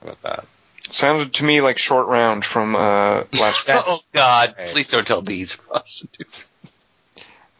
How 0.00 0.08
about 0.08 0.22
that? 0.22 0.44
Sounded 0.90 1.34
to 1.34 1.44
me 1.44 1.60
like 1.60 1.76
short 1.76 2.06
round 2.08 2.44
from 2.46 2.74
uh, 2.74 3.24
last. 3.34 3.66
That's- 3.66 3.84
oh 3.86 4.00
God! 4.14 4.54
Right. 4.58 4.72
Please 4.72 4.88
don't 4.88 5.06
tell 5.06 5.20
these 5.20 5.54
prostitutes. 5.68 6.52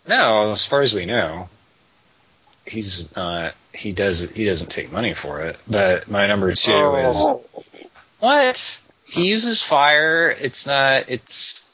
No, 0.06 0.52
as 0.52 0.64
far 0.64 0.80
as 0.80 0.94
we 0.94 1.04
know, 1.04 1.50
he's 2.66 3.14
not. 3.14 3.54
He 3.78 3.92
does. 3.92 4.28
He 4.30 4.44
doesn't 4.44 4.70
take 4.70 4.90
money 4.90 5.14
for 5.14 5.40
it. 5.42 5.56
But 5.68 6.10
my 6.10 6.26
number 6.26 6.52
two 6.52 6.72
is 6.96 7.16
Oh. 7.16 7.42
what 8.18 8.80
he 9.04 9.28
uses 9.28 9.62
fire. 9.62 10.28
It's 10.30 10.66
not. 10.66 11.04
It's 11.08 11.64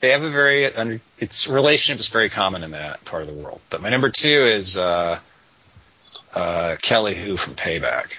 they 0.00 0.10
have 0.10 0.22
a 0.24 0.30
very 0.30 0.74
under. 0.74 1.00
Its 1.18 1.46
relationship 1.46 2.00
is 2.00 2.08
very 2.08 2.28
common 2.28 2.64
in 2.64 2.72
that 2.72 3.04
part 3.04 3.22
of 3.22 3.28
the 3.28 3.34
world. 3.34 3.60
But 3.70 3.80
my 3.82 3.88
number 3.90 4.10
two 4.10 4.28
is 4.28 4.76
uh, 4.76 5.20
uh, 6.34 6.76
Kelly 6.82 7.14
Hu 7.14 7.36
from 7.36 7.54
Payback. 7.54 8.16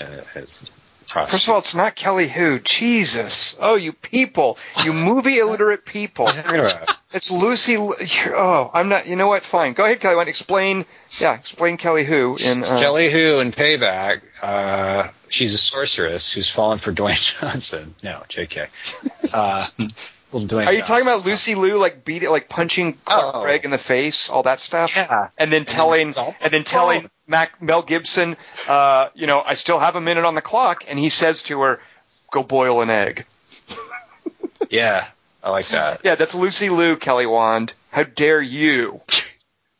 Uh, 0.00 0.04
as 0.34 0.68
prostitute. 1.08 1.30
First 1.30 1.44
of 1.44 1.50
all, 1.50 1.58
it's 1.58 1.74
not 1.74 1.94
Kelly 1.94 2.28
Hu. 2.28 2.58
Jesus. 2.58 3.56
Oh, 3.60 3.76
you 3.76 3.92
people. 3.92 4.58
You 4.82 4.92
movie 4.92 5.38
illiterate 5.38 5.84
people. 5.84 6.28
What 7.10 7.30
are 7.30 7.44
you 7.44 7.56
talking 7.56 7.76
about? 7.76 8.00
It's 8.00 8.10
Lucy. 8.20 8.30
Oh, 8.34 8.70
I'm 8.72 8.88
not. 8.88 9.06
You 9.06 9.16
know 9.16 9.28
what? 9.28 9.44
Fine. 9.44 9.74
Go 9.74 9.84
ahead, 9.84 10.00
Kelly. 10.00 10.16
Wand. 10.16 10.28
Explain. 10.28 10.84
Yeah, 11.18 11.34
explain 11.34 11.76
Kelly 11.76 12.04
Hu 12.04 12.36
in. 12.36 12.64
Uh, 12.64 12.78
Kelly 12.78 13.10
Hu 13.10 13.38
in 13.40 13.50
Payback, 13.52 14.20
uh, 14.42 15.08
she's 15.28 15.54
a 15.54 15.58
sorceress 15.58 16.32
who's 16.32 16.50
fallen 16.50 16.78
for 16.78 16.92
Dwayne 16.94 17.40
Johnson. 17.40 17.94
No, 18.02 18.22
JK. 18.28 18.68
Uh, 19.32 19.66
little 20.32 20.46
Dwayne 20.48 20.66
Are 20.66 20.72
you 20.72 20.82
talking 20.82 21.02
about 21.06 21.24
Lucy 21.24 21.54
Liu 21.54 21.78
like 21.78 22.04
beat 22.04 22.22
it, 22.22 22.30
like 22.30 22.48
punching 22.48 22.98
Clark 23.04 23.34
Oh. 23.36 23.42
Gregg 23.42 23.64
in 23.64 23.70
the 23.70 23.78
face, 23.78 24.28
all 24.28 24.42
that 24.44 24.60
stuff? 24.60 24.94
Yeah. 24.94 25.28
And 25.38 25.50
then 25.52 25.64
telling, 25.64 26.12
all- 26.16 26.36
and 26.42 26.52
then 26.52 26.64
telling 26.64 27.08
Mac, 27.26 27.60
Mel 27.62 27.82
Gibson, 27.82 28.36
uh, 28.68 29.08
you 29.14 29.26
know, 29.26 29.40
I 29.40 29.54
still 29.54 29.78
have 29.78 29.96
a 29.96 30.00
minute 30.00 30.24
on 30.24 30.34
the 30.34 30.42
clock, 30.42 30.84
and 30.88 30.98
he 30.98 31.08
says 31.08 31.42
to 31.44 31.60
her, 31.62 31.80
"Go 32.30 32.42
boil 32.42 32.80
an 32.82 32.90
egg." 32.90 33.24
Yeah, 34.70 35.06
I 35.42 35.50
like 35.50 35.68
that. 35.68 36.00
Yeah, 36.04 36.14
that's 36.14 36.34
Lucy 36.34 36.68
Liu, 36.68 36.96
Kelly 36.96 37.26
Wand. 37.26 37.72
How 37.90 38.02
dare 38.04 38.42
you? 38.42 39.00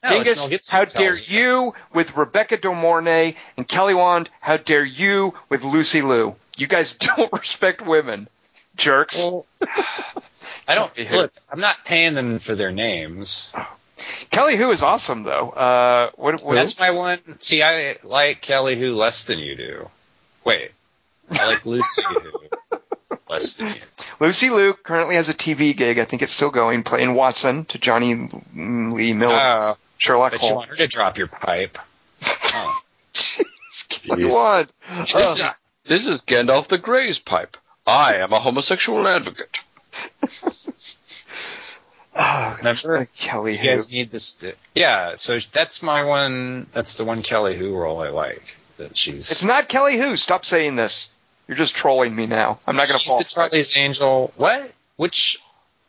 No, 0.00 0.20
it's 0.20 0.40
Dingus, 0.40 0.70
how 0.70 0.84
dare 0.84 1.14
it. 1.14 1.28
you 1.28 1.74
with 1.92 2.16
Rebecca 2.16 2.56
De 2.56 2.72
Mornay 2.72 3.34
and 3.56 3.66
Kelly 3.66 3.94
Wand? 3.94 4.30
How 4.40 4.56
dare 4.56 4.84
you 4.84 5.34
with 5.48 5.64
Lucy 5.64 6.02
Liu? 6.02 6.36
You 6.56 6.68
guys 6.68 6.94
don't 7.16 7.32
respect 7.32 7.84
women, 7.84 8.28
jerks. 8.76 9.18
Well, 9.18 9.44
I 10.68 10.76
don't 10.76 11.11
look. 11.11 11.32
I'm 11.50 11.59
not 11.59 11.84
paying 11.84 12.14
them 12.14 12.38
for 12.38 12.54
their 12.54 12.70
names. 12.70 13.52
Kelly 14.30 14.56
Hu 14.56 14.70
is 14.70 14.82
awesome 14.82 15.24
though. 15.24 15.50
Uh, 15.50 16.11
what? 16.14 16.44
what 16.44 16.54
That's 16.54 16.78
my 16.78 16.92
one. 16.92 17.18
See, 17.40 17.64
I 17.64 17.96
like 18.04 18.40
Kelly 18.40 18.78
Hu 18.78 18.94
less 18.94 19.24
than 19.24 19.40
you 19.40 19.56
do. 19.56 19.90
Wait, 20.44 20.70
I 21.30 21.46
like 21.46 21.66
Lucy 21.66 22.02
Who 22.02 22.48
less 23.30 23.54
than 23.54 23.68
you. 23.68 23.74
Lucy 24.20 24.50
Liu 24.50 24.74
currently 24.74 25.16
has 25.16 25.28
a 25.28 25.34
TV 25.34 25.76
gig. 25.76 25.98
I 25.98 26.04
think 26.04 26.22
it's 26.22 26.32
still 26.32 26.50
going, 26.50 26.82
playing 26.82 27.14
Watson 27.14 27.64
to 27.66 27.78
Jonny 27.78 28.14
mm, 28.14 28.92
Lee 28.92 29.12
Miller, 29.12 29.34
Oh, 29.38 29.76
Sherlock 29.98 30.32
but 30.32 30.42
you 30.42 30.54
want 30.54 30.70
her 30.70 30.76
to 30.76 30.86
drop 30.86 31.18
your 31.18 31.28
pipe. 31.28 31.78
Oh. 32.50 32.80
Kelly 33.88 34.24
This, 34.24 34.32
Oh. 35.14 35.32
is, 35.32 35.42
this 35.84 36.04
is 36.06 36.20
Gandalf 36.22 36.68
the 36.68 36.78
Grey's 36.78 37.18
pipe. 37.18 37.56
I 37.86 38.16
am 38.16 38.32
a 38.32 38.40
homosexual 38.40 39.06
advocate. 39.06 39.56
Oh, 42.20 42.54
Remember? 42.58 43.06
Kelly 43.16 43.52
You 43.52 43.58
Who. 43.58 43.68
guys 43.68 43.92
need 43.92 44.10
this. 44.10 44.44
Yeah, 44.74 45.14
so 45.16 45.38
that's 45.52 45.82
my 45.84 46.02
one. 46.02 46.66
That's 46.72 46.94
the 46.96 47.04
one 47.04 47.22
Kelly 47.22 47.56
Hu 47.56 47.76
role 47.76 48.00
I 48.00 48.08
like. 48.08 48.56
That 48.78 48.96
she's. 48.96 49.30
It's 49.30 49.44
not 49.44 49.68
Kelly 49.68 49.96
Hu. 49.96 50.16
Stop 50.16 50.44
saying 50.44 50.74
this. 50.74 51.10
You're 51.49 51.57
just 51.57 51.74
trolling 51.74 52.14
me 52.14 52.26
now. 52.26 52.61
I'm 52.66 52.76
not 52.76 52.88
going 52.88 52.99
to 52.99 53.03
she's 53.03 53.11
fall. 53.11 53.18
the 53.18 53.24
Charlie's 53.24 53.76
Angel. 53.76 54.32
What? 54.36 54.74
Which? 54.96 55.38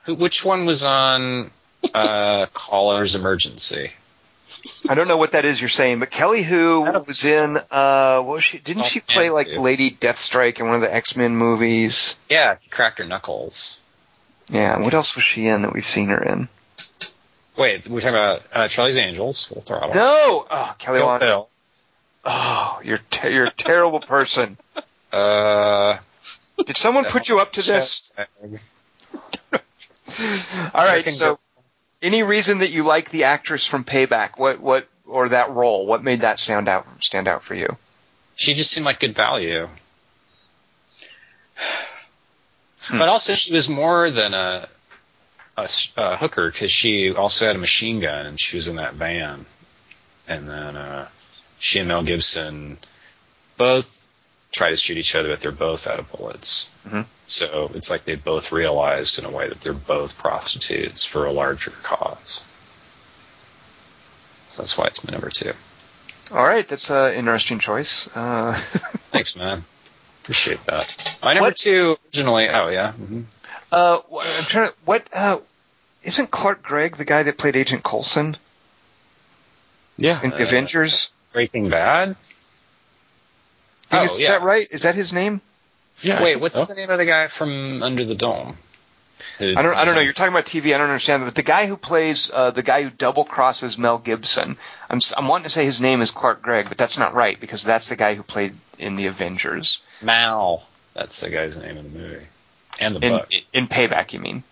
Who, 0.05 0.15
which 0.15 0.45
one 0.45 0.65
was 0.65 0.85
on 0.85 1.51
uh, 1.93 2.45
Caller's 2.53 3.15
Emergency? 3.15 3.91
I 4.87 4.95
don't 4.95 5.07
know 5.07 5.17
what 5.17 5.33
that 5.33 5.45
is 5.45 5.59
you're 5.59 5.69
saying, 5.69 5.99
but 5.99 6.11
Kelly 6.11 6.43
Hu 6.43 6.81
was 6.81 7.25
in. 7.25 7.57
Uh, 7.69 8.21
what 8.21 8.35
was 8.35 8.43
she? 8.43 8.57
Didn't 8.57 8.85
she 8.85 8.99
play 9.01 9.29
like. 9.29 9.47
Lady 9.47 9.91
Deathstrike 9.91 10.59
in 10.59 10.65
one 10.65 10.75
of 10.75 10.81
the 10.81 10.93
X 10.93 11.15
Men 11.15 11.35
movies? 11.35 12.15
Yeah, 12.29 12.55
she 12.57 12.69
cracked 12.69 12.99
her 12.99 13.05
knuckles. 13.05 13.81
Yeah. 14.49 14.79
What 14.81 14.93
else 14.93 15.15
was 15.15 15.23
she 15.23 15.47
in 15.47 15.61
that 15.61 15.73
we've 15.73 15.85
seen 15.85 16.07
her 16.07 16.21
in? 16.21 16.49
Wait, 17.55 17.87
we're 17.87 17.99
talking 17.99 18.15
about 18.15 18.43
uh, 18.53 18.67
Charlie's 18.69 18.97
Angels, 18.97 19.45
Full 19.45 19.61
Throttle. 19.61 19.93
No. 19.93 20.47
Oh, 20.49 20.75
Kelly 20.79 20.99
Bill. 21.19 21.49
Oh, 22.23 22.79
you're 22.83 22.99
te- 23.09 23.33
you're 23.33 23.47
a 23.47 23.51
terrible 23.51 23.99
person. 23.99 24.57
Uh, 25.11 25.97
Did 26.65 26.77
someone 26.77 27.05
put 27.05 27.29
you 27.29 27.39
up 27.39 27.53
to 27.53 27.61
this? 27.61 28.11
All 30.73 30.85
right. 30.85 31.05
So, 31.05 31.25
Girl. 31.25 31.39
any 32.01 32.23
reason 32.23 32.59
that 32.59 32.71
you 32.71 32.83
like 32.83 33.09
the 33.09 33.25
actress 33.25 33.65
from 33.65 33.83
Payback? 33.83 34.37
What 34.37 34.59
what 34.59 34.87
or 35.05 35.29
that 35.29 35.51
role? 35.51 35.85
What 35.85 36.03
made 36.03 36.21
that 36.21 36.39
stand 36.39 36.67
out 36.67 36.85
stand 37.01 37.27
out 37.27 37.43
for 37.43 37.55
you? 37.55 37.77
She 38.35 38.53
just 38.53 38.71
seemed 38.71 38.85
like 38.85 38.99
good 38.99 39.15
value. 39.15 39.67
Hmm. 42.81 42.97
But 42.97 43.09
also, 43.09 43.33
she 43.33 43.53
was 43.53 43.69
more 43.69 44.09
than 44.11 44.33
a 44.33 44.67
a 45.97 46.15
hooker 46.15 46.49
because 46.49 46.71
she 46.71 47.13
also 47.13 47.45
had 47.45 47.55
a 47.55 47.59
machine 47.59 47.99
gun 47.99 48.25
and 48.25 48.39
she 48.39 48.57
was 48.57 48.67
in 48.67 48.77
that 48.77 48.93
van. 48.93 49.45
And 50.27 50.47
then 50.47 50.75
uh, 50.77 51.07
she 51.57 51.79
and 51.79 51.87
Mel 51.87 52.03
Gibson 52.03 52.77
both 53.57 54.07
try 54.51 54.69
to 54.69 54.75
shoot 54.77 54.97
each 54.97 55.15
other, 55.15 55.29
but 55.29 55.39
they're 55.41 55.51
both 55.51 55.87
out 55.87 55.99
of 55.99 56.11
bullets. 56.11 56.69
Mhm. 56.87 57.05
So 57.25 57.71
it's 57.75 57.89
like 57.91 58.03
they 58.03 58.15
both 58.15 58.51
realized 58.51 59.19
in 59.19 59.25
a 59.25 59.29
way 59.29 59.47
that 59.47 59.61
they're 59.61 59.73
both 59.73 60.17
prostitutes 60.17 61.03
for 61.05 61.25
a 61.25 61.31
larger 61.31 61.71
cause. 61.83 62.43
So 64.49 64.61
that's 64.63 64.77
why 64.77 64.85
it's 64.87 65.03
my 65.03 65.11
number 65.11 65.29
two. 65.29 65.53
All 66.31 66.43
right, 66.43 66.67
that's 66.67 66.89
an 66.89 67.13
interesting 67.13 67.59
choice. 67.59 68.07
Uh, 68.15 68.59
Thanks, 69.11 69.35
man. 69.35 69.63
Appreciate 70.23 70.63
that. 70.65 70.93
My 71.23 71.33
number 71.33 71.49
What- 71.49 71.57
two 71.57 71.97
originally. 72.07 72.49
Oh 72.49 72.69
yeah. 72.69 72.91
hmm 72.93 73.21
uh, 73.71 73.99
I'm 74.19 74.45
trying 74.45 74.69
to. 74.69 74.73
What? 74.85 75.07
Uh, 75.13 75.39
isn't 76.03 76.31
Clark 76.31 76.63
Gregg 76.63 76.97
the 76.97 77.05
guy 77.05 77.21
that 77.23 77.37
played 77.37 77.55
Agent 77.55 77.83
Coulson 77.83 78.35
Yeah. 79.97 80.19
in 80.23 80.31
the 80.31 80.37
Uh, 80.39 80.43
Avengers? 80.43 81.09
Breaking 81.33 81.69
Bad. 81.69 82.15
Think 83.89 84.01
oh, 84.01 84.05
is, 84.05 84.11
is 84.13 84.19
yeah. 84.21 84.27
that 84.31 84.41
right? 84.43 84.67
Is 84.71 84.83
that 84.83 84.95
his 84.95 85.11
name? 85.13 85.41
yeah. 86.01 86.21
Wait, 86.23 86.37
what's 86.39 86.59
Oh. 86.61 86.65
the 86.65 86.75
name 86.75 86.89
of 86.89 86.97
the 86.97 87.05
guy 87.05 87.27
from 87.27 87.81
Under 87.83 88.05
the 88.05 88.15
Dome? 88.15 88.55
Who- 89.39 89.55
I 89.57 89.61
don't. 89.61 89.73
I 89.75 89.85
don't 89.85 89.95
know. 89.95 90.01
You're 90.01 90.13
talking 90.13 90.33
about 90.33 90.45
TV. 90.45 90.73
I 90.75 90.77
don't 90.77 90.89
understand. 90.89 91.23
But 91.25 91.35
the 91.35 91.43
guy 91.43 91.65
who 91.65 91.75
plays 91.77 92.29
uh, 92.33 92.51
the 92.51 92.61
guy 92.63 92.83
who 92.83 92.89
double 92.89 93.23
crosses 93.25 93.77
Mel 93.77 93.97
Gibson. 93.97 94.57
I'm. 94.89 94.97
s- 94.97 95.13
I'm 95.15 95.27
wanting 95.27 95.45
to 95.45 95.49
say 95.49 95.65
his 95.65 95.79
name 95.81 96.01
is 96.01 96.11
Clark 96.11 96.41
Gregg, 96.41 96.67
but 96.69 96.77
that's 96.77 96.97
not 96.97 97.13
right 97.13 97.39
because 97.39 97.63
that's 97.63 97.87
the 97.89 97.95
guy 97.95 98.15
who 98.15 98.23
played 98.23 98.53
in 98.77 98.95
the 98.95 99.05
Avengers 99.07 99.81
Mal. 100.01 100.65
That's 100.93 101.19
the 101.21 101.29
guy's 101.29 101.55
name 101.57 101.77
in 101.77 101.93
the 101.93 101.99
movie 101.99 102.25
and 102.79 102.95
the 102.95 102.99
in 103.05 103.11
book. 103.13 103.29
in 103.53 103.67
Payback. 103.67 104.11
You 104.13 104.19
mean? 104.19 104.43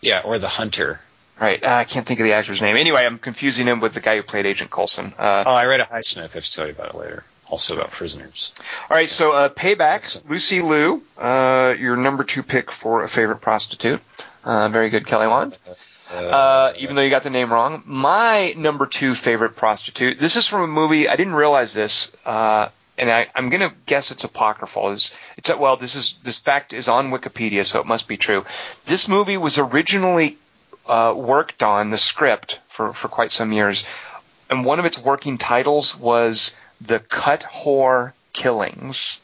Yeah, 0.00 0.20
or 0.24 0.38
the 0.38 0.48
Hunter. 0.48 1.00
Right. 1.40 1.62
Uh, 1.62 1.68
I 1.68 1.84
can't 1.84 2.06
think 2.06 2.18
of 2.20 2.24
the 2.24 2.32
actor's 2.32 2.62
name. 2.62 2.76
Anyway, 2.76 3.04
I'm 3.04 3.18
confusing 3.18 3.66
him 3.66 3.80
with 3.80 3.92
the 3.94 4.00
guy 4.00 4.16
who 4.16 4.22
played 4.22 4.46
Agent 4.46 4.70
Coulson. 4.70 5.12
Uh, 5.18 5.44
Oh, 5.46 5.50
I 5.50 5.66
read 5.66 5.80
a 5.80 5.84
Highsmith. 5.84 6.18
I 6.18 6.22
have 6.22 6.44
to 6.44 6.52
tell 6.52 6.66
you 6.66 6.72
about 6.72 6.94
it 6.94 6.98
later. 6.98 7.24
Also 7.48 7.76
about 7.76 7.90
prisoners. 7.90 8.52
all 8.90 8.96
right. 8.96 9.08
So 9.08 9.32
uh, 9.32 9.48
Payback. 9.48 10.28
Lucy 10.28 10.62
Liu, 10.62 11.02
uh, 11.16 11.74
your 11.78 11.96
number 11.96 12.24
two 12.24 12.42
pick 12.42 12.72
for 12.72 13.04
a 13.04 13.08
favorite 13.08 13.40
prostitute. 13.40 14.00
Uh, 14.42 14.68
very 14.68 14.90
good, 14.90 15.06
Kelly 15.06 15.26
Wand. 15.28 15.56
Uh, 16.10 16.72
even 16.78 16.94
though 16.94 17.02
you 17.02 17.10
got 17.10 17.24
the 17.24 17.30
name 17.30 17.52
wrong. 17.52 17.82
My 17.84 18.52
number 18.56 18.86
two 18.86 19.14
favorite 19.14 19.56
prostitute. 19.56 20.20
This 20.20 20.36
is 20.36 20.46
from 20.46 20.62
a 20.62 20.66
movie. 20.66 21.08
I 21.08 21.16
didn't 21.16 21.34
realize 21.34 21.74
this, 21.74 22.12
uh, 22.24 22.68
and 22.96 23.10
I, 23.10 23.26
I'm 23.34 23.48
gonna 23.48 23.74
guess 23.86 24.10
it's 24.12 24.24
apocryphal. 24.24 24.90
Is 24.90 25.10
it's 25.36 25.54
well, 25.56 25.76
this 25.76 25.96
is 25.96 26.16
this 26.24 26.38
fact 26.38 26.72
is 26.72 26.88
on 26.88 27.10
Wikipedia, 27.10 27.66
so 27.66 27.80
it 27.80 27.86
must 27.86 28.06
be 28.06 28.16
true. 28.16 28.44
This 28.86 29.08
movie 29.08 29.36
was 29.36 29.58
originally 29.58 30.38
uh, 30.86 31.12
worked 31.16 31.62
on 31.62 31.90
the 31.90 31.98
script 31.98 32.60
for 32.68 32.92
for 32.92 33.08
quite 33.08 33.32
some 33.32 33.52
years, 33.52 33.84
and 34.48 34.64
one 34.64 34.78
of 34.78 34.84
its 34.84 34.98
working 34.98 35.38
titles 35.38 35.96
was 35.96 36.54
"The 36.80 36.98
Cut 37.00 37.42
Whore 37.42 38.12
Killings." 38.32 39.20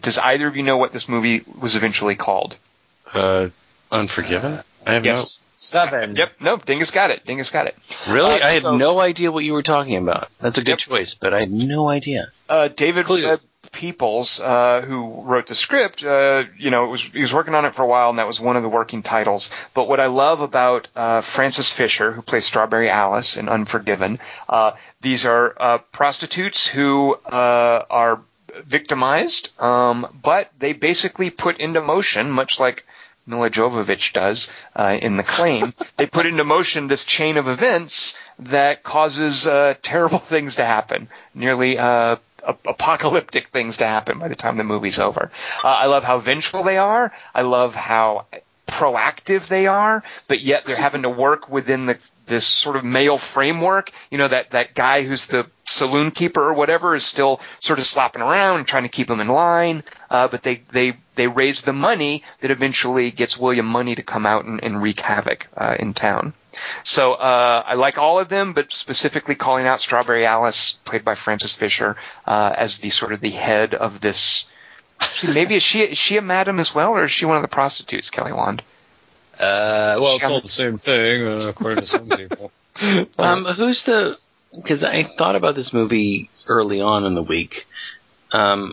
Does 0.00 0.16
either 0.18 0.46
of 0.46 0.56
you 0.56 0.62
know 0.62 0.78
what 0.78 0.92
this 0.92 1.08
movie 1.08 1.44
was 1.60 1.76
eventually 1.76 2.14
called? 2.14 2.56
Uh, 3.12 3.48
Unforgiven? 3.90 4.60
I 4.86 4.94
have 4.94 5.04
Yes. 5.04 5.38
Seven. 5.54 6.16
Yep. 6.16 6.40
No, 6.40 6.56
Dingus 6.56 6.90
got 6.90 7.10
it. 7.10 7.24
Dingus 7.26 7.50
got 7.50 7.66
it. 7.66 7.76
Really? 8.08 8.32
Uh, 8.40 8.46
I 8.46 8.50
had 8.52 8.62
so- 8.62 8.76
no 8.76 8.98
idea 8.98 9.30
what 9.30 9.44
you 9.44 9.52
were 9.52 9.62
talking 9.62 9.96
about. 9.96 10.28
That's 10.40 10.56
a 10.56 10.62
good 10.62 10.70
Yep. 10.70 10.78
choice, 10.78 11.14
but 11.20 11.34
I 11.34 11.36
had 11.40 11.50
no 11.52 11.88
idea. 11.90 12.32
Uh, 12.48 12.68
David 12.68 13.04
Clue. 13.04 13.24
Webb 13.26 13.40
Peoples, 13.72 14.38
uh, 14.38 14.82
who 14.82 15.22
wrote 15.22 15.46
the 15.46 15.54
script, 15.54 16.04
uh, 16.04 16.44
you 16.58 16.70
know, 16.70 16.84
it 16.84 16.88
was 16.88 17.02
he 17.02 17.20
was 17.20 17.32
working 17.32 17.54
on 17.54 17.64
it 17.64 17.74
for 17.74 17.82
a 17.82 17.86
while, 17.86 18.10
and 18.10 18.18
that 18.18 18.26
was 18.26 18.38
one 18.38 18.56
of 18.56 18.62
the 18.62 18.68
working 18.68 19.02
titles. 19.02 19.50
But 19.74 19.88
what 19.88 19.98
I 19.98 20.06
love 20.06 20.40
about 20.40 20.88
uh, 20.94 21.22
Frances 21.22 21.72
Fisher, 21.72 22.12
who 22.12 22.22
plays 22.22 22.44
Strawberry 22.44 22.90
Alice 22.90 23.36
in 23.36 23.48
Unforgiven, 23.48 24.20
uh, 24.48 24.72
these 25.00 25.26
are 25.26 25.54
uh, 25.58 25.78
prostitutes 25.90 26.66
who 26.66 27.14
uh, 27.14 27.84
are 27.90 28.20
victimized, 28.64 29.52
um, 29.60 30.20
but 30.22 30.50
they 30.58 30.72
basically 30.72 31.30
put 31.30 31.58
into 31.58 31.80
motion, 31.80 32.30
much 32.30 32.60
like 32.60 32.84
Milla 33.26 33.50
Jovovich 33.50 34.12
does 34.12 34.48
uh, 34.74 34.98
in 35.00 35.16
The 35.16 35.22
Claim, 35.22 35.72
they 35.96 36.06
put 36.06 36.26
into 36.26 36.44
motion 36.44 36.88
this 36.88 37.04
chain 37.04 37.36
of 37.36 37.48
events 37.48 38.18
that 38.38 38.82
causes 38.82 39.46
uh, 39.46 39.74
terrible 39.82 40.18
things 40.32 40.56
to 40.56 40.64
happen, 40.64 41.08
nearly 41.34 41.78
uh, 41.78 42.16
ap- 42.46 42.66
apocalyptic 42.66 43.48
things 43.48 43.78
to 43.78 43.86
happen 43.86 44.18
by 44.18 44.28
the 44.28 44.34
time 44.34 44.56
the 44.56 44.64
movie's 44.64 44.98
over. 44.98 45.30
Uh, 45.62 45.68
I 45.68 45.86
love 45.86 46.04
how 46.04 46.18
vengeful 46.18 46.62
they 46.62 46.78
are. 46.78 47.12
I 47.34 47.42
love 47.42 47.74
how 47.74 48.26
proactive 48.66 49.48
they 49.48 49.66
are, 49.66 50.02
but 50.28 50.40
yet 50.40 50.64
they're 50.64 50.76
having 50.76 51.02
to 51.02 51.10
work 51.10 51.48
within 51.48 51.86
the 51.86 51.98
this 52.26 52.46
sort 52.46 52.76
of 52.76 52.84
male 52.84 53.18
framework. 53.18 53.90
You 54.10 54.18
know 54.18 54.28
that 54.28 54.50
that 54.52 54.74
guy 54.74 55.02
who's 55.02 55.26
the 55.26 55.46
saloon 55.64 56.10
keeper 56.10 56.42
or 56.42 56.54
whatever 56.54 56.94
is 56.94 57.04
still 57.04 57.40
sort 57.60 57.78
of 57.78 57.86
slopping 57.86 58.22
around 58.22 58.64
trying 58.64 58.84
to 58.84 58.88
keep 58.88 59.10
him 59.10 59.20
in 59.20 59.28
line. 59.28 59.84
Uh, 60.08 60.28
but 60.28 60.42
they 60.42 60.62
they 60.72 60.94
they 61.16 61.26
raise 61.26 61.62
the 61.62 61.72
money 61.72 62.22
that 62.40 62.50
eventually 62.50 63.10
gets 63.10 63.36
William 63.36 63.66
Munny 63.66 63.94
to 63.94 64.02
come 64.02 64.24
out 64.24 64.44
and, 64.44 64.62
and 64.62 64.80
wreak 64.82 65.00
havoc 65.00 65.48
uh, 65.56 65.76
in 65.78 65.92
town. 65.92 66.32
So 66.84 67.14
uh, 67.14 67.62
I 67.66 67.74
like 67.74 67.98
all 67.98 68.18
of 68.18 68.28
them, 68.28 68.52
but 68.52 68.72
specifically 68.72 69.34
calling 69.34 69.66
out 69.66 69.80
Strawberry 69.80 70.26
Alice, 70.26 70.76
played 70.84 71.04
by 71.04 71.14
Frances 71.14 71.54
Fisher, 71.54 71.96
uh, 72.26 72.54
as 72.56 72.78
the 72.78 72.90
sort 72.90 73.12
of 73.12 73.20
the 73.20 73.30
head 73.30 73.74
of 73.74 74.00
this. 74.00 74.44
Actually, 75.00 75.34
Maybe 75.34 75.54
is 75.56 75.62
she 75.62 75.80
is 75.80 75.98
she 75.98 76.16
a 76.16 76.22
madam 76.22 76.60
as 76.60 76.74
well, 76.74 76.90
or 76.92 77.04
is 77.04 77.10
she 77.10 77.24
one 77.24 77.36
of 77.36 77.42
the 77.42 77.48
prostitutes, 77.48 78.10
Kelly 78.10 78.32
Wand? 78.32 78.62
Uh, 79.34 79.96
well, 80.00 80.16
it's 80.16 80.26
all 80.26 80.36
up. 80.36 80.42
the 80.42 80.48
same 80.48 80.78
thing, 80.78 81.24
uh, 81.24 81.48
according 81.48 81.80
to 81.80 81.86
some 81.86 82.08
people. 82.08 82.52
Um, 83.18 83.44
who's 83.44 83.82
the? 83.84 84.16
Because 84.54 84.82
I 84.82 85.04
thought 85.18 85.36
about 85.36 85.54
this 85.54 85.74
movie 85.74 86.30
early 86.48 86.80
on 86.80 87.04
in 87.04 87.14
the 87.14 87.22
week. 87.22 87.66
Um, 88.32 88.72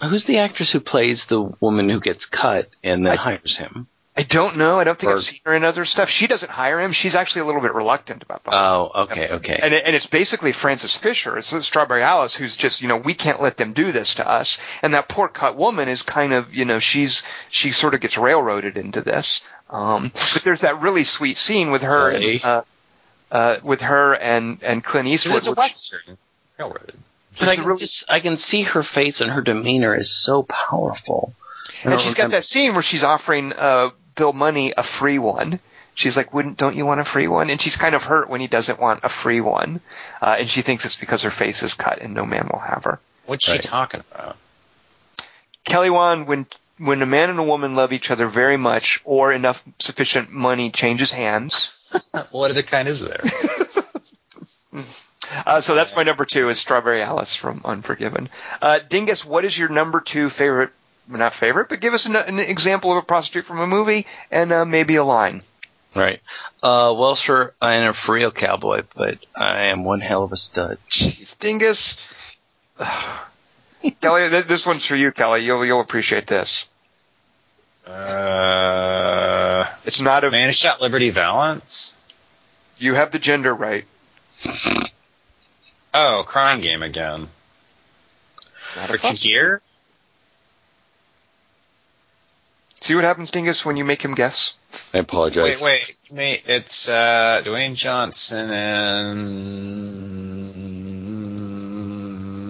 who's 0.00 0.24
the 0.24 0.38
actress 0.38 0.70
who 0.72 0.78
plays 0.80 1.26
the 1.28 1.52
woman 1.60 1.88
who 1.88 2.00
gets 2.00 2.26
cut 2.26 2.68
and 2.84 3.04
then 3.04 3.18
I- 3.18 3.22
hires 3.22 3.56
him? 3.56 3.88
I 4.16 4.22
don't 4.22 4.56
know. 4.56 4.78
I 4.78 4.84
don't 4.84 4.96
think 4.96 5.10
Or- 5.10 5.16
I've 5.16 5.24
seen 5.24 5.40
her 5.44 5.54
in 5.54 5.64
other 5.64 5.84
stuff. 5.84 6.08
She 6.08 6.28
doesn't 6.28 6.50
hire 6.50 6.80
him. 6.80 6.92
She's 6.92 7.16
actually 7.16 7.42
a 7.42 7.44
little 7.46 7.60
bit 7.60 7.74
reluctant 7.74 8.22
about 8.22 8.44
that. 8.44 8.54
Oh, 8.54 8.90
okay, 8.94 9.28
okay. 9.32 9.58
And, 9.60 9.74
it, 9.74 9.84
and 9.86 9.96
it's 9.96 10.06
basically 10.06 10.52
Frances 10.52 10.94
Fisher, 10.94 11.36
it's 11.36 11.52
Strawberry 11.66 12.02
Alice, 12.04 12.34
who's 12.36 12.54
just, 12.54 12.80
you 12.80 12.86
know, 12.86 12.96
we 12.96 13.14
can't 13.14 13.42
let 13.42 13.56
them 13.56 13.72
do 13.72 13.90
this 13.90 14.14
to 14.16 14.28
us. 14.28 14.58
And 14.82 14.94
that 14.94 15.08
poor 15.08 15.26
cut 15.26 15.56
woman 15.56 15.88
is 15.88 16.02
kind 16.02 16.32
of, 16.32 16.54
you 16.54 16.64
know, 16.64 16.78
she's, 16.78 17.24
she 17.50 17.72
sort 17.72 17.94
of 17.94 18.00
gets 18.00 18.16
railroaded 18.16 18.76
into 18.76 19.00
this. 19.00 19.42
Um, 19.68 20.10
but 20.14 20.42
there's 20.44 20.60
that 20.60 20.80
really 20.80 21.02
sweet 21.02 21.36
scene 21.36 21.72
with 21.72 21.82
her, 21.82 22.12
Hey. 22.12 22.34
and, 22.34 22.44
uh, 22.44 22.62
uh, 23.32 23.58
with 23.64 23.80
her 23.80 24.14
and, 24.14 24.58
and 24.62 24.84
Clint 24.84 25.08
Eastwood. 25.08 25.36
It's 25.38 25.48
a 25.48 25.52
western. 25.54 26.18
Railroad. 26.56 26.92
But 27.40 27.48
I 27.48 27.56
can, 27.56 27.64
really- 27.64 27.80
just, 27.80 28.04
I 28.08 28.20
can 28.20 28.36
see 28.38 28.62
her 28.62 28.84
face 28.84 29.20
and 29.20 29.28
her 29.32 29.40
demeanor 29.40 29.96
is 29.96 30.14
so 30.24 30.44
powerful. 30.44 31.34
And 31.82 31.98
she's 32.00 32.14
got 32.14 32.30
that 32.30 32.44
scene 32.44 32.74
where 32.74 32.82
she's 32.82 33.02
offering, 33.02 33.52
uh, 33.52 33.90
Bill 34.14 34.32
Munny 34.32 34.72
a 34.76 34.82
free 34.82 35.18
one. 35.18 35.60
She's 35.94 36.16
like, 36.16 36.34
"Wouldn't 36.34 36.56
don't 36.56 36.76
you 36.76 36.86
want 36.86 37.00
a 37.00 37.04
free 37.04 37.28
one?" 37.28 37.50
And 37.50 37.60
she's 37.60 37.76
kind 37.76 37.94
of 37.94 38.04
hurt 38.04 38.28
when 38.28 38.40
he 38.40 38.46
doesn't 38.46 38.80
want 38.80 39.00
a 39.04 39.08
free 39.08 39.40
one, 39.40 39.80
uh, 40.20 40.36
and 40.40 40.48
she 40.48 40.62
thinks 40.62 40.84
it's 40.84 40.96
because 40.96 41.22
her 41.22 41.30
face 41.30 41.62
is 41.62 41.74
cut 41.74 42.00
and 42.00 42.14
no 42.14 42.24
man 42.24 42.48
will 42.52 42.60
have 42.60 42.84
her. 42.84 43.00
What's 43.26 43.44
she 43.44 43.58
talking 43.58 44.02
about? 44.12 44.36
Kelly 45.64 45.90
Wand, 45.90 46.26
when 46.26 46.46
when 46.78 47.00
a 47.02 47.06
man 47.06 47.30
and 47.30 47.38
a 47.38 47.44
woman 47.44 47.74
love 47.74 47.92
each 47.92 48.10
other 48.10 48.26
very 48.26 48.56
much, 48.56 49.00
or 49.04 49.32
enough 49.32 49.62
sufficient 49.78 50.30
money 50.30 50.70
changes 50.70 51.12
hands. 51.12 51.70
What 52.32 52.50
other 52.50 52.64
kind 52.64 52.88
is 52.88 53.02
there? 53.02 53.20
Uh, 55.46 55.60
so 55.60 55.74
that's 55.74 55.96
my 55.96 56.02
number 56.02 56.24
two 56.24 56.48
is 56.48 56.60
Strawberry 56.60 57.02
Alice 57.02 57.34
from 57.34 57.62
Unforgiven. 57.64 58.28
Uh, 58.60 58.78
Dingus, 58.78 59.24
what 59.24 59.44
is 59.44 59.56
your 59.56 59.68
number 59.68 60.00
two 60.00 60.30
favorite? 60.30 60.70
Well, 61.08 61.18
Not 61.18 61.34
favorite, 61.34 61.68
but 61.68 61.80
give 61.80 61.94
us 61.94 62.06
an, 62.06 62.16
an 62.16 62.38
example 62.38 62.90
of 62.92 62.98
a 62.98 63.02
prostitute 63.02 63.44
from 63.44 63.60
a 63.60 63.66
movie 63.66 64.06
and 64.30 64.52
uh, 64.52 64.64
maybe 64.64 64.96
a 64.96 65.04
line. 65.04 65.42
Right. 65.94 66.20
Uh, 66.62 66.92
well, 66.96 67.14
sir, 67.16 67.54
I 67.60 67.74
am 67.74 67.94
a 67.94 68.12
real 68.12 68.30
cowboy, 68.32 68.82
but 68.96 69.18
I 69.36 69.66
am 69.66 69.84
one 69.84 70.00
hell 70.00 70.24
of 70.24 70.32
a 70.32 70.36
stud. 70.36 70.78
Jeez, 70.90 71.38
Dingus. 71.38 71.96
Kelly, 74.00 74.28
this 74.42 74.66
one's 74.66 74.84
for 74.86 74.96
you, 74.96 75.12
Kelly. 75.12 75.44
You'll 75.44 75.64
you'll 75.64 75.80
appreciate 75.80 76.26
this. 76.26 76.66
Uh, 77.86 79.66
It's 79.84 80.00
not 80.00 80.24
a. 80.24 80.30
Man 80.30 80.48
Who 80.48 80.52
Shot 80.52 80.80
Liberty 80.80 81.10
Valance? 81.10 81.94
You 82.78 82.94
have 82.94 83.12
the 83.12 83.18
gender 83.18 83.54
right. 83.54 83.84
Oh, 85.92 86.24
crime 86.26 86.60
Game 86.60 86.82
again. 86.82 87.28
Not 88.74 88.88
a 88.90 88.92
Richard. 88.94 89.18
Gere? 89.20 89.60
See 92.84 92.94
what 92.94 93.04
happens, 93.04 93.30
Dingus, 93.30 93.64
when 93.64 93.78
you 93.78 93.84
make 93.84 94.02
him 94.02 94.14
guess. 94.14 94.52
I 94.92 94.98
apologize. 94.98 95.42
Wait, 95.42 95.58
wait. 95.58 95.96
Mate, 96.12 96.42
it's 96.46 96.86
uh, 96.86 97.40
Dwayne 97.42 97.74
Johnson 97.74 98.50
and 98.50 99.48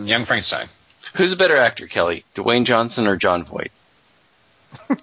Young 0.09 0.25
Frankenstein. 0.25 0.67
Who's 1.15 1.33
a 1.33 1.37
better 1.37 1.57
actor, 1.57 1.87
Kelly? 1.87 2.25
Dwayne 2.35 2.67
Johnson 2.67 3.07
or 3.07 3.17
Jon 3.17 3.45
Voight? 3.45 3.71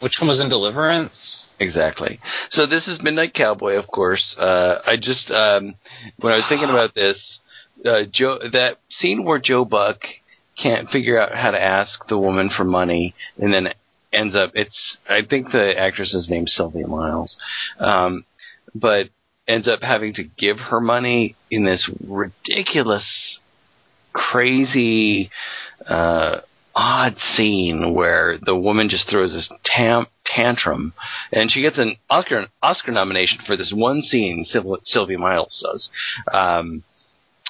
Which 0.00 0.20
one 0.20 0.28
was 0.28 0.40
in 0.40 0.50
Deliverance? 0.50 1.48
Exactly. 1.58 2.20
So 2.50 2.66
this 2.66 2.88
is 2.88 3.02
Midnight 3.02 3.32
Cowboy, 3.32 3.78
of 3.78 3.86
course. 3.86 4.36
Uh, 4.38 4.82
I 4.84 4.96
just 4.96 5.30
um, 5.30 5.76
when 6.20 6.34
I 6.34 6.36
was 6.36 6.46
thinking 6.46 6.68
about 6.68 6.94
this, 6.94 7.38
uh, 7.86 8.02
Joe, 8.10 8.38
that 8.52 8.76
scene 8.90 9.24
where 9.24 9.38
Joe 9.38 9.64
Buck 9.64 10.02
can't 10.62 10.90
figure 10.90 11.18
out 11.18 11.34
how 11.34 11.52
to 11.52 11.58
ask 11.58 12.06
the 12.08 12.18
woman 12.18 12.50
for 12.54 12.64
money, 12.64 13.14
and 13.38 13.54
then 13.54 13.72
ends 14.12 14.36
up. 14.36 14.52
It's 14.54 14.98
I 15.08 15.22
think 15.22 15.50
the 15.52 15.74
actress's 15.78 16.28
name's 16.28 16.54
Sylvia 16.54 16.86
Miles, 16.86 17.36
um, 17.78 18.24
but 18.74 19.08
ends 19.46 19.68
up 19.68 19.82
having 19.82 20.14
to 20.14 20.24
give 20.24 20.58
her 20.58 20.80
money 20.80 21.36
in 21.50 21.64
this 21.64 21.90
ridiculous, 22.06 23.38
crazy. 24.12 25.30
Uh, 25.86 26.40
odd 26.74 27.18
scene 27.18 27.94
where 27.94 28.38
the 28.40 28.56
woman 28.56 28.88
just 28.88 29.08
throws 29.08 29.32
this 29.34 29.52
tam- 29.64 30.06
tantrum, 30.24 30.94
and 31.32 31.50
she 31.50 31.60
gets 31.60 31.78
an 31.78 31.96
Oscar 32.08 32.46
Oscar 32.62 32.92
nomination 32.92 33.38
for 33.46 33.56
this 33.56 33.72
one 33.74 34.00
scene. 34.02 34.44
Syl- 34.46 34.80
Sylvia 34.82 35.18
Miles 35.18 35.62
does. 35.64 35.90
Um, 36.32 36.84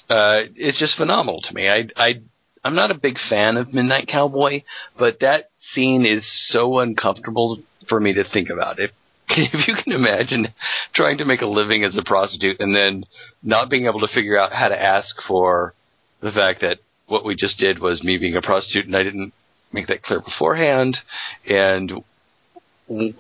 uh, 0.08 0.42
it's 0.56 0.78
just 0.78 0.96
phenomenal 0.96 1.40
to 1.42 1.54
me. 1.54 1.68
I, 1.68 1.88
I 1.96 2.20
I'm 2.64 2.74
not 2.74 2.90
a 2.90 2.94
big 2.94 3.18
fan 3.28 3.56
of 3.56 3.72
Midnight 3.72 4.08
Cowboy, 4.08 4.62
but 4.96 5.20
that 5.20 5.50
scene 5.58 6.06
is 6.06 6.24
so 6.48 6.78
uncomfortable 6.78 7.60
for 7.88 7.98
me 7.98 8.12
to 8.14 8.24
think 8.24 8.50
about. 8.50 8.78
If 8.78 8.92
if 9.28 9.68
you 9.68 9.74
can 9.74 9.92
imagine 9.92 10.48
trying 10.94 11.18
to 11.18 11.24
make 11.24 11.40
a 11.40 11.47
living 11.47 11.84
as 11.84 11.97
a 11.97 12.02
prostitute 12.02 12.60
and 12.60 12.74
then 12.74 13.05
not 13.43 13.70
being 13.70 13.86
able 13.86 14.01
to 14.01 14.09
figure 14.09 14.39
out 14.39 14.52
how 14.52 14.68
to 14.68 14.80
ask 14.80 15.16
for 15.26 15.74
the 16.20 16.32
fact 16.32 16.60
that 16.60 16.78
what 17.06 17.24
we 17.24 17.34
just 17.34 17.59
did 17.59 17.78
was 17.78 18.02
me 18.02 18.18
being 18.18 18.36
a 18.36 18.43
prostitute 18.43 18.86
and 18.86 18.97
I 18.97 19.02
didn't 19.02 19.32
make 19.72 19.86
that 19.86 20.02
clear 20.02 20.20
beforehand 20.20 20.98
and 21.47 22.05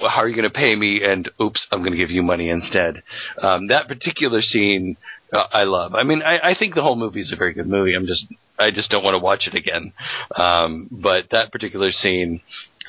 how 0.00 0.22
are 0.22 0.28
you 0.28 0.36
going 0.36 0.48
to 0.48 0.50
pay 0.50 0.76
me 0.76 1.02
and 1.02 1.30
oops 1.40 1.66
i'm 1.70 1.80
going 1.80 1.92
to 1.92 1.96
give 1.96 2.10
you 2.10 2.22
money 2.22 2.50
instead 2.50 3.02
um, 3.40 3.68
that 3.68 3.88
particular 3.88 4.42
scene 4.42 4.96
i 5.32 5.64
love 5.64 5.94
i 5.94 6.02
mean 6.02 6.22
I, 6.22 6.38
I 6.50 6.54
think 6.54 6.74
the 6.74 6.82
whole 6.82 6.96
movie 6.96 7.20
is 7.20 7.32
a 7.32 7.36
very 7.36 7.52
good 7.54 7.66
movie 7.66 7.94
i'm 7.94 8.06
just 8.06 8.26
i 8.58 8.70
just 8.70 8.90
don't 8.90 9.02
want 9.04 9.14
to 9.14 9.18
watch 9.18 9.46
it 9.46 9.54
again 9.54 9.92
um, 10.36 10.88
but 10.90 11.30
that 11.30 11.50
particular 11.52 11.90
scene 11.92 12.40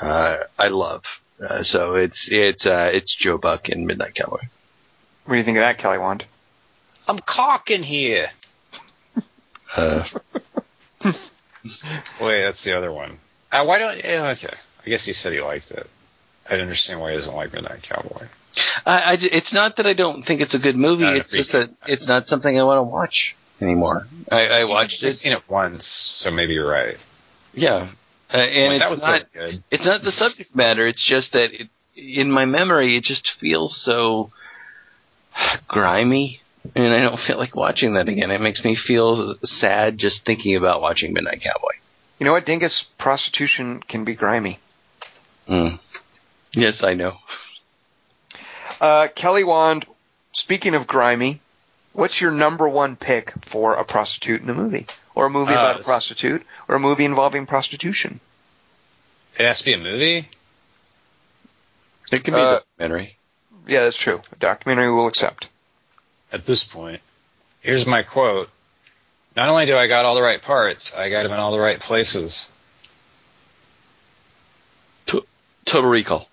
uh, 0.01 0.37
i 0.59 0.67
love 0.67 1.03
uh, 1.41 1.63
so 1.63 1.95
it's 1.95 2.27
it's 2.29 2.65
uh, 2.65 2.89
it's 2.91 3.15
joe 3.21 3.37
buck 3.37 3.69
in 3.69 3.85
midnight 3.85 4.15
cowboy 4.15 4.41
What 5.25 5.33
do 5.33 5.37
you 5.37 5.43
think 5.43 5.57
of 5.57 5.61
that, 5.61 5.77
Kelly 5.77 5.97
Wand? 5.97 6.25
I'm 7.07 7.19
cocking 7.19 7.83
here. 7.83 8.29
uh, 9.75 10.03
Wait, 12.21 12.43
that's 12.43 12.63
the 12.63 12.77
other 12.77 12.91
one. 12.91 13.19
Uh, 13.51 13.65
why 13.65 13.77
don't? 13.79 14.03
Yeah, 14.03 14.29
okay. 14.37 14.55
I 14.85 14.89
guess 14.89 15.05
he 15.05 15.13
said 15.13 15.33
he 15.33 15.41
liked 15.41 15.71
it. 15.71 15.89
I 16.45 16.49
didn't 16.51 16.63
understand 16.63 16.99
why 16.99 17.11
he 17.11 17.17
doesn't 17.17 17.35
like 17.35 17.53
Midnight 17.53 17.83
Cowboy. 17.83 18.27
I, 18.85 19.13
I 19.13 19.15
ju- 19.15 19.29
it's 19.31 19.53
not 19.53 19.77
that 19.77 19.85
i 19.87 19.93
don't 19.93 20.23
think 20.23 20.41
it's 20.41 20.53
a 20.53 20.59
good 20.59 20.75
movie 20.75 21.03
Not 21.03 21.15
it's 21.17 21.31
just 21.31 21.51
that 21.53 21.69
it's 21.87 22.07
not 22.07 22.27
something 22.27 22.59
i 22.59 22.63
want 22.63 22.79
to 22.79 22.83
watch 22.83 23.35
anymore 23.61 24.07
i, 24.31 24.47
I 24.47 24.63
watched 24.65 25.03
I've 25.03 25.09
it 25.09 25.11
seen 25.11 25.33
it 25.33 25.49
once, 25.49 25.85
so 25.85 26.31
maybe 26.31 26.53
you're 26.53 26.69
right. 26.69 26.97
yeah 27.53 27.89
uh, 28.33 28.37
and 28.37 28.69
Wait, 28.69 28.81
it's 28.81 29.03
not 29.03 29.31
good. 29.31 29.63
It's 29.69 29.85
not 29.85 30.01
the 30.01 30.11
subject 30.11 30.55
matter. 30.55 30.87
It's 30.87 31.05
just 31.05 31.33
that 31.33 31.51
it, 31.53 31.69
in 31.95 32.31
my 32.31 32.45
memory, 32.45 32.97
it 32.97 33.03
just 33.03 33.31
feels 33.39 33.79
so 33.85 34.31
grimy, 35.67 36.41
and 36.75 36.93
I 36.93 37.01
don't 37.01 37.19
feel 37.19 37.37
like 37.37 37.55
watching 37.55 37.93
that 37.93 38.09
again. 38.09 38.31
It 38.31 38.41
makes 38.41 38.63
me 38.63 38.75
feel 38.75 39.35
sad 39.43 39.99
just 39.99 40.25
thinking 40.25 40.55
about 40.55 40.81
watching 40.81 41.13
Midnight 41.13 41.41
Cowboy. 41.41 41.73
You 42.17 42.25
know 42.25 42.33
what, 42.33 42.47
Dingus? 42.47 42.83
Prostitution 42.97 43.81
can 43.83 44.03
be 44.03 44.15
grimy. 44.15 44.57
Mm. 45.47 45.79
Yes, 46.53 46.81
I 46.83 46.95
know. 46.95 47.17
Uh, 48.83 49.07
Kelly 49.07 49.45
Wand, 49.45 49.85
speaking 50.33 50.75
of 50.75 50.87
grimy, 50.87 51.39
what's 51.93 52.19
your 52.19 52.31
number 52.31 52.67
one 52.67 52.97
pick 52.97 53.31
for 53.45 53.75
a 53.75 53.85
prostitute 53.85 54.41
in 54.41 54.49
a 54.49 54.53
movie? 54.53 54.85
Or 55.15 55.27
a 55.27 55.29
movie 55.29 55.53
Uh, 55.53 55.59
about 55.59 55.79
a 55.79 55.83
prostitute? 55.85 56.45
Or 56.67 56.75
a 56.75 56.79
movie 56.79 57.05
involving 57.05 57.45
prostitution? 57.45 58.19
It 59.39 59.45
has 59.45 59.59
to 59.59 59.65
be 59.65 59.73
a 59.73 59.77
movie. 59.77 60.27
It 62.11 62.25
can 62.25 62.33
be 62.33 62.41
Uh, 62.41 62.43
a 62.43 62.59
documentary. 62.59 63.15
Yeah, 63.67 63.85
that's 63.85 63.95
true. 63.95 64.21
A 64.33 64.35
documentary 64.35 64.91
will 64.91 65.07
accept. 65.07 65.47
At 66.33 66.43
this 66.45 66.65
point, 66.65 67.01
here's 67.61 67.87
my 67.87 68.03
quote. 68.03 68.49
Not 69.37 69.47
only 69.47 69.65
do 69.65 69.77
I 69.77 69.87
got 69.87 70.03
all 70.03 70.15
the 70.15 70.21
right 70.21 70.41
parts, 70.41 70.93
I 70.93 71.09
got 71.09 71.23
them 71.23 71.31
in 71.31 71.39
all 71.39 71.53
the 71.53 71.59
right 71.59 71.79
places. 71.79 72.51
Total 75.65 75.89
Recall. 75.89 76.27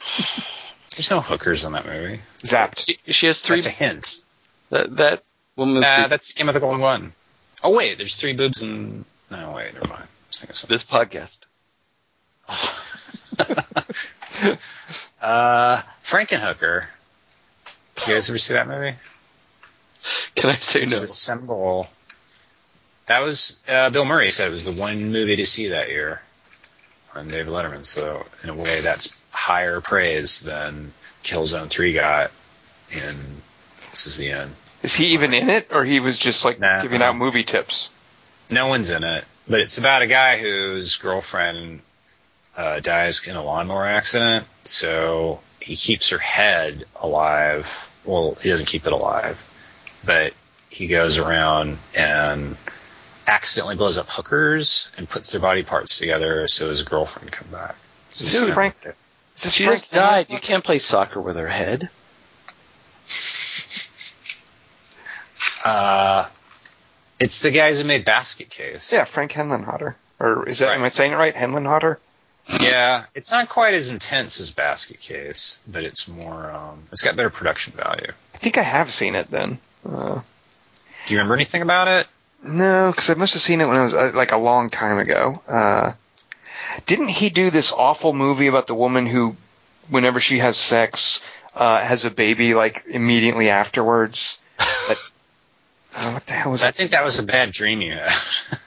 There's 1.00 1.10
no 1.10 1.22
hookers 1.22 1.64
in 1.64 1.72
that 1.72 1.86
movie. 1.86 2.20
Zapped. 2.40 2.84
She, 2.86 2.98
she 3.10 3.26
has 3.28 3.40
three. 3.40 3.56
That's 3.56 3.68
a 3.68 3.70
hint. 3.70 4.20
That 4.68 4.94
that 4.96 5.22
woman. 5.56 5.80
Nah, 5.80 6.08
that's 6.08 6.34
Game 6.34 6.50
of 6.50 6.52
the 6.52 6.60
Golden 6.60 6.82
One. 6.82 7.14
Oh 7.64 7.74
wait, 7.74 7.96
there's 7.96 8.16
three 8.16 8.34
boobs 8.34 8.60
and 8.60 9.06
no 9.30 9.52
wait, 9.52 9.72
never 9.72 9.88
mind. 9.88 10.02
I 10.02 10.46
was 10.48 10.66
this 10.68 10.84
podcast. 10.84 11.38
Uh, 15.22 15.80
Frankenhooker. 16.02 16.86
Did 17.96 18.06
you 18.06 18.14
guys 18.14 18.28
ever 18.28 18.38
see 18.38 18.54
that 18.54 18.68
movie? 18.68 18.94
Can 20.34 20.50
I 20.50 20.58
say 20.58 20.80
It's 20.82 20.92
no? 20.92 21.04
symbol. 21.06 21.88
That 23.06 23.20
was 23.20 23.62
uh, 23.68 23.88
Bill 23.90 24.04
Murray 24.04 24.30
said 24.30 24.48
it 24.48 24.52
was 24.52 24.64
the 24.66 24.72
one 24.72 25.12
movie 25.12 25.36
to 25.36 25.46
see 25.46 25.68
that 25.68 25.88
year 25.88 26.20
on 27.14 27.28
David 27.28 27.52
Letterman. 27.52 27.86
So 27.86 28.26
in 28.42 28.50
a 28.50 28.54
way, 28.54 28.80
that's 28.80 29.16
higher 29.40 29.80
praise 29.80 30.40
than 30.40 30.92
Killzone 31.24 31.68
Three 31.68 31.92
got 31.92 32.30
in 32.90 33.16
This 33.90 34.06
Is 34.06 34.16
the 34.16 34.30
End. 34.30 34.52
Is 34.82 34.94
he 34.94 35.06
even 35.08 35.34
in 35.34 35.50
it, 35.50 35.68
or 35.70 35.84
he 35.84 36.00
was 36.00 36.18
just 36.18 36.44
like 36.44 36.58
Nah. 36.60 36.82
giving 36.82 37.02
out 37.02 37.16
movie 37.16 37.44
tips? 37.44 37.90
No 38.50 38.66
one's 38.68 38.90
in 38.90 39.04
it, 39.04 39.24
but 39.48 39.60
it's 39.60 39.78
about 39.78 40.02
a 40.02 40.06
guy 40.06 40.38
whose 40.38 40.96
girlfriend 40.96 41.80
uh, 42.56 42.80
dies 42.80 43.26
in 43.26 43.36
a 43.36 43.44
lawnmower 43.44 43.86
accident. 43.86 44.46
So 44.64 45.40
he 45.60 45.76
keeps 45.76 46.10
her 46.10 46.18
head 46.18 46.84
alive. 46.96 47.90
Well, 48.04 48.34
he 48.40 48.48
doesn't 48.50 48.66
keep 48.66 48.86
it 48.86 48.92
alive, 48.92 49.40
but 50.04 50.32
he 50.70 50.86
goes 50.86 51.18
around 51.18 51.78
and 51.96 52.56
accidentally 53.26 53.76
blows 53.76 53.98
up 53.98 54.08
hookers 54.08 54.90
and 54.96 55.08
puts 55.08 55.30
their 55.32 55.40
body 55.40 55.62
parts 55.62 55.98
together 55.98 56.48
so 56.48 56.68
his 56.70 56.82
girlfriend 56.82 57.30
can 57.30 57.44
come 57.44 57.52
back. 57.52 57.76
So 58.10 58.24
kinda 58.26 58.54
Frank- 58.54 58.74
like 59.44 59.54
She 59.54 59.64
Frank 59.64 59.80
just 59.80 59.92
died. 59.92 60.28
Henlon? 60.28 60.32
You 60.34 60.40
can't 60.40 60.64
play 60.64 60.78
soccer 60.78 61.20
with 61.20 61.36
her 61.36 61.48
head. 61.48 61.88
a- 65.64 65.68
Uh, 65.68 66.26
it's 67.18 67.40
the 67.40 67.50
guys 67.50 67.78
who 67.78 67.84
made 67.84 68.04
Basket 68.04 68.48
Case. 68.48 68.92
Yeah, 68.92 69.04
Frank 69.04 69.32
Henlenhotter. 69.32 69.94
Or 70.18 70.48
is 70.48 70.58
that, 70.60 70.68
Right. 70.68 70.74
am 70.78 70.84
I 70.84 70.88
saying 70.88 71.12
it 71.12 71.16
right? 71.16 71.34
Henlenhotter? 71.34 71.96
Yeah, 72.48 73.04
it's 73.14 73.30
not 73.30 73.48
quite 73.48 73.74
as 73.74 73.90
intense 73.90 74.40
as 74.40 74.50
Basket 74.50 75.00
Case, 75.00 75.58
but 75.68 75.84
it's 75.84 76.08
more. 76.08 76.50
Um, 76.50 76.84
it's 76.90 77.02
got 77.02 77.14
better 77.16 77.30
production 77.30 77.74
value. 77.74 78.12
I 78.34 78.38
think 78.38 78.58
I 78.58 78.62
have 78.62 78.90
seen 78.92 79.14
it 79.14 79.30
then. 79.30 79.58
Uh, 79.88 80.20
Do 81.06 81.14
you 81.14 81.18
remember 81.18 81.34
anything 81.34 81.62
about 81.62 81.88
it? 81.88 82.06
no, 82.42 82.90
because 82.90 83.10
I 83.10 83.14
must 83.14 83.34
have 83.34 83.42
seen 83.42 83.60
it 83.60 83.66
when 83.66 83.76
I 83.76 83.84
was 83.84 83.94
uh, 83.94 84.12
like 84.14 84.32
a 84.32 84.36
long 84.38 84.70
time 84.70 84.98
ago. 84.98 85.34
Uh, 85.46 85.92
didn't 86.86 87.08
he 87.08 87.30
do 87.30 87.50
this 87.50 87.72
awful 87.72 88.12
movie 88.12 88.46
about 88.46 88.66
the 88.66 88.74
woman 88.74 89.06
who, 89.06 89.36
whenever 89.88 90.20
she 90.20 90.38
has 90.38 90.56
sex, 90.56 91.22
uh, 91.54 91.80
has 91.80 92.04
a 92.04 92.10
baby 92.10 92.54
like 92.54 92.84
immediately 92.88 93.50
afterwards? 93.50 94.38
But, 94.58 94.98
uh, 95.96 96.10
what 96.12 96.26
the 96.26 96.32
hell 96.32 96.52
was 96.52 96.62
I 96.62 96.66
that? 96.68 96.74
think 96.74 96.90
that 96.92 97.04
was 97.04 97.18
a 97.18 97.22
bad 97.24 97.52
dream 97.52 97.80
you 97.82 97.92
had. 97.94 98.10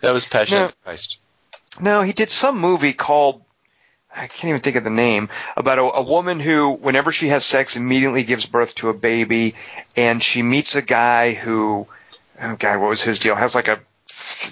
That 0.01 0.11
was 0.11 0.25
Passion 0.25 0.55
No. 0.57 0.65
of 0.65 0.83
Christ. 0.83 1.17
No, 1.81 2.01
he 2.01 2.13
did 2.13 2.29
some 2.29 2.59
movie 2.59 2.93
called 2.93 3.41
I 4.15 4.27
can't 4.27 4.49
even 4.49 4.61
think 4.61 4.75
of 4.75 4.83
the 4.83 4.91
name 4.91 5.29
about 5.57 5.79
a, 5.79 5.81
a 5.81 6.01
woman 6.03 6.39
who, 6.39 6.69
whenever 6.73 7.11
she 7.11 7.29
has 7.29 7.43
sex, 7.43 7.75
immediately 7.75 8.23
gives 8.23 8.45
birth 8.45 8.75
to 8.75 8.89
a 8.89 8.93
baby, 8.93 9.55
and 9.95 10.21
she 10.21 10.43
meets 10.43 10.75
a 10.75 10.83
guy 10.83 11.33
who, 11.33 11.87
oh 12.39 12.55
god, 12.57 12.79
what 12.79 12.89
was 12.89 13.01
his 13.01 13.17
deal? 13.17 13.33
Has 13.33 13.55
like 13.55 13.67
a 13.69 13.79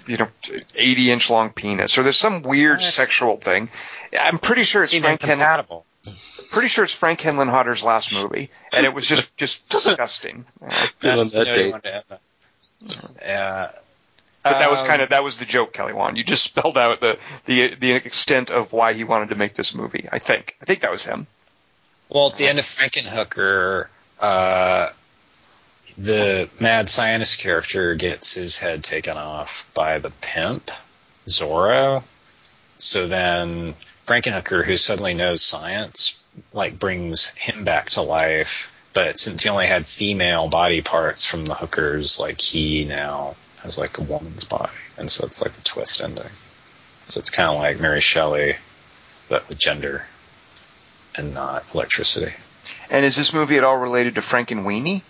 you 0.08 0.18
know, 0.18 0.28
80 0.76 1.12
inch 1.12 1.30
long 1.30 1.52
penis, 1.52 1.98
or 1.98 2.04
there's 2.04 2.18
some 2.18 2.42
weird 2.42 2.80
Nice. 2.80 2.94
sexual 2.94 3.38
thing. 3.38 3.70
I'm 4.20 4.40
pretty 4.40 4.64
sure 4.64 4.82
it's 4.82 4.92
Seemed 4.92 5.06
Frank 5.06 5.22
Henlon. 5.22 5.32
incompatible. 5.34 5.86
Pretty 6.52 6.68
sure 6.68 6.84
it's 6.84 6.94
Frank 6.94 7.20
Henlenhotter's 7.20 7.84
last 7.84 8.12
movie, 8.12 8.50
and 8.74 8.86
it 8.86 8.94
was 8.94 9.06
just 9.08 9.36
just 9.38 9.70
disgusting. 9.70 10.46
That's 11.00 11.32
that 11.32 11.40
the 11.40 11.46
note 11.46 11.48
you 11.48 11.64
date. 11.64 11.72
wanted 11.72 11.84
to 11.84 11.96
end. 11.96 12.20
Yeah. 13.22 13.72
but 14.44 14.58
that 14.60 14.72
was 14.72 14.82
Um, 14.82 14.88
kind 14.88 15.02
of 15.02 15.10
that 15.10 15.24
was 15.24 15.38
the 15.38 15.46
joke, 15.46 15.72
Kelly 15.74 15.94
Wand. 15.94 16.18
You 16.18 16.24
just 16.24 16.44
spelled 16.52 16.78
out 16.78 17.00
the 17.00 17.18
the 17.46 17.76
the 17.76 17.92
extent 17.94 18.52
of 18.52 18.74
why 18.74 18.94
he 18.94 19.04
wanted 19.04 19.30
to 19.30 19.36
make 19.36 19.54
this 19.54 19.74
movie. 19.76 20.08
I 20.12 20.20
think 20.20 20.56
I 20.62 20.66
think 20.66 20.82
that 20.82 20.92
was 20.92 21.06
him. 21.06 21.28
Well, 22.10 22.30
at 22.32 22.36
the 22.38 22.48
end 22.48 22.60
of 22.60 22.66
Frankenhooker, 22.66 23.88
uh, 24.20 24.90
the 25.98 26.50
mad 26.60 26.90
scientist 26.90 27.40
character 27.40 27.96
gets 27.96 28.34
his 28.34 28.58
head 28.58 28.84
taken 28.84 29.18
off 29.18 29.70
by 29.74 30.00
the 30.00 30.12
pimp, 30.22 30.72
Zorro. 31.28 32.04
So 32.80 33.08
then 33.08 33.76
Frankenhooker, 34.08 34.66
who 34.66 34.76
suddenly 34.78 35.14
knows 35.14 35.44
science, 35.44 36.22
like 36.54 36.80
brings 36.80 37.28
him 37.30 37.64
back 37.64 37.90
to 37.92 38.02
life. 38.02 38.76
But 38.94 39.20
since 39.20 39.44
he 39.44 39.50
only 39.50 39.68
had 39.68 39.86
female 39.86 40.50
body 40.50 40.82
parts 40.82 41.26
from 41.26 41.46
the 41.46 41.54
hookers, 41.54 42.20
like 42.20 42.42
he 42.42 42.84
now 42.84 43.36
has 43.64 43.78
like 43.78 43.98
a 43.98 44.04
woman's 44.04 44.44
body, 44.44 44.72
and 44.98 45.10
so 45.10 45.26
it's 45.26 45.42
like 45.42 45.54
the 45.54 45.62
twist 45.62 46.02
ending. 46.02 46.26
So 47.08 47.20
it's 47.20 47.30
kind 47.30 47.50
of 47.50 47.60
like 47.60 47.80
Mary 47.80 48.02
Shelley, 48.02 48.56
but 49.30 49.48
with 49.48 49.58
gender 49.58 50.06
and 51.16 51.34
not 51.34 51.64
electricity. 51.74 52.34
And 52.90 53.06
is 53.06 53.16
this 53.16 53.34
movie 53.34 53.58
at 53.58 53.64
all 53.64 53.78
related 53.78 54.16
to 54.16 54.22
Frankenweenie? 54.22 55.04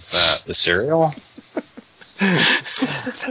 Is 0.00 0.12
that 0.12 0.44
the 0.46 0.54
cereal? 0.54 1.14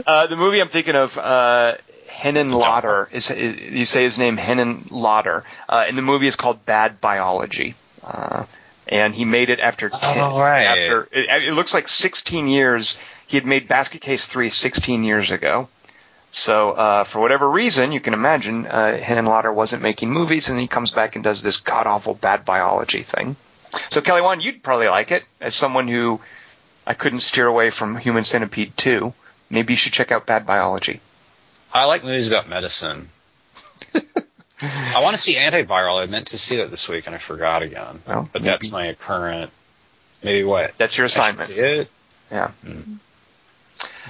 Uh, 0.06 0.26
the 0.26 0.36
movie 0.36 0.60
I'm 0.60 0.68
thinking 0.68 0.96
of, 0.96 1.16
uh, 1.16 1.74
Hennen 2.08 2.50
Lauder, 2.50 3.08
is, 3.12 3.30
is 3.30 3.60
you 3.60 3.84
say 3.84 4.02
his 4.02 4.18
name 4.18 4.36
Hennen 4.36 4.90
Lauder, 4.90 5.44
uh, 5.68 5.84
and 5.86 5.96
the 5.96 6.02
movie 6.02 6.26
is 6.26 6.34
called 6.34 6.66
Bad 6.66 7.00
Biology. 7.00 7.76
Uh, 8.02 8.44
and 8.88 9.14
he 9.14 9.24
made 9.24 9.48
it 9.50 9.60
after 9.60 9.88
10, 9.88 9.98
Oh, 10.02 10.40
right. 10.40 10.64
after 10.64 11.08
it, 11.12 11.30
it 11.48 11.52
looks 11.54 11.72
like 11.72 11.86
16 11.86 12.48
years. 12.48 12.96
He 13.28 13.36
had 13.36 13.46
made 13.46 13.68
Basket 13.68 14.00
Case 14.00 14.26
3 14.26 14.48
16 14.48 15.04
years 15.04 15.30
ago. 15.30 15.68
So 16.32 16.72
uh, 16.72 17.04
for 17.04 17.20
whatever 17.20 17.48
reason, 17.48 17.92
you 17.92 18.00
can 18.00 18.14
imagine 18.14 18.66
uh, 18.66 18.98
Hennen 19.00 19.28
Lauder 19.28 19.52
wasn't 19.52 19.82
making 19.82 20.10
movies, 20.10 20.48
and 20.48 20.58
he 20.58 20.66
comes 20.66 20.90
back 20.90 21.14
and 21.14 21.22
does 21.22 21.42
this 21.42 21.58
god 21.58 21.86
awful 21.86 22.14
bad 22.14 22.44
biology 22.44 23.02
thing. 23.04 23.36
So 23.90 24.00
Kelly 24.00 24.20
Wand, 24.20 24.42
you'd 24.42 24.62
probably 24.64 24.88
like 24.88 25.12
it 25.12 25.24
as 25.40 25.54
someone 25.54 25.86
who 25.86 26.20
I 26.86 26.94
couldn't 26.94 27.20
steer 27.20 27.46
away 27.46 27.70
from 27.70 27.96
Human 27.96 28.24
Centipede 28.24 28.76
2. 28.76 29.12
Maybe 29.50 29.72
you 29.72 29.76
should 29.76 29.92
check 29.92 30.10
out 30.12 30.26
Bad 30.26 30.46
Biology. 30.46 31.00
I 31.72 31.84
like 31.84 32.02
movies 32.04 32.28
about 32.28 32.48
medicine. 32.48 33.08
I 34.62 35.00
want 35.02 35.14
to 35.16 35.20
see 35.22 35.34
antiviral. 35.36 36.02
I 36.02 36.06
meant 36.06 36.28
to 36.28 36.38
see 36.38 36.56
that 36.56 36.70
this 36.70 36.88
week 36.88 37.06
and 37.06 37.14
I 37.14 37.18
forgot 37.18 37.62
again. 37.62 38.00
Well, 38.06 38.28
but 38.32 38.42
that's 38.42 38.70
my 38.70 38.94
current. 38.94 39.50
Maybe 40.22 40.44
what? 40.44 40.76
That's 40.78 40.96
your 40.98 41.06
I 41.06 41.08
assignment. 41.08 41.40
see 41.40 41.60
it. 41.60 41.90
Yeah. 42.30 42.50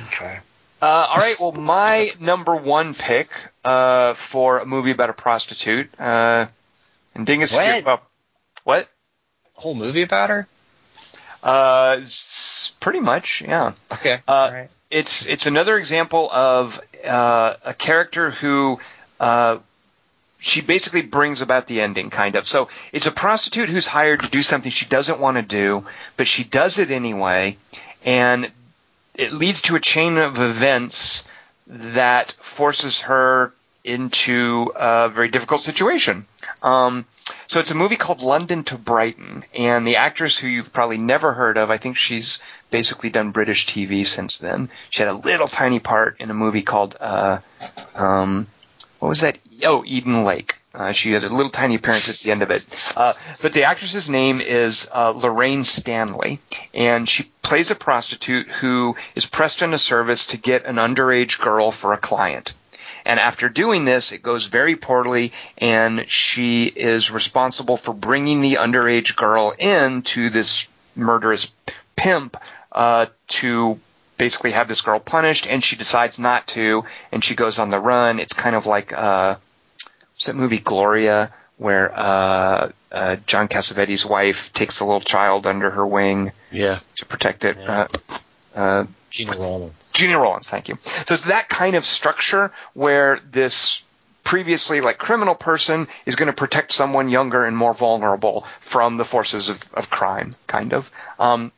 Okay. 0.07 0.39
Uh, 0.83 0.87
all 0.87 1.17
right. 1.17 1.35
Well, 1.41 1.53
my 1.53 2.13
number 2.19 2.57
one 2.57 2.95
pick 2.95 3.29
uh, 3.65 4.15
for 4.15 4.59
a 4.59 4.67
movie 4.67 4.91
about 4.91 5.11
a 5.11 5.13
prostitute. 5.13 5.89
Uh, 6.01 6.47
and 7.15 7.27
Dingus, 7.27 7.53
What? 7.53 7.85
well, 7.85 8.01
what? 8.65 8.89
Whole 9.55 9.75
movie 9.75 10.03
about 10.03 10.31
her? 10.31 10.49
Uh, 11.43 12.01
pretty 12.81 13.01
much, 13.01 13.43
yeah. 13.43 13.73
Okay. 13.93 14.21
Uh, 14.27 14.51
right. 14.53 14.71
It's 14.91 15.27
it's 15.27 15.47
another 15.47 15.79
example 15.79 16.29
of 16.31 16.81
uh, 17.05 17.55
a 17.65 17.75
character 17.75 18.31
who 18.31 18.81
uh, 19.21 19.59
she 20.41 20.61
basically 20.63 21.03
brings 21.03 21.41
about 21.41 21.67
the 21.67 21.81
ending, 21.81 22.11
kind 22.11 22.35
of. 22.35 22.47
So 22.47 22.69
it's 22.93 23.07
a 23.07 23.13
prostitute 23.13 23.69
who's 23.69 23.87
hired 23.87 24.21
to 24.23 24.29
do 24.29 24.43
something 24.43 24.71
she 24.71 24.87
doesn't 24.87 25.21
want 25.21 25.37
to 25.37 25.43
do, 25.43 25.87
but 26.17 26.27
she 26.27 26.45
does 26.45 26.79
it 26.79 26.91
anyway, 26.91 27.57
and 28.05 28.51
it 29.15 29.33
leads 29.33 29.63
to 29.63 29.77
a 29.77 29.81
chain 29.81 30.19
of 30.19 30.41
events 30.41 31.25
that 31.67 32.33
forces 32.33 33.03
her 33.03 33.53
into 33.85 34.73
a 34.75 35.09
very 35.09 35.29
difficult 35.29 35.61
situation. 35.61 36.27
Um, 36.63 37.07
So 37.51 37.59
it's 37.59 37.73
a 37.73 37.75
movie 37.75 37.97
called 37.97 38.23
London 38.23 38.63
to 38.63 38.79
Brighton, 38.79 39.45
and 39.53 39.85
the 39.85 39.97
actress 39.97 40.39
who 40.39 40.47
you've 40.47 40.73
probably 40.73 40.99
never 40.99 41.33
heard 41.33 41.59
of, 41.59 41.69
I 41.69 41.79
think 41.79 41.97
she's 41.97 42.39
basically 42.71 43.11
done 43.11 43.33
British 43.33 43.67
TV 43.67 44.07
since 44.07 44.39
then. 44.39 44.71
She 44.91 45.03
had 45.03 45.09
a 45.09 45.15
little 45.15 45.49
tiny 45.49 45.81
part 45.81 46.21
in 46.21 46.31
a 46.31 46.33
movie 46.35 46.63
called, 46.63 46.97
uh, 47.01 47.39
um, 47.97 48.47
what 49.01 49.09
was 49.09 49.23
that? 49.23 49.41
Oh, 49.65 49.83
Eden 49.85 50.23
Lake. 50.23 50.55
Uh, 50.73 50.93
she 50.93 51.11
had 51.11 51.25
a 51.25 51.29
little 51.29 51.51
tiny 51.51 51.75
appearance 51.75 52.09
at 52.09 52.25
the 52.25 52.31
end 52.31 52.43
of 52.43 52.53
it. 52.53 52.93
Uh, 52.97 53.13
but 53.43 53.53
the 53.53 53.65
actress's 53.65 54.09
name 54.09 54.41
is 54.41 54.89
uh, 54.95 55.11
Lorraine 55.11 55.65
Stanley, 55.65 56.39
and 56.73 57.09
she 57.09 57.25
plays 57.43 57.73
a 57.73 57.75
prostitute 57.75 58.47
who 58.47 58.95
is 59.17 59.27
pressed 59.27 59.61
into 59.61 59.77
service 59.77 60.27
to 60.27 60.37
get 60.37 60.67
an 60.67 60.77
underage 60.77 61.41
girl 61.41 61.73
for 61.73 61.95
a 61.95 61.99
client. 61.99 62.55
And 63.11 63.19
after 63.19 63.49
doing 63.49 63.85
this, 63.85 64.13
it 64.13 64.23
goes 64.23 64.47
very 64.47 64.77
poorly, 64.77 65.33
and 65.59 66.09
she 66.09 66.67
is 66.67 67.11
responsible 67.11 67.77
for 67.77 67.93
bringing 67.93 68.41
the 68.41 68.55
underage 68.55 69.17
girl 69.17 69.53
in 69.59 70.03
to 70.03 70.31
this 70.31 70.69
murderous 70.95 71.51
pimp 71.97 72.37
uh, 72.71 73.07
to 73.41 73.81
basically 74.17 74.53
have 74.53 74.69
this 74.69 74.81
girl 74.83 75.01
punished, 75.01 75.49
and 75.49 75.65
she 75.65 75.75
decides 75.75 76.21
not 76.21 76.47
to, 76.55 76.85
and 77.11 77.25
she 77.25 77.35
goes 77.35 77.59
on 77.59 77.71
the 77.71 77.81
run. 77.81 78.21
It's 78.21 78.33
kind 78.33 78.55
of 78.55 78.67
like 78.67 78.93
uh, 78.93 79.35
what's 80.13 80.27
that 80.27 80.37
movie 80.37 80.59
Gloria, 80.61 81.33
where 81.57 81.91
uh, 81.93 82.71
uh, 82.93 83.17
John 83.27 83.49
Cassavetes' 83.49 84.09
wife 84.09 84.53
takes 84.53 84.79
a 84.79 84.85
little 84.85 85.01
child 85.01 85.49
under 85.49 85.69
her 85.71 85.85
wing 85.85 86.31
Yeah. 86.53 86.79
to 86.95 87.07
protect 87.07 87.45
it. 87.45 87.57
Yeah. 87.59 87.89
Uh, 88.55 88.59
uh, 88.61 88.87
Gena 89.11 89.33
Rowlands. 89.33 89.93
Gena 89.93 90.19
Rowlands, 90.19 90.49
thank 90.49 90.69
you. 90.69 90.79
So 91.07 91.15
it's 91.15 91.25
that 91.25 91.49
kind 91.49 91.77
of 91.77 91.85
structure 91.85 92.53
where 92.75 93.21
this 93.31 93.83
previously 94.25 94.81
like 94.81 94.99
criminal 94.99 95.35
person 95.35 95.89
is 96.07 96.17
going 96.17 96.29
to 96.29 96.33
protect 96.33 96.73
someone 96.73 97.09
younger 97.09 97.45
and 97.45 97.57
more 97.57 97.75
vulnerable 97.75 98.45
from 98.61 98.97
the 98.97 99.05
forces 99.05 99.49
of, 99.49 99.61
of 99.75 99.91
crime, 99.91 100.37
kind 100.47 100.73
of. 100.73 100.91
Um, 101.19 101.53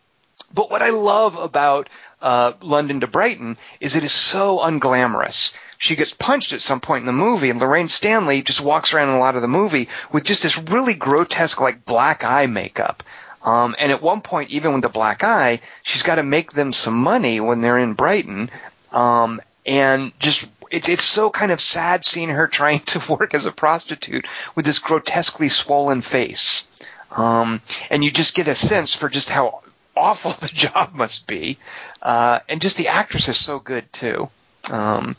but 0.54 0.70
what 0.70 0.82
I 0.82 0.90
love 0.90 1.36
about 1.36 1.88
uh, 2.20 2.52
London 2.60 3.00
to 3.00 3.06
Brighton 3.06 3.56
is 3.80 3.96
it 3.96 4.04
is 4.04 4.12
so 4.12 4.58
unglamorous. 4.58 5.54
She 5.78 5.96
gets 5.96 6.12
punched 6.12 6.52
at 6.52 6.60
some 6.60 6.80
point 6.80 7.02
in 7.02 7.06
the 7.06 7.12
movie, 7.12 7.50
and 7.50 7.58
Lorraine 7.58 7.88
Stanley 7.88 8.42
just 8.42 8.60
walks 8.60 8.94
around 8.94 9.08
in 9.08 9.16
a 9.16 9.18
lot 9.18 9.34
of 9.34 9.42
the 9.42 9.48
movie 9.48 9.88
with 10.12 10.24
just 10.24 10.42
this 10.42 10.58
really 10.58 10.94
grotesque, 10.94 11.60
like 11.60 11.84
black 11.84 12.24
eye 12.24 12.46
makeup. 12.46 13.02
Um, 13.44 13.74
and 13.78 13.90
at 13.90 14.02
one 14.02 14.20
point, 14.20 14.50
even 14.50 14.72
with 14.72 14.82
the 14.82 14.88
black 14.88 15.24
eye, 15.24 15.60
she's 15.82 16.02
got 16.02 16.16
to 16.16 16.22
make 16.22 16.52
them 16.52 16.72
some 16.72 16.94
money 16.94 17.40
when 17.40 17.60
they're 17.60 17.78
in 17.78 17.94
Brighton. 17.94 18.50
Um, 18.92 19.40
and 19.66 20.12
just 20.18 20.46
it's 20.70 20.88
it's 20.88 21.04
so 21.04 21.30
kind 21.30 21.52
of 21.52 21.60
sad 21.60 22.04
seeing 22.04 22.28
her 22.28 22.48
trying 22.48 22.80
to 22.80 23.12
work 23.12 23.34
as 23.34 23.46
a 23.46 23.52
prostitute 23.52 24.26
with 24.54 24.64
this 24.64 24.78
grotesquely 24.78 25.48
swollen 25.48 26.02
face. 26.02 26.64
Um, 27.10 27.60
and 27.90 28.02
you 28.02 28.10
just 28.10 28.34
get 28.34 28.48
a 28.48 28.54
sense 28.54 28.94
for 28.94 29.08
just 29.08 29.28
how 29.28 29.62
awful 29.96 30.30
the 30.40 30.48
job 30.48 30.94
must 30.94 31.26
be. 31.26 31.58
Uh, 32.00 32.40
and 32.48 32.60
just 32.60 32.76
the 32.76 32.88
actress 32.88 33.28
is 33.28 33.36
so 33.36 33.58
good 33.58 33.92
too. 33.92 34.28
Um, 34.70 35.16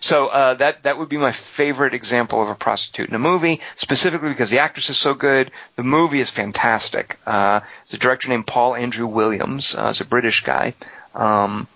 so 0.00 0.28
uh, 0.28 0.54
that 0.54 0.82
that 0.84 0.98
would 0.98 1.08
be 1.08 1.16
my 1.18 1.32
favorite 1.32 1.94
example 1.94 2.42
of 2.42 2.48
a 2.48 2.54
prostitute 2.54 3.08
in 3.08 3.14
a 3.14 3.18
movie, 3.18 3.60
specifically 3.76 4.30
because 4.30 4.50
the 4.50 4.58
actress 4.58 4.88
is 4.90 4.98
so 4.98 5.14
good. 5.14 5.50
The 5.76 5.82
movie 5.82 6.20
is 6.20 6.30
fantastic. 6.30 7.18
Uh, 7.26 7.60
there's 7.60 7.94
a 7.94 7.98
director 7.98 8.28
named 8.28 8.46
Paul 8.46 8.74
Andrew 8.74 9.06
Williams. 9.06 9.74
Uh, 9.76 9.88
is 9.88 10.00
a 10.00 10.04
British 10.06 10.42
guy, 10.44 10.74
um, 11.14 11.68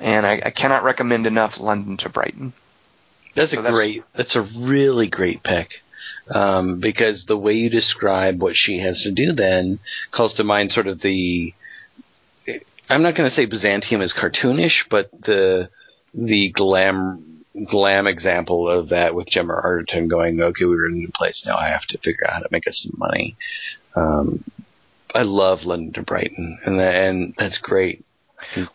and 0.00 0.24
I, 0.26 0.40
I 0.44 0.50
cannot 0.50 0.84
recommend 0.84 1.26
enough 1.26 1.58
London 1.58 1.96
to 1.98 2.08
Brighton. 2.08 2.52
That's 3.34 3.52
So 3.52 3.58
a 3.60 3.62
that's- 3.62 3.78
great. 3.78 4.04
That's 4.16 4.36
a 4.36 4.42
really 4.42 5.08
great 5.08 5.42
pick. 5.42 5.70
Um, 6.30 6.78
because 6.80 7.24
the 7.26 7.36
way 7.38 7.54
you 7.54 7.70
describe 7.70 8.40
what 8.42 8.54
she 8.54 8.78
has 8.80 9.02
to 9.02 9.12
do 9.12 9.32
then 9.32 9.78
calls 10.12 10.34
to 10.34 10.44
mind 10.44 10.70
sort 10.70 10.86
of 10.86 11.00
the. 11.00 11.54
I'm 12.90 13.02
not 13.02 13.14
going 13.16 13.28
to 13.28 13.34
say 13.34 13.44
Byzantium 13.46 14.00
is 14.00 14.14
cartoonish, 14.14 14.84
but 14.90 15.10
the 15.12 15.68
the 16.14 16.50
glam 16.52 17.37
glam 17.66 18.06
example 18.06 18.68
of 18.68 18.90
that 18.90 19.14
with 19.14 19.28
Gemma 19.28 19.54
Arterton 19.54 20.08
going, 20.08 20.40
okay, 20.40 20.64
we're 20.64 20.88
in 20.88 20.94
a 20.94 20.96
new 20.96 21.10
place 21.14 21.42
now. 21.46 21.56
I 21.56 21.68
have 21.68 21.86
to 21.88 21.98
figure 21.98 22.26
out 22.26 22.34
how 22.34 22.40
to 22.40 22.48
make 22.50 22.66
us 22.66 22.86
some 22.86 22.98
money. 22.98 23.36
Um, 23.94 24.44
I 25.14 25.22
love 25.22 25.62
London 25.64 25.92
to 25.94 26.02
Brighton, 26.02 26.58
and 26.64 26.78
that, 26.78 26.94
and 26.94 27.34
that's 27.38 27.58
great. 27.58 28.04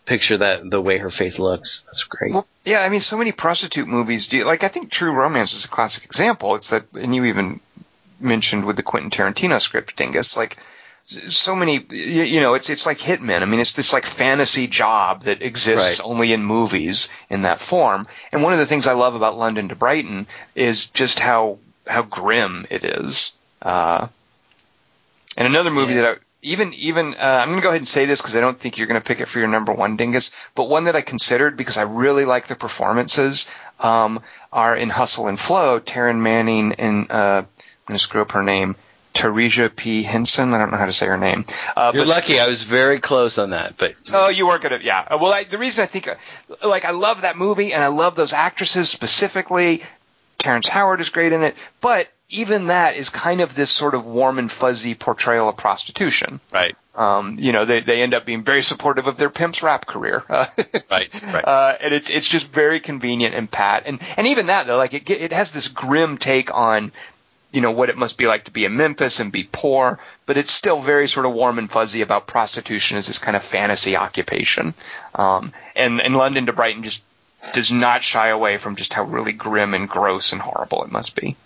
Picture 0.04 0.36
that 0.38 0.68
the 0.68 0.80
way 0.80 0.98
her 0.98 1.10
face 1.10 1.38
looks. 1.38 1.82
That's 1.86 2.04
great. 2.08 2.34
Well, 2.34 2.46
yeah, 2.64 2.80
I 2.80 2.88
mean, 2.90 3.00
so 3.00 3.16
many 3.16 3.32
prostitute 3.32 3.88
movies 3.88 4.28
do. 4.28 4.44
Like, 4.44 4.62
I 4.62 4.68
think 4.68 4.90
True 4.90 5.12
Romance 5.12 5.54
is 5.54 5.64
a 5.64 5.68
classic 5.68 6.04
example. 6.04 6.54
It's 6.56 6.70
that, 6.70 6.84
and 6.92 7.14
you 7.14 7.24
even 7.24 7.60
mentioned 8.20 8.66
with 8.66 8.76
the 8.76 8.82
Quentin 8.82 9.10
Tarantino 9.10 9.60
script, 9.60 9.96
Dingus. 9.96 10.36
Like, 10.36 10.58
so 11.06 11.54
many, 11.54 11.84
you, 11.90 12.22
you 12.22 12.40
know, 12.40 12.54
it's 12.54 12.70
it's 12.70 12.86
like 12.86 12.98
Hitman. 12.98 13.42
I 13.42 13.44
mean, 13.44 13.60
it's 13.60 13.72
this 13.72 13.92
like 13.92 14.06
fantasy 14.06 14.66
job 14.66 15.24
that 15.24 15.42
exists 15.42 16.00
Right. 16.00 16.00
only 16.02 16.32
in 16.32 16.42
movies 16.44 17.08
in 17.28 17.42
that 17.42 17.60
form. 17.60 18.06
And 18.32 18.42
one 18.42 18.52
of 18.52 18.58
the 18.58 18.66
things 18.66 18.86
I 18.86 18.94
love 18.94 19.14
about 19.14 19.36
London 19.36 19.68
to 19.68 19.74
Brighton 19.74 20.26
is 20.54 20.86
just 20.86 21.18
how 21.18 21.58
how 21.86 22.02
grim 22.02 22.66
it 22.70 22.84
is. 22.84 23.32
Uh, 23.60 24.08
and 25.36 25.46
another 25.46 25.70
movie 25.70 25.94
Yeah. 25.94 26.02
that 26.02 26.08
I, 26.10 26.14
even 26.42 26.72
even 26.74 27.14
uh, 27.14 27.18
I'm 27.42 27.48
going 27.48 27.58
to 27.58 27.62
go 27.62 27.68
ahead 27.70 27.80
and 27.80 27.88
say 27.88 28.04
this 28.06 28.20
because 28.20 28.36
I 28.36 28.40
don't 28.40 28.58
think 28.58 28.76
you're 28.78 28.86
going 28.86 29.00
to 29.00 29.06
pick 29.06 29.20
it 29.20 29.28
for 29.28 29.38
your 29.38 29.48
number 29.48 29.72
one 29.72 29.96
dingus, 29.96 30.30
but 30.54 30.68
one 30.68 30.84
that 30.84 30.96
I 30.96 31.00
considered 31.00 31.56
because 31.56 31.76
I 31.78 31.82
really 31.82 32.24
like 32.24 32.48
the 32.48 32.54
performances 32.56 33.46
um, 33.80 34.22
are 34.52 34.76
in 34.76 34.90
Hustle 34.90 35.26
and 35.28 35.38
Flow. 35.40 35.80
Taryn 35.80 36.18
Manning 36.20 36.72
and 36.74 37.10
uh, 37.10 37.42
I'm 37.44 37.46
going 37.86 37.98
to 37.98 38.02
screw 38.02 38.22
up 38.22 38.32
her 38.32 38.42
name. 38.42 38.76
Teresia 39.14 39.74
P. 39.74 40.02
Henson. 40.02 40.52
I 40.52 40.58
don't 40.58 40.70
know 40.70 40.76
how 40.76 40.86
to 40.86 40.92
say 40.92 41.06
her 41.06 41.16
name. 41.16 41.44
Uh, 41.76 41.92
You're 41.94 42.04
but- 42.04 42.08
lucky. 42.08 42.40
I 42.40 42.48
was 42.48 42.62
very 42.64 43.00
close 43.00 43.38
on 43.38 43.50
that, 43.50 43.76
but 43.78 43.94
Oh, 44.12 44.28
you 44.28 44.46
weren't 44.46 44.62
gonna, 44.62 44.80
yeah. 44.82 45.06
Uh, 45.10 45.18
Well, 45.20 45.32
I, 45.32 45.44
the 45.44 45.58
reason 45.58 45.82
I 45.82 45.86
think, 45.86 46.08
uh, 46.08 46.14
like, 46.66 46.84
I 46.84 46.90
love 46.90 47.22
that 47.22 47.36
movie 47.36 47.72
and 47.72 47.82
I 47.82 47.86
love 47.88 48.16
those 48.16 48.32
actresses 48.32 48.90
specifically. 48.90 49.82
Terrence 50.38 50.68
Howard 50.68 51.00
is 51.00 51.08
great 51.08 51.32
in 51.32 51.42
it, 51.42 51.54
but 51.80 52.08
even 52.28 52.66
that 52.66 52.96
is 52.96 53.08
kind 53.08 53.40
of 53.40 53.54
this 53.54 53.70
sort 53.70 53.94
of 53.94 54.04
warm 54.04 54.38
and 54.38 54.50
fuzzy 54.50 54.94
portrayal 54.94 55.48
of 55.48 55.56
prostitution. 55.56 56.40
right, 56.52 56.74
Um, 56.96 57.36
you 57.38 57.52
know, 57.52 57.64
they, 57.64 57.80
they 57.80 58.02
end 58.02 58.12
up 58.14 58.26
being 58.26 58.42
very 58.42 58.62
supportive 58.62 59.06
of 59.06 59.16
their 59.16 59.30
pimp's 59.30 59.62
rap 59.62 59.86
career. 59.86 60.24
Uh, 60.28 60.46
Right, 60.90 61.22
right. 61.32 61.44
Uh, 61.44 61.76
and 61.80 61.94
it's, 61.94 62.10
it's 62.10 62.28
just 62.28 62.48
very 62.52 62.80
convenient 62.80 63.34
and 63.34 63.50
pat. 63.50 63.84
And, 63.86 64.00
and 64.16 64.26
even 64.26 64.46
that 64.46 64.66
though, 64.66 64.76
like 64.76 64.92
it, 64.94 65.08
it 65.08 65.32
has 65.32 65.52
this 65.52 65.68
grim 65.68 66.18
take 66.18 66.52
on, 66.52 66.92
you 67.54 67.60
know, 67.60 67.70
what 67.70 67.88
it 67.88 67.96
must 67.96 68.18
be 68.18 68.26
like 68.26 68.44
to 68.44 68.50
be 68.50 68.64
in 68.64 68.76
Memphis 68.76 69.20
and 69.20 69.30
be 69.30 69.48
poor, 69.50 70.00
but 70.26 70.36
it's 70.36 70.50
still 70.50 70.82
very 70.82 71.06
sort 71.06 71.24
of 71.24 71.32
warm 71.32 71.60
and 71.60 71.70
fuzzy 71.70 72.00
about 72.02 72.26
prostitution 72.26 72.98
as 72.98 73.06
this 73.06 73.18
kind 73.18 73.36
of 73.36 73.44
fantasy 73.44 73.96
occupation. 73.96 74.74
Um, 75.14 75.52
and, 75.76 76.00
and 76.00 76.16
London 76.16 76.46
to 76.46 76.52
Brighton 76.52 76.82
just 76.82 77.00
does 77.52 77.70
not 77.70 78.02
shy 78.02 78.28
away 78.28 78.58
from 78.58 78.74
just 78.74 78.92
how 78.92 79.04
really 79.04 79.30
grim 79.32 79.72
and 79.72 79.88
gross 79.88 80.32
and 80.32 80.42
horrible 80.42 80.82
it 80.82 80.90
must 80.90 81.14
be. 81.14 81.36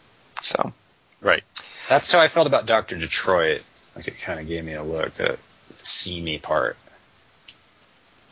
So. 0.40 0.72
right. 1.20 1.44
That's 1.90 2.10
how 2.10 2.20
I 2.20 2.28
felt 2.28 2.46
about 2.46 2.64
Doctor 2.64 2.96
Detroit. 2.96 3.62
Like 3.94 4.08
it 4.08 4.18
kind 4.18 4.40
of 4.40 4.46
gave 4.46 4.64
me 4.64 4.72
a 4.72 4.82
look, 4.82 5.06
at 5.06 5.14
the 5.14 5.38
seamy 5.74 6.38
part. 6.38 6.78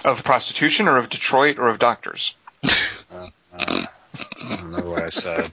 Of 0.03 0.25
prostitution 0.25 0.89
or 0.89 0.97
of 0.97 1.11
Detroit 1.11 1.59
or 1.59 1.69
of 1.69 1.79
doctors? 1.79 2.35
Uh, 3.11 3.87
I 4.43 4.49
don't 4.57 4.65
remember 4.65 4.91
what 4.91 5.03
I 5.03 5.09
said. 5.09 5.53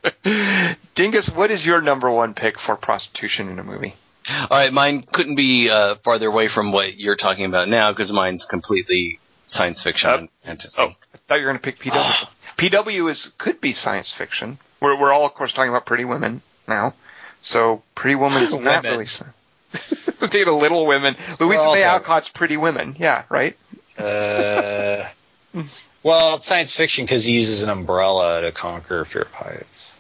Dingus, 0.95 1.30
what 1.30 1.51
is 1.51 1.65
your 1.65 1.81
number 1.81 2.10
one 2.10 2.34
pick 2.34 2.60
for 2.60 2.76
prostitution 2.76 3.49
in 3.49 3.60
a 3.60 3.64
movie? 3.64 3.95
All 4.30 4.47
right, 4.51 4.72
mine 4.72 5.03
couldn't 5.11 5.35
be 5.35 5.69
uh, 5.69 5.95
farther 6.03 6.27
away 6.27 6.47
from 6.47 6.72
what 6.72 6.97
you're 6.97 7.15
talking 7.18 7.45
about 7.45 7.68
now 7.68 7.91
because 7.91 8.11
mine's 8.11 8.45
completely 8.49 9.19
science 9.47 9.84
fiction 9.84 10.10
Uh, 10.10 10.18
and 10.18 10.30
fantasy. 10.45 10.76
Oh, 10.77 10.88
I 11.14 11.18
thought 11.27 11.35
you 11.39 11.45
were 11.45 11.51
going 11.51 11.60
to 11.60 11.64
pick 11.64 11.80
PW. 11.80 12.30
PW 12.57 13.10
is 13.11 13.31
could 13.38 13.60
be 13.60 13.73
science 13.73 14.11
fiction. 14.11 14.57
We're 14.81 14.97
we're 14.99 15.11
all 15.11 15.26
of 15.26 15.34
course 15.34 15.53
talking 15.53 15.69
about 15.69 15.85
Pretty 15.85 16.05
Women 16.05 16.41
now, 16.68 16.93
so 17.41 17.84
Pretty 17.95 18.15
Woman 18.15 18.41
is 18.43 18.53
not 18.57 18.84
Women. 18.84 18.91
really. 18.91 19.05
sci- 19.05 19.26
Take 20.27 20.45
the 20.45 20.53
Little 20.53 20.85
Women. 20.85 21.15
Louisa 21.39 21.73
May 21.73 21.84
Alcott's 21.84 22.30
Pretty 22.30 22.55
Women. 22.57 22.95
Yeah, 22.97 23.23
right. 23.30 23.57
Uh, 23.97 25.05
well, 26.03 26.35
it's 26.35 26.45
science 26.45 26.75
fiction 26.75 27.05
because 27.05 27.23
he 27.23 27.34
uses 27.34 27.63
an 27.63 27.69
umbrella 27.69 28.41
to 28.41 28.51
conquer 28.51 29.05
fear 29.05 29.23
of 29.23 29.31
heights. 29.34 29.97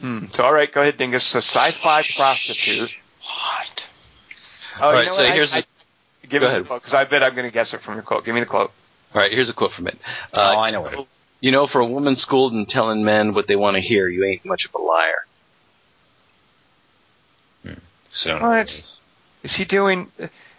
Hmm. 0.00 0.26
So 0.32 0.44
all 0.44 0.52
right, 0.52 0.70
go 0.72 0.80
ahead, 0.80 0.96
Dingus. 0.96 1.24
So 1.24 1.38
sci-fi 1.38 2.02
prostitute. 2.16 2.96
What? 3.20 3.88
Oh, 4.80 4.84
All 4.88 4.98
you 5.00 5.06
know 5.06 5.12
so 5.16 5.22
what? 5.22 5.30
I- 5.30 5.34
here's 5.34 5.52
I, 5.52 5.60
the- 6.22 6.26
give 6.28 6.40
go 6.40 6.46
us 6.48 6.52
a 6.52 6.56
ahead. 6.56 6.66
quote 6.66 6.80
because 6.82 6.94
I 6.94 7.04
bet 7.04 7.22
I'm 7.22 7.34
going 7.34 7.46
to 7.46 7.52
guess 7.52 7.74
it 7.74 7.80
from 7.82 7.94
your 7.94 8.02
quote. 8.02 8.24
Give 8.24 8.34
me 8.34 8.40
the 8.40 8.46
quote. 8.46 8.72
All 9.14 9.20
right, 9.20 9.30
here's 9.30 9.48
a 9.48 9.52
quote 9.52 9.72
from 9.72 9.86
it. 9.86 9.96
oh, 10.36 10.42
Uh, 10.42 10.56
I 10.58 10.70
know 10.70 10.82
what. 10.82 10.92
It, 10.94 11.06
you 11.40 11.52
know, 11.52 11.66
for 11.66 11.80
a 11.80 11.86
woman 11.86 12.16
schooled 12.16 12.54
in 12.54 12.66
telling 12.66 13.04
men 13.04 13.34
what 13.34 13.46
they 13.46 13.54
want 13.56 13.76
to 13.76 13.80
hear, 13.82 14.08
you 14.08 14.24
ain't 14.24 14.44
much 14.44 14.64
of 14.64 14.74
a 14.74 14.82
liar. 14.82 15.26
so 18.08 18.40
What? 18.40 18.82
Is 19.42 19.54
he 19.54 19.64
doing? 19.64 20.10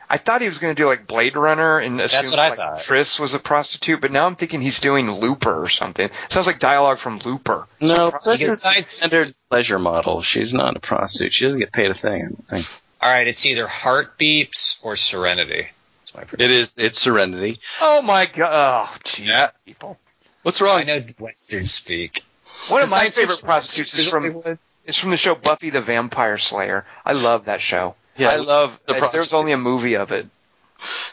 I 0.10 0.18
thought 0.18 0.42
he 0.42 0.48
was 0.48 0.60
going 0.60 0.76
to 0.76 0.82
do 0.82 0.88
like 0.88 1.08
Blade 1.08 1.36
Runner 1.36 1.80
and 1.80 2.00
assumed, 2.00 2.32
what 2.32 2.40
I 2.40 2.50
like, 2.50 2.58
thought. 2.58 2.84
Pris 2.86 3.20
was 3.20 3.34
a 3.34 3.40
prostitute, 3.40 4.02
but 4.02 4.12
now 4.12 4.26
I'm 4.28 4.36
thinking 4.36 4.62
he's 4.62 4.80
doing 4.80 5.10
Looper 5.10 5.64
or 5.64 5.70
something. 5.70 6.10
Sounds 6.30 6.48
like 6.48 6.60
dialogue 6.60 7.00
from 7.00 7.20
Looper. 7.26 7.68
No, 7.82 8.12
prostitute. 8.12 8.48
that's 8.50 8.66
a 8.66 8.84
standard 8.84 9.36
pleasure 9.50 9.80
model. 9.80 10.22
She's 10.22 10.54
not 10.54 10.76
a 10.76 10.80
prostitute. 10.80 11.34
She 11.34 11.46
doesn't 11.46 11.60
get 11.60 11.72
paid 11.72 11.92
a 11.92 11.96
thing. 11.96 12.44
I 12.50 12.56
think. 12.56 12.68
All 13.02 13.10
right, 13.12 13.28
it's 13.28 13.46
either 13.46 13.68
Heart 13.68 14.18
Beeps 14.18 14.78
or 14.84 14.96
Serenity. 14.96 15.68
That's 16.14 16.16
my. 16.16 16.44
It 16.44 16.52
is. 16.52 16.72
It's 16.78 17.02
Serenity. 17.02 17.60
Oh 17.82 18.02
my 18.02 18.26
god! 18.26 18.90
Oh, 18.94 18.98
jeez, 19.04 19.26
Yeah. 19.26 19.50
people. 19.66 19.98
What's 20.44 20.62
wrong? 20.62 20.88
I 20.88 20.98
wrong? 20.98 21.06
know 21.08 21.14
Western 21.20 21.66
speak. 21.66 22.24
One 22.68 22.82
of 22.82 22.92
my 22.92 23.10
favorite 23.10 23.42
prostitutes 23.44 23.98
is 23.98 24.08
from 24.08 24.44
is 24.86 24.98
from 24.98 25.10
the 25.12 25.18
show 25.18 25.36
Buffy 25.36 25.72
the 25.72 25.82
Vampire 25.82 26.38
Slayer. 26.38 26.86
I 27.04 27.14
love 27.14 27.46
that 27.46 27.62
show. 27.62 27.96
Yeah, 28.18 28.30
I 28.30 28.38
love. 28.38 28.80
the 28.88 28.98
if 28.98 29.12
there's 29.12 29.34
only 29.34 29.52
a 29.52 29.58
movie 29.58 29.96
of 29.96 30.12
it. 30.12 30.28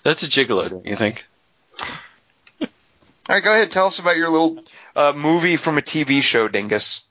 That's 0.05 0.23
a 0.23 0.29
gigolo, 0.29 0.69
don't 0.69 0.87
you 0.87 0.97
think? 0.97 1.25
All 2.61 3.37
right, 3.37 3.45
go 3.45 3.53
ahead. 3.53 3.71
Tell 3.71 3.87
us 3.87 3.99
about 3.99 4.17
your 4.17 4.31
little 4.31 4.65
uh, 4.97 5.13
movie 5.15 5.57
from 5.57 5.79
a 5.79 5.83
TV 5.83 6.23
show, 6.23 6.49
Dingus. 6.49 7.03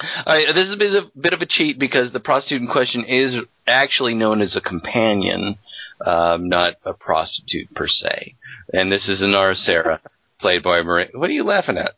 All 0.00 0.06
right, 0.26 0.54
this 0.54 0.66
is 0.66 0.72
a 0.72 0.76
bit 0.76 0.94
of, 0.94 1.10
bit 1.20 1.32
of 1.32 1.40
a 1.40 1.46
cheat 1.46 1.78
because 1.78 2.12
the 2.12 2.20
prostitute 2.20 2.62
in 2.62 2.68
question 2.68 3.04
is 3.04 3.36
actually 3.66 4.14
known 4.14 4.40
as 4.40 4.56
a 4.56 4.60
companion, 4.60 5.58
um, 6.04 6.48
not 6.48 6.74
a 6.84 6.92
prostitute 6.92 7.74
per 7.74 7.88
se. 7.88 8.34
And 8.72 8.92
this 8.92 9.08
is 9.08 9.22
Inara 9.22 9.56
Serra, 9.56 10.00
played 10.38 10.62
by 10.62 10.82
Morena. 10.82 11.10
What 11.14 11.30
are 11.30 11.34
you 11.34 11.44
laughing 11.44 11.78
at? 11.78 11.94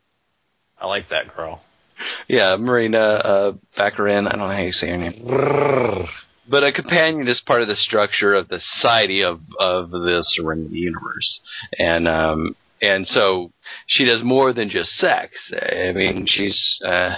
I 0.80 0.86
like 0.86 1.10
that 1.10 1.36
girl. 1.36 1.60
Yeah, 2.28 2.56
Morena 2.56 2.98
uh, 2.98 3.52
Baccarin. 3.76 4.26
I 4.26 4.30
don't 4.30 4.38
know 4.38 4.48
how 4.48 4.62
you 4.62 4.72
say 4.72 4.90
her 4.90 4.96
name. 4.96 6.06
But 6.48 6.64
a 6.64 6.72
companion 6.72 7.28
is 7.28 7.40
part 7.40 7.62
of 7.62 7.68
the 7.68 7.76
structure 7.76 8.34
of 8.34 8.48
the 8.48 8.60
society 8.60 9.22
of 9.22 9.40
of 9.58 9.90
the 9.90 10.24
Serenity 10.34 10.78
universe, 10.78 11.40
and 11.78 12.08
um, 12.08 12.56
and 12.82 13.06
so 13.06 13.52
she 13.86 14.04
does 14.04 14.22
more 14.22 14.52
than 14.52 14.68
just 14.68 14.90
sex. 14.96 15.52
I 15.52 15.92
mean, 15.92 16.26
she's 16.26 16.80
uh, 16.84 17.16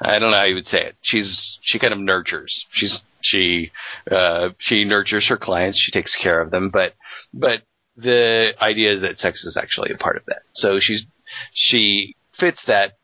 I 0.00 0.18
don't 0.18 0.30
know 0.30 0.36
how 0.36 0.44
you 0.44 0.56
would 0.56 0.66
say 0.66 0.82
it. 0.84 0.96
She's 1.02 1.58
she 1.62 1.78
kind 1.78 1.92
of 1.92 2.00
nurtures. 2.00 2.66
She's 2.72 3.00
she 3.20 3.70
uh, 4.10 4.50
she 4.58 4.84
nurtures 4.84 5.28
her 5.28 5.38
clients. 5.38 5.78
She 5.78 5.92
takes 5.92 6.14
care 6.16 6.40
of 6.40 6.50
them, 6.50 6.70
but 6.70 6.94
but 7.32 7.62
the 7.96 8.54
idea 8.60 8.92
is 8.92 9.00
that 9.02 9.18
sex 9.18 9.44
is 9.44 9.56
actually 9.56 9.92
a 9.92 9.96
part 9.96 10.16
of 10.16 10.24
that. 10.26 10.42
So 10.52 10.80
she's 10.80 11.06
she 11.52 12.16
fits 12.38 12.62
that 12.66 12.94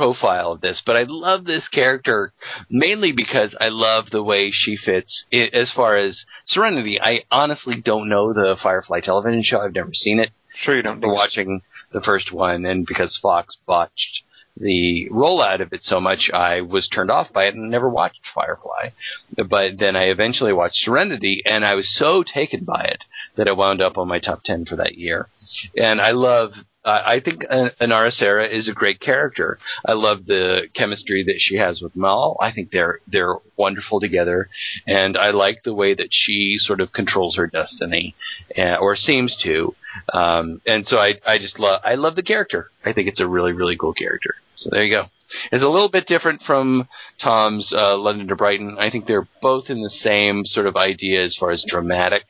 profile 0.00 0.52
of 0.52 0.62
this, 0.62 0.80
but 0.86 0.96
I 0.96 1.04
love 1.06 1.44
this 1.44 1.68
character 1.68 2.32
mainly 2.70 3.12
because 3.12 3.54
I 3.60 3.68
love 3.68 4.08
the 4.08 4.22
way 4.22 4.50
she 4.50 4.74
fits 4.74 5.26
i 5.30 5.50
as 5.52 5.70
far 5.72 5.94
as 5.94 6.24
Serenity. 6.46 6.98
I 6.98 7.24
honestly 7.30 7.82
don't 7.82 8.08
know 8.08 8.32
the 8.32 8.56
Firefly 8.62 9.00
television 9.00 9.42
show. 9.42 9.60
I've 9.60 9.74
never 9.74 9.92
seen 9.92 10.18
it. 10.18 10.30
Sure, 10.54 10.74
you 10.74 10.82
don't. 10.82 11.02
For 11.02 11.12
watching 11.12 11.60
the 11.92 12.00
first 12.00 12.32
one, 12.32 12.64
and 12.64 12.86
because 12.86 13.18
Fox 13.20 13.58
botched 13.66 14.22
the 14.56 15.10
rollout 15.12 15.60
of 15.60 15.74
it 15.74 15.82
so 15.82 16.00
much, 16.00 16.30
I 16.32 16.62
was 16.62 16.88
turned 16.88 17.10
off 17.10 17.30
by 17.30 17.44
it 17.44 17.54
and 17.54 17.70
never 17.70 17.90
watched 17.90 18.22
Firefly. 18.34 18.92
But 19.36 19.78
then 19.78 19.96
I 19.96 20.04
eventually 20.04 20.54
watched 20.54 20.76
Serenity, 20.76 21.42
and 21.44 21.62
I 21.62 21.74
was 21.74 21.94
so 21.94 22.22
taken 22.22 22.64
by 22.64 22.84
it 22.84 23.04
that 23.36 23.48
it 23.48 23.56
wound 23.56 23.82
up 23.82 23.98
on 23.98 24.08
my 24.08 24.18
top 24.18 24.44
ten 24.44 24.64
for 24.64 24.76
that 24.76 24.96
year. 24.96 25.28
And 25.76 26.00
I 26.00 26.12
love. 26.12 26.54
Uh, 26.82 27.02
I 27.04 27.20
think 27.20 27.44
uh, 27.48 27.68
Inara 27.80 28.10
Serra 28.10 28.48
is 28.48 28.68
a 28.68 28.72
great 28.72 29.00
character. 29.00 29.58
I 29.86 29.92
love 29.92 30.24
the 30.24 30.68
chemistry 30.72 31.24
that 31.24 31.38
she 31.38 31.56
has 31.56 31.82
with 31.82 31.94
Mal. 31.94 32.38
I 32.40 32.52
think 32.52 32.70
they're 32.70 33.00
they're 33.06 33.36
wonderful 33.56 34.00
together, 34.00 34.48
and 34.86 35.18
I 35.18 35.30
like 35.30 35.62
the 35.62 35.74
way 35.74 35.92
that 35.94 36.08
she 36.10 36.56
sort 36.58 36.80
of 36.80 36.92
controls 36.92 37.36
her 37.36 37.46
destiny, 37.46 38.14
uh, 38.56 38.76
or 38.76 38.96
seems 38.96 39.36
to. 39.42 39.74
Um, 40.12 40.62
and 40.66 40.86
so 40.86 40.96
I 40.96 41.16
I 41.26 41.38
just 41.38 41.58
love 41.58 41.82
I 41.84 41.96
love 41.96 42.16
the 42.16 42.22
character. 42.22 42.70
I 42.84 42.94
think 42.94 43.08
it's 43.08 43.20
a 43.20 43.28
really 43.28 43.52
really 43.52 43.76
cool 43.76 43.92
character. 43.92 44.34
So 44.56 44.70
there 44.70 44.82
you 44.82 44.94
go. 44.94 45.06
It's 45.52 45.62
a 45.62 45.68
little 45.68 45.88
bit 45.90 46.06
different 46.06 46.42
from 46.42 46.88
Tom's 47.22 47.72
uh, 47.76 47.96
London 47.96 48.28
to 48.28 48.36
Brighton. 48.36 48.76
I 48.78 48.90
think 48.90 49.06
they're 49.06 49.28
both 49.40 49.70
in 49.70 49.80
the 49.80 49.90
same 49.90 50.44
sort 50.44 50.66
of 50.66 50.76
idea 50.76 51.22
as 51.22 51.36
far 51.38 51.50
as 51.50 51.64
dramatic 51.68 52.24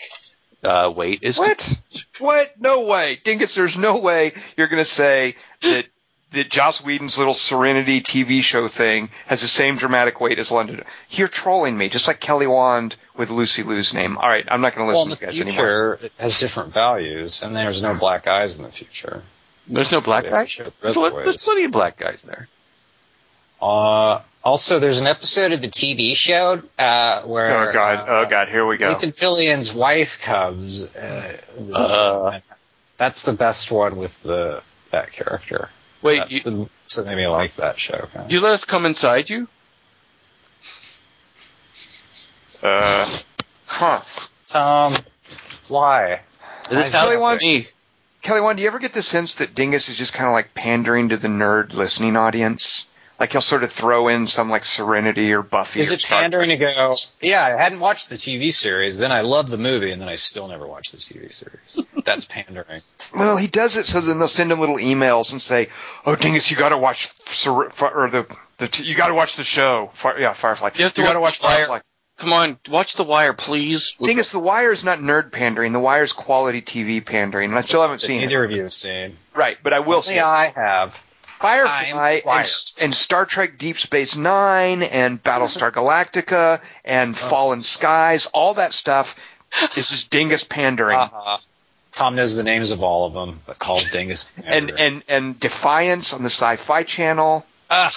uh, 0.62 0.92
weight 0.94 1.20
is 1.22 1.38
What? 1.38 1.80
What? 2.18 2.48
No 2.58 2.86
way, 2.86 3.20
Dingus. 3.22 3.54
There's 3.54 3.76
no 3.76 3.98
way 3.98 4.32
you're 4.56 4.68
going 4.68 4.82
to 4.82 4.90
say 4.90 5.36
that 5.62 5.86
that 6.32 6.48
Joss 6.48 6.82
Whedon's 6.82 7.18
little 7.18 7.34
Serenity 7.34 8.00
TV 8.00 8.40
show 8.42 8.68
thing 8.68 9.10
has 9.26 9.40
the 9.40 9.48
same 9.48 9.76
dramatic 9.76 10.20
weight 10.20 10.38
as 10.38 10.50
London. 10.50 10.84
You're 11.08 11.28
trolling 11.28 11.76
me, 11.76 11.88
just 11.88 12.06
like 12.06 12.20
Kelly 12.20 12.46
Wand 12.46 12.96
with 13.16 13.30
Lucy 13.30 13.62
Liu's 13.64 13.92
name. 13.92 14.16
All 14.16 14.28
right, 14.28 14.44
I'm 14.48 14.60
not 14.60 14.74
going 14.74 14.88
to 14.88 14.96
listen 14.96 15.10
the 15.10 15.16
to 15.16 15.22
you 15.22 15.26
guys 15.26 15.40
anymore. 15.40 15.96
future, 15.96 16.06
it 16.06 16.12
has 16.18 16.38
different 16.38 16.72
values, 16.72 17.42
and 17.42 17.54
there's 17.54 17.82
no 17.82 17.94
black 17.94 18.28
eyes 18.28 18.58
in 18.58 18.64
the 18.64 18.70
future. 18.70 19.22
There's 19.66 19.90
no 19.90 20.00
black 20.00 20.24
So, 20.26 20.30
guys. 20.30 20.56
There's, 20.56 20.94
there's 20.94 21.44
plenty 21.44 21.64
of 21.64 21.72
black 21.72 21.98
guys 21.98 22.22
there. 22.24 22.48
Uh, 23.60 24.20
also, 24.42 24.78
there's 24.78 25.00
an 25.00 25.06
episode 25.06 25.52
of 25.52 25.60
the 25.60 25.68
TV 25.68 26.14
show 26.16 26.62
uh, 26.78 27.22
where 27.22 27.68
Oh 27.68 27.72
god, 27.72 27.98
uh, 28.00 28.04
oh 28.08 28.26
god, 28.28 28.48
here 28.48 28.66
we 28.66 28.76
go. 28.76 28.88
Nathan 28.88 29.12
Fillion's 29.12 29.72
wife 29.74 30.20
comes. 30.22 30.94
Uh, 30.96 31.36
Uh. 31.74 32.40
that's 32.96 33.22
the 33.22 33.32
best 33.32 33.70
one 33.70 33.96
with 33.96 34.22
the 34.22 34.62
that 34.90 35.12
character. 35.12 35.68
Wait, 36.02 36.18
That's 36.18 36.32
you, 36.32 36.40
the 36.40 36.68
so 36.86 37.04
made 37.04 37.16
me 37.16 37.26
like 37.26 37.52
that 37.54 37.78
show. 37.78 38.08
Kind 38.12 38.26
of. 38.26 38.32
you 38.32 38.40
let 38.40 38.54
us 38.54 38.64
come 38.64 38.86
inside 38.86 39.28
you? 39.28 39.46
Uh, 42.62 43.06
huh. 43.66 44.00
Tom, 44.44 44.96
why? 45.68 46.20
This 46.70 46.92
Kelly 46.92 47.12
sounds 47.12 47.20
wants- 47.20 47.44
to 47.44 47.48
me. 47.58 47.68
Kelly 48.22 48.42
Wand, 48.42 48.58
do 48.58 48.62
you 48.62 48.68
ever 48.68 48.78
get 48.78 48.92
the 48.92 49.02
sense 49.02 49.36
that 49.36 49.54
Dingus 49.54 49.88
is 49.88 49.96
just 49.96 50.12
kind 50.12 50.26
of 50.28 50.34
like 50.34 50.52
pandering 50.52 51.08
to 51.08 51.16
the 51.16 51.28
nerd 51.28 51.72
listening 51.72 52.16
audience? 52.16 52.86
Like 53.20 53.32
he'll 53.32 53.42
sort 53.42 53.62
of 53.64 53.70
throw 53.70 54.08
in 54.08 54.26
some 54.26 54.48
like 54.48 54.64
Serenity 54.64 55.30
or 55.32 55.42
Buffy. 55.42 55.78
Is 55.80 55.90
or 55.92 55.94
it 55.96 56.00
Star 56.00 56.22
pandering 56.22 56.48
to 56.48 56.56
go? 56.56 56.94
Yeah, 57.20 57.44
I 57.44 57.62
hadn't 57.62 57.78
watched 57.78 58.08
the 58.08 58.16
TV 58.16 58.50
series. 58.50 58.96
Then 58.96 59.12
I 59.12 59.20
loved 59.20 59.50
the 59.50 59.58
movie, 59.58 59.90
and 59.92 60.00
then 60.00 60.08
I 60.08 60.14
still 60.14 60.48
never 60.48 60.66
watched 60.66 60.92
the 60.92 60.98
TV 60.98 61.30
series. 61.30 61.78
That's 62.04 62.24
pandering. 62.24 62.80
Well, 63.14 63.36
he 63.36 63.48
does 63.48 63.76
it 63.76 63.86
so 63.86 64.00
then 64.00 64.18
they'll 64.20 64.28
send 64.28 64.52
him 64.52 64.60
little 64.60 64.76
emails 64.78 65.32
and 65.32 65.40
say, 65.42 65.68
"Oh, 66.06 66.14
Dingus, 66.16 66.50
you 66.50 66.56
got 66.56 66.68
to 66.70 66.78
watch 66.78 67.10
Ser- 67.26 67.50
or 67.90 68.08
the 68.08 68.26
the 68.58 68.68
t- 68.68 68.84
you 68.84 68.94
got 68.94 69.08
to 69.08 69.14
watch 69.14 69.34
the 69.36 69.42
show. 69.44 69.90
Fire, 69.94 70.18
yeah, 70.18 70.32
Firefly. 70.32 70.70
You 70.76 70.84
have 70.84 70.94
to 70.94 71.02
got 71.02 71.14
to 71.14 71.20
watch 71.20 71.40
watch 71.40 71.40
The 71.40 71.46
Wire. 71.46 71.56
Firefly." 71.66 71.80
Come 72.18 72.32
on, 72.32 72.58
watch 72.68 72.94
The 72.96 73.02
Wire, 73.04 73.32
please. 73.32 73.94
Dingus, 74.00 74.30
The 74.30 74.38
Wire 74.38 74.70
is 74.72 74.84
not 74.84 74.98
nerd 75.00 75.32
pandering. 75.32 75.72
The 75.72 75.80
Wire 75.80 76.02
is 76.04 76.12
quality 76.12 76.62
TV 76.62 77.04
pandering, 77.04 77.50
and 77.50 77.58
I 77.58 77.62
still 77.62 77.80
haven't 77.82 78.00
That 78.02 78.06
seen 78.06 78.18
it. 78.18 78.26
neither 78.26 78.44
of 78.44 78.50
you 78.50 78.62
have 78.62 78.72
seen. 78.72 79.16
Right, 79.34 79.56
but 79.62 79.72
I 79.72 79.80
will 79.80 80.02
see. 80.02 80.20
Only 80.20 80.20
it. 80.20 80.24
I 80.24 80.52
have. 80.54 81.04
Firefly 81.40 82.20
and, 82.26 82.82
and 82.82 82.94
Star 82.94 83.24
Trek 83.24 83.56
Deep 83.56 83.78
Space 83.78 84.14
Nine 84.14 84.82
and 84.82 85.22
Battlestar 85.22 85.72
Galactica 85.72 86.60
and 86.84 87.16
Falling 87.16 87.62
Skies, 87.62 88.26
all 88.26 88.54
that 88.54 88.74
stuff 88.74 89.16
is 89.76 89.88
just 89.88 90.10
dingus 90.10 90.44
pandering. 90.44 90.98
Uh-huh. 90.98 91.38
Tom 91.92 92.14
knows 92.14 92.36
the 92.36 92.44
names 92.44 92.70
of 92.70 92.82
all 92.82 93.06
of 93.06 93.14
them, 93.14 93.40
but 93.46 93.58
calls 93.58 93.90
Dingus. 93.90 94.32
and, 94.44 94.70
and, 94.70 95.02
and 95.08 95.40
Defiance 95.40 96.12
on 96.12 96.22
the 96.22 96.30
Sci-Fi 96.30 96.84
Channel. 96.84 97.44
Ugh. 97.68 97.92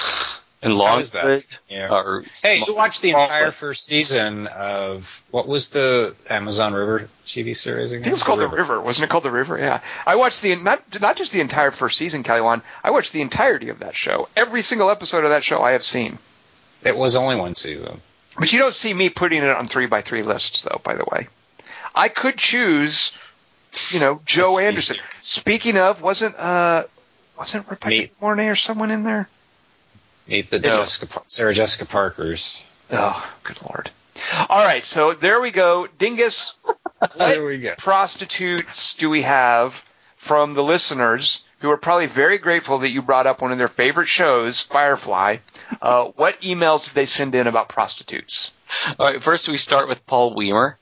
And 0.63 0.75
long 0.75 0.87
How 0.87 0.99
is 0.99 1.11
that? 1.11 1.25
Longford. 1.25 1.47
Yeah. 1.69 1.89
Or, 1.91 2.23
Hey, 2.41 2.63
you 2.65 2.73
watched 2.75 3.01
the 3.01 3.09
entire 3.09 3.51
first 3.51 3.85
season 3.85 4.47
of 4.47 5.21
what 5.29 5.45
was 5.45 5.69
the 5.71 6.15
Amazon 6.29 6.73
River 6.73 7.09
TV 7.25 7.55
series 7.55 7.91
again? 7.91 8.01
I 8.01 8.03
think 8.05 8.07
it 8.07 8.13
was 8.13 8.23
called 8.23 8.39
The 8.39 8.47
River, 8.47 8.79
wasn't 8.79 9.03
it 9.03 9.09
called 9.09 9.25
The 9.25 9.31
River? 9.31 9.57
Yeah. 9.59 9.81
I 10.07 10.15
watched 10.15 10.41
the 10.41 10.55
not 10.55 11.01
not 11.01 11.17
just 11.17 11.33
the 11.33 11.41
entire 11.41 11.71
first 11.71 11.97
season, 11.97 12.23
Kelly 12.23 12.39
Wand. 12.41 12.61
I 12.81 12.91
watched 12.91 13.11
the 13.11 13.21
entirety 13.21 13.69
of 13.69 13.79
that 13.79 13.93
show. 13.93 14.29
Every 14.37 14.61
single 14.61 14.89
episode 14.89 15.25
of 15.25 15.31
that 15.31 15.43
show 15.43 15.61
I 15.61 15.71
have 15.71 15.83
seen. 15.83 16.17
It 16.81 16.95
was 16.95 17.15
only 17.17 17.35
one 17.35 17.55
season. 17.55 17.99
But 18.39 18.51
you 18.53 18.59
don't 18.59 18.73
see 18.73 18.93
me 18.93 19.09
putting 19.09 19.43
it 19.43 19.49
on 19.49 19.67
three 19.67 19.85
by 19.85 20.01
three 20.01 20.23
lists, 20.23 20.63
though. 20.63 20.81
By 20.83 20.95
the 20.95 21.05
way, 21.11 21.27
I 21.93 22.07
could 22.07 22.37
choose, 22.37 23.11
you 23.91 23.99
know, 23.99 24.21
Joe 24.25 24.55
That's 24.55 24.59
Anderson. 24.59 24.95
easier. 24.95 25.05
Speaking 25.19 25.77
of, 25.77 26.01
wasn't 26.01 26.35
uh, 26.35 26.85
wasn't 27.37 27.65
Rebecca 27.69 27.89
Me. 27.89 28.11
Mornay 28.21 28.47
or 28.47 28.55
someone 28.55 28.91
in 28.91 29.03
there? 29.03 29.27
Meet 30.27 30.49
the 30.49 30.59
No. 30.59 30.77
Jessica, 30.77 31.21
Sarah 31.27 31.53
Jessica 31.53 31.85
Parkers. 31.85 32.61
Oh, 32.91 33.31
good 33.43 33.61
lord! 33.63 33.91
All 34.49 34.63
right, 34.63 34.83
so 34.83 35.13
there 35.13 35.41
we 35.41 35.51
go, 35.51 35.87
Dingus. 35.97 36.55
There 37.17 37.43
we 37.45 37.57
go. 37.57 37.75
prostitutes 37.77 38.93
do 38.93 39.09
we 39.09 39.23
have 39.23 39.75
from 40.15 40.53
the 40.53 40.63
listeners 40.63 41.41
who 41.59 41.69
are 41.69 41.75
probably 41.75 42.05
very 42.05 42.37
grateful 42.37 42.79
that 42.79 42.91
you 42.91 43.01
brought 43.01 43.27
up 43.27 43.41
one 43.41 43.51
of 43.51 43.57
their 43.57 43.67
favorite 43.67 44.07
shows, 44.07 44.61
Firefly? 44.61 45.37
Uh, 45.81 46.05
what 46.15 46.39
emails 46.41 46.85
did 46.85 46.93
they 46.93 47.05
send 47.05 47.35
in 47.35 47.45
about 47.47 47.67
prostitutes? 47.67 48.53
All 48.97 49.05
right, 49.11 49.21
first 49.21 49.49
we 49.49 49.57
start 49.57 49.89
with 49.89 50.05
Paul 50.07 50.33
Weimer. 50.33 50.77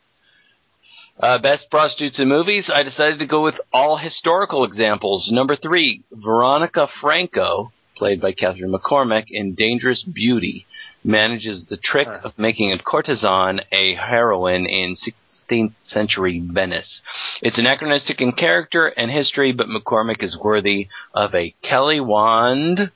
Uh, 1.19 1.39
best 1.39 1.71
prostitutes 1.71 2.19
in 2.19 2.27
movies. 2.27 2.69
I 2.71 2.83
decided 2.83 3.17
to 3.19 3.25
go 3.25 3.43
with 3.43 3.59
all 3.73 3.97
historical 3.97 4.63
examples. 4.63 5.29
Number 5.31 5.55
three, 5.55 6.03
Veronica 6.11 6.87
Franco, 6.99 7.71
played 8.01 8.19
by 8.19 8.31
Catherine 8.31 8.71
McCormack 8.71 9.25
in 9.29 9.53
Dangerous 9.53 10.01
Beauty, 10.01 10.65
manages 11.03 11.65
the 11.65 11.77
trick 11.77 12.07
of 12.07 12.33
making 12.35 12.71
a 12.71 12.79
courtesan 12.79 13.61
a 13.71 13.93
heroine 13.93 14.65
in 14.65 14.95
16th 14.95 15.73
century 15.85 16.39
Venice. 16.43 17.03
It's 17.43 17.59
anachronistic 17.59 18.19
in 18.19 18.31
character 18.31 18.87
and 18.87 19.11
history, 19.11 19.51
but 19.51 19.67
McCormack 19.67 20.23
is 20.23 20.35
worthy 20.35 20.87
of 21.13 21.35
a 21.35 21.53
Kelly 21.61 21.99
Wand. 21.99 22.91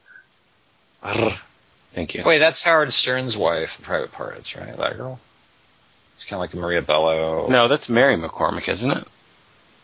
Thank 1.94 2.16
you. 2.16 2.24
Wait, 2.26 2.40
that's 2.40 2.64
Howard 2.64 2.92
Stern's 2.92 3.38
wife 3.38 3.78
in 3.78 3.86
Private 3.86 4.12
Parts, 4.12 4.56
right? 4.56 4.76
That 4.76 4.98
girl. 4.98 5.20
It's 6.16 6.26
kind 6.26 6.38
of 6.38 6.40
like 6.40 6.56
a 6.56 6.58
Maria 6.58 6.82
Bello. 6.82 7.48
No, 7.48 7.68
that's 7.68 7.88
Mary 7.90 8.16
McCormack, 8.16 8.68
isn't 8.68 8.90
it? 8.90 9.08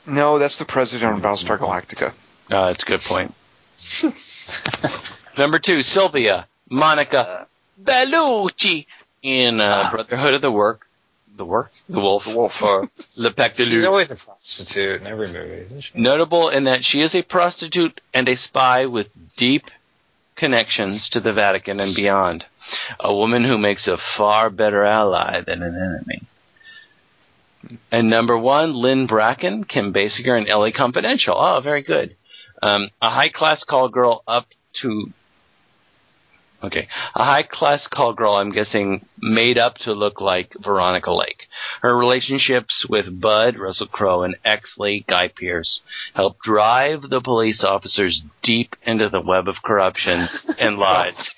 No, 0.07 0.39
that's 0.39 0.57
the 0.57 0.65
president 0.65 1.14
of 1.14 1.22
Battlestar 1.22 1.60
Galactica. 1.60 2.11
Uh, 2.49 2.69
that's 2.69 2.84
a 2.84 2.88
good 2.88 3.02
point. 3.02 3.35
Number 5.38 5.60
two, 5.60 5.84
Sylvia 5.84 6.48
Monica 6.69 7.48
Bellucci 7.81 8.85
in 9.23 9.61
uh, 9.61 9.89
Brotherhood 9.91 10.34
of 10.34 10.41
the 10.41 10.52
Work, 10.52 10.88
the 11.38 11.45
Work, 11.45 11.72
the 11.89 11.99
Wolf, 11.99 12.23
the 12.26 12.35
Wolf, 12.35 12.61
or 12.61 12.89
Le 13.15 13.31
Pecte 13.31 13.57
de 13.57 13.65
She's 13.65 13.85
always 13.85 14.11
a 14.11 14.15
prostitute 14.15 15.02
in 15.02 15.07
every 15.07 15.27
movie, 15.27 15.61
isn't 15.61 15.81
she? 15.81 15.99
Notable 15.99 16.49
in 16.49 16.65
that 16.65 16.84
she 16.84 17.02
is 17.02 17.15
a 17.15 17.22
prostitute 17.22 18.02
and 18.14 18.27
a 18.27 18.35
spy 18.35 18.85
with 18.85 19.07
deep 19.38 19.65
connections 20.35 21.10
to 21.10 21.19
the 21.19 21.34
Vatican 21.34 21.80
and 21.80 21.95
beyond. 21.95 22.45
A 22.99 23.14
woman 23.15 23.43
who 23.43 23.57
makes 23.57 23.88
a 23.88 23.98
far 24.18 24.49
better 24.49 24.84
ally 24.84 25.41
than 25.41 25.61
an 25.61 25.76
enemy. 25.76 26.22
And 27.91 28.10
number 28.10 28.38
one, 28.38 28.73
Lynn 28.73 29.06
Bracken, 29.06 29.65
Kim 29.65 29.93
Basinger, 29.93 30.35
and 30.38 30.49
L.A. 30.49 30.72
Confidential. 30.72 31.35
Oh, 31.38 31.60
very 31.61 31.84
good. 31.84 32.15
Um, 32.61 32.89
a 33.01 33.09
high 33.09 33.29
class 33.29 33.63
call 33.63 33.89
girl 33.89 34.23
up 34.27 34.47
to. 34.81 35.11
Okay, 36.63 36.88
a 37.15 37.23
high 37.23 37.41
class 37.41 37.88
call 37.88 38.13
girl. 38.13 38.33
I'm 38.33 38.51
guessing 38.51 39.03
made 39.19 39.57
up 39.57 39.79
to 39.79 39.93
look 39.93 40.21
like 40.21 40.53
Veronica 40.59 41.11
Lake. 41.11 41.47
Her 41.81 41.97
relationships 41.97 42.85
with 42.88 43.19
Bud, 43.19 43.57
Russell 43.57 43.88
Crowe, 43.88 44.21
and 44.21 44.35
Exley, 44.45 45.05
Guy 45.07 45.29
Pearce, 45.29 45.81
help 46.13 46.38
drive 46.43 47.01
the 47.09 47.19
police 47.19 47.63
officers 47.63 48.21
deep 48.43 48.75
into 48.83 49.09
the 49.09 49.21
web 49.21 49.47
of 49.47 49.55
corruption 49.63 50.27
and 50.59 50.77
lies 50.77 51.29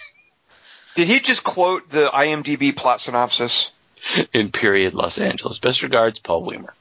Did 0.96 1.08
he 1.08 1.22
just 1.22 1.46
quote 1.46 1.90
the 1.90 2.10
IMDb 2.10 2.76
plot 2.76 3.00
synopsis? 3.00 3.72
in 4.34 4.52
period 4.52 4.94
Los 4.94 5.18
Angeles. 5.18 5.60
Best 5.60 5.82
regards, 5.82 6.20
Paul 6.20 6.44
Weimer. 6.44 6.74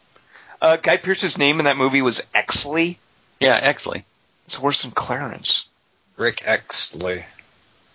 Uh, 0.60 0.77
Guy 0.77 0.97
Pearce's 0.97 1.39
name 1.39 1.59
in 1.59 1.64
that 1.64 1.77
movie 1.77 2.02
was 2.02 2.20
Exley. 2.35 2.98
Yeah, 3.40 3.60
Exley. 3.60 4.05
It's 4.47 4.59
worse 4.59 4.82
than 4.82 4.90
Clarence. 4.90 5.66
Rick 6.16 6.39
Exley. 6.39 7.24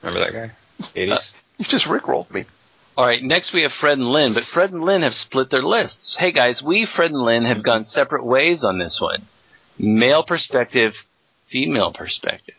Remember 0.01 0.19
that 0.19 0.33
guy? 0.33 0.51
80s? 0.95 1.33
You 1.57 1.65
just 1.65 1.85
rickrolled 1.85 2.31
me. 2.31 2.45
All 2.95 3.05
right, 3.05 3.21
next 3.21 3.53
we 3.53 3.61
have 3.61 3.71
Fred 3.79 3.99
and 3.99 4.07
Lynn, 4.07 4.33
but 4.33 4.43
Fred 4.43 4.71
and 4.71 4.83
Lynn 4.83 5.03
have 5.03 5.13
split 5.13 5.51
their 5.51 5.61
lists. 5.61 6.15
Hey 6.17 6.31
guys, 6.31 6.63
we, 6.63 6.87
Fred 6.95 7.11
and 7.11 7.21
Lynn, 7.21 7.45
have 7.45 7.61
gone 7.61 7.85
separate 7.85 8.25
ways 8.25 8.63
on 8.63 8.79
this 8.79 8.99
one. 8.99 9.21
Male 9.77 10.23
perspective, 10.23 10.93
female 11.47 11.93
perspective. 11.93 12.55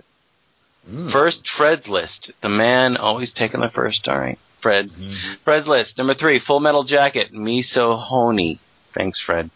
First, 1.10 1.48
Fred's 1.50 1.86
list. 1.86 2.32
The 2.40 2.48
man 2.48 2.96
always 2.96 3.32
taking 3.34 3.60
the 3.60 3.68
first. 3.68 4.08
All 4.08 4.16
right, 4.16 4.38
Fred. 4.62 4.90
Fred's 5.44 5.66
list. 5.66 5.98
Number 5.98 6.14
three, 6.14 6.38
Full 6.38 6.60
Metal 6.60 6.84
Jacket, 6.84 7.32
Miso 7.32 8.00
Honey. 8.00 8.58
Thanks, 8.94 9.20
Fred. 9.20 9.50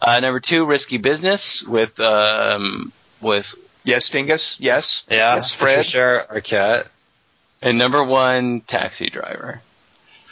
Uh, 0.00 0.20
number 0.20 0.40
two, 0.40 0.66
Risky 0.66 0.98
Business 0.98 1.64
with 1.66 1.98
um, 1.98 2.92
with 3.20 3.46
Yes, 3.88 4.08
Dingus. 4.10 4.56
Yes. 4.60 5.04
yeah, 5.10 5.36
Yes, 5.36 5.54
Fred. 5.54 5.70
Patricia 5.78 6.26
Arquette. 6.30 6.86
and 7.62 7.78
number 7.78 8.04
one, 8.04 8.60
Taxi 8.60 9.08
Driver. 9.08 9.62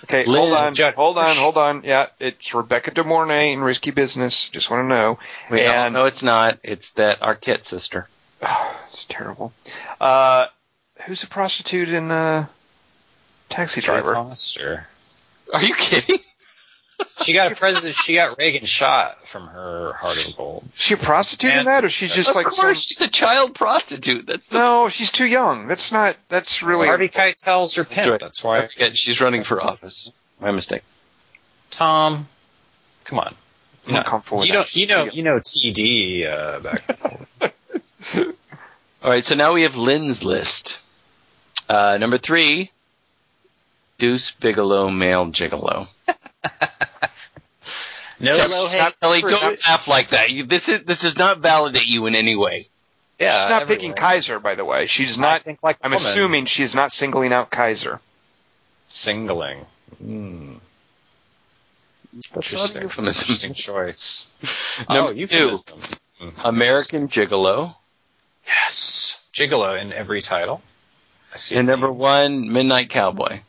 Okay, 0.05 0.27
Lynn 0.27 0.37
hold 0.41 0.53
on, 0.53 0.74
Judd- 0.74 0.95
hold 0.95 1.16
on, 1.19 1.35
hold 1.37 1.57
on. 1.57 1.83
Yeah, 1.83 2.07
it's 2.20 2.53
Rebecca 2.55 2.91
De 2.91 3.03
Mornay 3.03 3.55
in 3.55 3.61
Risky 3.61 3.91
Business. 3.93 4.51
Just 4.51 4.70
want 4.70 4.85
to 4.85 4.89
know. 4.89 5.19
We 5.51 5.62
and 5.62 5.95
know 5.95 6.05
it's 6.05 6.23
not. 6.23 6.59
It's 6.62 6.87
that 6.97 7.20
Arquette 7.20 7.65
sister. 7.66 8.07
it's 8.89 9.07
terrible. 9.09 9.55
Uh, 10.01 10.47
who's 11.07 11.23
a 11.23 11.27
prostitute 11.27 11.89
in 11.89 12.11
uh, 12.11 12.47
Taxi 13.49 13.81
Jodie 13.81 13.85
Driver? 13.87 14.12
Foster. 14.15 14.87
Are 15.53 15.62
you 15.62 15.74
kidding? 15.74 16.20
She 17.23 17.32
got 17.32 17.51
a 17.52 17.55
president. 17.55 17.94
She 17.94 18.14
got 18.14 18.39
Reagan 18.39 18.64
shot 18.64 19.27
from 19.27 19.48
her 19.48 19.93
heart 19.94 20.18
of 20.18 20.36
gold. 20.36 20.68
She 20.74 20.94
a 20.94 20.97
prostitute 20.97 21.51
in 21.51 21.59
And- 21.60 21.66
that, 21.68 21.85
or 21.85 21.89
she's 21.89 22.14
just 22.14 22.31
of 22.31 22.36
like 22.36 22.47
course, 22.47 22.56
some? 22.60 22.74
she's 22.74 23.01
a 23.01 23.09
child 23.09 23.55
prostitute. 23.55 24.27
That's 24.27 24.47
the 24.48 24.59
No, 24.59 24.89
she's 24.89 25.10
too 25.10 25.27
young. 25.27 25.66
That's 25.66 25.90
not. 25.93 26.16
That's 26.28 26.62
really. 26.62 26.86
Harvey 26.86 27.09
Keitel's 27.09 27.74
her 27.74 27.85
pimp. 27.85 28.10
Right. 28.12 28.20
That's 28.20 28.44
I 28.44 28.48
why. 28.48 28.66
forget 28.68 28.97
she's 28.97 29.20
running 29.20 29.44
for 29.44 29.60
office. 29.60 30.10
My 30.40 30.51
mistake. 30.52 30.82
Tom, 31.70 32.28
come 33.05 33.18
on. 33.18 33.35
I'm 33.86 33.94
not 33.94 34.06
comfortable 34.06 34.39
with 34.39 34.48
You 34.48 34.55
that. 34.55 34.59
know, 34.59 34.64
you 34.73 34.86
know, 34.86 35.05
you 35.12 35.23
know 35.23 35.39
TD 35.40 36.27
uh, 36.27 36.60
back. 36.60 36.82
All 39.02 39.10
right, 39.12 39.24
so 39.24 39.35
now 39.35 39.52
we 39.52 39.62
have 39.62 39.74
Lynn's 39.74 40.23
list. 40.23 40.77
Uh, 41.68 41.97
number 41.98 42.18
three, 42.18 42.70
Deuce 43.98 44.32
Bigalow, 44.40 44.90
male 44.90 45.27
gigolo. 45.27 45.86
no 48.20 48.36
low 48.36 48.68
Stop, 48.68 48.94
Ellie, 49.02 49.23
don't 49.23 49.59
laugh 49.66 49.89
like 49.89 50.10
that. 50.10 50.31
You, 50.31 50.44
this 50.44 50.68
is 50.68 50.85
this 50.86 51.01
does 51.01 51.16
not 51.16 51.39
validate 51.39 51.86
you 51.86 52.06
in 52.06 52.14
any 52.14 52.36
way. 52.36 52.68
Yeah, 53.18 53.40
she's 53.40 53.48
not 53.48 53.66
picking. 53.66 53.94
Kaiser, 53.94 54.39
by 54.39 54.55
the 54.55 54.64
way. 54.64 54.86
She's 54.86 55.18
I 55.18 55.23
not. 55.23 55.40
think 55.40 55.62
like 55.62 55.78
I'm 55.82 55.93
woman. 55.93 56.06
assuming 56.06 56.47
she's 56.47 56.74
not 56.74 56.93
singling 56.93 57.32
out 57.32 57.51
Kaiser. 57.51 58.01
singling. 58.86 59.64
Hmm. 59.98 60.55
That's 62.12 62.52
Interesting. 62.52 62.82
not 62.82 62.82
a 62.82 62.89
euphemism. 62.89 63.20
Interesting 63.20 63.52
choice. 63.55 64.27
Number 64.89 65.10
oh, 65.10 65.12
two, 65.12 65.18
euphemism. 65.20 65.81
American 66.44 67.09
Gigolo. 67.09 67.74
Yes, 68.47 69.28
Gigolo 69.32 69.81
in 69.81 69.93
every 69.93 70.23
title. 70.23 70.62
I 71.35 71.39
see. 71.39 71.56
And 71.56 71.66
number 71.66 71.90
one, 71.90 72.52
Midnight 72.52 72.90
Cowboy. 72.90 73.40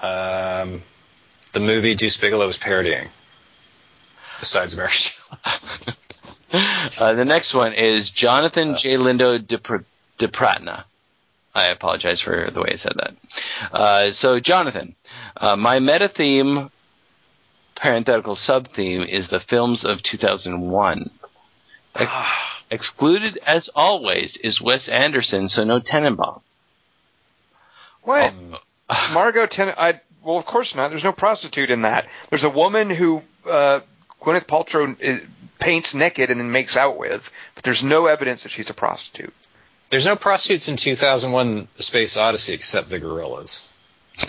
Um, 0.00 0.82
the 1.52 1.60
movie 1.60 1.94
Deuce 1.94 2.16
Bigalow 2.16 2.46
was 2.46 2.58
parodying. 2.58 3.08
Besides 4.40 4.76
Mary 4.76 4.90
Uh, 6.50 7.12
the 7.12 7.24
next 7.24 7.52
one 7.52 7.74
is 7.74 8.10
Jonathan 8.10 8.76
J. 8.80 8.96
Lindo 8.96 9.46
de, 9.46 9.58
Pr- 9.58 9.84
de 10.18 10.84
I 11.54 11.66
apologize 11.66 12.22
for 12.22 12.50
the 12.52 12.60
way 12.60 12.70
I 12.72 12.76
said 12.76 12.94
that. 12.96 13.14
Uh, 13.70 14.12
so, 14.12 14.40
Jonathan, 14.40 14.94
uh, 15.36 15.56
my 15.56 15.78
meta 15.78 16.08
theme, 16.08 16.70
parenthetical 17.76 18.36
sub 18.36 18.68
theme, 18.74 19.02
is 19.02 19.28
the 19.28 19.40
films 19.40 19.84
of 19.84 20.02
2001. 20.02 21.10
Ex- 21.94 22.64
excluded, 22.70 23.38
as 23.46 23.68
always, 23.74 24.38
is 24.42 24.60
Wes 24.62 24.88
Anderson, 24.88 25.48
so 25.48 25.64
no 25.64 25.80
Tenenbaum. 25.80 26.40
What? 28.02 28.32
Margot 29.12 29.46
Ten. 29.46 29.74
I 29.76 30.00
well, 30.22 30.36
of 30.36 30.46
course 30.46 30.74
not. 30.74 30.90
There's 30.90 31.04
no 31.04 31.12
prostitute 31.12 31.70
in 31.70 31.82
that. 31.82 32.06
There's 32.28 32.44
a 32.44 32.50
woman 32.50 32.90
who 32.90 33.22
uh, 33.48 33.80
Gwyneth 34.20 34.46
Paltrow 34.46 34.96
uh, 35.02 35.24
paints 35.58 35.94
naked 35.94 36.30
and 36.30 36.40
then 36.40 36.50
makes 36.52 36.76
out 36.76 36.98
with, 36.98 37.30
but 37.54 37.64
there's 37.64 37.82
no 37.82 38.06
evidence 38.06 38.42
that 38.42 38.52
she's 38.52 38.70
a 38.70 38.74
prostitute. 38.74 39.32
There's 39.90 40.04
no 40.04 40.16
prostitutes 40.16 40.68
in 40.68 40.76
2001: 40.76 41.68
The 41.76 41.82
Space 41.82 42.16
Odyssey 42.16 42.54
except 42.54 42.90
the 42.90 42.98
gorillas. 42.98 43.70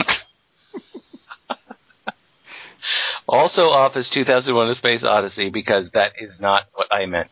Also 3.30 3.70
Office 3.70 4.10
2001 4.10 4.70
A 4.70 4.76
Space 4.76 5.04
Odyssey 5.04 5.52
because 5.52 5.92
that 5.92 6.14
is 6.20 6.40
not 6.40 6.66
what 6.74 6.88
I 6.92 7.06
meant. 7.06 7.30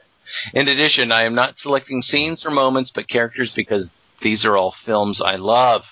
In 0.53 0.67
addition, 0.67 1.11
I 1.11 1.23
am 1.23 1.33
not 1.33 1.57
selecting 1.57 2.03
scenes 2.03 2.45
or 2.45 2.51
moments 2.51 2.91
but 2.93 3.09
characters 3.09 3.51
because 3.51 3.89
these 4.21 4.45
are 4.45 4.55
all 4.55 4.75
films 4.85 5.21
I 5.25 5.37
love. 5.37 5.83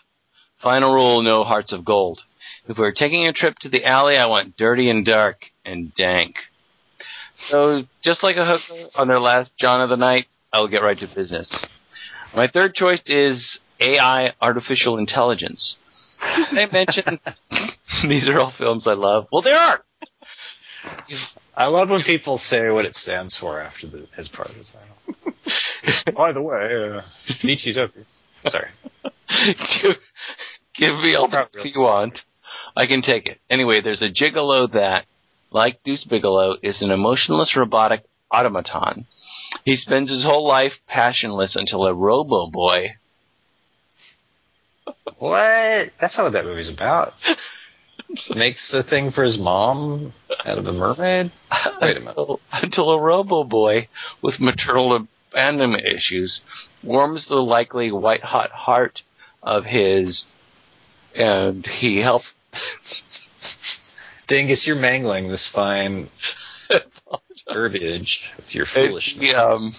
Final 0.59 0.93
rule, 0.93 1.21
no 1.21 1.43
hearts 1.43 1.73
of 1.73 1.85
gold. 1.85 2.23
If 2.67 2.77
we're 2.77 2.91
taking 2.91 3.27
a 3.27 3.33
trip 3.33 3.57
to 3.59 3.69
the 3.69 3.85
alley, 3.85 4.17
I 4.17 4.25
want 4.25 4.57
dirty 4.57 4.89
and 4.89 5.05
dark 5.05 5.45
and 5.63 5.93
dank. 5.93 6.35
So, 7.35 7.83
just 8.03 8.23
like 8.23 8.37
a 8.37 8.45
hooker 8.45 9.01
on 9.01 9.07
their 9.07 9.19
last 9.19 9.51
John 9.57 9.81
of 9.81 9.89
the 9.89 9.97
Night, 9.97 10.27
I 10.51 10.61
will 10.61 10.69
get 10.69 10.81
right 10.81 10.97
to 10.97 11.07
business. 11.07 11.65
My 12.35 12.47
third 12.47 12.73
choice 12.73 13.01
is 13.05 13.59
AI, 13.79 14.33
artificial 14.41 14.97
intelligence. 14.97 15.75
I 16.21 16.67
mentioned 16.71 17.19
these 18.07 18.27
are 18.29 18.39
all 18.39 18.51
films 18.51 18.87
I 18.87 18.93
love. 18.93 19.27
Well, 19.31 19.41
they 19.41 19.53
are. 19.53 19.83
I 21.55 21.67
love 21.67 21.89
when 21.89 22.01
people 22.01 22.37
say 22.37 22.69
what 22.69 22.85
it 22.85 22.95
stands 22.95 23.35
for 23.35 23.59
after 23.59 23.87
the 23.87 24.07
as 24.17 24.27
part 24.27 24.49
of 24.49 24.57
the 24.57 24.63
title. 24.63 26.15
By 26.15 26.31
the 26.31 26.41
way, 26.41 26.89
uh, 26.89 27.01
BTW. 27.27 28.05
Sorry. 28.47 28.69
give, 29.81 29.99
give 30.75 30.99
me 30.99 31.15
all 31.15 31.27
the 31.27 31.47
you 31.63 31.81
want. 31.81 32.19
I 32.75 32.85
can 32.85 33.01
take 33.01 33.27
it. 33.27 33.39
Anyway, 33.49 33.81
there's 33.81 34.01
a 34.01 34.09
gigolo 34.09 34.71
that, 34.73 35.05
like 35.51 35.83
Deuce 35.83 36.05
Bigalow, 36.05 36.57
is 36.61 36.81
an 36.81 36.91
emotionless 36.91 37.55
robotic 37.55 38.03
automaton. 38.31 39.05
He 39.63 39.75
spends 39.75 40.09
his 40.09 40.23
whole 40.23 40.47
life 40.47 40.73
passionless 40.87 41.55
until 41.55 41.85
a 41.85 41.93
robo 41.93 42.47
boy 42.47 42.95
What? 45.17 45.91
That's 45.99 46.17
not 46.17 46.25
what 46.25 46.33
that 46.33 46.45
movie's 46.45 46.69
about. 46.69 47.13
Makes 48.35 48.73
a 48.73 48.83
thing 48.83 49.11
for 49.11 49.23
his 49.23 49.39
mom 49.39 50.13
Out 50.45 50.57
of 50.57 50.65
the 50.65 50.71
mermaid? 50.71 51.31
Wait 51.81 51.97
a 51.97 51.99
minute. 51.99 52.07
until, 52.17 52.39
until 52.51 52.89
a 52.91 53.01
robo 53.01 53.43
boy 53.43 53.87
with 54.21 54.39
maternal 54.39 55.07
abandonment 55.35 55.85
issues 55.85 56.39
warms 56.81 57.27
the 57.27 57.35
likely 57.35 57.91
white 57.91 58.23
hot 58.23 58.51
heart 58.51 59.01
of 59.43 59.65
his, 59.65 60.25
and 61.13 61.65
he 61.65 61.97
helps. 61.97 62.37
Dingus, 64.27 64.65
you're 64.65 64.77
mangling 64.77 65.27
this 65.27 65.47
fine 65.47 66.07
verbiage 67.53 68.33
with 68.37 68.55
your 68.55 68.65
foolishness. 68.65 69.29
he, 69.29 69.35
um, 69.35 69.75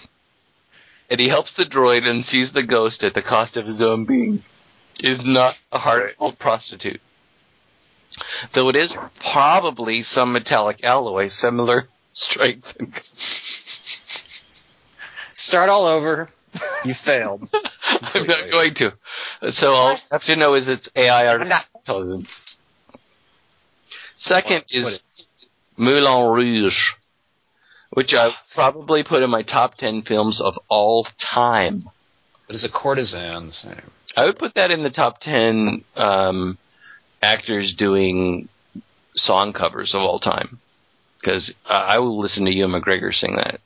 and 1.11 1.19
he 1.19 1.29
helps 1.29 1.55
the 1.55 1.65
droid 1.65 2.09
and 2.09 2.25
sees 2.25 2.53
the 2.53 2.63
ghost 2.63 3.03
at 3.03 3.15
the 3.15 3.23
cost 3.23 3.57
of 3.57 3.67
his 3.67 3.81
own 3.81 4.05
being. 4.05 4.45
Is 5.01 5.21
not 5.25 5.59
a 5.73 5.79
heartfelt 5.79 6.39
prostitute. 6.39 7.03
Though 8.55 8.71
it 8.71 8.77
is 8.77 8.97
probably 9.33 10.03
some 10.05 10.33
metallic 10.33 10.83
alloy, 10.85 11.29
similar 11.29 11.89
strength 12.13 12.67
and 12.79 12.95
Start 15.37 15.69
all 15.69 15.85
over. 15.85 16.31
You 16.85 16.95
failed. 16.95 17.47
I'm 17.87 18.27
not 18.27 18.51
going 18.51 18.73
to. 18.75 18.95
So 19.53 19.73
all 19.73 19.95
I 19.95 19.99
have 20.13 20.23
to 20.25 20.37
know 20.37 20.55
is 20.55 20.67
it's 20.67 20.89
AI 20.97 21.31
I'm 21.35 21.49
not. 21.49 21.69
artificial. 21.87 22.23
Second 24.17 24.65
That's 24.73 24.83
what 24.83 24.93
is 24.95 25.29
Moulin 25.77 26.33
Rouge, 26.33 26.79
which 27.91 28.15
I 28.15 28.35
probably 28.55 29.05
put 29.05 29.23
in 29.23 29.29
my 29.29 29.43
top 29.43 29.77
ten 29.77 30.01
films 30.03 30.41
of 30.41 30.55
all 30.69 31.07
time. 31.21 31.91
What 32.47 32.55
is 32.55 32.65
a 32.65 32.71
courtesan 32.71 33.51
saying? 33.51 33.83
I 34.17 34.25
would 34.25 34.39
put 34.39 34.55
that 34.55 34.71
in 34.71 34.83
the 34.83 34.91
top 34.91 35.21
ten 35.21 35.85
um, 35.97 36.57
actors 37.23 37.75
doing 37.77 38.49
song 39.15 39.53
covers 39.53 39.95
of 39.95 40.01
all 40.01 40.19
time, 40.19 40.61
because 41.21 41.53
uh, 41.67 41.73
I 41.73 41.99
will 41.99 42.19
listen 42.19 42.47
to 42.47 42.51
Ewan 42.51 42.81
McGregor 42.81 43.13
sing 43.13 43.37
that. 43.37 43.61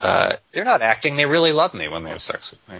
Uh, 0.00 0.36
They're 0.52 0.64
not 0.64 0.82
acting. 0.82 1.16
They 1.16 1.26
really 1.26 1.52
love 1.52 1.74
me 1.74 1.88
when 1.88 2.04
they 2.04 2.10
have 2.10 2.22
sex 2.22 2.50
with 2.50 2.66
me. 2.68 2.78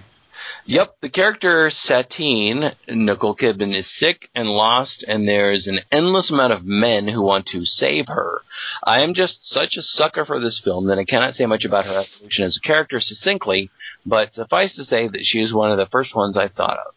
Yep, 0.66 0.96
the 1.00 1.08
character 1.08 1.70
Satine, 1.70 2.72
Nicole 2.88 3.36
Kidman, 3.36 3.76
is 3.76 3.98
sick 3.98 4.28
and 4.34 4.48
lost, 4.48 5.04
and 5.06 5.26
there's 5.26 5.66
an 5.66 5.80
endless 5.92 6.30
amount 6.30 6.52
of 6.52 6.64
men 6.64 7.08
who 7.08 7.22
want 7.22 7.46
to 7.46 7.64
save 7.64 8.08
her. 8.08 8.42
I 8.84 9.02
am 9.02 9.14
just 9.14 9.48
such 9.48 9.76
a 9.76 9.82
sucker 9.82 10.24
for 10.24 10.40
this 10.40 10.60
film 10.62 10.86
that 10.86 10.98
I 10.98 11.04
cannot 11.04 11.34
say 11.34 11.46
much 11.46 11.64
about 11.64 11.84
her 11.84 11.90
evolution 11.92 12.44
as 12.44 12.56
a 12.56 12.66
character 12.66 13.00
succinctly, 13.00 13.70
but 14.04 14.34
suffice 14.34 14.74
to 14.76 14.84
say 14.84 15.08
that 15.08 15.22
she 15.22 15.40
is 15.40 15.54
one 15.54 15.70
of 15.70 15.78
the 15.78 15.86
first 15.86 16.14
ones 16.14 16.36
I 16.36 16.48
thought 16.48 16.78
of. 16.78 16.94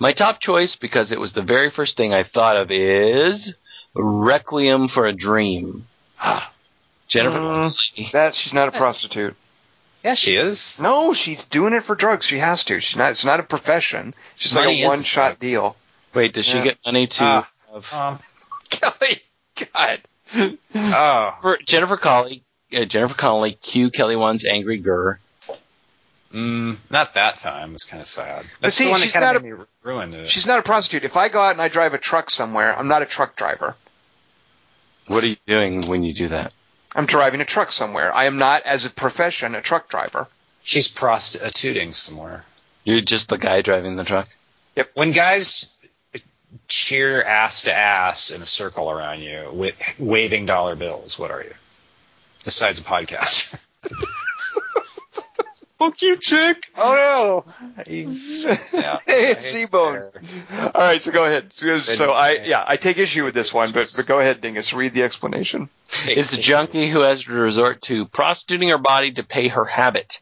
My 0.00 0.12
top 0.12 0.40
choice, 0.40 0.76
because 0.80 1.12
it 1.12 1.20
was 1.20 1.32
the 1.32 1.42
very 1.42 1.70
first 1.70 1.96
thing 1.96 2.12
I 2.12 2.24
thought 2.24 2.56
of, 2.56 2.70
is 2.70 3.54
Requiem 3.94 4.88
for 4.88 5.06
a 5.06 5.12
Dream. 5.14 5.86
Jennifer 7.12 7.38
Mm. 7.38 8.12
That 8.12 8.34
she's 8.34 8.52
not 8.52 8.68
a 8.68 8.72
prostitute. 8.72 9.36
Yeah, 10.04 10.14
she 10.14 10.34
is. 10.34 10.80
No, 10.80 11.12
she's 11.12 11.44
doing 11.44 11.74
it 11.74 11.84
for 11.84 11.94
drugs. 11.94 12.26
She 12.26 12.38
has 12.38 12.64
to. 12.64 12.80
She's 12.80 12.96
not. 12.96 13.12
It's 13.12 13.24
not 13.24 13.38
a 13.38 13.44
profession. 13.44 14.12
It's 14.34 14.42
just 14.42 14.54
Money 14.56 14.66
like 14.66 14.76
a 14.76 14.78
is 14.80 14.84
a 14.84 14.88
one 14.88 15.02
shot 15.04 15.28
drug. 15.28 15.38
deal. 15.38 15.76
Wait, 16.12 16.32
does 16.34 16.44
she 16.44 16.60
get 16.60 16.76
money 16.84 17.06
to 17.06 17.14
Ah, 17.20 17.48
um, 17.92 18.18
Kelly, 18.68 19.20
God. 19.76 20.00
oh, 20.74 21.38
For 21.42 21.56
Jennifer 21.64 21.96
Connelly, 21.96 22.42
uh, 22.76 22.84
Jennifer 22.86 23.14
Connelly, 23.14 23.52
Q 23.62 23.92
Kelly 23.92 24.16
One's 24.16 24.44
angry 24.44 24.78
Gur. 24.78 25.20
mm, 26.34 26.76
not 26.90 27.14
that 27.14 27.36
time. 27.36 27.72
It's 27.74 27.84
kind 27.84 28.00
of 28.00 28.08
sad. 28.08 28.44
But 28.60 28.66
That's 28.66 28.76
see, 28.76 28.86
the 28.86 28.90
one 28.90 28.98
that 29.00 29.04
she's 29.04 29.12
kind 29.12 29.24
not 29.24 29.36
of 29.36 29.42
a- 29.42 29.44
made 29.46 29.58
me 29.58 29.64
ruined 29.84 30.14
it. 30.14 30.28
She's 30.30 30.46
not 30.46 30.58
a 30.58 30.62
prostitute. 30.62 31.04
If 31.04 31.16
I 31.16 31.28
go 31.28 31.40
out 31.40 31.52
and 31.52 31.62
I 31.62 31.68
drive 31.68 31.94
a 31.94 31.98
truck 31.98 32.28
somewhere, 32.30 32.76
I'm 32.76 32.88
not 32.88 33.02
a 33.02 33.06
truck 33.06 33.36
driver. 33.36 33.76
What 35.06 35.22
are 35.22 35.28
you 35.28 35.36
doing 35.46 35.88
when 35.88 36.02
you 36.02 36.12
do 36.12 36.28
that? 36.30 36.52
I'm 36.94 37.06
driving 37.06 37.40
a 37.40 37.44
truck 37.44 37.72
somewhere. 37.72 38.14
I 38.14 38.26
am 38.26 38.38
not, 38.38 38.64
as 38.64 38.84
a 38.84 38.90
profession, 38.90 39.54
a 39.54 39.62
truck 39.62 39.88
driver. 39.88 40.28
She's 40.62 40.88
prostituting 40.88 41.92
somewhere. 41.92 42.44
You're 42.84 43.00
just 43.00 43.28
the 43.28 43.38
guy 43.38 43.62
driving 43.62 43.96
the 43.96 44.04
truck. 44.04 44.28
Yep. 44.76 44.90
When 44.94 45.12
guys 45.12 45.72
cheer 46.68 47.22
ass 47.22 47.62
to 47.62 47.74
ass 47.74 48.30
in 48.30 48.40
a 48.40 48.44
circle 48.44 48.90
around 48.90 49.20
you, 49.20 49.48
with 49.52 49.76
waving 49.98 50.46
dollar 50.46 50.76
bills, 50.76 51.18
what 51.18 51.30
are 51.30 51.42
you? 51.42 51.54
Besides 52.44 52.80
a 52.80 52.82
podcast. 52.82 53.58
Fuck 55.82 56.00
you, 56.00 56.16
chick. 56.16 56.70
Oh 56.76 57.44
no! 57.76 57.82
He's 57.88 58.44
yeah, 58.72 58.98
Hey, 59.04 59.28
I 59.28 59.30
it's 59.32 59.50
hate 59.50 59.66
C-Bone. 59.66 60.10
All 60.60 60.70
right, 60.74 61.02
so 61.02 61.10
go 61.10 61.24
ahead. 61.24 61.50
So, 61.54 61.76
so 61.76 62.12
I, 62.12 62.44
yeah, 62.44 62.62
I 62.64 62.76
take 62.76 62.98
issue 62.98 63.24
with 63.24 63.34
this 63.34 63.52
one, 63.52 63.72
but 63.72 63.92
but 63.96 64.06
go 64.06 64.20
ahead, 64.20 64.40
Dingus. 64.40 64.72
Read 64.72 64.94
the 64.94 65.02
explanation. 65.02 65.68
It's 66.06 66.34
a 66.34 66.40
junkie 66.40 66.88
who 66.88 67.00
has 67.00 67.24
to 67.24 67.32
resort 67.32 67.82
to 67.88 68.06
prostituting 68.06 68.68
her 68.68 68.78
body 68.78 69.12
to 69.14 69.24
pay 69.24 69.48
her 69.48 69.64
habit. 69.64 70.18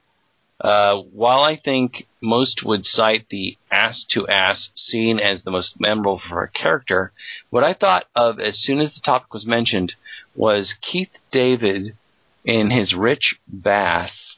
Uh, 0.59 0.97
while 0.97 1.41
I 1.41 1.57
think 1.57 2.07
most 2.23 2.63
would 2.65 2.87
cite 2.87 3.27
the 3.29 3.59
ass 3.71 4.07
to 4.13 4.27
ass 4.29 4.71
scene 4.75 5.21
as 5.21 5.43
the 5.43 5.51
most 5.51 5.79
memorable 5.79 6.19
for 6.27 6.37
her 6.37 6.47
character, 6.47 7.13
what 7.51 7.65
I 7.65 7.75
thought 7.75 8.07
of 8.17 8.41
as 8.41 8.59
soon 8.59 8.79
as 8.79 8.95
the 8.95 9.03
topic 9.05 9.35
was 9.35 9.45
mentioned 9.45 9.95
was 10.35 10.75
Keith 10.81 11.13
David 11.31 11.97
in 12.47 12.71
his 12.71 12.95
rich 12.95 13.37
bass 13.47 14.30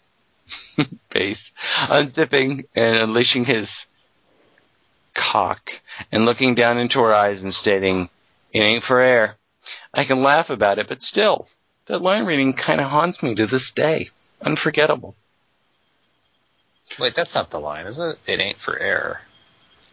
face, 1.13 1.51
unzipping 1.89 2.65
and 2.75 2.97
unleashing 2.99 3.45
his 3.45 3.69
cock 5.15 5.71
and 6.11 6.25
looking 6.25 6.55
down 6.55 6.79
into 6.79 6.99
her 7.01 7.13
eyes 7.13 7.41
and 7.41 7.53
stating, 7.53 8.09
It 8.53 8.61
ain't 8.61 8.85
for 8.85 9.01
air. 9.01 9.37
I 9.95 10.05
can 10.05 10.23
laugh 10.23 10.51
about 10.51 10.79
it, 10.79 10.89
but 10.89 11.03
still, 11.03 11.47
that 11.87 12.03
line 12.03 12.25
reading 12.25 12.53
kind 12.53 12.81
of 12.81 12.91
haunts 12.91 13.23
me 13.23 13.35
to 13.35 13.47
this 13.47 13.71
day. 13.75 14.11
Unforgettable. 14.41 15.15
Wait, 16.99 17.15
that's 17.15 17.35
not 17.35 17.51
the 17.51 17.61
line, 17.61 17.87
is 17.87 17.99
it? 17.99 18.19
It 18.27 18.41
ain't 18.41 18.59
for 18.59 18.79
air. 18.79 19.23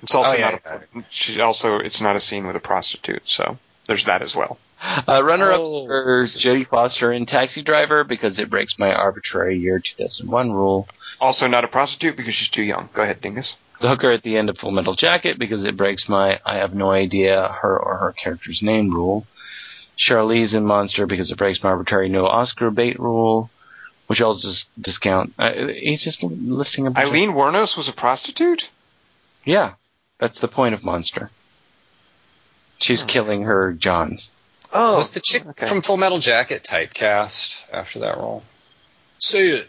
It's 0.02 0.16
also 0.16 0.32
Oh, 0.32 0.36
yeah, 0.38 0.58
not. 0.66 0.84
A, 0.96 1.06
she 1.10 1.40
also 1.42 1.78
it's 1.80 2.02
not 2.02 2.16
a 2.16 2.20
scene 2.20 2.48
with 2.48 2.56
a 2.56 2.60
prostitute, 2.62 3.24
so 3.26 3.58
there's 3.86 4.06
that 4.06 4.22
as 4.22 4.36
well. 4.36 4.58
Uh, 4.82 5.22
runner 5.24 5.52
up 5.52 5.58
Oh. 5.60 5.86
for 5.88 6.24
Jodie 6.24 6.66
Foster 6.66 7.12
in 7.12 7.26
Taxi 7.26 7.62
Driver 7.62 8.04
because 8.04 8.40
it 8.40 8.50
breaks 8.50 8.76
my 8.80 8.94
arbitrary 8.94 9.58
year 9.60 9.80
2001 9.80 10.52
rule. 10.52 10.88
Also 11.20 11.48
not 11.48 11.64
a 11.66 11.68
prostitute 11.68 12.16
because 12.16 12.34
she's 12.34 12.50
too 12.50 12.64
young. 12.64 12.90
Go 12.94 13.02
ahead, 13.02 13.20
Dingus. 13.22 13.58
The 13.82 13.90
hooker 13.90 14.10
at 14.10 14.24
the 14.24 14.38
end 14.38 14.50
of 14.50 14.58
Full 14.58 14.72
Metal 14.72 14.96
Jacket 14.96 15.38
because 15.40 15.64
it 15.66 15.76
breaks 15.78 16.08
my 16.08 16.40
I 16.46 16.56
have 16.58 16.74
no 16.74 16.92
idea 16.92 17.48
her 17.62 17.78
or 17.78 17.98
her 17.98 18.14
character's 18.14 18.62
name 18.62 18.94
rule. 18.94 19.26
Charlize 19.98 20.54
in 20.54 20.66
Monster 20.66 21.06
because 21.06 21.30
it 21.32 21.38
breaks 21.38 21.62
my 21.64 21.70
arbitrary 21.72 22.08
no 22.10 22.26
Oscar 22.26 22.72
bait 22.72 22.98
rule, 23.00 23.50
which 24.08 24.22
I'll 24.22 24.38
just 24.38 24.66
discount. 24.80 25.34
Uh, 25.38 25.52
he's 25.68 26.04
just 26.04 26.24
listing 26.24 26.88
a 26.88 26.92
bunch 26.92 27.06
of- 27.06 27.10
Aileen 27.14 27.32
Wuornos 27.34 27.76
was 27.76 27.90
a 27.90 27.94
prostitute. 27.94 28.70
Yeah, 29.44 29.74
that's 30.20 30.40
the 30.40 30.48
point 30.48 30.74
of 30.74 30.84
Monster. 30.86 31.32
She's 32.80 33.04
killing 33.04 33.44
her 33.44 33.74
Johns. 33.74 34.30
Oh, 34.72 34.98
Was 34.98 35.12
the 35.12 35.20
chick 35.20 35.46
okay. 35.46 35.66
from 35.68 35.82
Full 35.82 35.98
Metal 35.98 36.20
Jacket 36.20 36.64
typecast 36.64 37.66
after 37.74 38.00
that 38.00 38.18
role? 38.18 38.44
Say 39.18 39.50
it. 39.50 39.68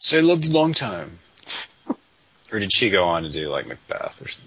Say 0.00 0.18
I 0.18 0.20
loved 0.20 0.44
you 0.44 0.52
long 0.52 0.72
time. 0.72 1.18
or 2.52 2.58
did 2.58 2.72
she 2.72 2.90
go 2.90 3.04
on 3.08 3.22
to 3.24 3.30
do 3.30 3.48
like 3.48 3.66
Macbeth 3.66 4.22
or 4.22 4.28
something? 4.28 4.46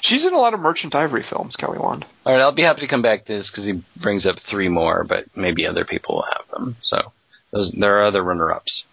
She's 0.00 0.26
in 0.26 0.34
a 0.34 0.38
lot 0.38 0.54
of 0.54 0.60
Merchant 0.60 0.94
Ivory 0.94 1.22
films, 1.22 1.56
Kelly 1.56 1.78
Wand. 1.78 2.04
All 2.26 2.32
right, 2.32 2.42
I'll 2.42 2.52
be 2.52 2.62
happy 2.62 2.82
to 2.82 2.88
come 2.88 3.02
back 3.02 3.24
to 3.24 3.32
this 3.32 3.50
because 3.50 3.64
he 3.64 3.82
brings 4.00 4.26
up 4.26 4.36
three 4.50 4.68
more, 4.68 5.04
but 5.04 5.24
maybe 5.36 5.66
other 5.66 5.84
people 5.84 6.16
will 6.16 6.22
have 6.32 6.48
them. 6.50 6.76
So 6.82 7.12
those, 7.52 7.72
there 7.76 7.98
are 7.98 8.04
other 8.06 8.22
runner-ups. 8.22 8.84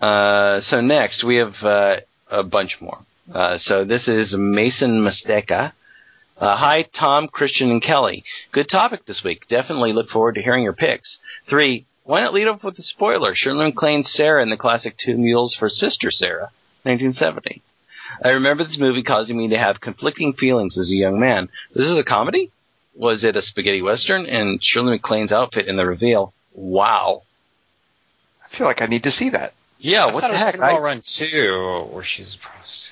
Uh, 0.00 0.60
so 0.60 0.80
next 0.80 1.22
we 1.24 1.36
have 1.36 1.54
uh, 1.62 1.96
a 2.30 2.42
bunch 2.42 2.78
more. 2.80 2.98
Uh, 3.32 3.58
so 3.58 3.84
this 3.84 4.08
is 4.08 4.34
Mason 4.36 5.00
Masteka. 5.00 5.72
Uh, 6.42 6.56
hi, 6.56 6.82
Tom, 6.98 7.28
Christian, 7.28 7.70
and 7.70 7.80
Kelly. 7.80 8.24
Good 8.50 8.66
topic 8.68 9.06
this 9.06 9.22
week. 9.22 9.46
Definitely 9.48 9.92
look 9.92 10.08
forward 10.08 10.34
to 10.34 10.42
hearing 10.42 10.64
your 10.64 10.72
picks. 10.72 11.18
Three, 11.48 11.86
why 12.02 12.20
not 12.20 12.34
lead 12.34 12.48
off 12.48 12.64
with 12.64 12.76
a 12.80 12.82
spoiler? 12.82 13.32
Shirley 13.36 13.66
MacLaine's 13.66 14.12
Sarah 14.12 14.42
in 14.42 14.50
the 14.50 14.56
classic 14.56 14.96
Two 14.98 15.16
Mules 15.16 15.54
for 15.56 15.68
Sister 15.68 16.10
Sarah, 16.10 16.50
1970. 16.82 17.62
I 18.24 18.32
remember 18.32 18.64
this 18.64 18.76
movie 18.76 19.04
causing 19.04 19.38
me 19.38 19.50
to 19.50 19.56
have 19.56 19.80
conflicting 19.80 20.32
feelings 20.32 20.76
as 20.76 20.90
a 20.90 20.96
young 20.96 21.20
man. 21.20 21.48
This 21.76 21.86
is 21.86 21.96
a 21.96 22.02
comedy? 22.02 22.50
Was 22.96 23.22
it 23.22 23.36
a 23.36 23.42
spaghetti 23.42 23.80
western? 23.80 24.26
And 24.26 24.58
Shirley 24.60 24.90
MacLaine's 24.96 25.30
outfit 25.30 25.68
in 25.68 25.76
the 25.76 25.86
reveal. 25.86 26.34
Wow. 26.54 27.22
I 28.44 28.48
feel 28.48 28.66
like 28.66 28.82
I 28.82 28.86
need 28.86 29.04
to 29.04 29.12
see 29.12 29.30
that. 29.30 29.54
Yeah, 29.78 30.02
I 30.02 30.06
what 30.06 30.22
thought 30.22 30.22
the 30.22 30.28
it 30.30 30.32
was 30.32 30.42
heck? 30.42 30.54
Pinball 30.56 30.78
I- 30.78 30.80
Run 30.80 31.00
2, 31.04 31.88
where 31.92 32.02
she's 32.02 32.34
a 32.34 32.38
prostitute. 32.38 32.91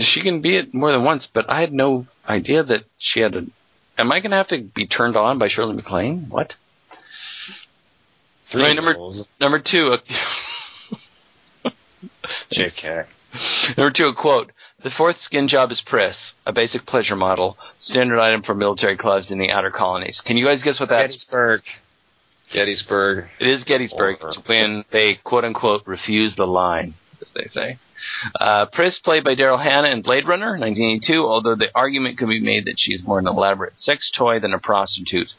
She 0.00 0.20
can 0.22 0.40
be 0.40 0.56
it 0.56 0.74
more 0.74 0.90
than 0.92 1.04
once, 1.04 1.28
but 1.32 1.48
I 1.48 1.60
had 1.60 1.72
no 1.72 2.06
idea 2.28 2.62
that 2.64 2.84
she 2.98 3.20
had 3.20 3.36
a. 3.36 3.44
Am 3.98 4.10
I 4.12 4.20
going 4.20 4.32
to 4.32 4.36
have 4.36 4.48
to 4.48 4.58
be 4.62 4.86
turned 4.86 5.16
on 5.16 5.38
by 5.38 5.48
Shirley 5.48 5.74
MacLaine? 5.76 6.26
What? 6.28 6.54
Three 8.42 8.62
Right, 8.62 8.76
number- 8.76 8.96
Number 9.40 9.58
two, 9.58 9.92
a, 9.92 9.98
JK. 12.52 13.06
number 13.76 13.90
two, 13.92 14.06
a 14.06 14.14
quote. 14.14 14.52
The 14.82 14.90
fourth 14.90 15.18
skin 15.18 15.48
job 15.48 15.72
is 15.72 15.80
Pris, 15.80 16.32
a 16.44 16.52
basic 16.52 16.84
pleasure 16.86 17.16
model, 17.16 17.56
standard 17.78 18.20
item 18.20 18.42
for 18.42 18.54
military 18.54 18.96
clubs 18.96 19.30
in 19.30 19.38
the 19.38 19.50
outer 19.50 19.70
colonies. 19.70 20.20
Can 20.24 20.36
you 20.36 20.44
guys 20.46 20.62
guess 20.62 20.78
what 20.78 20.90
that's? 20.90 21.06
Gettysburg. 21.08 21.62
Gettysburg. 22.50 23.26
It 23.40 23.48
is 23.48 23.64
Gettysburg. 23.64 24.18
Or- 24.20 24.28
It's 24.28 24.38
when 24.48 24.84
they 24.90 25.14
quote 25.14 25.44
unquote 25.44 25.86
refuse 25.86 26.36
the 26.36 26.46
line, 26.46 26.94
as 27.20 27.30
they 27.34 27.46
say. 27.46 27.78
Uh, 28.38 28.66
Pris, 28.66 28.98
played 28.98 29.24
by 29.24 29.34
Daryl 29.34 29.62
Hannah 29.62 29.90
in 29.90 30.02
Blade 30.02 30.26
Runner, 30.28 30.52
1982, 30.58 31.24
although 31.24 31.54
the 31.54 31.68
argument 31.74 32.18
could 32.18 32.28
be 32.28 32.40
made 32.40 32.64
that 32.66 32.78
she's 32.78 33.02
more 33.04 33.18
an 33.18 33.26
elaborate 33.26 33.74
sex 33.80 34.10
toy 34.16 34.40
than 34.40 34.54
a 34.54 34.58
prostitute. 34.58 35.32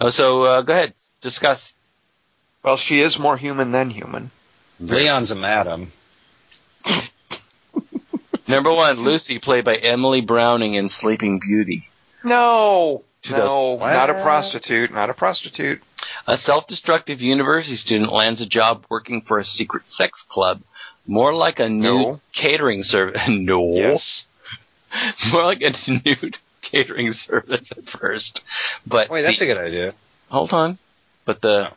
Oh, 0.00 0.10
so 0.10 0.42
uh, 0.42 0.60
go 0.62 0.72
ahead, 0.72 0.94
discuss. 1.20 1.60
Well, 2.62 2.76
she 2.76 3.00
is 3.00 3.18
more 3.18 3.36
human 3.36 3.72
than 3.72 3.90
human. 3.90 4.30
Leon's 4.80 5.30
a 5.30 5.34
madam. 5.34 5.88
Number 8.48 8.72
one, 8.72 8.96
Lucy, 9.00 9.38
played 9.38 9.64
by 9.64 9.76
Emily 9.76 10.20
Browning 10.20 10.74
in 10.74 10.88
Sleeping 10.88 11.40
Beauty. 11.40 11.84
No, 12.24 13.02
no, 13.30 13.70
What? 13.72 13.92
not 13.92 14.10
a 14.10 14.22
prostitute, 14.22 14.92
not 14.92 15.10
a 15.10 15.14
prostitute. 15.14 15.80
A 16.26 16.36
self-destructive 16.38 17.20
university 17.20 17.76
student 17.76 18.12
lands 18.12 18.40
a 18.40 18.46
job 18.46 18.84
working 18.90 19.22
for 19.26 19.38
a 19.38 19.44
secret 19.44 19.84
sex 19.88 20.22
club, 20.28 20.60
more 21.06 21.34
like 21.34 21.58
a 21.58 21.68
nude 21.68 21.82
No. 21.82 22.20
catering 22.34 22.82
service. 22.82 23.20
no, 23.28 23.68
Yes. 23.74 24.26
more 25.32 25.44
like 25.44 25.62
a 25.62 25.72
nude 25.90 26.36
catering 26.62 27.12
service 27.12 27.68
at 27.76 27.88
first. 27.98 28.40
But 28.86 29.08
Wait, 29.10 29.22
that's 29.22 29.38
the- 29.38 29.50
a 29.50 29.54
good 29.54 29.64
idea. 29.64 29.94
hold 30.30 30.52
on. 30.52 30.78
But 31.24 31.40
the 31.40 31.70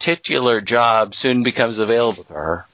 titular 0.00 0.60
job 0.60 1.14
soon 1.14 1.42
becomes 1.42 1.78
available 1.78 2.24
to 2.24 2.32
her. 2.32 2.66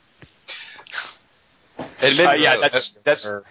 Admit- 2.03 2.27
Uh, 2.27 2.33
yeah, 2.33 2.57
that's 2.57 2.95
that's 3.05 3.27
Or- 3.27 3.45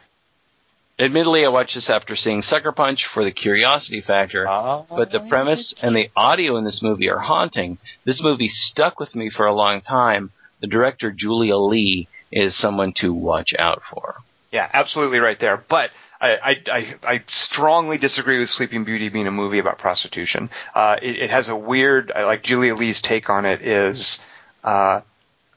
admittedly, 0.99 1.45
I 1.45 1.49
watched 1.49 1.75
this 1.75 1.89
after 1.89 2.15
seeing 2.15 2.41
Sucker 2.41 2.71
Punch 2.71 3.05
for 3.13 3.23
the 3.23 3.31
curiosity 3.31 4.01
factor. 4.01 4.45
but 4.45 5.11
the 5.11 5.19
premise 5.29 5.73
and 5.83 5.95
the 5.95 6.09
audio 6.15 6.57
in 6.57 6.63
this 6.63 6.81
movie 6.81 7.09
are 7.09 7.19
haunting. 7.19 7.77
This 8.05 8.21
movie 8.21 8.49
stuck 8.49 8.99
with 8.99 9.15
me 9.15 9.29
for 9.29 9.45
a 9.45 9.53
long 9.53 9.81
time. 9.81 10.31
The 10.59 10.67
director 10.67 11.11
Julia 11.11 11.57
Leigh 11.57 12.07
is 12.31 12.55
someone 12.55 12.93
to 12.97 13.13
watch 13.13 13.53
out 13.57 13.81
for. 13.89 14.15
yeah, 14.51 14.69
absolutely 14.73 15.19
right 15.19 15.39
there. 15.39 15.57
But 15.57 15.91
I, 16.19 16.61
I, 16.71 16.95
I, 17.03 17.23
strongly 17.27 17.97
disagree 17.97 18.39
with 18.39 18.49
Sleeping 18.49 18.85
Beauty 18.85 19.09
being 19.09 19.27
a 19.27 19.31
movie 19.31 19.59
about 19.59 19.77
prostitution. 19.77 20.49
Uh, 20.73 20.97
it, 21.01 21.17
it 21.17 21.29
has 21.29 21.49
a 21.49 21.55
weird, 21.55 22.11
like 22.15 22.41
Julia 22.41 22.73
Leigh's 22.73 23.01
take 23.01 23.29
on 23.29 23.45
it 23.45 23.61
is, 23.61 24.19
uh, 24.63 25.01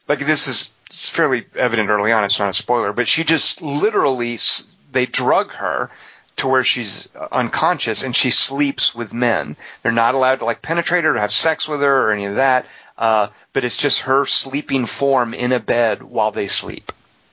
like 0.07 0.19
this 0.19 0.49
is 0.49 0.71
fairly 1.09 1.47
evident 1.57 1.89
early 1.89 2.13
on. 2.13 2.25
It's 2.25 2.39
not 2.39 2.51
a 2.51 2.55
spoiler, 2.55 2.93
but 2.93 3.09
she 3.09 3.25
just 3.25 3.63
literally 3.63 4.39
they 4.93 5.07
drug 5.07 5.53
her 5.53 5.91
to 6.37 6.49
where 6.49 6.65
she's 6.65 7.09
unconscious 7.31 8.03
and 8.03 8.17
she 8.17 8.31
sleeps 8.31 8.95
with 8.95 9.13
men. 9.13 9.57
They're 9.83 9.93
not 9.93 10.15
allowed 10.15 10.41
to 10.41 10.45
like 10.45 10.63
penetrate 10.63 11.05
her 11.05 11.15
or 11.15 11.21
have 11.21 11.33
sex 11.33 11.69
with 11.69 11.81
her 11.81 12.09
or 12.09 12.13
any 12.13 12.25
of 12.25 12.37
that. 12.37 12.67
Uh, 13.01 13.29
but 13.55 13.65
it's 13.65 13.79
just 13.79 14.01
her 14.03 14.27
sleeping 14.27 14.85
form 14.87 15.33
in 15.35 15.53
a 15.53 15.59
bed 15.59 16.03
while 16.03 16.31
they 16.31 16.47
sleep. 16.47 16.93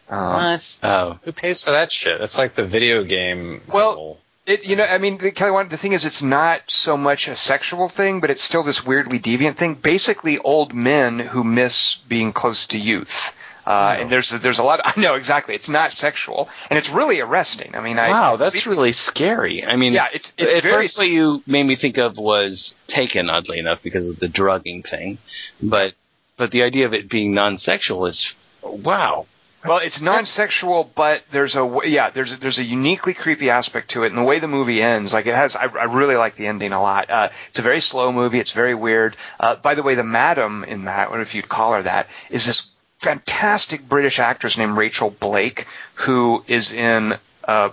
Um, 0.10 0.34
What? 0.34 0.80
Oh, 0.82 1.20
Who 1.24 1.34
pays 1.34 1.62
for 1.64 1.72
that 1.72 1.92
shit? 1.92 2.20
That's 2.20 2.38
like 2.38 2.54
the 2.54 2.66
video 2.66 3.04
game. 3.04 3.62
Well, 3.72 3.90
level. 3.90 4.20
It, 4.46 4.64
you 4.64 4.78
know, 4.78 4.86
I 4.86 4.98
mean, 4.98 5.18
the, 5.18 5.32
Kelly, 5.32 5.52
one, 5.52 5.68
the 5.68 5.76
thing 5.76 5.92
is, 5.92 6.06
it's 6.06 6.24
not 6.24 6.62
so 6.68 6.96
much 6.96 7.28
a 7.28 7.36
sexual 7.36 7.90
thing, 7.90 8.22
but 8.22 8.30
it's 8.30 8.42
still 8.42 8.64
this 8.64 8.86
weirdly 8.86 9.20
deviant 9.20 9.58
thing. 9.58 9.74
Basically, 9.74 10.38
old 10.40 10.74
men 10.74 11.20
who 11.20 11.44
miss 11.44 11.96
being 12.08 12.32
close 12.32 12.68
to 12.68 12.80
youth. 12.80 13.34
Uh, 13.68 13.96
Oh. 13.98 14.02
and 14.02 14.10
there's 14.10 14.30
there's 14.30 14.60
a 14.60 14.64
lot. 14.64 14.80
I 14.86 14.94
know 15.00 15.16
exactly. 15.16 15.54
It's 15.54 15.68
not 15.68 15.92
sexual, 15.92 16.48
and 16.70 16.80
it's 16.80 16.90
really 16.90 17.20
arresting. 17.20 17.76
I 17.76 17.82
mean, 17.82 18.00
I 18.00 18.10
wow, 18.10 18.38
that's 18.38 18.66
really 18.66 18.94
scary. 18.94 19.66
I 19.66 19.76
mean, 19.76 19.92
yeah. 19.92 20.08
It's 20.14 20.34
it's 20.38 20.54
at 20.54 20.64
very 20.64 20.86
first 20.88 20.98
what 20.98 21.10
you 21.10 21.44
made 21.46 21.64
me 21.64 21.76
think 21.76 21.98
of 21.98 22.18
was 22.18 22.74
Taken, 22.88 23.30
oddly 23.30 23.60
enough, 23.60 23.84
because 23.84 24.08
of 24.08 24.20
the 24.20 24.30
drugging 24.30 24.84
thing. 24.84 25.18
But 25.62 25.94
but 26.38 26.52
the 26.52 26.64
idea 26.64 26.86
of 26.86 26.94
it 26.94 27.10
being 27.10 27.34
non-sexual 27.34 28.06
is 28.06 28.34
wow. 28.64 29.26
Well, 29.66 29.80
it's 29.80 30.00
non-sexual, 30.00 30.92
but 30.96 31.24
there's 31.32 31.58
a 31.58 31.80
yeah, 31.84 32.10
there's 32.12 32.32
a, 32.34 32.38
there's 32.38 32.60
a 32.60 32.64
uniquely 32.64 33.14
creepy 33.14 33.50
aspect 33.50 33.90
to 33.92 34.04
it, 34.04 34.08
and 34.08 34.18
the 34.18 34.24
way 34.24 34.40
the 34.40 34.48
movie 34.48 34.82
ends, 34.82 35.12
like 35.12 35.26
it 35.26 35.36
has, 35.36 35.58
I, 35.58 35.64
I 35.66 35.84
really 35.86 36.16
like 36.16 36.38
the 36.38 36.48
ending 36.48 36.72
a 36.72 36.82
lot. 36.82 37.10
Uh, 37.10 37.30
it's 37.50 37.60
a 37.60 37.64
very 37.64 37.82
slow 37.82 38.14
movie. 38.14 38.40
It's 38.40 38.54
very 38.54 38.76
weird. 38.76 39.18
Uh, 39.40 39.56
by 39.56 39.76
the 39.76 39.84
way, 39.84 39.96
the 39.96 40.06
madam 40.06 40.64
in 40.64 40.86
that, 40.86 41.10
or 41.10 41.20
if 41.20 41.36
you'd 41.36 41.50
call 41.50 41.74
her 41.74 41.84
that, 41.84 42.08
is 42.30 42.46
this 42.46 42.68
fantastic 43.00 43.88
British 43.88 44.20
actress 44.20 44.58
named 44.58 44.78
Rachel 44.78 45.10
Blake, 45.10 45.66
who 45.96 46.44
is 46.48 46.74
in, 46.74 47.18
uh, 47.44 47.70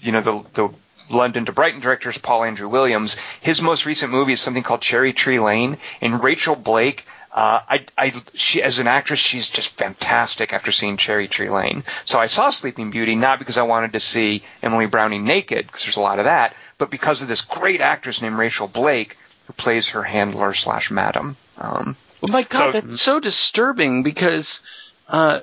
you 0.00 0.12
know, 0.12 0.20
the 0.20 0.44
the 0.54 0.74
London 1.08 1.44
to 1.46 1.52
Brighton 1.52 1.80
directors 1.80 2.18
Paul 2.18 2.44
Andrew 2.44 2.68
Williams. 2.68 3.16
His 3.40 3.62
most 3.62 3.86
recent 3.86 4.10
movie 4.10 4.32
is 4.32 4.40
something 4.40 4.62
called 4.62 4.80
Cherry 4.80 5.12
Tree 5.12 5.38
Lane, 5.38 5.78
and 6.00 6.22
Rachel 6.22 6.56
Blake. 6.56 7.04
Uh, 7.32 7.60
I, 7.68 7.86
I, 7.98 8.14
she, 8.32 8.62
as 8.62 8.78
an 8.78 8.86
actress, 8.86 9.20
she's 9.20 9.50
just 9.50 9.76
fantastic 9.76 10.54
after 10.54 10.72
seeing 10.72 10.96
Cherry 10.96 11.28
Tree 11.28 11.50
Lane. 11.50 11.84
So 12.06 12.18
I 12.18 12.26
saw 12.26 12.48
Sleeping 12.48 12.90
Beauty 12.90 13.14
not 13.14 13.38
because 13.38 13.58
I 13.58 13.62
wanted 13.62 13.92
to 13.92 14.00
see 14.00 14.42
Emily 14.62 14.86
Browning 14.86 15.24
naked, 15.24 15.66
because 15.66 15.84
there's 15.84 15.96
a 15.96 16.00
lot 16.00 16.18
of 16.18 16.24
that, 16.24 16.54
but 16.78 16.90
because 16.90 17.20
of 17.20 17.28
this 17.28 17.42
great 17.42 17.82
actress 17.82 18.22
named 18.22 18.38
Rachel 18.38 18.68
Blake, 18.68 19.18
who 19.46 19.52
plays 19.52 19.90
her 19.90 20.02
handler 20.02 20.54
slash 20.54 20.90
madam. 20.90 21.36
Um, 21.58 21.96
Well, 22.28 22.42
my 22.42 22.48
God, 22.48 22.72
So- 22.72 22.80
that's 22.80 23.02
so 23.02 23.20
disturbing 23.20 24.02
because 24.02 24.60
uh, 25.08 25.40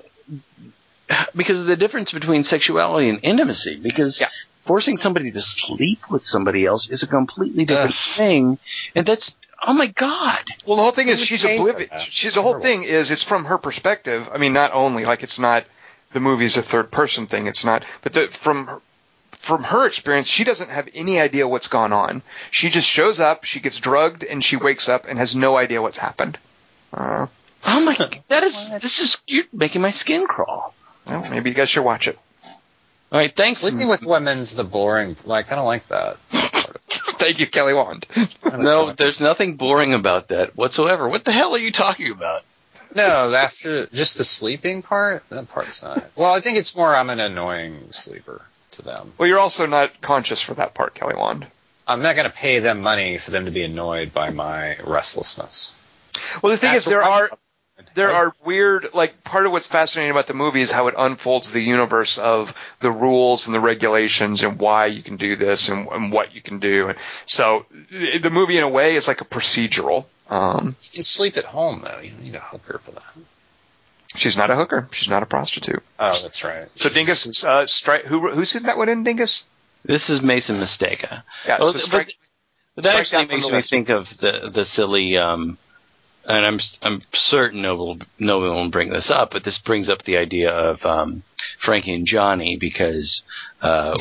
because 1.36 1.60
of 1.60 1.68
the 1.68 1.76
difference 1.76 2.12
between 2.12 2.44
sexuality 2.44 3.10
and 3.10 3.20
intimacy. 3.24 3.80
Because 3.82 4.18
Yeah. 4.20 4.28
forcing 4.66 4.98
somebody 4.98 5.32
to 5.32 5.42
sleep 5.42 6.00
with 6.10 6.24
somebody 6.24 6.66
else 6.66 6.88
is 6.90 7.04
a 7.04 7.08
completely 7.08 7.66
different 7.66 7.92
Ugh. 7.92 8.16
thing, 8.18 8.58
and 8.96 9.06
that's 9.06 9.32
oh 9.66 9.74
my 9.74 9.88
God. 9.88 10.40
Well, 10.66 10.76
the 10.78 10.84
whole 10.84 10.92
thing 10.92 11.08
is 11.08 11.20
would 11.20 11.28
she's 11.28 11.46
oblivious. 11.46 11.90
that? 11.90 12.02
She's 12.02 12.26
It's 12.28 12.36
the 12.36 12.42
whole 12.42 12.52
horrible. 12.54 12.66
thing 12.66 12.84
is 12.84 13.12
it's 13.12 13.24
from 13.24 13.46
her 13.46 13.58
perspective. 13.58 14.28
I 14.34 14.38
mean, 14.38 14.54
not 14.54 14.74
only 14.74 15.06
like 15.06 15.24
it's 15.24 15.40
not 15.40 15.64
the 16.14 16.20
movie's 16.20 16.58
a 16.58 16.62
third 16.62 16.92
person 16.92 17.28
thing. 17.28 17.48
It's 17.48 17.64
not, 17.66 17.86
but 18.02 18.14
the, 18.14 18.28
from 18.28 18.68
her, 18.68 18.80
from 19.40 19.64
her 19.64 19.86
experience, 19.88 20.28
she 20.28 20.44
doesn't 20.44 20.70
have 20.70 20.88
any 20.94 21.20
idea 21.20 21.48
what's 21.48 21.68
gone 21.68 21.92
on. 21.92 22.22
She 22.52 22.70
just 22.70 22.88
shows 22.88 23.20
up, 23.20 23.46
she 23.46 23.60
gets 23.60 23.80
drugged, 23.80 24.24
and 24.24 24.44
she 24.44 24.56
wakes 24.58 24.88
up 24.88 25.06
and 25.08 25.18
has 25.18 25.34
no 25.36 25.58
idea 25.58 25.82
what's 25.82 25.98
happened. 25.98 26.38
Uh, 26.94 27.28
Oh 27.66 27.84
my, 27.86 27.96
god, 27.98 28.22
that 28.28 28.44
is 28.44 28.54
this 28.82 29.00
is 29.00 29.18
you're 29.26 29.46
making 29.54 29.82
my 29.82 29.92
skin 29.92 30.28
crawl. 30.28 30.74
well, 31.08 31.28
maybe 31.30 31.50
you 31.50 31.56
guys 31.56 31.70
should 31.70 31.84
watch 31.84 32.08
it. 32.08 32.20
All 33.12 33.20
right, 33.20 33.34
thanks. 33.36 33.60
Sleeping 33.60 33.88
with 33.88 34.06
women's 34.06 34.56
the 34.56 34.64
boring. 34.64 35.16
Like, 35.24 35.46
I 35.46 35.50
kind 35.50 35.60
of 35.60 35.66
like 35.66 35.88
that. 35.90 36.18
Thank 37.20 37.40
you, 37.40 37.48
Kelly 37.48 37.74
Wand. 37.74 38.06
No, 38.56 38.92
there's 38.94 39.20
nothing 39.20 39.56
boring 39.56 39.94
about 39.96 40.28
that 40.28 40.56
whatsoever. 40.56 41.08
What 41.10 41.26
the 41.26 41.32
hell 41.32 41.56
are 41.56 41.60
you 41.60 41.72
talking 41.72 42.12
about? 42.12 42.44
No, 42.96 43.34
after 43.34 43.88
just 43.88 44.18
the 44.18 44.24
sleeping 44.24 44.84
part, 44.84 45.24
that 45.30 45.48
part's 45.50 45.82
not. 45.82 46.06
Well, 46.16 46.32
I 46.34 46.40
think 46.40 46.58
it's 46.58 46.76
more 46.76 46.96
I'm 46.96 47.10
an 47.10 47.20
annoying 47.20 47.92
sleeper 47.92 48.42
to 48.72 48.82
them. 48.84 49.14
Well, 49.18 49.28
you're 49.28 49.40
also 49.40 49.66
not 49.66 50.02
conscious 50.02 50.42
for 50.42 50.54
that 50.56 50.76
part, 50.76 50.94
Kelly 50.94 51.16
Wand. 51.16 51.48
I'm 51.88 52.02
not 52.04 52.16
going 52.16 52.30
to 52.30 52.36
pay 52.36 52.60
them 52.60 52.82
money 52.82 53.18
for 53.18 53.32
them 53.32 53.46
to 53.46 53.52
be 53.52 53.64
annoyed 53.64 54.14
by 54.14 54.30
my 54.30 54.78
restlessness. 54.84 55.76
Well, 56.42 56.52
the 56.52 56.58
thing 56.58 56.72
That's 56.74 56.86
is, 56.86 56.90
there 56.92 57.04
are 57.04 57.30
there 57.96 58.12
are 58.12 58.34
weird 58.46 58.90
like 58.94 59.24
part 59.24 59.46
of 59.46 59.52
what's 59.52 59.68
fascinating 59.68 60.12
about 60.12 60.28
the 60.28 60.34
movie 60.34 60.62
is 60.62 60.72
how 60.72 60.88
it 60.88 60.96
unfolds 60.98 61.52
the 61.52 61.60
universe 61.62 62.18
of 62.18 62.54
the 62.82 62.92
rules 62.92 63.48
and 63.48 63.56
the 63.56 63.60
regulations 63.60 64.44
and 64.44 64.60
why 64.60 64.86
you 64.86 65.02
can 65.04 65.18
do 65.18 65.36
this 65.36 65.70
and, 65.70 65.88
and 65.90 66.12
what 66.12 66.34
you 66.36 66.42
can 66.42 66.60
do 66.60 66.90
and 66.90 66.98
so 67.26 67.66
the 67.92 68.30
movie 68.32 68.58
in 68.58 68.64
a 68.64 68.70
way 68.70 68.96
is 68.96 69.08
like 69.08 69.22
a 69.22 69.26
procedural 69.26 70.06
um 70.30 70.76
You 70.84 70.90
can 70.94 71.04
sleep 71.04 71.36
at 71.36 71.46
home 71.46 71.82
though. 71.84 72.00
You 72.00 72.12
don't 72.12 72.22
need 72.24 72.36
a 72.36 72.40
hooker 72.40 72.78
for 72.78 72.92
that. 72.92 73.04
she's 74.16 74.38
not 74.38 74.52
a 74.52 74.56
hooker 74.56 74.88
she's 74.92 75.10
not 75.10 75.24
a 75.24 75.26
prostitute 75.28 75.82
Oh, 76.00 76.18
that's 76.22 76.44
right. 76.44 76.68
so 76.76 76.90
dingus 76.90 77.44
uh 77.44 77.66
strike 77.68 78.06
who 78.06 78.30
who 78.30 78.46
sent 78.46 78.66
that 78.68 78.78
one 78.78 78.88
in 78.90 79.04
dingus 79.04 79.44
This 79.84 80.10
is 80.10 80.22
Mason 80.22 80.58
Mistaka. 80.58 81.24
yeah 81.46 81.58
Well, 81.60 81.74
so 81.74 81.80
but- 81.80 81.82
strike 81.82 82.14
But 82.76 82.84
that 82.86 83.06
Strike 83.08 83.22
actually 83.24 83.36
makes 83.38 83.48
me 83.50 83.54
list. 83.58 83.70
think 83.70 83.90
of 83.90 84.06
the 84.22 84.52
the 84.54 84.66
silly, 84.66 85.18
um, 85.18 85.58
and 86.26 86.46
I'm 86.46 86.60
I'm 86.82 87.02
certain 87.14 87.62
no 87.62 87.76
one 87.76 87.88
will, 87.88 87.98
no 88.20 88.40
one 88.40 88.50
will 88.56 88.70
bring 88.70 88.90
this 88.90 89.10
up, 89.10 89.32
but 89.32 89.44
this 89.44 89.60
brings 89.66 89.90
up 89.90 90.04
the 90.04 90.18
idea 90.18 90.52
of 90.52 90.84
um, 90.86 91.24
Frankie 91.64 91.94
and 91.94 92.06
Johnny 92.08 92.58
because 92.60 93.22
uh, 93.62 93.96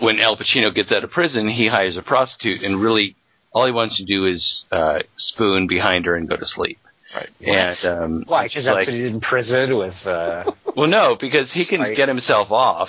when 0.00 0.16
when 0.16 0.20
Al 0.20 0.36
Pacino 0.36 0.74
gets 0.74 0.92
out 0.92 1.04
of 1.04 1.10
prison, 1.10 1.48
he 1.48 1.68
hires 1.68 1.96
a 1.96 2.02
prostitute, 2.02 2.62
and 2.64 2.80
really 2.82 3.16
all 3.52 3.66
he 3.66 3.72
wants 3.72 3.98
to 3.98 4.04
do 4.04 4.26
is 4.26 4.64
uh, 4.70 5.00
spoon 5.16 5.66
behind 5.66 6.06
her 6.06 6.14
and 6.16 6.28
go 6.28 6.36
to 6.36 6.46
sleep. 6.46 6.78
Right. 7.14 7.28
And 7.46 8.02
um, 8.02 8.24
Why? 8.26 8.48
she's 8.48 8.64
Because 8.64 8.64
that's 8.64 8.76
like, 8.76 8.86
what 8.86 8.94
he 8.94 9.02
did 9.02 9.12
in 9.12 9.20
prison 9.20 9.76
with. 9.76 10.06
Uh, 10.06 10.50
well, 10.76 10.88
no, 10.88 11.14
because 11.14 11.52
he 11.52 11.64
can 11.66 11.84
Spite. 11.84 11.96
get 11.96 12.08
himself 12.08 12.50
off. 12.50 12.88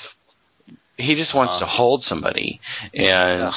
He 0.97 1.15
just 1.15 1.35
wants 1.35 1.53
Uh. 1.55 1.59
to 1.59 1.65
hold 1.65 2.03
somebody, 2.03 2.61
and 2.93 3.41
ugh, 3.43 3.53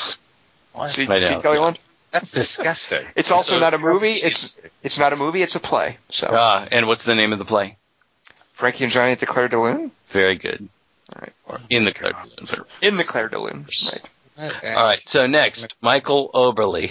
what? 0.72 0.90
see, 0.90 1.06
I 1.06 1.20
see 1.20 1.40
Kelly 1.40 1.58
yeah. 1.58 1.74
Wand 2.12 2.22
That's 2.22 2.30
disgusting. 2.32 3.06
it's 3.14 3.30
also 3.30 3.54
So 3.54 3.60
not 3.60 3.74
a 3.74 3.78
movie 3.78 4.12
it's 4.14 4.60
it's 4.82 4.98
not 4.98 5.12
a 5.12 5.16
movie 5.16 5.42
it's 5.42 5.54
a 5.54 5.60
play 5.60 5.98
so 6.10 6.26
uh, 6.28 6.66
and 6.70 6.86
what's 6.86 7.04
the 7.04 7.14
name 7.14 7.32
of 7.32 7.38
the 7.38 7.44
play? 7.44 7.76
Frankie 8.54 8.84
and 8.84 8.92
Johnny 8.92 9.12
at 9.12 9.20
the 9.20 9.26
Clair 9.26 9.48
de 9.48 9.60
Lune 9.60 9.90
Very 10.12 10.36
good. 10.36 10.68
All 11.14 11.22
right. 11.50 11.60
in 11.70 11.84
the 11.84 11.92
Clair 11.92 12.12
de 12.12 12.18
Lune. 12.56 12.64
In 12.82 12.96
the 12.96 13.04
Clair 13.04 13.28
de 13.28 13.38
Lune. 13.38 13.66
Right. 14.38 14.50
Okay. 14.56 14.72
All 14.74 14.84
right. 14.84 15.02
So 15.08 15.26
next, 15.26 15.74
Michael 15.80 16.30
Oberly. 16.34 16.90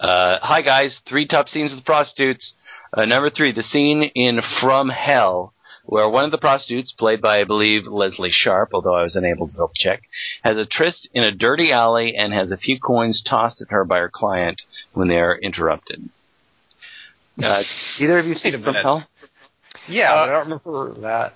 Uh, 0.00 0.38
hi 0.42 0.62
guys. 0.62 1.00
Three 1.06 1.26
top 1.26 1.48
scenes 1.48 1.74
with 1.74 1.84
prostitutes. 1.84 2.52
Uh, 2.92 3.04
number 3.06 3.30
three, 3.30 3.52
the 3.52 3.62
scene 3.62 4.02
in 4.14 4.40
From 4.60 4.88
Hell, 4.88 5.52
where 5.84 6.08
one 6.08 6.24
of 6.24 6.30
the 6.30 6.38
prostitutes, 6.38 6.92
played 6.92 7.20
by 7.20 7.38
I 7.40 7.44
believe 7.44 7.86
Lesley 7.86 8.30
Sharp, 8.30 8.70
although 8.72 8.94
I 8.94 9.02
was 9.02 9.16
unable 9.16 9.48
to 9.48 9.52
double 9.54 9.72
check, 9.74 10.02
has 10.44 10.56
a 10.56 10.66
tryst 10.66 11.08
in 11.12 11.22
a 11.24 11.32
dirty 11.32 11.72
alley 11.72 12.14
and 12.16 12.32
has 12.32 12.50
a 12.50 12.56
few 12.56 12.78
coins 12.78 13.22
tossed 13.22 13.60
at 13.62 13.70
her 13.70 13.84
by 13.84 13.98
her 13.98 14.10
client 14.12 14.62
when 14.92 15.08
they 15.08 15.18
are 15.18 15.36
interrupted. 15.36 16.08
Uh, 17.42 17.62
either 18.00 18.18
of 18.18 18.26
you 18.26 18.34
seen 18.34 18.54
a 18.54 18.58
From. 18.58 18.74
Hell? 18.74 19.06
Yeah, 19.88 20.12
Uh, 20.12 20.16
I 20.16 20.26
don't 20.26 20.44
remember 20.44 20.92
that. 21.00 21.34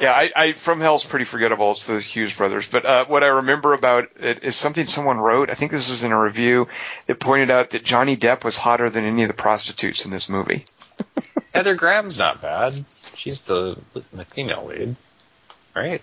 Yeah, 0.00 0.12
I, 0.12 0.30
I 0.34 0.52
From 0.54 0.80
Hell's 0.80 1.04
pretty 1.04 1.26
forgettable. 1.26 1.72
It's 1.72 1.86
the 1.86 2.00
Hughes 2.00 2.34
brothers. 2.34 2.66
But 2.66 2.86
uh, 2.86 3.04
what 3.06 3.22
I 3.22 3.26
remember 3.26 3.74
about 3.74 4.08
it 4.18 4.42
is 4.42 4.56
something 4.56 4.86
someone 4.86 5.18
wrote. 5.18 5.50
I 5.50 5.54
think 5.54 5.70
this 5.70 5.90
is 5.90 6.02
in 6.02 6.12
a 6.12 6.20
review 6.20 6.68
that 7.06 7.20
pointed 7.20 7.50
out 7.50 7.70
that 7.70 7.84
Johnny 7.84 8.16
Depp 8.16 8.42
was 8.42 8.56
hotter 8.56 8.88
than 8.88 9.04
any 9.04 9.22
of 9.22 9.28
the 9.28 9.34
prostitutes 9.34 10.04
in 10.04 10.10
this 10.10 10.28
movie. 10.28 10.64
Heather 11.54 11.74
Graham's 11.74 12.18
not 12.18 12.40
bad. 12.40 12.72
She's 13.14 13.42
the, 13.42 13.76
the 13.92 14.24
female 14.24 14.66
lead, 14.66 14.96
right? 15.74 16.00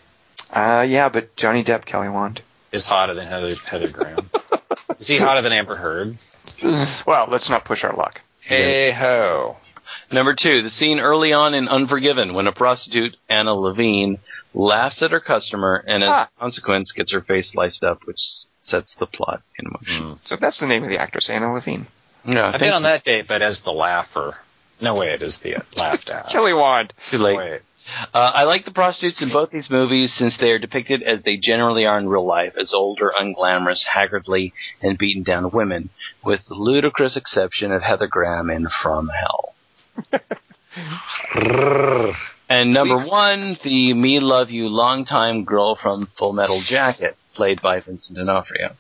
Uh, 0.52 0.86
yeah, 0.88 1.10
but 1.10 1.36
Johnny 1.36 1.64
Depp, 1.64 1.86
Kelly 1.86 2.10
Wand. 2.10 2.42
Is 2.72 2.88
hotter 2.88 3.14
than 3.16 3.28
Heather, 3.28 3.56
Heather 3.56 3.90
Graham. 3.90 4.30
Is 5.00 5.08
he 5.08 5.18
hotter 5.18 5.42
than 5.42 5.52
Amber 5.54 5.76
Heard? 5.76 6.18
Well, 7.08 7.28
let's 7.30 7.50
not 7.50 7.66
push 7.66 7.84
our 7.84 7.96
luck. 7.96 8.22
Hey 8.42 8.92
ho. 8.92 9.58
Number 10.12 10.36
two, 10.36 10.62
the 10.62 10.70
scene 10.70 11.00
early 11.00 11.34
on 11.34 11.54
in 11.54 11.68
Unforgiven 11.68 12.34
when 12.34 12.48
a 12.48 12.52
prostitute, 12.52 13.16
Anna 13.30 13.54
Levine, 13.56 14.18
laughs 14.54 15.02
at 15.02 15.12
her 15.12 15.20
customer 15.20 15.84
and 15.88 16.04
as 16.04 16.10
Ah. 16.12 16.30
a 16.36 16.40
consequence 16.40 16.92
gets 16.92 17.12
her 17.14 17.22
face 17.22 17.52
sliced 17.54 17.84
up, 17.84 18.06
which 18.06 18.20
sets 18.62 18.96
the 19.00 19.06
plot 19.08 19.42
in 19.58 19.66
motion. 19.72 20.20
So 20.20 20.36
that's 20.36 20.60
the 20.60 20.68
name 20.68 20.84
of 20.84 20.90
the 20.90 20.98
actress, 21.00 21.30
Anna 21.30 21.54
Levine. 21.54 21.88
Yeah, 22.26 22.52
I've 22.54 22.60
been 22.60 22.74
on 22.74 22.84
that 22.84 23.04
date, 23.04 23.28
but 23.28 23.42
as 23.42 23.62
the 23.62 23.72
laugher. 23.72 24.36
No 24.82 24.96
way, 24.96 25.10
it 25.10 25.22
is 25.22 25.40
the 25.40 25.58
laughed 25.78 26.10
at. 26.10 26.28
Kelly 26.30 26.54
Wand. 26.54 26.94
Too 27.10 27.18
late. 27.18 27.38
Wait. 27.38 27.62
Uh, 28.14 28.32
I 28.36 28.44
like 28.44 28.66
the 28.66 28.72
prostitutes 28.72 29.22
in 29.22 29.40
both 29.40 29.50
these 29.50 29.70
movies 29.70 30.14
since 30.16 30.38
they 30.38 30.52
are 30.52 30.60
depicted 30.60 31.02
as 31.02 31.24
they 31.24 31.38
generally 31.38 31.86
are 31.86 31.98
in 31.98 32.08
real 32.08 32.26
life, 32.26 32.54
as 32.56 32.72
older, 32.72 33.12
unglamorous, 33.20 33.84
haggardly, 33.92 34.54
and 34.82 34.98
beaten 34.98 35.24
down 35.24 35.50
women, 35.50 35.90
with 36.24 36.42
the 36.48 36.54
ludicrous 36.54 37.18
exception 37.18 37.72
of 37.72 37.82
Heather 37.82 38.08
Graham 38.08 38.52
in 38.52 38.68
From 38.84 39.10
Hell. 39.10 39.56
And 42.50 42.74
number 42.74 42.98
one, 42.98 43.56
the 43.62 43.94
Me 43.94 44.20
Love 44.20 44.50
You 44.50 44.70
longtime 44.70 45.46
girl 45.46 45.76
from 45.76 46.08
Full 46.18 46.34
Metal 46.34 46.58
Jacket, 46.60 47.16
played 47.36 47.62
by 47.62 47.80
Vincent 47.80 48.18
D'Onofrio. 48.18 48.76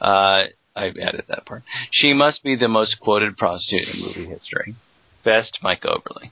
Uh, 0.00 0.44
I 0.76 0.86
added 0.88 1.24
that 1.28 1.46
part. 1.46 1.62
She 1.90 2.12
must 2.12 2.42
be 2.42 2.56
the 2.56 2.68
most 2.68 3.00
quoted 3.00 3.38
prostitute 3.38 3.80
in 3.80 4.00
movie 4.00 4.40
history. 4.40 4.74
Best 5.28 5.58
Mike 5.62 5.82
Oberly. 5.84 6.30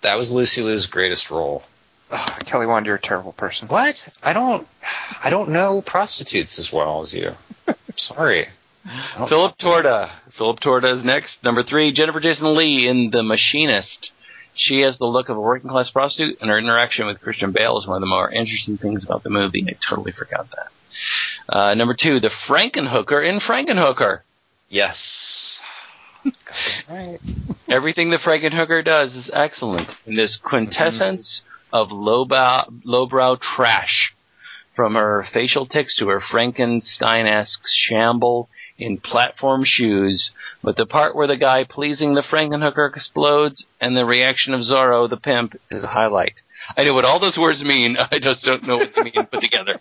That 0.00 0.16
was 0.16 0.32
Lucy 0.32 0.62
Liu's 0.62 0.88
greatest 0.88 1.30
role. 1.30 1.62
Ugh, 2.10 2.44
Kelly 2.44 2.66
Wand, 2.66 2.86
you're 2.86 2.96
a 2.96 3.00
terrible 3.00 3.32
person. 3.32 3.68
What? 3.68 4.08
I 4.20 4.32
don't. 4.32 4.66
I 5.22 5.30
don't 5.30 5.50
know 5.50 5.80
prostitutes 5.80 6.58
as 6.58 6.72
well 6.72 7.02
as 7.02 7.14
you. 7.14 7.34
Sorry. 7.96 8.48
Philip 9.28 9.56
Torda. 9.58 10.10
Philip 10.36 10.58
Torda 10.58 10.96
is 10.96 11.04
next. 11.04 11.44
Number 11.44 11.62
three, 11.62 11.92
Jennifer 11.92 12.18
Jason 12.18 12.56
Lee 12.56 12.88
in 12.88 13.12
The 13.12 13.22
Machinist. 13.22 14.10
She 14.56 14.80
has 14.80 14.98
the 14.98 15.06
look 15.06 15.28
of 15.28 15.36
a 15.36 15.40
working 15.40 15.70
class 15.70 15.88
prostitute, 15.90 16.38
and 16.40 16.50
her 16.50 16.58
interaction 16.58 17.06
with 17.06 17.20
Christian 17.20 17.52
Bale 17.52 17.78
is 17.78 17.86
one 17.86 17.98
of 17.98 18.00
the 18.00 18.06
more 18.08 18.28
interesting 18.28 18.76
things 18.76 19.04
about 19.04 19.22
the 19.22 19.30
movie. 19.30 19.64
I 19.68 19.76
totally 19.88 20.10
forgot 20.10 20.48
that. 20.50 21.56
Uh, 21.56 21.74
number 21.74 21.94
two, 21.94 22.18
the 22.18 22.32
Frankenhooker 22.48 23.24
in 23.24 23.38
Frankenhooker. 23.38 24.22
Yes. 24.68 25.62
Got 26.24 26.54
right. 26.88 27.20
Everything 27.68 28.10
the 28.10 28.18
Frankenhooker 28.18 28.84
does 28.84 29.14
is 29.14 29.30
excellent 29.32 29.88
in 30.06 30.16
this 30.16 30.36
quintessence 30.36 31.42
of 31.72 31.90
lowbrow, 31.90 32.64
lowbrow 32.84 33.36
trash. 33.36 34.12
From 34.76 34.96
her 34.96 35.24
facial 35.32 35.66
tics 35.66 35.96
to 35.98 36.08
her 36.08 36.20
Frankenstein-esque 36.20 37.62
shamble 37.88 38.48
in 38.76 38.98
platform 38.98 39.62
shoes, 39.64 40.32
but 40.64 40.76
the 40.76 40.84
part 40.84 41.14
where 41.14 41.28
the 41.28 41.36
guy 41.36 41.62
pleasing 41.62 42.14
the 42.14 42.22
Frankenhooker 42.22 42.88
explodes 42.88 43.64
and 43.80 43.96
the 43.96 44.04
reaction 44.04 44.52
of 44.52 44.62
Zorro 44.62 45.08
the 45.08 45.16
pimp 45.16 45.54
is 45.70 45.84
a 45.84 45.88
highlight. 45.88 46.40
I 46.76 46.82
know 46.82 46.92
what 46.92 47.04
all 47.04 47.20
those 47.20 47.38
words 47.38 47.62
mean, 47.62 47.96
I 48.12 48.18
just 48.18 48.44
don't 48.44 48.66
know 48.66 48.78
what 48.78 48.92
they 48.94 49.04
mean 49.04 49.12
put 49.12 49.40
together. 49.40 49.80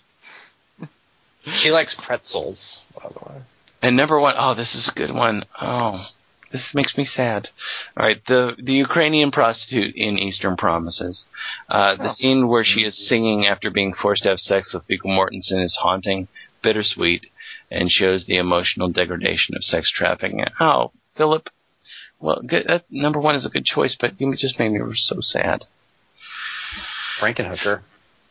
She 1.48 1.72
likes 1.72 1.96
pretzels, 1.96 2.86
by 2.96 3.10
the 3.10 3.20
way. 3.20 3.42
And 3.82 3.98
number 3.98 4.20
one, 4.20 4.36
oh, 4.38 4.54
this 4.54 4.76
is 4.76 4.90
a 4.94 4.98
good 4.98 5.14
one. 5.14 5.44
Oh, 5.60 6.06
this 6.54 6.72
makes 6.74 6.96
me 6.98 7.04
sad. 7.04 7.50
All 7.98 8.06
right, 8.06 8.22
the 8.28 8.56
the 8.58 8.74
Ukrainian 8.74 9.32
prostitute 9.32 9.96
in 9.96 10.18
Eastern 10.18 10.56
Promises. 10.56 11.26
Uh, 11.68 11.96
the 11.96 12.14
scene 12.14 12.48
where 12.48 12.64
she 12.64 12.86
is 12.86 13.10
singing 13.10 13.48
after 13.48 13.72
being 13.72 13.94
forced 13.94 14.24
to 14.24 14.30
have 14.30 14.40
sex 14.40 14.74
with 14.74 14.88
Viggo 14.88 15.10
Mortensen 15.10 15.64
is 15.64 15.78
haunting, 15.82 16.28
bittersweet, 16.62 17.26
and 17.72 17.90
shows 17.90 18.26
the 18.26 18.38
emotional 18.38 18.88
degradation 18.90 19.56
of 19.56 19.64
sex 19.64 19.92
trafficking. 19.92 20.46
Oh, 20.60 20.92
Philip. 21.16 21.50
Well, 22.20 22.42
good, 22.48 22.68
that, 22.68 22.86
number 22.90 23.20
one 23.20 23.36
is 23.36 23.46
a 23.46 23.50
good 23.50 23.66
choice, 23.66 23.98
but 24.00 24.22
you 24.22 24.34
just 24.38 24.58
made 24.58 24.72
me 24.72 24.80
so 24.96 25.18
sad. 25.20 25.66
Frankenhooker. 27.20 27.82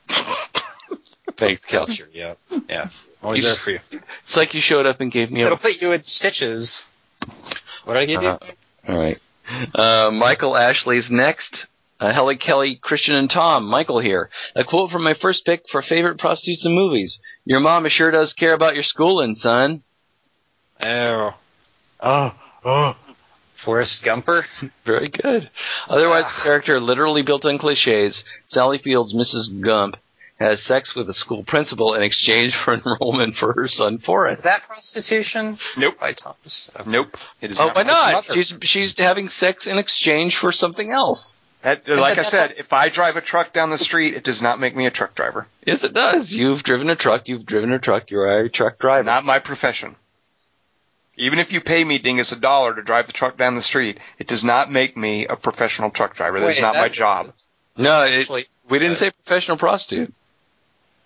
Thanks, 1.38 1.62
Kel. 1.64 1.86
Culture, 1.86 2.08
yeah. 2.12 2.34
Yeah. 2.68 2.88
Always 3.22 3.42
there 3.42 3.54
for 3.54 3.70
you. 3.70 3.80
It's 3.90 4.36
like 4.36 4.54
you 4.54 4.60
showed 4.60 4.86
up 4.86 5.00
and 5.00 5.10
gave 5.10 5.30
me 5.30 5.42
a 5.42 5.46
It'll 5.46 5.58
put 5.58 5.82
you 5.82 5.92
in 5.92 6.02
stitches. 6.02 6.88
What 7.84 7.94
did 7.94 8.02
I 8.02 8.06
give 8.06 8.22
you? 8.22 8.28
Uh, 8.28 8.38
all 8.88 8.96
right. 8.96 9.18
Uh, 9.74 10.10
Michael 10.12 10.56
Ashley's 10.56 11.08
next. 11.10 11.66
Uh, 12.00 12.12
Helly 12.12 12.36
Kelly, 12.36 12.80
Christian, 12.82 13.14
and 13.14 13.30
Tom. 13.30 13.66
Michael 13.66 14.00
here. 14.00 14.28
A 14.56 14.64
quote 14.64 14.90
from 14.90 15.04
my 15.04 15.14
first 15.20 15.44
pick 15.44 15.62
for 15.70 15.82
favorite 15.82 16.18
prostitutes 16.18 16.66
in 16.66 16.74
movies. 16.74 17.20
Your 17.44 17.60
mama 17.60 17.90
sure 17.90 18.10
does 18.10 18.32
care 18.32 18.54
about 18.54 18.74
your 18.74 18.82
schooling, 18.82 19.36
son. 19.36 19.82
Oh. 20.82 21.34
Oh. 22.00 22.34
Oh. 22.64 22.96
Forrest 23.54 24.04
Gumper? 24.04 24.44
Very 24.84 25.08
good. 25.08 25.48
Otherwise, 25.88 26.24
the 26.24 26.42
character 26.42 26.80
literally 26.80 27.22
built 27.22 27.44
on 27.44 27.58
cliches. 27.58 28.24
Sally 28.46 28.78
Fields, 28.78 29.14
Mrs. 29.14 29.62
Gump, 29.62 29.96
has 30.38 30.62
sex 30.64 30.94
with 30.96 31.08
a 31.08 31.14
school 31.14 31.44
principal 31.44 31.94
in 31.94 32.02
exchange 32.02 32.52
for 32.64 32.74
enrollment 33.00 33.36
for 33.36 33.52
her 33.52 33.68
son 33.68 33.98
Forrest. 33.98 34.40
Is 34.40 34.44
that 34.44 34.62
prostitution? 34.64 35.58
Nope. 35.76 36.00
By 36.00 36.12
Thomas. 36.12 36.70
Nope. 36.86 37.16
It 37.40 37.52
is 37.52 37.60
Oh, 37.60 37.66
not. 37.66 37.76
why 37.76 37.82
not? 37.84 38.24
She's 38.24 38.52
she's 38.62 38.94
having 38.98 39.28
sex 39.28 39.66
in 39.66 39.78
exchange 39.78 40.36
for 40.40 40.50
something 40.52 40.90
else. 40.90 41.34
That, 41.62 41.84
but 41.86 41.98
like 42.00 42.18
I 42.18 42.22
said, 42.22 42.48
not- 42.48 42.58
if 42.58 42.72
I 42.72 42.88
drive 42.88 43.14
a 43.16 43.20
truck 43.20 43.52
down 43.52 43.70
the 43.70 43.78
street, 43.78 44.14
it 44.14 44.24
does 44.24 44.42
not 44.42 44.58
make 44.58 44.74
me 44.74 44.86
a 44.86 44.90
truck 44.90 45.14
driver. 45.14 45.46
Yes, 45.64 45.84
it 45.84 45.94
does. 45.94 46.30
You've 46.32 46.64
driven 46.64 46.90
a 46.90 46.96
truck. 46.96 47.28
You've 47.28 47.46
driven 47.46 47.70
a 47.72 47.78
truck. 47.78 48.10
You're 48.10 48.26
a 48.26 48.48
truck 48.50 48.80
driver. 48.80 49.04
Not 49.04 49.24
my 49.24 49.38
profession. 49.38 49.94
Even 51.16 51.38
if 51.38 51.52
you 51.52 51.60
pay 51.60 51.84
me, 51.84 51.98
dingus, 51.98 52.32
a 52.32 52.40
dollar 52.40 52.74
to 52.74 52.82
drive 52.82 53.06
the 53.06 53.12
truck 53.12 53.36
down 53.36 53.54
the 53.54 53.60
street, 53.60 53.98
it 54.18 54.26
does 54.26 54.42
not 54.42 54.72
make 54.72 54.96
me 54.96 55.26
a 55.26 55.36
professional 55.36 55.90
truck 55.90 56.16
driver. 56.16 56.40
That 56.40 56.48
is 56.48 56.56
Wait, 56.56 56.62
not 56.62 56.74
my 56.74 56.88
job. 56.88 57.32
No, 57.76 58.02
it, 58.04 58.20
Actually, 58.20 58.46
we 58.68 58.78
didn't 58.78 58.96
say 58.96 59.12
professional 59.24 59.58
prostitute. 59.58 60.12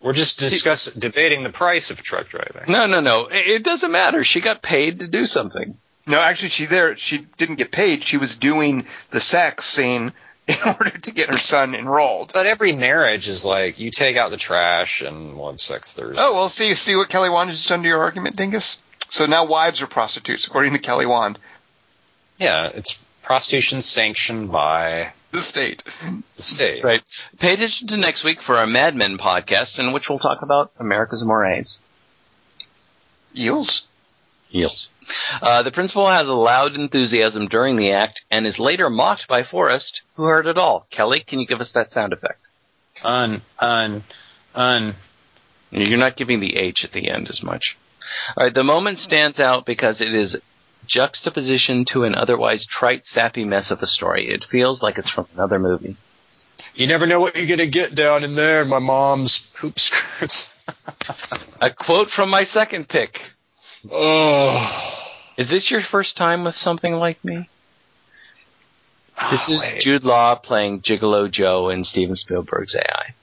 We're 0.01 0.12
just 0.12 0.39
discuss 0.39 0.86
debating 0.86 1.43
the 1.43 1.51
price 1.51 1.90
of 1.90 2.02
truck 2.02 2.28
driving. 2.28 2.70
No, 2.70 2.86
no, 2.86 3.01
no. 3.01 3.27
It, 3.27 3.47
it 3.47 3.64
doesn't 3.64 3.90
matter. 3.90 4.24
She 4.24 4.40
got 4.40 4.62
paid 4.62 5.01
to 5.01 5.09
do 5.09 5.27
something. 5.27 5.77
No, 6.06 6.20
actually, 6.20 6.51
she 6.51 6.66
there. 6.66 6.94
She 6.97 7.27
didn't 7.36 7.56
get 7.56 7.73
paid. 7.73 8.02
She 8.05 8.16
was 8.16 8.36
doing 8.36 8.86
the 9.10 9.20
sex 9.20 9.64
scene 9.66 10.12
in 10.47 10.56
order 10.64 10.90
to 10.90 11.10
get 11.10 11.31
her 11.31 11.39
son 11.39 11.74
enrolled. 11.74 12.32
But 12.32 12.47
every 12.47 12.73
marriage 12.73 13.27
is 13.27 13.44
like 13.44 13.81
you 13.81 13.90
take 13.90 14.16
out 14.16 14.31
the 14.31 14.36
trash 14.36 15.02
and 15.02 15.36
we'll 15.36 15.51
have 15.51 15.60
sex 15.60 15.94
Thursday. 15.94 16.23
Oh 16.23 16.35
well, 16.35 16.48
see, 16.48 16.74
see 16.74 16.94
what 16.94 17.09
Kelly 17.09 17.31
Wand 17.31 17.51
just 17.51 17.68
done 17.68 17.82
to 17.82 17.89
your 17.89 18.01
argument, 18.01 18.36
dingus. 18.36 18.78
So 19.09 19.27
now 19.27 19.44
wives 19.44 19.82
are 19.82 19.86
prostitutes, 19.86 20.47
according 20.47 20.73
to 20.73 20.78
Kelly 20.78 21.06
Wand, 21.06 21.39
Yeah, 22.39 22.66
it's 22.66 22.94
prostitution 23.23 23.81
sanctioned 23.81 24.52
by 24.52 25.12
the 25.32 25.40
state. 25.40 25.82
the 26.36 26.43
state. 26.43 26.85
Right. 26.85 27.03
Pay 27.39 27.55
attention 27.55 27.89
to 27.89 27.97
next 27.97 28.24
week 28.24 28.39
for 28.43 28.57
our 28.57 28.66
Mad 28.66 28.94
Men 28.94 29.19
podcast, 29.19 29.78
in 29.78 29.93
which 29.93 30.09
we'll 30.09 30.19
talk 30.19 30.39
about 30.43 30.73
America's 30.78 31.24
mores. 31.24 31.78
Eels. 33.36 33.86
Eels. 34.55 34.89
Uh, 35.43 35.62
the 35.62 35.70
principal 35.70 36.09
has 36.09 36.27
a 36.27 36.32
loud 36.32 36.74
enthusiasm 36.74 37.48
during 37.48 37.77
the 37.77 37.93
act 37.93 38.23
and 38.31 38.47
is 38.47 38.59
later 38.59 38.89
mocked 38.89 39.28
by 39.28 39.43
Forrest, 39.43 40.01
who 40.15 40.24
heard 40.24 40.47
it 40.47 40.59
all. 40.59 40.86
Kelly, 40.90 41.20
can 41.20 41.39
you 41.39 41.47
give 41.47 41.61
us 41.61 41.73
that 41.74 41.90
sound 41.90 42.12
effect? 42.12 42.40
Un, 43.05 43.43
un, 43.61 44.03
un. 44.55 44.94
You're 45.70 45.98
not 45.98 46.16
giving 46.16 46.40
the 46.40 46.57
H 46.57 46.85
at 46.85 46.93
the 46.93 47.11
end 47.11 47.28
as 47.28 47.43
much. 47.43 47.77
All 48.36 48.44
right, 48.44 48.55
the 48.55 48.65
moment 48.65 48.98
stands 48.98 49.39
out 49.39 49.66
because 49.66 50.01
it 50.01 50.15
is 50.15 50.36
juxtaposition 50.87 51.85
to 51.93 52.05
an 52.05 52.15
otherwise 52.15 52.67
trite, 52.67 53.03
sappy 53.07 53.45
mess 53.45 53.71
of 53.71 53.81
a 53.83 53.87
story. 53.87 54.29
It 54.29 54.45
feels 54.51 54.83
like 54.83 54.99
it's 54.99 55.11
from 55.11 55.27
another 55.35 55.59
movie. 55.59 55.97
You 56.75 56.87
never 56.87 57.07
know 57.07 57.21
what 57.21 57.37
you're 57.37 57.47
gonna 57.47 57.67
get 57.67 57.95
down 57.95 58.25
in 58.25 58.35
there 58.35 58.63
in 58.63 58.69
my 58.69 58.79
mom's 58.79 59.49
hoop 59.55 59.79
skirts. 59.79 60.53
A 61.61 61.71
quote 61.71 62.11
from 62.11 62.29
my 62.29 62.45
second 62.45 62.89
pick. 62.89 63.19
oh. 63.91 64.93
Is 65.39 65.51
this 65.51 65.71
your 65.71 65.83
first 65.91 66.17
time 66.17 66.45
with 66.45 66.55
something 66.55 66.95
like 66.95 67.23
me? 67.25 67.49
Ah, 69.19 69.31
this 69.31 69.49
is. 69.49 69.85
Jude 69.85 70.05
Law 70.05 70.35
playing 70.35 70.81
Gigolo 70.81 71.31
Joe 71.31 71.69
in 71.69 71.85
Steven 71.85 72.17
Spielberg's 72.17 72.75
AI. 72.75 73.15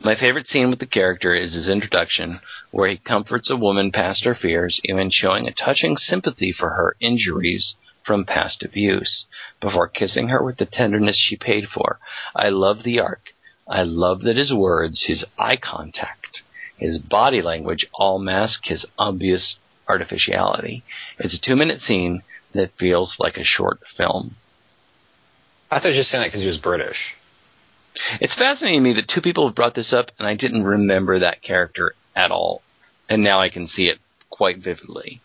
My 0.00 0.14
favorite 0.14 0.46
scene 0.46 0.70
with 0.70 0.78
the 0.78 0.86
character 0.86 1.34
is 1.34 1.54
his 1.54 1.68
introduction, 1.68 2.40
where 2.74 2.88
he 2.88 2.96
comforts 2.96 3.48
a 3.48 3.56
woman 3.56 3.92
past 3.92 4.24
her 4.24 4.34
fears, 4.34 4.80
even 4.82 5.08
showing 5.08 5.46
a 5.46 5.52
touching 5.52 5.96
sympathy 5.96 6.50
for 6.50 6.70
her 6.70 6.96
injuries 7.00 7.76
from 8.04 8.24
past 8.24 8.64
abuse, 8.64 9.26
before 9.60 9.86
kissing 9.86 10.26
her 10.26 10.42
with 10.42 10.56
the 10.56 10.66
tenderness 10.66 11.16
she 11.16 11.36
paid 11.36 11.68
for. 11.72 12.00
I 12.34 12.48
love 12.48 12.82
the 12.82 12.98
arc. 12.98 13.28
I 13.68 13.84
love 13.84 14.22
that 14.22 14.36
his 14.36 14.52
words, 14.52 15.04
his 15.06 15.24
eye 15.38 15.56
contact, 15.56 16.42
his 16.76 16.98
body 16.98 17.42
language 17.42 17.86
all 17.94 18.18
mask 18.18 18.64
his 18.64 18.84
obvious 18.98 19.54
artificiality. 19.86 20.82
It's 21.20 21.38
a 21.38 21.40
two 21.40 21.54
minute 21.54 21.80
scene 21.80 22.24
that 22.54 22.76
feels 22.76 23.14
like 23.20 23.36
a 23.36 23.44
short 23.44 23.78
film. 23.96 24.34
I 25.70 25.78
thought 25.78 25.90
you 25.90 25.90
were 25.90 25.98
just 25.98 26.10
saying 26.10 26.22
that 26.22 26.28
because 26.30 26.42
he 26.42 26.48
was 26.48 26.58
British. 26.58 27.14
It's 28.20 28.34
fascinating 28.34 28.80
to 28.80 28.88
me 28.88 28.94
that 28.94 29.08
two 29.08 29.20
people 29.20 29.46
have 29.46 29.54
brought 29.54 29.76
this 29.76 29.92
up 29.92 30.10
and 30.18 30.26
I 30.26 30.34
didn't 30.34 30.64
remember 30.64 31.20
that 31.20 31.40
character 31.40 31.94
at 32.16 32.32
all. 32.32 32.63
And 33.08 33.22
now 33.22 33.40
I 33.40 33.48
can 33.48 33.66
see 33.66 33.88
it 33.88 33.98
quite 34.30 34.58
vividly. 34.58 35.20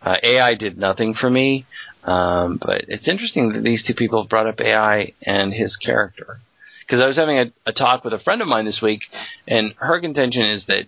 Uh, 0.00 0.16
AI 0.22 0.54
did 0.54 0.78
nothing 0.78 1.14
for 1.14 1.30
me, 1.30 1.64
um, 2.04 2.58
but 2.60 2.84
it's 2.88 3.08
interesting 3.08 3.52
that 3.52 3.62
these 3.62 3.82
two 3.82 3.94
people 3.94 4.22
have 4.22 4.28
brought 4.28 4.46
up 4.46 4.60
AI 4.60 5.12
and 5.22 5.52
his 5.52 5.76
character. 5.76 6.38
Because 6.80 7.02
I 7.02 7.08
was 7.08 7.16
having 7.16 7.38
a, 7.38 7.52
a 7.64 7.72
talk 7.72 8.04
with 8.04 8.12
a 8.12 8.18
friend 8.18 8.42
of 8.42 8.48
mine 8.48 8.66
this 8.66 8.82
week, 8.82 9.00
and 9.48 9.74
her 9.78 10.00
contention 10.00 10.42
is 10.42 10.66
that 10.66 10.84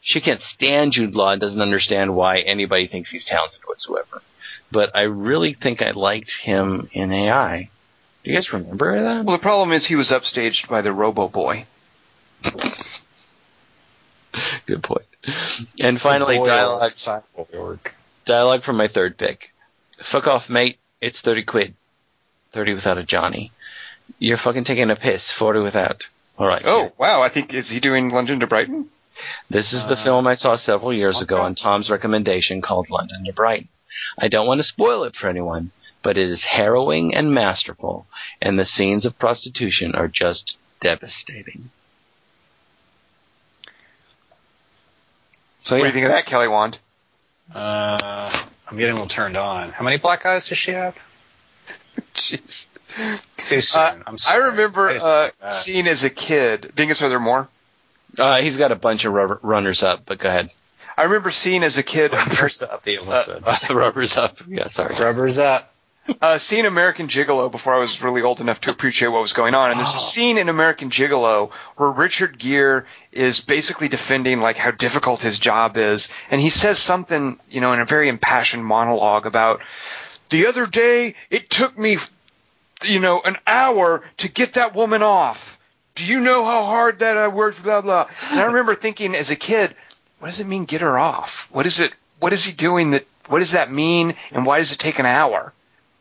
she 0.00 0.20
can't 0.20 0.40
stand 0.40 0.92
Jude 0.92 1.14
Law 1.14 1.32
and 1.32 1.40
doesn't 1.40 1.60
understand 1.60 2.14
why 2.14 2.38
anybody 2.38 2.88
thinks 2.88 3.10
he's 3.10 3.26
talented 3.26 3.60
whatsoever. 3.66 4.22
But 4.72 4.90
I 4.94 5.02
really 5.02 5.54
think 5.54 5.82
I 5.82 5.90
liked 5.90 6.30
him 6.42 6.88
in 6.92 7.12
AI. 7.12 7.68
Do 8.22 8.30
you 8.30 8.36
guys 8.36 8.52
remember 8.52 9.02
that? 9.02 9.24
Well, 9.24 9.36
the 9.36 9.42
problem 9.42 9.72
is 9.72 9.86
he 9.86 9.96
was 9.96 10.10
upstaged 10.10 10.68
by 10.68 10.80
the 10.80 10.92
Robo 10.92 11.28
Boy. 11.28 11.66
Good 14.66 14.82
point. 14.82 15.06
And 15.78 16.00
finally, 16.00 16.36
dialogue 16.36 16.90
Cyborg. 16.90 17.78
dialogue 18.26 18.62
from 18.64 18.76
my 18.76 18.88
third 18.88 19.16
pick. 19.18 19.50
Fuck 20.10 20.26
off, 20.26 20.48
mate. 20.48 20.78
It's 21.00 21.20
30 21.20 21.44
quid. 21.44 21.74
30 22.52 22.74
without 22.74 22.98
a 22.98 23.04
Johnny. 23.04 23.52
You're 24.18 24.38
fucking 24.42 24.64
taking 24.64 24.90
a 24.90 24.96
piss. 24.96 25.32
40 25.38 25.60
without. 25.60 26.02
Alright. 26.38 26.62
Oh, 26.64 26.92
wow. 26.98 27.22
I 27.22 27.28
think, 27.32 27.54
is 27.54 27.70
he 27.70 27.80
doing 27.80 28.10
London 28.10 28.40
to 28.40 28.46
Brighton? 28.46 28.88
This 29.48 29.72
is 29.72 29.84
the 29.88 29.94
Uh, 29.96 30.04
film 30.04 30.26
I 30.26 30.34
saw 30.34 30.56
several 30.56 30.92
years 30.92 31.20
ago 31.22 31.38
on 31.40 31.54
Tom's 31.54 31.88
recommendation 31.90 32.60
called 32.60 32.90
London 32.90 33.24
to 33.24 33.32
Brighton. 33.32 33.68
I 34.18 34.28
don't 34.28 34.46
want 34.46 34.58
to 34.58 34.64
spoil 34.64 35.04
it 35.04 35.14
for 35.14 35.28
anyone, 35.28 35.70
but 36.02 36.16
it 36.18 36.28
is 36.28 36.42
harrowing 36.50 37.14
and 37.14 37.32
masterful, 37.32 38.06
and 38.42 38.58
the 38.58 38.64
scenes 38.64 39.06
of 39.06 39.18
prostitution 39.18 39.94
are 39.94 40.08
just 40.08 40.56
devastating. 40.80 41.70
So 45.64 45.76
What 45.76 45.82
do 45.82 45.86
you 45.88 45.92
think 45.92 46.04
of 46.06 46.12
that, 46.12 46.26
Kelly 46.26 46.48
Wand? 46.48 46.78
Uh, 47.54 48.30
I'm 48.68 48.76
getting 48.76 48.92
a 48.92 48.94
little 48.94 49.08
turned 49.08 49.36
on. 49.36 49.70
How 49.70 49.84
many 49.84 49.96
black 49.98 50.24
eyes 50.26 50.48
does 50.48 50.58
she 50.58 50.72
have? 50.72 50.96
Jeez. 52.14 52.66
Too 53.38 53.60
soon. 53.60 53.82
Uh, 53.82 53.98
I'm 54.06 54.16
I 54.28 54.36
remember 54.36 54.90
I 54.90 55.30
uh, 55.42 55.48
seeing 55.50 55.86
as 55.86 56.04
a 56.04 56.10
kid. 56.10 56.72
Dingus, 56.74 57.02
are 57.02 57.08
there 57.08 57.18
more? 57.20 57.48
uh, 58.18 58.40
he's 58.40 58.56
got 58.56 58.72
a 58.72 58.76
bunch 58.76 59.04
of 59.04 59.12
rubber, 59.12 59.40
runners 59.42 59.82
up, 59.82 60.02
but 60.06 60.18
go 60.18 60.28
ahead. 60.28 60.50
I 60.96 61.04
remember 61.04 61.32
seeing 61.32 61.64
as 61.64 61.76
a 61.76 61.82
kid, 61.82 62.12
Rubbers 62.12 62.62
up. 62.62 62.84
He 62.84 62.96
almost 62.98 63.28
Uh, 63.28 63.40
said. 63.58 63.68
the 63.68 63.74
rubbers 63.78 64.12
up. 64.16 64.36
Yeah, 64.46 64.68
sorry. 64.70 64.94
Rubbers 64.94 65.40
up. 65.40 65.73
Uh, 66.20 66.38
seeing 66.38 66.66
American 66.66 67.08
Gigolo 67.08 67.50
before 67.50 67.74
I 67.74 67.78
was 67.78 68.02
really 68.02 68.22
old 68.22 68.40
enough 68.40 68.60
to 68.62 68.70
appreciate 68.70 69.08
what 69.08 69.22
was 69.22 69.32
going 69.32 69.54
on. 69.54 69.70
And 69.70 69.78
there's 69.80 69.94
a 69.94 69.98
scene 69.98 70.38
in 70.38 70.48
American 70.48 70.90
Gigolo 70.90 71.52
where 71.76 71.90
Richard 71.90 72.38
Gere 72.38 72.84
is 73.12 73.40
basically 73.40 73.88
defending 73.88 74.40
like 74.40 74.56
how 74.56 74.70
difficult 74.70 75.22
his 75.22 75.38
job 75.38 75.76
is, 75.76 76.10
and 76.30 76.40
he 76.40 76.50
says 76.50 76.78
something, 76.78 77.38
you 77.50 77.60
know, 77.60 77.72
in 77.72 77.80
a 77.80 77.84
very 77.84 78.08
impassioned 78.08 78.64
monologue 78.64 79.26
about 79.26 79.62
the 80.30 80.46
other 80.46 80.66
day 80.66 81.14
it 81.30 81.50
took 81.50 81.78
me, 81.78 81.98
you 82.82 83.00
know, 83.00 83.20
an 83.20 83.36
hour 83.46 84.02
to 84.18 84.28
get 84.28 84.54
that 84.54 84.74
woman 84.74 85.02
off. 85.02 85.58
Do 85.94 86.04
you 86.04 86.20
know 86.20 86.44
how 86.44 86.64
hard 86.64 86.98
that 87.00 87.16
I 87.16 87.28
worked? 87.28 87.62
Blah 87.62 87.82
blah. 87.82 88.08
And 88.32 88.40
I 88.40 88.46
remember 88.46 88.74
thinking 88.74 89.14
as 89.14 89.30
a 89.30 89.36
kid, 89.36 89.74
what 90.18 90.28
does 90.28 90.40
it 90.40 90.46
mean 90.46 90.64
get 90.64 90.80
her 90.80 90.98
off? 90.98 91.48
What 91.50 91.66
is 91.66 91.80
it? 91.80 91.92
What 92.18 92.32
is 92.32 92.44
he 92.44 92.52
doing? 92.52 92.90
That 92.90 93.06
what 93.28 93.38
does 93.38 93.52
that 93.52 93.70
mean? 93.70 94.14
And 94.32 94.44
why 94.44 94.58
does 94.58 94.72
it 94.72 94.78
take 94.78 94.98
an 94.98 95.06
hour? 95.06 95.52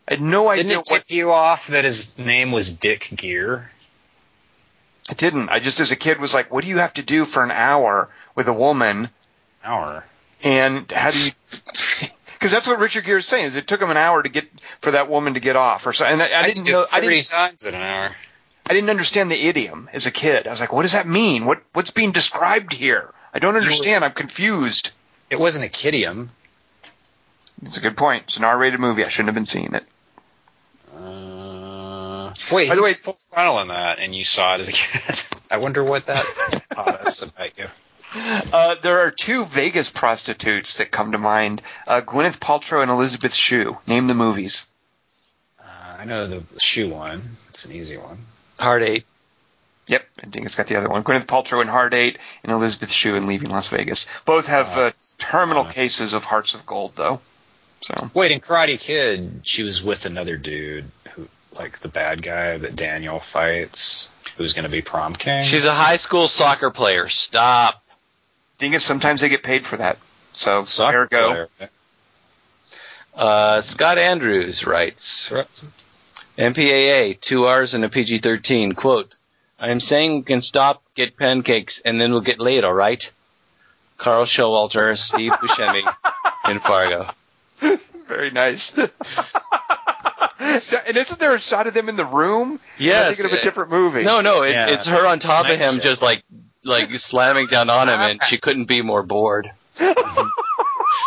I 0.08 0.14
had 0.14 0.22
no 0.22 0.50
idea 0.50 0.64
Didn't 0.64 0.80
it 0.80 0.92
what 0.92 1.12
you 1.12 1.32
off 1.32 1.68
that 1.68 1.86
his 1.86 2.18
name 2.18 2.52
was 2.52 2.72
Dick 2.72 3.10
Gear? 3.16 3.70
I 5.10 5.14
didn't. 5.14 5.50
I 5.50 5.60
just 5.60 5.80
as 5.80 5.92
a 5.92 5.96
kid 5.96 6.20
was 6.20 6.34
like, 6.34 6.52
what 6.52 6.64
do 6.64 6.70
you 6.70 6.78
have 6.80 6.94
to 6.96 7.04
do 7.04 7.26
for 7.26 7.44
an 7.44 7.52
hour 7.52 8.10
with 8.36 8.48
a 8.48 8.54
woman? 8.54 9.10
Hour. 9.64 10.04
And 10.42 10.90
how 10.92 11.12
do 11.12 11.20
you? 11.20 11.32
Because 12.34 12.52
that's 12.52 12.68
what 12.68 12.80
Richard 12.80 13.06
Gere 13.06 13.20
is 13.20 13.26
saying. 13.26 13.46
Is 13.46 13.56
it 13.56 13.68
took 13.68 13.82
him 13.82 13.90
an 13.90 13.96
hour 13.96 14.22
to 14.22 14.28
get 14.28 14.46
for 14.82 14.92
that 14.92 15.10
woman 15.10 15.36
to 15.36 15.40
get 15.40 15.56
off 15.56 15.88
or 15.88 15.94
so. 15.94 16.04
And 16.04 16.22
I, 16.22 16.42
I 16.42 16.46
didn't 16.46 16.66
do 16.66 16.74
know. 16.74 16.82
it 16.82 16.88
I 16.92 17.00
didn't. 17.00 17.24
times 17.30 17.66
in 17.66 17.74
an 17.74 17.82
hour. 17.82 18.12
I 18.70 18.74
didn't 18.74 18.90
understand 18.90 19.32
the 19.32 19.42
idiom 19.48 19.90
as 19.94 20.08
a 20.08 20.12
kid. 20.12 20.46
I 20.46 20.52
was 20.52 20.60
like, 20.60 20.74
what 20.74 20.82
does 20.82 20.92
that 20.92 21.08
mean? 21.08 21.46
What 21.46 21.64
what's 21.72 21.92
being 21.92 22.12
described 22.12 22.74
here? 22.74 23.14
I 23.34 23.40
don't 23.40 23.56
understand. 23.56 24.04
I'm 24.04 24.12
confused. 24.12 24.92
It 25.30 25.40
wasn't 25.40 25.64
a 25.64 25.70
kidium. 25.70 26.28
It's 27.62 27.78
a 27.78 27.82
good 27.82 27.96
point. 27.96 28.24
It's 28.26 28.36
an 28.36 28.44
R-rated 28.44 28.78
movie. 28.78 29.06
I 29.06 29.08
shouldn't 29.08 29.30
have 29.30 29.36
been 29.36 29.46
seeing 29.46 29.74
it. 29.74 29.86
Wait, 32.54 32.70
By 32.70 32.76
the 32.76 32.82
he's 32.82 32.86
way- 32.86 32.94
full 32.94 33.14
frontal 33.14 33.60
in 33.60 33.68
that, 33.70 34.00
and 34.00 34.14
you 34.16 34.24
saw 34.24 34.56
it 34.56 34.62
as 34.62 34.68
a 34.70 34.72
kid. 34.72 35.38
I 35.52 35.58
wonder 35.58 35.84
what 35.84 36.06
that 36.08 36.24
taught 36.72 37.02
us 37.02 37.22
about 37.24 37.58
you. 37.58 37.66
Uh, 38.54 38.76
there 38.84 39.00
are 39.00 39.12
two 39.12 39.46
Vegas 39.46 39.90
prostitutes 39.90 40.78
that 40.78 40.92
come 40.92 41.14
to 41.14 41.18
mind: 41.18 41.62
uh, 41.88 42.02
Gwyneth 42.02 42.40
Paltrow 42.40 42.82
and 42.82 42.92
Elizabeth 42.92 43.34
Shue. 43.34 43.78
Name 43.88 44.08
the 44.08 44.14
movies. 44.14 44.66
Uh, 45.60 45.64
I 46.00 46.06
know 46.06 46.28
the 46.28 46.44
Shue 46.60 46.90
one. 46.90 47.24
It's 47.50 47.66
an 47.66 47.72
easy 47.74 47.98
one. 47.98 48.20
Hard 48.60 48.84
eight. 48.84 49.06
Yep, 49.88 50.06
I 50.24 50.28
think 50.28 50.46
it's 50.46 50.56
got 50.56 50.68
the 50.68 50.78
other 50.78 50.88
one. 50.90 51.04
Gwyneth 51.04 51.26
Paltrow 51.26 51.62
in 51.62 51.68
Hard 51.68 51.94
Eight 51.94 52.18
and 52.44 52.54
Elizabeth 52.54 52.90
Shue 52.90 53.16
in 53.16 53.26
Leaving 53.26 53.50
Las 53.50 53.68
Vegas. 53.68 54.06
Both 54.26 54.48
have 54.48 54.78
Uh, 54.78 54.82
uh, 54.82 54.92
terminal 55.18 55.66
uh. 55.66 55.72
cases 55.72 56.14
of 56.14 56.24
hearts 56.24 56.54
of 56.54 56.66
gold, 56.66 56.94
though. 56.96 57.20
So 57.82 58.10
Wait, 58.14 58.32
in 58.32 58.40
Karate 58.40 58.80
Kid, 58.80 59.42
she 59.44 59.64
was 59.64 59.84
with 59.84 60.06
another 60.06 60.38
dude 60.38 60.86
who, 61.03 61.03
like 61.56 61.80
the 61.80 61.88
bad 61.88 62.22
guy 62.22 62.58
that 62.58 62.76
Daniel 62.76 63.20
fights, 63.20 64.10
who's 64.38 64.54
going 64.54 64.64
to 64.64 64.70
be 64.70 64.82
prom 64.82 65.14
king. 65.14 65.48
She's 65.50 65.66
a 65.66 65.74
high 65.74 65.98
school 65.98 66.28
soccer 66.28 66.72
player. 66.72 67.10
Stop. 67.10 67.84
Dingus, 68.58 68.84
sometimes 68.86 69.22
they 69.22 69.30
get 69.30 69.44
paid 69.44 69.66
for 69.66 69.78
that. 69.78 69.98
So 70.34 70.64
soccer 70.66 71.08
there 71.12 71.22
we 71.22 71.28
go. 71.28 71.48
player. 71.58 71.70
Uh, 73.16 73.62
Scott 73.64 73.98
Andrews 73.98 74.64
writes, 74.66 75.32
MPAA, 76.38 77.20
two 77.22 77.46
R's 77.46 77.74
and 77.74 77.86
a 77.86 77.90
PG-13. 77.90 78.76
Quote, 78.76 79.14
I 79.60 79.70
am 79.70 79.80
saying 79.80 80.18
we 80.18 80.24
can 80.24 80.42
stop, 80.42 80.82
get 80.96 81.16
pancakes, 81.16 81.80
and 81.86 82.02
then 82.02 82.12
we'll 82.12 82.22
get 82.22 82.40
laid, 82.40 82.64
alright? 82.64 83.04
Carl 84.00 84.26
Showalter, 84.26 84.98
Steve 84.98 85.32
Buscemi, 85.42 85.84
in 86.50 86.60
Fargo. 86.60 87.08
Very 88.08 88.32
nice. 88.32 88.98
and 90.88 90.98
isn't 90.98 91.20
there 91.20 91.36
a 91.36 91.40
shot 91.40 91.68
of 91.68 91.74
them 91.74 91.90
in 91.90 91.96
the 91.96 92.06
room? 92.06 92.60
Yeah, 92.78 93.02
I'm 93.02 93.08
thinking 93.16 93.26
of 93.26 93.32
a 93.34 93.42
different 93.42 93.72
movie. 93.72 94.04
No, 94.04 94.22
no, 94.22 94.44
it, 94.44 94.52
Yeah. 94.52 94.68
it's 94.70 94.86
her 94.88 95.06
on 95.08 95.20
top 95.20 95.48
of 95.50 95.60
him, 95.60 95.74
Shift. 95.76 95.84
just 95.84 96.02
like, 96.02 96.24
like 96.64 96.90
slamming 96.98 97.48
down 97.48 97.70
on 97.70 97.90
him, 97.90 98.00
and 98.00 98.24
she 98.24 98.38
couldn't 98.42 98.66
be 98.66 98.82
more 98.82 99.04
bored. 99.04 99.50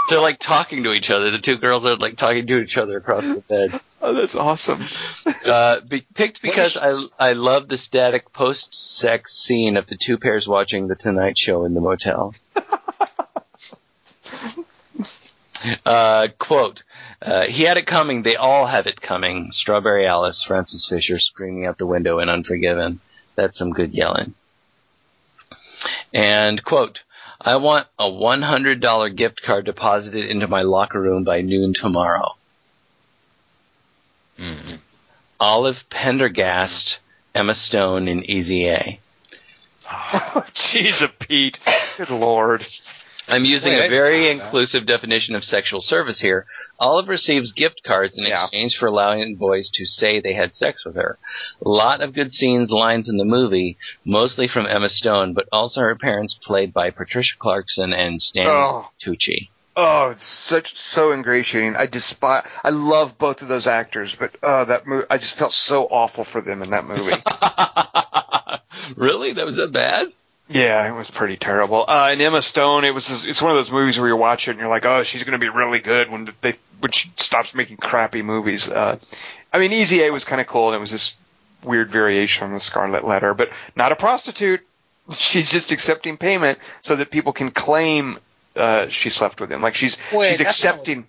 They're 0.08 0.20
like 0.20 0.38
talking 0.38 0.84
to 0.84 0.92
each 0.92 1.10
other. 1.10 1.32
The 1.32 1.40
two 1.40 1.56
girls 1.58 1.84
are 1.84 1.96
like 1.96 2.16
talking 2.16 2.46
to 2.46 2.58
each 2.58 2.76
other 2.76 2.96
across 2.98 3.22
the 3.24 3.40
bed. 3.40 3.80
Oh, 4.00 4.12
that's 4.12 4.36
awesome. 4.36 4.86
Uh, 5.44 5.80
be, 5.80 6.06
picked 6.14 6.40
because 6.42 6.76
I 6.76 7.30
I 7.30 7.32
love 7.32 7.66
the 7.66 7.76
static 7.76 8.32
post-sex 8.32 9.32
scene 9.46 9.76
of 9.76 9.88
the 9.88 9.96
two 10.00 10.16
pairs 10.16 10.46
watching 10.46 10.86
the 10.86 10.94
Tonight 10.94 11.34
Show 11.36 11.64
in 11.64 11.74
the 11.74 11.80
motel. 11.80 12.34
uh, 15.84 16.28
quote: 16.38 16.82
uh, 17.22 17.44
He 17.46 17.64
had 17.64 17.76
it 17.76 17.86
coming. 17.86 18.22
They 18.22 18.36
all 18.36 18.66
have 18.66 18.86
it 18.86 19.00
coming. 19.00 19.48
Strawberry 19.52 20.06
Alice, 20.06 20.44
Frances 20.46 20.86
Fisher 20.88 21.18
screaming 21.18 21.66
out 21.66 21.78
the 21.78 21.86
window 21.86 22.18
in 22.18 22.28
Unforgiven. 22.28 23.00
That's 23.34 23.58
some 23.58 23.70
good 23.70 23.92
yelling. 23.92 24.34
And 26.12 26.64
quote: 26.64 27.00
I 27.40 27.56
want 27.56 27.86
a 27.98 28.10
$100 28.10 29.16
gift 29.16 29.42
card 29.44 29.66
deposited 29.66 30.30
into 30.30 30.48
my 30.48 30.62
locker 30.62 31.00
room 31.00 31.24
by 31.24 31.42
noon 31.42 31.74
tomorrow. 31.74 32.36
Mm. 34.38 34.78
Olive 35.38 35.76
Penderghast 35.90 36.96
Emma 37.34 37.54
Stone 37.54 38.08
in 38.08 38.24
Easy 38.24 38.68
A. 38.68 39.00
Jeez, 39.86 41.02
a 41.02 41.08
Pete. 41.08 41.60
Good 41.98 42.10
lord. 42.10 42.66
I'm 43.28 43.44
using 43.44 43.72
Wait, 43.72 43.86
a 43.86 43.88
very 43.88 44.24
that. 44.24 44.30
inclusive 44.44 44.86
definition 44.86 45.34
of 45.34 45.42
sexual 45.44 45.80
service 45.80 46.20
here. 46.20 46.46
Olive 46.78 47.08
receives 47.08 47.52
gift 47.52 47.80
cards 47.84 48.14
in 48.16 48.24
Yeah. 48.24 48.44
exchange 48.44 48.76
for 48.78 48.86
allowing 48.86 49.34
boys 49.36 49.68
to 49.74 49.84
say 49.84 50.20
they 50.20 50.34
had 50.34 50.54
sex 50.54 50.84
with 50.84 50.94
her. 50.94 51.18
A 51.64 51.68
lot 51.68 52.00
of 52.02 52.14
good 52.14 52.32
scenes, 52.32 52.70
lines 52.70 53.08
in 53.08 53.16
the 53.16 53.24
movie, 53.24 53.78
mostly 54.04 54.46
from 54.46 54.66
Emma 54.66 54.88
Stone, 54.88 55.34
but 55.34 55.48
also 55.50 55.80
her 55.80 55.96
parents 55.96 56.38
played 56.42 56.72
by 56.72 56.90
Patricia 56.90 57.34
Clarkson 57.38 57.92
and 57.92 58.20
Stanley 58.22 58.52
Oh. 58.52 58.90
Tucci. 59.04 59.48
Oh, 59.78 60.08
it's 60.10 60.24
such 60.24 60.74
so 60.74 61.12
ingratiating. 61.12 61.76
I 61.76 61.84
despise. 61.84 62.46
I 62.64 62.70
love 62.70 63.18
both 63.18 63.42
of 63.42 63.48
those 63.48 63.66
actors, 63.66 64.14
but 64.14 64.34
uh, 64.42 64.64
that 64.64 64.86
movie. 64.86 65.04
I 65.10 65.18
just 65.18 65.36
felt 65.36 65.52
so 65.52 65.84
awful 65.84 66.24
for 66.24 66.40
them 66.40 66.62
in 66.62 66.70
that 66.70 66.86
movie. 66.86 67.12
really? 68.96 69.32
That 69.34 69.44
was 69.44 69.56
that 69.56 69.72
bad? 69.72 70.06
Yeah, 70.48 70.88
it 70.88 70.96
was 70.96 71.10
pretty 71.10 71.36
terrible. 71.36 71.84
Uh, 71.88 72.08
and 72.10 72.20
Emma 72.20 72.42
Stone. 72.42 72.84
It 72.84 72.94
was. 72.94 73.26
It's 73.26 73.42
one 73.42 73.50
of 73.50 73.56
those 73.56 73.70
movies 73.70 73.98
where 73.98 74.08
you 74.08 74.16
watch 74.16 74.46
it 74.46 74.52
and 74.52 74.60
you're 74.60 74.68
like, 74.68 74.84
oh, 74.84 75.02
she's 75.02 75.24
going 75.24 75.32
to 75.32 75.38
be 75.38 75.48
really 75.48 75.80
good 75.80 76.10
when 76.10 76.28
they 76.40 76.54
when 76.80 76.92
she 76.92 77.10
stops 77.16 77.54
making 77.54 77.78
crappy 77.78 78.22
movies. 78.22 78.68
Uh, 78.68 78.98
I 79.52 79.58
mean, 79.58 79.72
Easy 79.72 80.02
A 80.02 80.10
was 80.10 80.24
kind 80.24 80.40
of 80.40 80.46
cool, 80.46 80.68
and 80.68 80.76
it 80.76 80.80
was 80.80 80.92
this 80.92 81.16
weird 81.64 81.90
variation 81.90 82.46
on 82.46 82.52
the 82.52 82.60
Scarlet 82.60 83.04
Letter, 83.04 83.34
but 83.34 83.50
not 83.74 83.92
a 83.92 83.96
prostitute. 83.96 84.60
She's 85.10 85.50
just 85.50 85.72
accepting 85.72 86.16
payment 86.16 86.58
so 86.82 86.96
that 86.96 87.10
people 87.10 87.32
can 87.32 87.50
claim 87.50 88.18
uh, 88.56 88.88
she 88.88 89.10
slept 89.10 89.40
with 89.40 89.52
him. 89.52 89.62
Like 89.62 89.74
she's 89.74 89.98
Wait, 90.12 90.30
she's 90.30 90.38
that's 90.38 90.64
not 90.64 90.74
accepting 90.74 91.06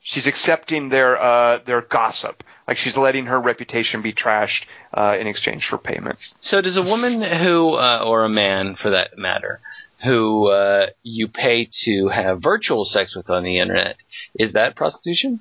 she's 0.00 0.26
accepting 0.26 0.88
their 0.88 1.20
uh, 1.20 1.58
their 1.64 1.80
gossip. 1.80 2.44
Like 2.66 2.76
she's 2.78 2.96
letting 2.96 3.26
her 3.26 3.38
reputation 3.38 4.00
be 4.02 4.12
trashed 4.12 4.66
uh, 4.92 5.16
in 5.20 5.26
exchange 5.26 5.66
for 5.68 5.78
payment. 5.78 6.18
So 6.40 6.60
does 6.60 6.76
a 6.76 6.82
woman 6.82 7.44
who, 7.44 7.74
uh, 7.74 8.02
or 8.04 8.24
a 8.24 8.28
man 8.28 8.76
for 8.76 8.90
that 8.90 9.18
matter, 9.18 9.60
who 10.02 10.48
uh, 10.48 10.86
you 11.02 11.28
pay 11.28 11.68
to 11.84 12.08
have 12.08 12.42
virtual 12.42 12.84
sex 12.84 13.14
with 13.14 13.28
on 13.28 13.42
the 13.42 13.58
internet, 13.58 13.96
is 14.34 14.54
that 14.54 14.76
prostitution? 14.76 15.40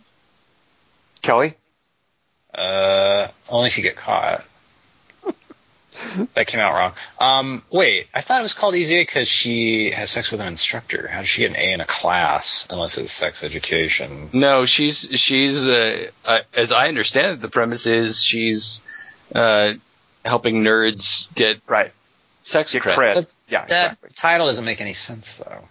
Kelly, 1.21 1.55
Uh, 2.53 3.29
only 3.49 3.67
if 3.67 3.77
you 3.77 3.83
get 3.83 3.95
caught. 3.95 4.43
that 6.33 6.47
came 6.47 6.59
out 6.61 6.73
wrong. 6.73 6.93
Um, 7.19 7.63
wait, 7.71 8.07
I 8.13 8.21
thought 8.21 8.39
it 8.39 8.43
was 8.43 8.53
called 8.53 8.75
Easy 8.75 9.01
because 9.01 9.27
she 9.27 9.91
has 9.91 10.09
sex 10.09 10.31
with 10.31 10.41
an 10.41 10.47
instructor. 10.47 11.07
How 11.07 11.19
does 11.19 11.27
she 11.29 11.41
get 11.41 11.51
an 11.51 11.57
A 11.57 11.73
in 11.73 11.81
a 11.81 11.85
class 11.85 12.67
unless 12.69 12.97
it's 12.97 13.11
sex 13.11 13.43
education? 13.43 14.29
No, 14.33 14.65
she's 14.65 15.07
she's 15.15 15.55
uh, 15.57 16.07
uh, 16.25 16.39
as 16.53 16.71
I 16.71 16.87
understand 16.87 17.33
it, 17.33 17.41
the 17.41 17.49
premise 17.49 17.85
is 17.85 18.23
she's 18.23 18.81
uh, 19.33 19.73
helping 20.25 20.63
nerds 20.63 21.33
get 21.35 21.61
right? 21.67 21.91
sex 22.43 22.71
Get 22.73 22.81
cred. 22.83 22.95
cred. 22.95 23.13
But 23.15 23.27
Yeah, 23.47 23.65
That 23.65 23.91
exactly. 23.93 24.09
title 24.15 24.47
doesn't 24.47 24.65
make 24.65 24.81
any 24.81 24.93
sense 24.93 25.37
though. 25.37 25.63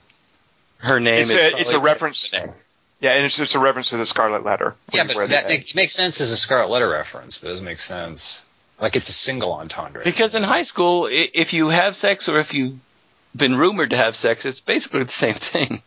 Her 0.79 0.99
name 1.01 1.19
It's 1.21 1.31
is 1.31 1.37
a- 1.37 1.57
it's 1.59 1.73
a 1.73 1.79
reference- 1.81 2.33
name. 2.33 2.53
Yeah, 3.01 3.15
and 3.15 3.25
it's 3.25 3.37
just 3.37 3.57
a 3.57 3.59
reference 3.59 3.91
to 3.91 3.97
the 3.97 4.07
Scarlet 4.07 4.45
Letter. 4.45 4.77
Yeah, 4.93 5.03
but 5.13 5.31
that 5.31 5.49
make, 5.49 5.69
it 5.71 5.75
makes 5.75 5.93
sense 5.93 6.21
as 6.21 6.31
a 6.31 6.37
Scarlet 6.37 6.69
Letter 6.71 6.89
reference, 6.89 7.37
but 7.37 7.49
it 7.49 7.51
doesn't 7.51 7.65
make 7.65 7.81
sense. 7.81 8.45
Like 8.83 8.97
it's 8.97 9.09
a 9.09 9.13
single 9.13 9.53
entendre. 9.53 10.03
Because 10.05 10.35
in 10.35 10.43
high 10.43 10.65
school, 10.65 11.09
if 11.09 11.53
you 11.53 11.69
have 11.69 11.95
sex 11.95 12.29
or 12.29 12.41
if 12.41 12.53
you've 12.53 12.81
been 13.35 13.57
rumored 13.57 13.91
to 13.91 13.97
have 13.97 14.17
sex, 14.17 14.45
it's 14.45 14.59
basically 14.59 15.05
the 15.05 15.13
same 15.21 15.39
thing. 15.53 15.83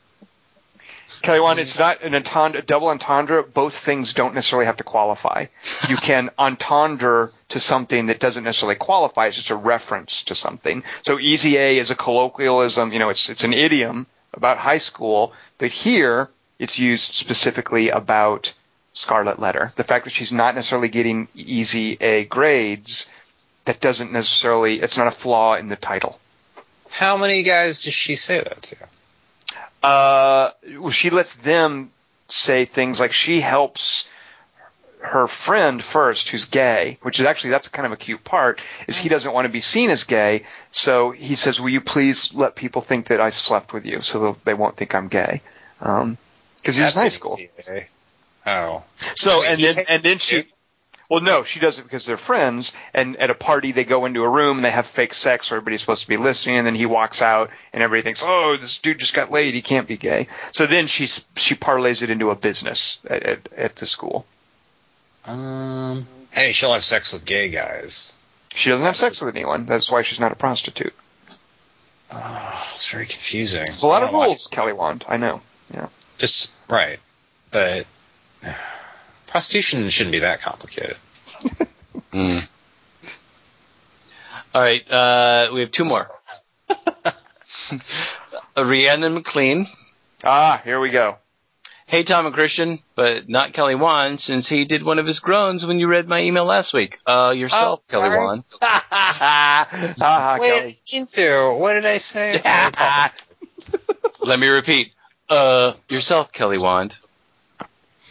Kelly, 1.21 1.41
one, 1.41 1.59
it's 1.59 1.77
not 1.77 2.03
an 2.03 2.15
entendre, 2.15 2.61
a 2.61 2.63
double 2.63 2.87
entendre. 2.87 3.43
Both 3.43 3.75
things 3.75 4.13
don't 4.13 4.33
necessarily 4.33 4.65
have 4.67 4.77
to 4.77 4.83
qualify. 4.83 5.47
You 5.89 5.97
can 6.01 6.29
entendre 6.39 7.31
to 7.49 7.59
something 7.59 8.05
that 8.07 8.19
doesn't 8.19 8.43
necessarily 8.45 8.75
qualify. 8.75 9.27
It's 9.27 9.35
just 9.35 9.49
a 9.49 9.55
reference 9.55 10.23
to 10.25 10.35
something. 10.35 10.83
So 11.01 11.19
easy 11.19 11.57
A 11.57 11.79
is 11.79 11.91
a 11.91 11.95
colloquialism. 11.95 12.93
You 12.93 12.99
know, 12.99 13.09
it's 13.09 13.29
it's 13.29 13.43
an 13.43 13.53
idiom 13.53 14.07
about 14.33 14.57
high 14.57 14.77
school, 14.77 15.33
but 15.57 15.71
here 15.71 16.29
it's 16.59 16.79
used 16.79 17.13
specifically 17.13 17.89
about 17.89 18.53
Scarlet 18.95 19.39
Letter. 19.39 19.73
The 19.75 19.83
fact 19.83 20.05
that 20.05 20.11
she's 20.11 20.31
not 20.31 20.55
necessarily 20.55 20.87
getting 20.87 21.27
easy 21.35 21.97
A 22.01 22.23
grades, 22.23 23.07
that 23.65 23.79
doesn't 23.81 24.11
necessarily. 24.11 24.81
It's 24.81 24.97
not 24.97 25.07
a 25.07 25.11
flaw 25.11 25.55
in 25.55 25.67
the 25.67 25.75
title. 25.75 26.19
How 26.89 27.17
many 27.17 27.43
guys 27.43 27.83
does 27.83 27.93
she 27.93 28.15
say 28.15 28.39
that 28.39 28.61
to? 28.61 28.77
Uh, 29.83 30.51
well, 30.79 30.89
she 30.91 31.09
lets 31.09 31.33
them 31.33 31.91
say 32.29 32.65
things 32.65 32.99
like 32.99 33.11
she 33.11 33.41
helps 33.41 34.07
her 35.01 35.27
friend 35.27 35.83
first, 35.83 36.29
who's 36.29 36.45
gay, 36.45 36.97
which 37.01 37.19
is 37.19 37.25
actually 37.25 37.49
that's 37.51 37.67
kind 37.67 37.85
of 37.85 37.91
a 37.91 37.97
cute 37.97 38.23
part. 38.23 38.61
Is 38.87 38.97
he 38.97 39.09
doesn't 39.09 39.31
want 39.31 39.45
to 39.45 39.49
be 39.49 39.61
seen 39.61 39.89
as 39.89 40.05
gay, 40.05 40.43
so 40.71 41.11
he 41.11 41.35
says, 41.35 41.59
"Will 41.59 41.69
you 41.69 41.81
please 41.81 42.33
let 42.33 42.55
people 42.55 42.81
think 42.81 43.07
that 43.07 43.19
I 43.19 43.29
slept 43.31 43.73
with 43.73 43.85
you, 43.85 43.99
so 43.99 44.37
they 44.45 44.53
won't 44.53 44.77
think 44.77 44.95
I'm 44.95 45.09
gay?" 45.09 45.41
Um, 45.81 46.17
because 46.57 46.77
he's 46.77 46.95
in 46.95 47.01
high 47.01 47.09
school. 47.09 47.33
Easy 47.33 47.49
A. 47.67 47.87
Oh. 48.45 48.83
So 49.15 49.43
and 49.43 49.61
then 49.61 49.85
and 49.87 50.01
then 50.03 50.17
she. 50.19 50.47
Well, 51.07 51.21
no, 51.21 51.43
she 51.43 51.59
does 51.59 51.77
it 51.77 51.83
because 51.83 52.07
they're 52.07 52.17
friends, 52.17 52.73
and 52.91 53.15
at 53.17 53.29
a 53.29 53.35
party 53.35 53.71
they 53.71 53.83
go 53.83 54.05
into 54.05 54.23
a 54.23 54.29
room 54.29 54.57
and 54.57 54.65
they 54.65 54.71
have 54.71 54.87
fake 54.87 55.13
sex 55.13 55.51
where 55.51 55.57
everybody's 55.57 55.81
supposed 55.81 56.01
to 56.01 56.07
be 56.07 56.17
listening, 56.17 56.57
and 56.57 56.65
then 56.65 56.73
he 56.73 56.87
walks 56.87 57.21
out 57.21 57.51
and 57.73 57.83
everybody 57.83 58.01
thinks, 58.01 58.23
oh, 58.25 58.57
this 58.57 58.79
dude 58.79 58.97
just 58.97 59.13
got 59.13 59.29
laid, 59.29 59.53
he 59.53 59.61
can't 59.61 59.87
be 59.87 59.97
gay. 59.97 60.27
So 60.51 60.65
then 60.65 60.87
she 60.87 61.05
she 61.35 61.53
parlays 61.53 62.01
it 62.01 62.09
into 62.09 62.31
a 62.31 62.35
business 62.35 62.97
at 63.07 63.23
at, 63.23 63.53
at 63.55 63.75
the 63.75 63.85
school. 63.85 64.25
Um. 65.25 66.07
Hey, 66.31 66.51
she'll 66.51 66.73
have 66.73 66.83
sex 66.83 67.13
with 67.13 67.25
gay 67.25 67.49
guys. 67.49 68.11
She 68.53 68.69
doesn't 68.69 68.85
have 68.85 68.97
sex 68.97 69.21
with 69.21 69.35
anyone. 69.35 69.65
That's 69.65 69.91
why 69.91 70.01
she's 70.01 70.19
not 70.19 70.31
a 70.31 70.35
prostitute. 70.35 70.93
Oh, 72.11 72.71
it's 72.73 72.89
very 72.89 73.05
confusing. 73.05 73.63
It's 73.63 73.83
a 73.83 73.87
lot 73.87 74.03
of 74.03 74.07
don't 74.07 74.13
know 74.13 74.19
why- 74.19 74.25
rules, 74.27 74.47
Kelly 74.47 74.73
Wand. 74.73 75.05
I 75.07 75.17
know. 75.17 75.41
Yeah. 75.73 75.87
Just 76.17 76.53
right, 76.69 76.99
but 77.51 77.85
prostitution 79.27 79.89
shouldn't 79.89 80.11
be 80.13 80.19
that 80.19 80.41
complicated. 80.41 80.97
Hmm. 82.11 82.37
All 84.53 84.61
right, 84.61 84.89
uh, 84.89 85.49
we 85.53 85.61
have 85.61 85.71
two 85.71 85.83
more. 85.83 86.07
Rhiannon 88.57 89.15
McLean. 89.15 89.67
Ah, 90.23 90.61
here 90.63 90.79
we 90.79 90.91
go. 90.91 91.17
Hey, 91.87 92.03
Tom 92.03 92.25
and 92.25 92.33
Christian, 92.33 92.79
but 92.95 93.29
not 93.29 93.53
Kelly 93.53 93.75
Wan, 93.75 94.17
since 94.17 94.47
he 94.47 94.65
did 94.65 94.83
one 94.83 94.97
of 94.97 95.05
his 95.05 95.19
groans 95.19 95.63
when 95.65 95.77
you 95.79 95.87
read 95.87 96.07
my 96.07 96.21
email 96.21 96.45
last 96.45 96.73
week. 96.73 96.97
Uh, 97.05 97.31
yourself, 97.35 97.81
Oh, 97.87 97.91
Kelly 97.91 98.09
sorry. 98.09 98.25
Wan. 98.25 98.43
Wait, 100.39 100.79
into 100.91 101.55
what 101.59 101.73
did 101.73 101.85
I 101.85 101.97
say? 101.97 102.41
Let 104.21 104.39
me 104.39 104.47
repeat. 104.47 104.93
Uh, 105.29 105.73
yourself, 105.89 106.31
Kelly 106.31 106.57
Wand. 106.57 106.95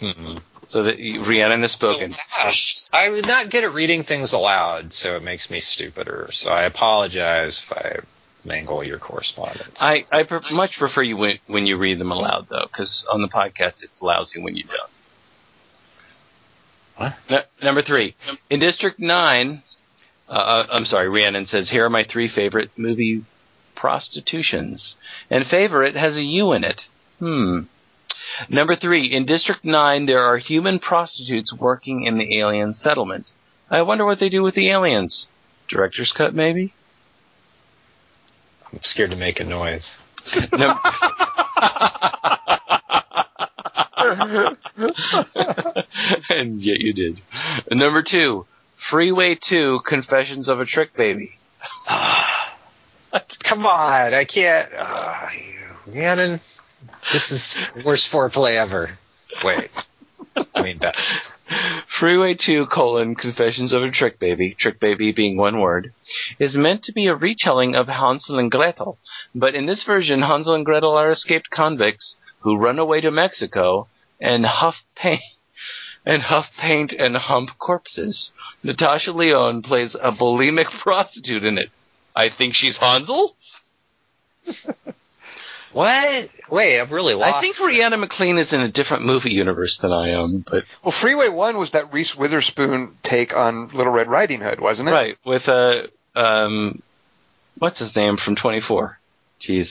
Hmm. 0.00 0.38
So 0.68 0.84
that 0.84 0.98
you- 0.98 1.22
Rhiannon 1.24 1.62
has 1.62 1.72
spoken. 1.72 2.16
Gosh, 2.36 2.84
I'm 2.92 3.20
not 3.20 3.50
good 3.50 3.64
at 3.64 3.72
reading 3.74 4.02
things 4.02 4.32
aloud, 4.32 4.92
so 4.92 5.16
it 5.16 5.22
makes 5.22 5.50
me 5.50 5.60
stupider. 5.60 6.28
So 6.32 6.50
I 6.50 6.62
apologize 6.64 7.58
if 7.58 7.72
I 7.72 7.98
mangle 8.44 8.82
your 8.82 8.98
correspondence. 8.98 9.82
I, 9.82 10.04
I 10.10 10.24
pre- 10.24 10.40
much 10.52 10.78
prefer 10.78 11.02
you 11.02 11.16
when, 11.16 11.38
when 11.46 11.66
you 11.66 11.76
read 11.76 11.98
them 11.98 12.10
aloud, 12.12 12.46
though, 12.50 12.66
because 12.70 13.04
on 13.10 13.22
the 13.22 13.28
podcast 13.28 13.82
it's 13.82 14.00
lousy 14.02 14.40
when 14.40 14.56
you 14.56 14.64
don't. 14.64 14.90
What? 16.96 17.14
N- 17.28 17.44
number 17.62 17.82
three. 17.82 18.14
In 18.50 18.60
District 18.60 18.98
9, 18.98 19.62
uh, 20.28 20.32
uh, 20.32 20.66
I'm 20.70 20.84
sorry, 20.86 21.08
Rhiannon 21.08 21.46
says, 21.46 21.70
here 21.70 21.84
are 21.84 21.90
my 21.90 22.04
three 22.04 22.28
favorite 22.28 22.70
movie 22.76 23.24
prostitutions. 23.74 24.94
And 25.30 25.46
favorite 25.46 25.96
has 25.96 26.16
a 26.16 26.22
U 26.22 26.52
in 26.52 26.64
it. 26.64 26.82
Hmm. 27.18 27.60
Number 28.48 28.77
three. 28.77 29.06
In 29.06 29.27
District 29.27 29.65
9, 29.65 30.06
there 30.06 30.24
are 30.24 30.39
human 30.39 30.78
prostitutes 30.78 31.52
working 31.52 32.05
in 32.05 32.19
the 32.19 32.39
alien 32.39 32.74
settlement. 32.74 33.32
I 33.70 33.82
wonder 33.82 34.05
what 34.05 34.20
they 34.20 34.28
do 34.28 34.43
with 34.43 34.55
the 34.55 34.70
aliens. 34.70 35.27
Director's 35.69 36.12
cut, 36.12 36.35
maybe? 36.35 36.74
I'm 38.73 38.82
scared 38.82 39.11
to 39.11 39.16
make 39.16 39.40
a 39.40 39.44
noise. 39.44 40.01
Num- 40.52 40.78
and 46.31 46.61
yet 46.61 46.81
you 46.81 46.93
did. 46.93 47.20
Number 47.70 48.02
two, 48.02 48.47
Freeway 48.90 49.39
2, 49.48 49.81
Confessions 49.86 50.48
of 50.48 50.61
a 50.61 50.66
Trick 50.66 50.94
Baby. 50.97 51.39
Come 51.89 53.66
on, 53.66 54.15
I 54.15 54.24
can't. 54.24 54.69
Uh, 54.77 55.28
Rhiannon, 55.86 56.40
this 57.12 57.31
is 57.31 57.70
the 57.73 57.82
worst 57.82 58.11
foreplay 58.11 58.56
ever. 58.56 58.90
Wait, 59.43 59.70
I 60.55 60.62
mean 60.62 60.78
best. 60.78 61.32
Freeway 61.98 62.35
2, 62.35 62.66
colon, 62.66 63.15
Confessions 63.15 63.73
of 63.73 63.82
a 63.82 63.90
Trick 63.90 64.19
Baby, 64.19 64.56
Trick 64.59 64.81
Baby 64.81 65.12
being 65.12 65.36
one 65.36 65.61
word, 65.61 65.93
is 66.39 66.55
meant 66.55 66.82
to 66.85 66.93
be 66.93 67.06
a 67.06 67.15
retelling 67.15 67.74
of 67.74 67.86
Hansel 67.86 68.39
and 68.39 68.51
Gretel, 68.51 68.98
but 69.35 69.55
in 69.55 69.66
this 69.66 69.85
version, 69.85 70.23
Hansel 70.23 70.55
and 70.55 70.65
Gretel 70.65 70.97
are 70.97 71.11
escaped 71.11 71.51
convicts 71.51 72.16
who 72.40 72.56
run 72.56 72.78
away 72.78 73.01
to 73.01 73.11
Mexico 73.11 73.86
and 74.20 74.44
huff 74.44 74.77
paint, 74.97 75.23
and 76.05 76.23
huff 76.23 76.56
paint 76.59 76.93
and 76.98 77.16
hump 77.16 77.51
corpses. 77.59 78.31
Natasha 78.62 79.12
Lyonne 79.12 79.62
plays 79.62 79.94
a 79.94 80.11
bulimic 80.11 80.70
prostitute 80.82 81.44
in 81.44 81.59
it. 81.59 81.70
I 82.16 82.28
think 82.28 82.55
she's 82.55 82.77
Hansel. 82.77 83.36
What? 85.74 86.30
Wait, 86.51 86.80
I've 86.80 86.92
really 86.92 87.14
lost. 87.14 87.34
I 87.34 87.40
think 87.40 87.56
Rihanna 87.56 87.98
McLean 87.98 88.38
is 88.38 88.52
in 88.52 88.60
a 88.60 88.70
different 88.70 89.05
movie 89.05 89.32
universe 89.32 89.78
than 89.82 89.92
I 89.92 90.10
am, 90.10 90.38
but 90.48 90.64
Well, 90.82 90.92
Freeway 90.92 91.28
One 91.28 91.59
was 91.59 91.72
that 91.72 91.92
Reese 91.92 92.16
Witherspoon 92.16 92.96
take 93.02 93.36
on 93.36 93.68
Little 93.68 93.92
Red 93.92 94.09
Riding 94.09 94.40
Hood, 94.40 94.60
wasn't 94.60 94.88
it? 94.88 94.92
right 94.92 95.18
with 95.24 95.48
uh, 95.48 95.82
um, 96.14 96.80
what's 97.59 97.78
his 97.80 97.94
name 97.96 98.16
from 98.16 98.36
Twenty 98.36 98.60
Four? 98.60 98.98
Jeez, 99.40 99.68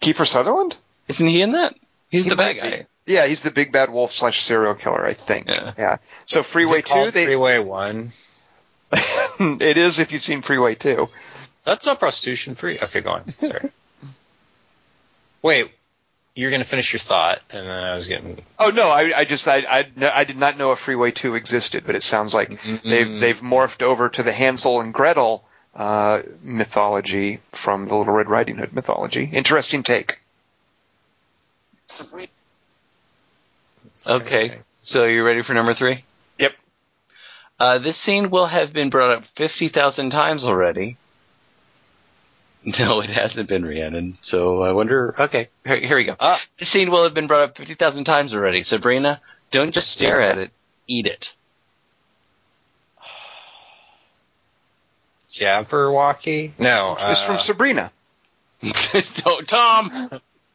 Kiefer 0.00 0.26
Sutherland. 0.26 0.76
isn't 1.08 1.26
he 1.26 1.42
in 1.42 1.52
that? 1.52 1.74
He's 2.10 2.24
He 2.24 2.30
the 2.30 2.36
bad 2.36 2.56
might 2.56 2.62
be. 2.62 2.76
guy. 2.78 2.86
Yeah, 3.06 3.26
he's 3.26 3.42
the 3.42 3.50
big 3.50 3.72
bad 3.72 3.90
wolf 3.90 4.12
slash 4.12 4.42
serial 4.44 4.74
killer, 4.74 5.04
I 5.04 5.14
think. 5.14 5.46
Yeah. 5.48 5.96
So 6.26 6.40
Is 6.40 6.46
Freeway 6.46 6.80
it 6.80 6.86
Two, 6.86 7.10
they 7.10 7.24
Freeway 7.26 7.58
One. 7.58 8.10
it 8.92 9.76
is 9.76 9.98
if 9.98 10.12
you've 10.12 10.22
seen 10.22 10.42
Freeway 10.42 10.74
Two. 10.74 11.08
That's 11.64 11.86
not 11.86 11.98
prostitution 11.98 12.54
free. 12.54 12.78
Okay, 12.80 13.00
go 13.00 13.12
on. 13.12 13.28
Sorry. 13.32 13.70
Wait, 15.42 15.70
you're 16.34 16.50
gonna 16.50 16.64
finish 16.64 16.92
your 16.92 17.00
thought, 17.00 17.40
and 17.50 17.66
then 17.66 17.84
I 17.84 17.94
was 17.94 18.06
getting. 18.06 18.38
Oh 18.58 18.70
no, 18.70 18.88
I, 18.88 19.18
I 19.18 19.24
just 19.24 19.46
I, 19.48 19.58
I 19.68 19.90
I 20.00 20.24
did 20.24 20.36
not 20.36 20.56
know 20.56 20.70
a 20.70 20.76
Freeway 20.76 21.10
Two 21.10 21.34
existed, 21.34 21.84
but 21.86 21.94
it 21.94 22.02
sounds 22.02 22.34
like 22.34 22.60
they've 22.84 23.20
they've 23.20 23.40
morphed 23.40 23.82
over 23.82 24.08
to 24.08 24.22
the 24.22 24.32
Hansel 24.32 24.80
and 24.80 24.94
Gretel 24.94 25.44
uh, 25.74 26.22
mythology 26.42 27.40
from 27.52 27.86
the 27.86 27.94
Little 27.94 28.14
Red 28.14 28.28
Riding 28.28 28.56
Hood 28.56 28.72
mythology. 28.72 29.24
Interesting 29.32 29.82
take. 29.82 30.20
Okay, 34.06 34.58
so 34.84 35.04
you're 35.04 35.24
ready 35.24 35.42
for 35.42 35.54
number 35.54 35.74
three? 35.74 36.04
Yep. 36.38 36.52
Uh, 37.58 37.78
this 37.78 38.00
scene 38.00 38.30
will 38.30 38.46
have 38.46 38.72
been 38.72 38.90
brought 38.90 39.18
up 39.18 39.24
50,000 39.36 40.10
times 40.10 40.44
already. 40.44 40.96
No, 42.78 43.00
it 43.00 43.08
hasn't 43.10 43.48
been 43.48 43.64
Rhiannon. 43.64 44.18
So 44.22 44.62
I 44.62 44.72
wonder. 44.72 45.14
Okay, 45.18 45.48
here, 45.64 45.80
here 45.80 45.96
we 45.96 46.04
go. 46.04 46.16
Ah. 46.20 46.38
This 46.60 46.70
scene 46.70 46.90
will 46.90 47.04
have 47.04 47.14
been 47.14 47.26
brought 47.26 47.42
up 47.50 47.56
50,000 47.56 48.04
times 48.04 48.34
already. 48.34 48.62
Sabrina, 48.62 49.20
don't 49.50 49.72
just 49.72 49.88
stare 49.90 50.20
at 50.20 50.36
it, 50.38 50.50
eat 50.86 51.06
it. 51.06 51.28
Jabberwocky? 55.32 56.52
No. 56.58 56.96
it's 56.98 57.22
uh, 57.22 57.26
from 57.26 57.38
Sabrina. 57.38 57.90
Don't- 59.24 59.48
Tom! 59.48 59.90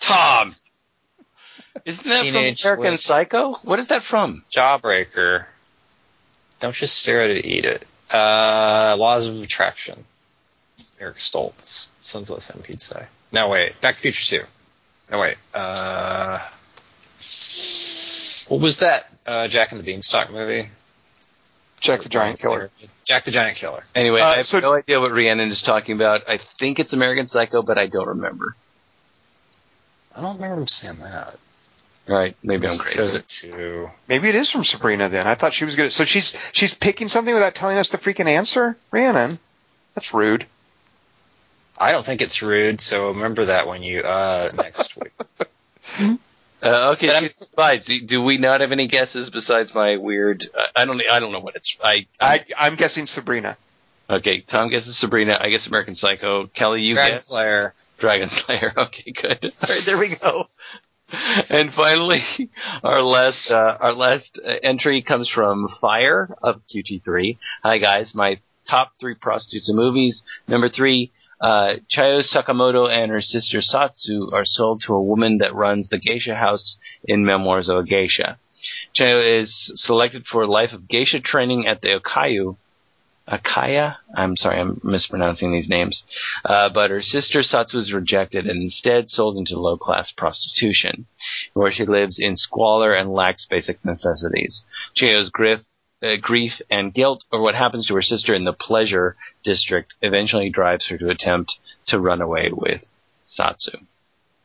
Tom! 0.02 0.56
Isn't 1.86 2.04
that 2.06 2.22
Teenage 2.24 2.62
from 2.62 2.74
American 2.74 2.98
Switch. 2.98 3.06
Psycho? 3.08 3.56
What 3.64 3.80
is 3.80 3.88
that 3.88 4.04
from? 4.04 4.44
Jawbreaker. 4.52 5.46
Don't 6.60 6.76
just 6.76 6.96
stare 6.98 7.22
at 7.24 7.30
it, 7.32 7.46
eat 7.46 7.66
it. 7.66 7.86
Uh, 8.12 8.96
laws 9.00 9.26
of 9.26 9.42
attraction. 9.42 10.04
Eric 11.00 11.18
Stoltz. 11.18 11.88
Sounds 12.00 12.30
like 12.30 12.42
something 12.42 12.66
he'd 12.68 12.82
say. 12.82 13.06
No, 13.32 13.50
wait. 13.50 13.80
Back 13.82 13.96
to 13.96 14.02
the 14.04 14.12
Future 14.12 14.42
2. 14.42 14.48
No, 15.12 15.20
wait. 15.20 15.36
Uh, 15.54 16.40
what 18.48 18.62
was 18.62 18.80
that 18.80 19.08
uh, 19.26 19.48
Jack 19.48 19.72
and 19.72 19.80
the 19.80 19.84
Beanstalk 19.86 20.32
movie? 20.32 20.70
Jack 21.80 22.02
the 22.04 22.10
Giant 22.10 22.40
Killer. 22.40 22.70
Jack 23.04 23.26
the 23.26 23.32
Giant 23.32 23.58
Killer. 23.58 23.84
Anyway, 23.94 24.22
Uh, 24.22 24.26
I 24.28 24.36
have 24.38 24.46
so- 24.46 24.60
no 24.60 24.74
idea 24.76 25.00
what 25.02 25.12
Rhiannon 25.12 25.50
is 25.52 25.62
talking 25.62 25.96
about. 25.96 26.30
I 26.30 26.40
think 26.60 26.80
it's 26.80 26.94
American 26.94 27.28
Psycho, 27.28 27.62
but 27.62 27.78
I 27.78 27.88
don't 27.88 28.08
remember. 28.08 28.56
I 30.16 30.22
don't 30.22 30.36
remember 30.36 30.62
him 30.62 30.68
saying 30.68 31.00
that. 31.00 31.36
All 32.10 32.16
right, 32.16 32.36
maybe 32.44 32.68
I'm 32.68 32.74
It 32.74 32.80
crazy. 32.80 32.96
says 32.96 33.16
it 33.16 33.28
too. 33.28 33.90
Maybe 34.10 34.28
it 34.30 34.36
is 34.36 34.50
from 34.52 34.64
Sabrina 34.66 35.08
then. 35.10 35.26
I 35.26 35.36
thought 35.36 35.54
she 35.54 35.64
was 35.66 35.76
gonna. 35.78 35.90
So 35.90 36.04
she's 36.04 36.36
she's 36.52 36.74
picking 36.74 37.08
something 37.08 37.34
without 37.34 37.56
telling 37.56 37.78
us 37.78 37.90
the 37.90 37.98
freaking 37.98 38.28
answer. 38.28 38.78
Rhiannon, 38.92 39.40
that's 39.96 40.14
rude. 40.14 40.46
I 41.78 41.92
don't 41.92 42.06
think 42.06 42.22
it's 42.22 42.42
rude, 42.42 42.80
so 42.82 43.10
remember 43.10 43.46
that 43.46 43.68
when 43.68 43.84
you 43.84 44.02
uh 44.02 44.50
next 44.56 44.96
week. 44.98 45.14
Uh, 46.64 46.94
okay, 46.94 47.08
But 47.08 47.20
she's 47.20 47.46
fine. 47.58 47.82
Do, 47.86 48.08
do 48.08 48.22
we 48.24 48.38
not 48.38 48.62
have 48.62 48.72
any 48.72 48.88
guesses 48.88 49.30
besides 49.30 49.76
my 49.76 49.98
weird? 49.98 50.46
Uh, 50.58 50.68
I 50.74 50.86
don't. 50.86 51.02
I 51.12 51.20
don't 51.20 51.34
know 51.34 51.42
what 51.42 51.58
it's. 51.58 51.76
I. 51.84 52.08
I 52.22 52.46
I'm 52.58 52.76
guessing 52.76 53.06
Sabrina. 53.06 53.58
okay, 54.10 54.40
Tom 54.40 54.70
guesses 54.70 54.98
Sabrina. 54.98 55.38
I 55.38 55.50
guess 55.50 55.68
American 55.68 55.96
Psycho. 55.98 56.48
Kelly, 56.48 56.84
you 56.84 56.94
Dragon 56.94 57.16
guess 57.16 57.28
Slayer. 57.28 57.74
Dragon 58.00 58.30
Slayer. 58.30 58.72
Okay, 58.78 59.12
good. 59.12 59.24
All 59.44 59.70
right, 59.70 59.82
there 59.86 60.00
we 60.00 60.16
go. 60.22 60.46
And 61.50 61.74
finally, 61.74 62.24
our 62.82 63.02
last 63.02 63.52
uh, 63.52 63.78
our 63.82 63.94
last 63.94 64.40
uh, 64.42 64.50
entry 64.64 65.02
comes 65.02 65.30
from 65.30 65.68
Fire 65.82 66.34
of 66.42 66.62
QT3. 66.74 67.38
Hi 67.64 67.78
guys, 67.78 68.16
my 68.16 68.40
top 68.70 68.94
three 69.02 69.16
prostitutes 69.16 69.70
in 69.70 69.76
movies. 69.76 70.24
Number 70.48 70.70
three, 70.70 71.12
uh, 71.44 71.76
Chayo 71.94 72.24
Sakamoto 72.24 72.90
and 72.90 73.12
her 73.12 73.22
sister 73.22 73.60
Satsu 73.60 74.32
are 74.32 74.46
sold 74.46 74.82
to 74.88 74.94
a 74.94 75.04
woman 75.04 75.40
that 75.40 75.54
runs 75.54 75.90
the 75.90 76.00
geisha 76.00 76.36
house 76.36 76.78
in 77.04 77.26
Memoirs 77.26 77.68
of 77.68 77.78
a 77.78 77.84
Geisha. 77.84 78.40
Chayo 78.98 79.42
is 79.42 79.74
selected 79.76 80.26
for 80.26 80.48
life 80.48 80.72
of 80.72 80.88
geisha 80.88 81.20
training 81.20 81.68
at 81.68 81.82
the 81.82 82.00
Okayu. 82.00 82.56
Akaya? 83.28 83.98
I'm 84.16 84.36
sorry, 84.36 84.60
I'm 84.60 84.80
mispronouncing 84.84 85.52
these 85.52 85.70
names. 85.70 86.04
Uh, 86.46 86.70
but 86.70 86.92
her 86.92 87.02
sister 87.02 87.40
Satsu 87.40 87.76
is 87.76 87.94
rejected 87.94 88.48
and 88.48 88.62
instead 88.62 89.10
sold 89.10 89.38
into 89.38 89.60
low 89.60 89.78
class 89.78 90.12
prostitution, 90.16 91.08
where 91.54 91.72
she 91.72 91.86
lives 91.86 92.20
in 92.20 92.36
squalor 92.38 92.94
and 92.94 93.14
lacks 93.14 93.48
basic 93.50 93.84
necessities. 93.84 94.64
Chayo's 94.98 95.30
grief, 95.30 95.60
uh, 96.04 96.16
grief 96.22 96.54
and 96.70 96.94
guilt 96.94 97.24
over 97.32 97.42
what 97.42 97.56
happens 97.56 97.88
to 97.88 97.96
her 97.96 98.02
sister 98.02 98.34
in 98.34 98.44
the 98.44 98.54
pleasure 98.54 99.16
district 99.44 99.94
eventually 100.02 100.50
drives 100.50 100.88
her 100.88 100.98
to 100.98 101.10
attempt 101.10 101.54
to 101.88 102.00
run 102.00 102.22
away 102.22 102.50
with 102.52 102.84
Satsu. 103.40 103.86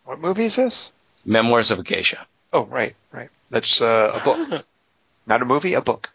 What 0.04 0.20
movie 0.20 0.44
is 0.44 0.56
this? 0.56 0.90
Memoirs 1.24 1.70
of 1.70 1.78
a 1.78 1.82
Geisha. 1.82 2.26
Oh, 2.52 2.66
right, 2.66 2.94
right. 3.12 3.28
That's 3.50 3.80
uh, 3.80 4.18
a 4.20 4.24
book, 4.24 4.64
not 5.26 5.42
a 5.42 5.44
movie, 5.44 5.74
a 5.74 5.82
book. 5.82 6.08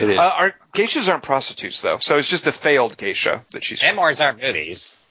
It 0.00 0.10
is. 0.10 0.18
Uh, 0.18 0.32
our 0.34 0.54
geishas 0.74 1.08
aren't 1.08 1.22
prostitutes 1.22 1.82
though, 1.82 1.98
so 2.00 2.16
it's 2.16 2.28
just 2.28 2.46
a 2.46 2.52
failed 2.52 2.96
geisha 2.96 3.44
that 3.52 3.64
she's. 3.64 3.82
Memoirs 3.82 4.20
aren't 4.20 4.40
movies. 4.40 4.98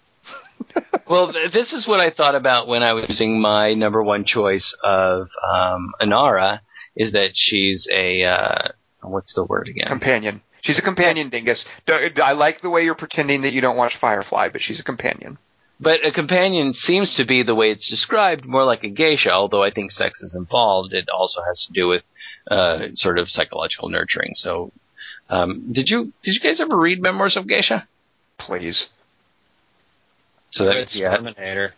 Well, 1.10 1.32
th- 1.32 1.54
this 1.54 1.72
is 1.72 1.88
what 1.88 2.02
I 2.02 2.10
thought 2.10 2.36
about 2.36 2.68
when 2.68 2.84
I 2.84 2.92
was 2.92 3.08
using 3.08 3.40
my 3.40 3.74
number 3.74 4.04
one 4.04 4.26
choice 4.26 4.76
of 4.84 5.30
um, 5.42 5.94
Inara, 6.02 6.60
is 6.98 7.14
that 7.14 7.32
she's 7.34 7.88
a 7.90 8.24
uh, 8.24 8.68
what's 9.02 9.34
the 9.34 9.44
word 9.44 9.68
again? 9.68 9.88
companion. 9.88 10.42
She's 10.62 10.80
a 10.80 10.82
companion 10.82 11.30
dingus. 11.30 11.66
I 11.88 12.34
like 12.34 12.62
the 12.62 12.70
way 12.70 12.84
you're 12.84 12.96
pretending 12.96 13.44
that 13.44 13.54
you 13.54 13.62
don't 13.62 13.78
watch 13.78 13.96
Firefly, 13.96 14.50
but 14.50 14.62
she's 14.62 14.80
a 14.80 14.84
companion. 14.84 15.38
But 15.80 16.04
a 16.04 16.12
companion 16.12 16.74
seems 16.74 17.14
to 17.16 17.26
be 17.26 17.44
the 17.44 17.54
way 17.54 17.72
it's 17.72 17.88
described, 17.90 18.46
more 18.46 18.66
like 18.66 18.84
a 18.84 18.90
geisha. 18.90 19.32
Although 19.32 19.64
I 19.64 19.70
think 19.70 19.92
sex 19.92 20.22
is 20.22 20.34
involved, 20.34 20.94
it 20.94 21.08
also 21.10 21.42
has 21.44 21.66
to 21.68 21.74
do 21.74 21.88
with 21.88 22.04
uh, 22.50 22.88
sort 22.96 23.20
of 23.20 23.30
psychological 23.30 23.90
nurturing. 23.90 24.32
So, 24.34 24.72
um, 25.30 25.72
did 25.72 25.88
you 25.90 26.12
did 26.24 26.34
you 26.34 26.40
guys 26.40 26.60
ever 26.60 26.76
read 26.76 27.00
Memoirs 27.00 27.38
of 27.38 27.48
Geisha? 27.48 27.88
Please. 28.38 28.88
So 30.52 30.66
that 30.66 30.78
it's 30.78 31.00
yeah. 31.00 31.12
Terminator. 31.12 31.74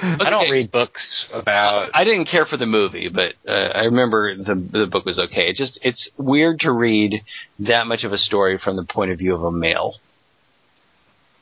I 0.00 0.30
don't 0.30 0.50
read 0.50 0.70
books 0.70 1.28
about. 1.32 1.90
I 1.94 2.04
didn't 2.04 2.26
care 2.26 2.46
for 2.46 2.56
the 2.56 2.66
movie, 2.66 3.08
but 3.08 3.34
uh, 3.46 3.52
I 3.52 3.84
remember 3.84 4.36
the 4.36 4.54
the 4.54 4.86
book 4.86 5.04
was 5.04 5.18
okay. 5.18 5.48
It 5.50 5.56
just 5.56 5.78
it's 5.82 6.08
weird 6.16 6.60
to 6.60 6.70
read 6.72 7.22
that 7.60 7.86
much 7.86 8.04
of 8.04 8.12
a 8.12 8.18
story 8.18 8.58
from 8.58 8.76
the 8.76 8.84
point 8.84 9.10
of 9.10 9.18
view 9.18 9.34
of 9.34 9.42
a 9.42 9.50
male. 9.52 9.94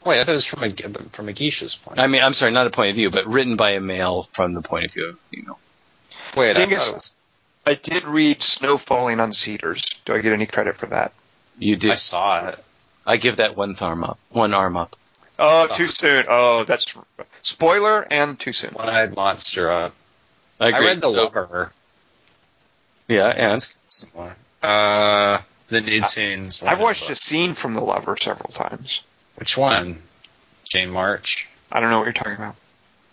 Wait, 0.05 0.21
I 0.21 0.25
thought 0.25 0.33
it 0.33 0.35
was 0.35 0.45
from 0.45 0.63
a 0.63 0.71
from 1.11 1.29
a 1.29 1.33
geisha's 1.33 1.77
point. 1.77 1.99
I 1.99 2.07
mean, 2.07 2.23
I'm 2.23 2.33
sorry, 2.35 2.53
not 2.53 2.67
a 2.67 2.71
point 2.71 2.91
of 2.91 2.97
view, 2.97 3.11
but 3.11 3.27
written 3.27 3.57
by 3.57 3.73
a 3.73 3.81
male 3.81 4.29
from 4.35 4.55
the 4.55 4.63
point 4.63 4.85
of 4.87 4.93
view 4.93 5.09
of 5.09 5.15
a 5.17 5.19
female. 5.31 5.59
Wait, 6.37 6.51
I 6.51 6.53
Dingus- 6.55 6.87
thought 6.87 6.95
was. 6.95 7.13
I 7.67 7.75
did 7.75 8.05
read 8.05 8.43
Snow 8.43 8.79
Falling 8.79 9.19
on 9.19 9.33
Cedars. 9.33 9.83
Do 10.05 10.15
I 10.15 10.21
get 10.21 10.33
any 10.33 10.47
credit 10.47 10.77
for 10.77 10.87
that? 10.87 11.13
You 11.59 11.75
did. 11.77 11.91
I 11.91 11.95
saw 11.95 12.49
it. 12.49 12.65
I 13.05 13.17
give 13.17 13.37
that 13.39 13.57
one 13.57 13.75
thumb 13.75 14.05
up, 14.05 14.19
one 14.31 14.55
arm 14.55 14.77
up. 14.77 14.95
Oh, 15.39 15.67
too 15.75 15.87
soon. 15.87 16.25
Oh, 16.29 16.65
that's 16.65 16.87
spoiler 17.43 18.01
and 18.11 18.39
too 18.41 18.53
soon. 18.53 18.71
One-eyed 18.71 19.15
monster. 19.15 19.71
Uh, 19.71 19.91
I, 20.61 20.73
I 20.73 20.79
read 20.81 20.97
the 20.99 21.13
So- 21.13 21.23
Lover. 21.25 21.73
Yeah, 23.09 23.29
and 23.29 23.63
Similar. 23.89 24.35
Uh, 24.63 25.39
the 25.69 25.81
nude 25.81 26.05
scenes. 26.07 26.63
I've 26.63 26.81
watched 26.81 27.09
a 27.11 27.15
scene 27.17 27.55
from 27.55 27.75
The 27.75 27.81
Lover 27.81 28.17
several 28.21 28.51
times. 28.53 29.03
Which 29.37 29.57
one? 29.57 30.03
Jane 30.65 30.91
March. 30.91 31.49
I 31.71 31.81
don't 31.81 31.91
know 31.91 31.99
what 31.99 32.05
you're 32.05 32.13
talking 32.15 32.35
about. 32.35 32.57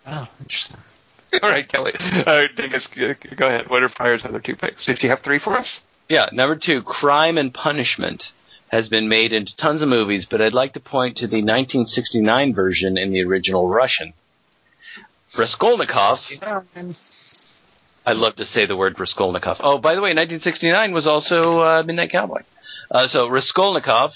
Oh, 0.07 0.27
interesting. 0.41 0.79
All 1.43 1.49
right, 1.49 1.67
Kelly. 1.67 1.93
Uh, 2.25 2.47
Dingus, 2.55 2.87
g- 2.89 3.13
g- 3.21 3.35
go 3.35 3.47
ahead. 3.47 3.69
What 3.69 3.83
are 3.83 3.89
Fire's 3.89 4.25
other 4.25 4.39
two 4.39 4.55
picks? 4.55 4.85
Did 4.85 5.01
you 5.03 5.09
have 5.09 5.19
three 5.19 5.39
for 5.39 5.55
us? 5.57 5.81
yeah, 6.09 6.27
number 6.31 6.55
two, 6.55 6.81
Crime 6.81 7.37
and 7.37 7.53
Punishment 7.53 8.23
has 8.73 8.89
been 8.89 9.07
made 9.07 9.31
into 9.31 9.55
tons 9.55 9.83
of 9.83 9.87
movies, 9.87 10.25
but 10.29 10.41
I'd 10.41 10.53
like 10.53 10.73
to 10.73 10.79
point 10.79 11.17
to 11.17 11.27
the 11.27 11.43
1969 11.43 12.55
version 12.55 12.97
in 12.97 13.11
the 13.11 13.23
original 13.23 13.69
Russian. 13.69 14.13
Raskolnikov 15.37 16.17
I 18.05 18.13
love 18.13 18.35
to 18.35 18.45
say 18.45 18.65
the 18.65 18.75
word 18.75 18.99
Raskolnikov. 18.99 19.57
Oh, 19.61 19.77
by 19.77 19.93
the 19.93 20.01
way, 20.01 20.09
1969 20.09 20.91
was 20.91 21.07
also 21.07 21.59
uh, 21.61 21.83
Midnight 21.85 22.11
Cowboy. 22.11 22.41
Uh, 22.91 23.07
so 23.07 23.29
Raskolnikov 23.29 24.11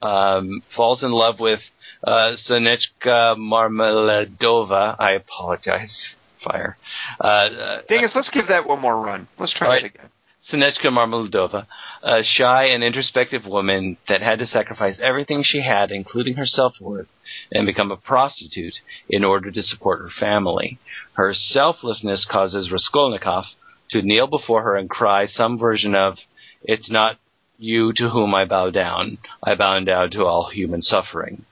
um, 0.00 0.62
falls 0.76 1.02
in 1.02 1.10
love 1.10 1.40
with 1.40 1.60
uh, 2.04 2.36
Sonechka 2.48 3.36
Marmeladova. 3.36 4.96
I 4.98 5.12
apologize. 5.12 6.14
Fire. 6.44 6.76
Uh, 7.18 7.24
uh, 7.24 7.82
Dingus, 7.88 8.14
let's 8.14 8.30
give 8.30 8.48
that 8.48 8.68
one 8.68 8.78
more 8.78 9.00
run. 9.00 9.26
Let's 9.38 9.52
try 9.52 9.68
right. 9.68 9.84
again. 9.84 10.10
Sonechka 10.50 10.90
Marmeladova, 10.90 11.66
a 12.02 12.22
shy 12.22 12.66
and 12.66 12.84
introspective 12.84 13.46
woman 13.46 13.96
that 14.08 14.20
had 14.20 14.38
to 14.40 14.46
sacrifice 14.46 14.98
everything 15.00 15.42
she 15.42 15.62
had, 15.62 15.90
including 15.90 16.34
her 16.36 16.44
self-worth, 16.44 17.08
and 17.50 17.64
become 17.64 17.90
a 17.90 17.96
prostitute 17.96 18.74
in 19.08 19.24
order 19.24 19.50
to 19.50 19.62
support 19.62 20.00
her 20.00 20.10
family. 20.10 20.78
Her 21.14 21.32
selflessness 21.32 22.26
causes 22.30 22.70
Raskolnikov 22.70 23.44
to 23.90 24.02
kneel 24.02 24.26
before 24.26 24.62
her 24.62 24.76
and 24.76 24.90
cry 24.90 25.26
some 25.26 25.58
version 25.58 25.94
of, 25.94 26.18
It's 26.62 26.90
not 26.90 27.18
you 27.58 27.92
to 27.94 28.10
whom 28.10 28.34
I 28.34 28.44
bow 28.44 28.68
down. 28.68 29.18
I 29.42 29.54
bow 29.54 29.80
down 29.80 30.10
to 30.10 30.26
all 30.26 30.50
human 30.50 30.82
suffering. 30.82 31.46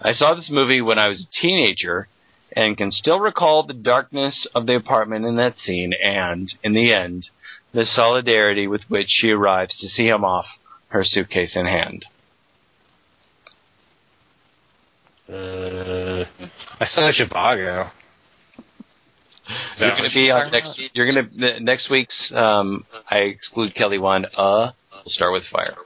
I 0.00 0.12
saw 0.12 0.34
this 0.34 0.50
movie 0.50 0.80
when 0.80 0.98
I 0.98 1.08
was 1.08 1.22
a 1.22 1.40
teenager 1.40 2.08
and 2.54 2.76
can 2.76 2.90
still 2.92 3.18
recall 3.18 3.64
the 3.64 3.74
darkness 3.74 4.46
of 4.54 4.66
the 4.66 4.76
apartment 4.76 5.24
in 5.24 5.36
that 5.36 5.58
scene 5.58 5.92
and, 6.04 6.52
in 6.62 6.72
the 6.74 6.92
end, 6.92 7.28
the 7.76 7.84
solidarity 7.84 8.66
with 8.66 8.84
which 8.88 9.08
she 9.08 9.30
arrives 9.30 9.76
to 9.78 9.86
see 9.86 10.08
him 10.08 10.24
off, 10.24 10.46
her 10.88 11.04
suitcase 11.04 11.54
in 11.54 11.66
hand. 11.66 12.06
Uh, 15.28 16.24
I 16.80 16.84
saw 16.84 17.02
Zhivago. 17.10 17.90
Is 19.74 19.82
You're 19.82 19.90
going 19.90 20.08
to 20.08 20.14
be 20.14 20.30
on 20.30 20.50
next. 20.50 20.78
about? 20.78 20.90
You're 20.96 21.12
going 21.12 21.30
to 21.30 21.60
next 21.60 21.90
week's. 21.90 22.32
Um, 22.34 22.86
I 23.10 23.18
exclude 23.18 23.74
Kelly 23.74 23.98
Wand. 23.98 24.26
Uh, 24.34 24.72
we'll 24.92 25.04
start 25.06 25.34
with 25.34 25.44
fire. 25.44 25.76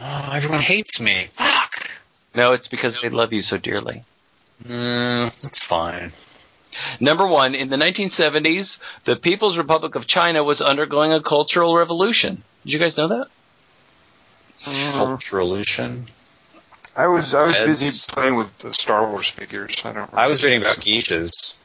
Oh, 0.00 0.30
everyone 0.32 0.60
hates 0.60 1.00
me. 1.00 1.26
Fuck. 1.32 1.88
No, 2.36 2.52
it's 2.52 2.68
because 2.68 3.00
they 3.02 3.08
love 3.08 3.32
you 3.32 3.42
so 3.42 3.58
dearly. 3.58 4.04
Mm, 4.64 5.40
that's 5.40 5.66
fine. 5.66 6.12
Number 7.00 7.26
one, 7.26 7.54
in 7.54 7.68
the 7.68 7.76
1970s, 7.76 8.76
the 9.04 9.16
People's 9.16 9.56
Republic 9.56 9.94
of 9.94 10.06
China 10.06 10.42
was 10.42 10.60
undergoing 10.60 11.12
a 11.12 11.22
cultural 11.22 11.76
revolution. 11.76 12.42
Did 12.64 12.72
you 12.72 12.78
guys 12.78 12.96
know 12.96 13.08
that? 13.08 13.26
Mm. 14.64 14.92
Culturolution. 14.92 16.04
I 16.96 17.08
was 17.08 17.34
I 17.34 17.46
was 17.46 17.56
Heads. 17.56 17.80
busy 17.80 18.12
playing 18.12 18.36
with 18.36 18.56
the 18.58 18.72
Star 18.72 19.10
Wars 19.10 19.28
figures. 19.28 19.76
I 19.84 19.92
don't. 19.92 20.14
I 20.14 20.26
was 20.28 20.44
reading 20.44 20.62
about 20.62 20.76
geishas 20.76 21.56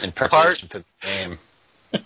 in 0.00 0.12
preparation 0.12 0.68
for 0.68 0.78
the 0.78 0.84
game. 1.02 1.38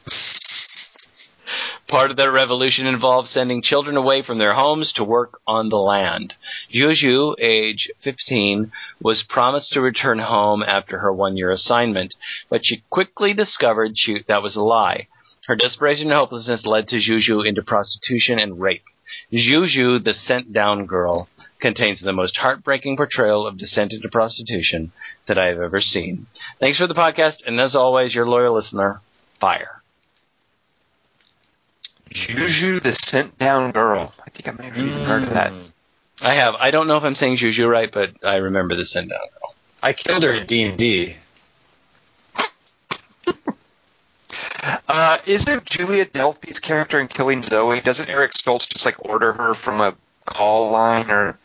Part 1.95 2.11
of 2.11 2.17
that 2.17 2.33
revolution 2.33 2.87
involved 2.87 3.29
sending 3.29 3.63
children 3.63 3.97
away 3.97 4.21
from 4.21 4.39
their 4.39 4.55
homes 4.55 4.93
to 4.95 5.05
work 5.05 5.39
on 5.47 5.69
the 5.69 5.77
land. 5.77 6.35
Juju, 6.69 7.37
age 7.39 7.89
15, 8.03 8.73
was 9.01 9.23
promised 9.29 9.73
to 9.73 9.81
return 9.81 10.19
home 10.19 10.65
after 10.67 10.99
her 10.99 11.13
one-year 11.13 11.53
assignment, 11.53 12.17
but 12.51 12.63
she 12.65 12.83
quickly 12.91 13.33
discovered 13.33 13.93
she, 13.95 14.25
that 14.27 14.43
was 14.43 14.57
a 14.57 14.61
lie. 14.61 15.07
Her 15.47 15.55
desperation 15.55 16.11
and 16.11 16.19
hopelessness 16.19 16.67
led 16.67 16.89
to 16.89 16.99
Juju 16.99 17.43
into 17.43 17.63
prostitution 17.63 18.41
and 18.41 18.61
rape. 18.61 18.83
Juju, 19.33 20.01
the 20.01 20.15
sent-down 20.15 20.87
girl, 20.87 21.29
contains 21.61 22.03
the 22.03 22.13
most 22.13 22.37
heartbreaking 22.39 22.97
portrayal 22.97 23.47
of 23.47 23.57
descent 23.57 23.93
into 23.93 24.09
prostitution 24.09 24.91
that 25.29 25.39
I 25.39 25.47
have 25.47 25.61
ever 25.61 25.81
seen. 25.81 26.27
Thanks 26.59 26.79
for 26.79 26.89
the 26.89 26.95
podcast, 26.95 27.37
and 27.47 27.61
as 27.61 27.77
always, 27.77 28.17
your 28.17 28.27
loyal 28.27 28.57
listener, 28.57 29.01
Fire. 29.41 29.84
Juju, 32.15 32.79
the 32.81 32.93
sent 32.93 33.37
down 33.39 33.73
girl. 33.73 34.15
I 34.25 34.31
think 34.31 34.49
I 34.49 34.53
may 34.53 34.69
have 34.69 34.79
even 34.79 35.03
heard 35.05 35.25
of 35.25 35.31
that. 35.31 35.51
Mm. 35.51 35.67
I 36.21 36.35
have. 36.35 36.55
I 36.55 36.71
don't 36.71 36.87
know 36.87 36.97
if 36.97 37.03
I'm 37.03 37.17
saying 37.17 37.39
Juju 37.39 37.67
right, 37.67 37.91
but 37.93 38.13
I 38.25 38.37
remember 38.37 38.77
the 38.77 38.87
Sent 38.87 39.11
down 39.11 39.19
girl. 39.19 39.55
I 39.83 39.93
killed 39.93 40.23
her 40.23 40.33
at 40.33 40.49
D 40.49 40.63
and 40.63 40.79
D. 40.79 41.17
Uh, 44.89 45.19
isn't 45.27 45.67
Julie 45.67 46.03
Delpy's 46.07 46.59
character 46.59 46.99
in 46.99 47.07
Killing 47.07 47.43
Zoe? 47.43 47.83
Doesn't 47.83 48.09
Eric 48.09 48.33
Stoltz 48.33 48.67
just 48.67 48.87
like 48.87 49.05
order 49.05 49.31
her 49.33 49.53
from 49.53 49.83
a 49.83 49.95
call 50.25 50.71
line 50.71 51.11
or? 51.11 51.39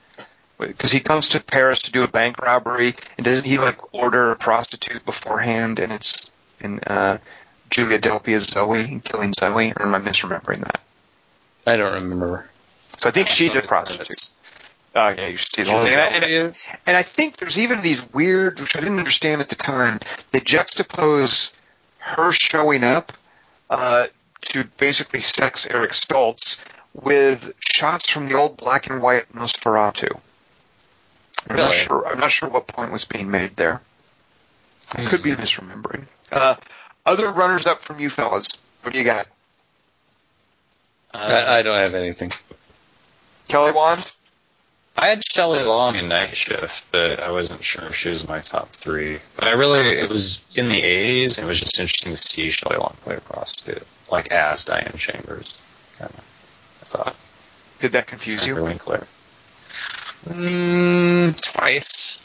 Because 0.58 0.92
he 0.94 1.02
comes 1.02 1.28
to 1.30 1.42
Paris 1.42 1.82
to 1.84 1.92
do 1.92 2.04
a 2.04 2.08
bank 2.08 2.40
robbery, 2.40 2.96
and 3.18 3.26
doesn't 3.26 3.46
he 3.46 3.58
like 3.58 3.94
order 3.94 4.32
a 4.32 4.38
prostitute 4.38 5.06
beforehand? 5.06 5.80
And 5.80 5.92
it's 5.92 6.30
and 6.62 6.80
uh, 6.88 7.18
Julie 7.70 8.00
Delpy 8.00 8.36
as 8.36 8.46
Zoe 8.46 8.80
in 8.80 9.02
Killing 9.02 9.34
Zoe, 9.34 9.74
or 9.76 9.86
am 9.86 9.96
I 9.96 10.00
misremembering 10.00 10.62
that? 10.62 10.82
I 11.66 11.76
don't 11.76 11.94
remember. 11.94 12.50
So 13.00 13.10
I 13.10 13.12
think 13.12 13.28
she's 13.30 13.50
a 13.50 13.54
Something 13.54 13.68
prostitute. 13.68 14.32
Oh 14.96 15.10
yeah, 15.10 15.28
you 15.28 15.38
should 15.38 15.56
see 15.56 15.64
the 15.64 15.72
whole 15.72 15.84
thing. 15.84 15.94
And, 15.94 16.24
and, 16.24 16.70
and 16.88 16.98
I 16.98 17.04
think 17.04 17.38
there's 17.38 17.60
even 17.60 17.82
these 17.82 18.02
weird, 18.12 18.60
which 18.60 18.76
I 18.76 18.80
didn't 18.80 18.98
understand 18.98 19.40
at 19.40 19.50
the 19.50 19.56
time, 19.56 20.00
they 20.32 20.40
juxtapose 20.40 21.54
her 22.00 22.32
showing 22.32 22.84
up 22.84 23.14
uh, 23.70 24.08
to 24.42 24.64
basically 24.78 25.22
sex 25.22 25.68
Eric 25.70 25.92
Stoltz 25.92 26.60
with 26.94 27.54
shots 27.60 28.10
from 28.10 28.28
the 28.28 28.36
old 28.36 28.58
black 28.58 28.90
and 28.90 29.02
white 29.02 29.32
Nosferatu. 29.32 30.20
I'm 31.48 31.56
not 31.56 31.74
sure. 31.74 32.08
I'm 32.08 32.20
not 32.20 32.32
sure 32.32 32.50
what 32.50 32.68
point 32.68 32.92
was 32.92 33.06
being 33.06 33.30
made 33.30 33.56
there. 33.56 33.82
I 34.92 35.06
could 35.06 35.22
be 35.22 35.36
misremembering. 35.36 36.06
Uh, 36.32 36.56
other 37.10 37.32
runners 37.32 37.66
up 37.66 37.82
from 37.82 38.00
you 38.00 38.10
fellas. 38.10 38.48
What 38.84 38.94
do 38.94 39.00
you 39.00 39.06
got? 39.06 39.28
I, 41.12 41.58
I 41.58 41.62
don't 41.64 41.76
have 41.76 41.96
anything. 41.96 42.32
Kelly 43.48 43.72
Wand? 43.72 44.06
I 44.96 45.08
had 45.08 45.24
Shelley 45.26 45.64
Long 45.64 45.96
in 45.96 46.08
Night 46.08 46.36
Shift, 46.36 46.86
but 46.92 47.20
I 47.20 47.32
wasn't 47.32 47.64
sure 47.64 47.86
if 47.86 47.96
she 47.96 48.10
was 48.10 48.28
my 48.28 48.42
top 48.42 48.70
three. 48.70 49.20
But 49.36 49.48
I 49.48 49.52
really, 49.52 49.98
it 49.98 50.10
was 50.10 50.44
in 50.54 50.70
the 50.70 50.82
80s, 50.82 51.38
and 51.38 51.46
it 51.46 51.48
was 51.48 51.60
just 51.60 51.80
interesting 51.80 52.12
to 52.12 52.18
see 52.18 52.50
Shelley 52.50 52.78
Long 52.78 52.96
play 53.02 53.16
a 53.16 53.22
prostitute, 53.22 53.88
like 54.12 54.32
as 54.32 54.66
Diane 54.66 54.94
Chambers, 54.98 55.58
kind 55.98 56.12
of. 56.12 56.20
I 56.82 56.86
thought. 56.86 57.16
Did 57.80 57.94
that 57.94 58.08
confuse 58.08 58.40
Sandra 58.40 58.58
you? 58.58 58.64
Winkler. 58.64 59.08
Mm, 60.28 61.42
twice. 61.42 62.20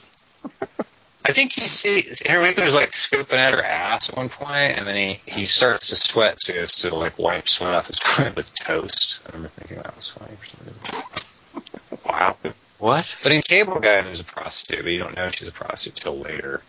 I 1.27 1.33
think 1.33 1.55
he 1.55 1.63
sees 1.63 2.23
Winkler's 2.29 2.75
like 2.75 2.93
scooping 2.93 3.39
at 3.39 3.55
her 3.55 3.65
ass 3.65 4.11
at 4.11 4.17
one 4.17 4.29
point, 4.29 4.79
and 4.79 4.87
then 4.87 4.97
he, 4.97 5.21
he 5.25 5.45
starts 5.47 5.89
to 5.89 5.97
sweat, 5.97 6.39
so 6.41 6.53
he 6.53 6.59
has 6.59 6.73
to 6.77 6.95
like 6.95 7.19
wipe 7.19 7.49
sweat 7.49 7.73
off 7.73 7.87
his 7.87 7.99
foot 7.99 8.37
with 8.37 8.55
toast. 8.55 9.23
I 9.25 9.31
remember 9.31 9.49
thinking 9.49 9.79
that 9.79 9.97
was 9.97 10.11
funny 10.11 10.37
for 10.37 10.47
some 10.47 10.61
reason. 10.67 12.01
Wow. 12.05 12.37
What? 12.79 13.07
But 13.23 13.33
in 13.33 13.41
Cable 13.41 13.81
Guy, 13.81 14.03
there's 14.03 14.21
a 14.21 14.25
prostitute, 14.25 14.85
but 14.85 14.91
you 14.91 14.99
don't 14.99 15.17
know 15.17 15.31
she's 15.31 15.49
a 15.49 15.53
prostitute 15.53 15.97
till 15.97 16.19
later. 16.19 16.61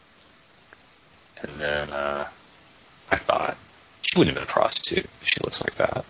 And 1.42 1.60
then 1.60 1.90
uh, 1.90 2.28
I 3.12 3.18
thought 3.18 3.58
she 4.04 4.18
wouldn't 4.18 4.38
have 4.38 4.48
been 4.48 4.50
a 4.50 4.54
prostitute. 4.54 5.10
if 5.22 5.28
She 5.28 5.42
looks 5.44 5.62
like 5.62 5.76
that. 5.76 6.06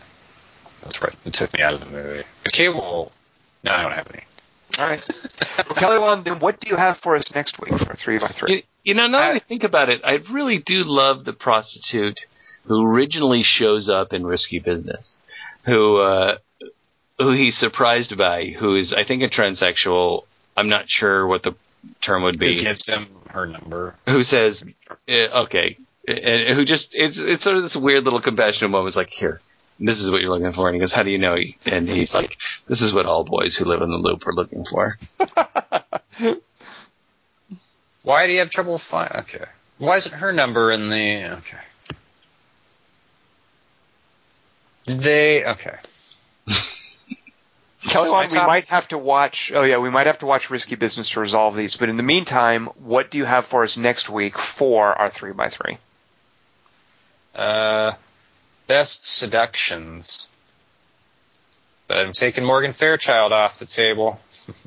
That's 0.84 1.01
right. 1.01 1.15
It 1.26 1.34
took 1.34 1.51
me 1.53 1.63
out 1.63 1.73
of 1.73 1.80
the 1.80 1.88
movie. 1.88 2.23
But 2.43 2.53
Cable, 2.53 3.11
no, 3.63 3.72
I 3.72 3.81
don't 3.81 3.93
have 3.93 4.07
any. 4.13 4.23
All 4.77 4.88
right. 4.88 5.02
Well, 5.57 5.76
Kelly 5.76 5.99
Wand, 5.99 6.26
then 6.26 6.39
what 6.39 6.60
do 6.60 6.69
you 6.69 6.76
have 6.76 6.97
for 6.97 7.15
us 7.15 7.34
next 7.34 7.60
week 7.60 7.77
for 7.80 7.95
three 7.95 8.19
by 8.19 8.27
three? 8.27 8.56
You, 8.56 8.61
you 8.84 8.93
know, 8.93 9.07
now 9.07 9.19
that 9.34 9.35
I 9.35 9.47
think 9.47 9.64
about 9.64 9.89
it, 9.89 10.02
I 10.03 10.19
really 10.31 10.61
do 10.65 10.84
love 10.84 11.23
the 11.26 11.34
prostitute 11.34 12.19
who 12.65 12.84
originally 12.85 13.41
shows 13.43 13.89
up 13.89 14.11
in 14.11 14.26
Risky 14.26 14.60
Business, 14.60 15.18
who 15.65 15.97
uh, 16.02 16.38
who 17.19 17.31
he's 17.34 17.57
surprised 17.57 18.18
by, 18.18 18.47
who 18.60 18.76
is, 18.76 18.93
I 18.95 19.06
think, 19.06 19.23
a 19.23 19.30
transsexual. 19.30 20.23
I'm 20.57 20.69
not 20.69 20.85
sure 20.88 21.26
what 21.27 21.43
the 21.43 21.56
term 22.03 22.23
would 22.23 22.35
Who 22.35 22.39
be. 22.39 22.64
gives 22.64 22.85
him 22.88 23.07
her 23.30 23.45
number? 23.45 23.95
Who 24.06 24.23
says, 24.23 24.64
eh, 25.07 25.27
okay, 25.43 25.77
and 26.07 26.57
who 26.57 26.65
just 26.65 26.89
it's 26.91 27.18
it's 27.19 27.43
sort 27.43 27.57
of 27.57 27.64
this 27.64 27.77
weird 27.80 28.03
little 28.03 28.22
compassionate 28.22 28.72
moment. 28.72 28.89
It's 28.89 28.97
like, 28.97 29.10
here, 29.10 29.41
this 29.80 29.99
is 29.99 30.10
what 30.10 30.22
you're 30.22 30.31
looking 30.31 30.53
for, 30.53 30.68
and 30.68 30.76
he 30.76 30.80
goes, 30.80 30.93
how 30.93 31.03
do 31.03 31.10
you 31.10 31.18
know? 31.18 31.35
And 31.65 31.89
he's 31.89 32.14
like, 32.14 32.38
this 32.68 32.81
is 32.81 32.93
what 32.93 33.06
all 33.06 33.23
boys 33.23 33.56
who 33.56 33.65
live 33.65 33.81
in 33.81 33.89
the 33.89 33.97
loop 33.97 34.26
are 34.26 34.34
looking 34.34 34.65
for. 34.65 34.97
Why 38.03 38.27
do 38.27 38.34
you 38.34 38.39
have 38.39 38.49
trouble 38.52 38.77
finding? 38.77 39.19
Okay. 39.22 39.45
Why 39.77 39.97
isn't 39.97 40.14
her 40.14 40.31
number 40.31 40.72
in 40.72 40.89
the? 40.89 41.34
Okay. 41.38 41.57
Did 44.85 44.99
they? 44.99 45.43
Okay. 45.43 45.76
Kelly 47.89 48.10
Wand, 48.10 48.31
we 48.31 48.38
top- 48.38 48.47
might 48.47 48.68
have 48.68 48.88
to 48.89 48.97
watch. 48.97 49.52
Oh 49.53 49.64
yeah, 49.64 49.80
we 49.80 49.89
might 49.89 50.07
have 50.07 50.19
to 50.19 50.26
watch 50.26 50.49
Risky 50.49 50.76
Business 50.76 51.10
to 51.11 51.19
resolve 51.19 51.56
these. 51.56 51.76
But 51.77 51.89
in 51.89 51.97
the 51.97 52.03
meantime, 52.03 52.68
what 52.84 53.11
do 53.11 53.18
you 53.18 53.26
have 53.26 53.47
for 53.47 53.64
us 53.64 53.76
next 53.76 54.10
week 54.10 54.38
for 54.38 54.93
our 54.93 55.10
three 55.10 55.34
by 55.34 55.49
three? 55.49 55.77
Uh, 57.34 57.93
best 58.67 59.05
seductions. 59.05 60.27
But 61.87 61.97
I'm 61.99 62.13
taking 62.13 62.43
Morgan 62.43 62.73
Fairchild 62.73 63.31
off 63.33 63.59
the 63.59 63.65
table. 63.65 64.19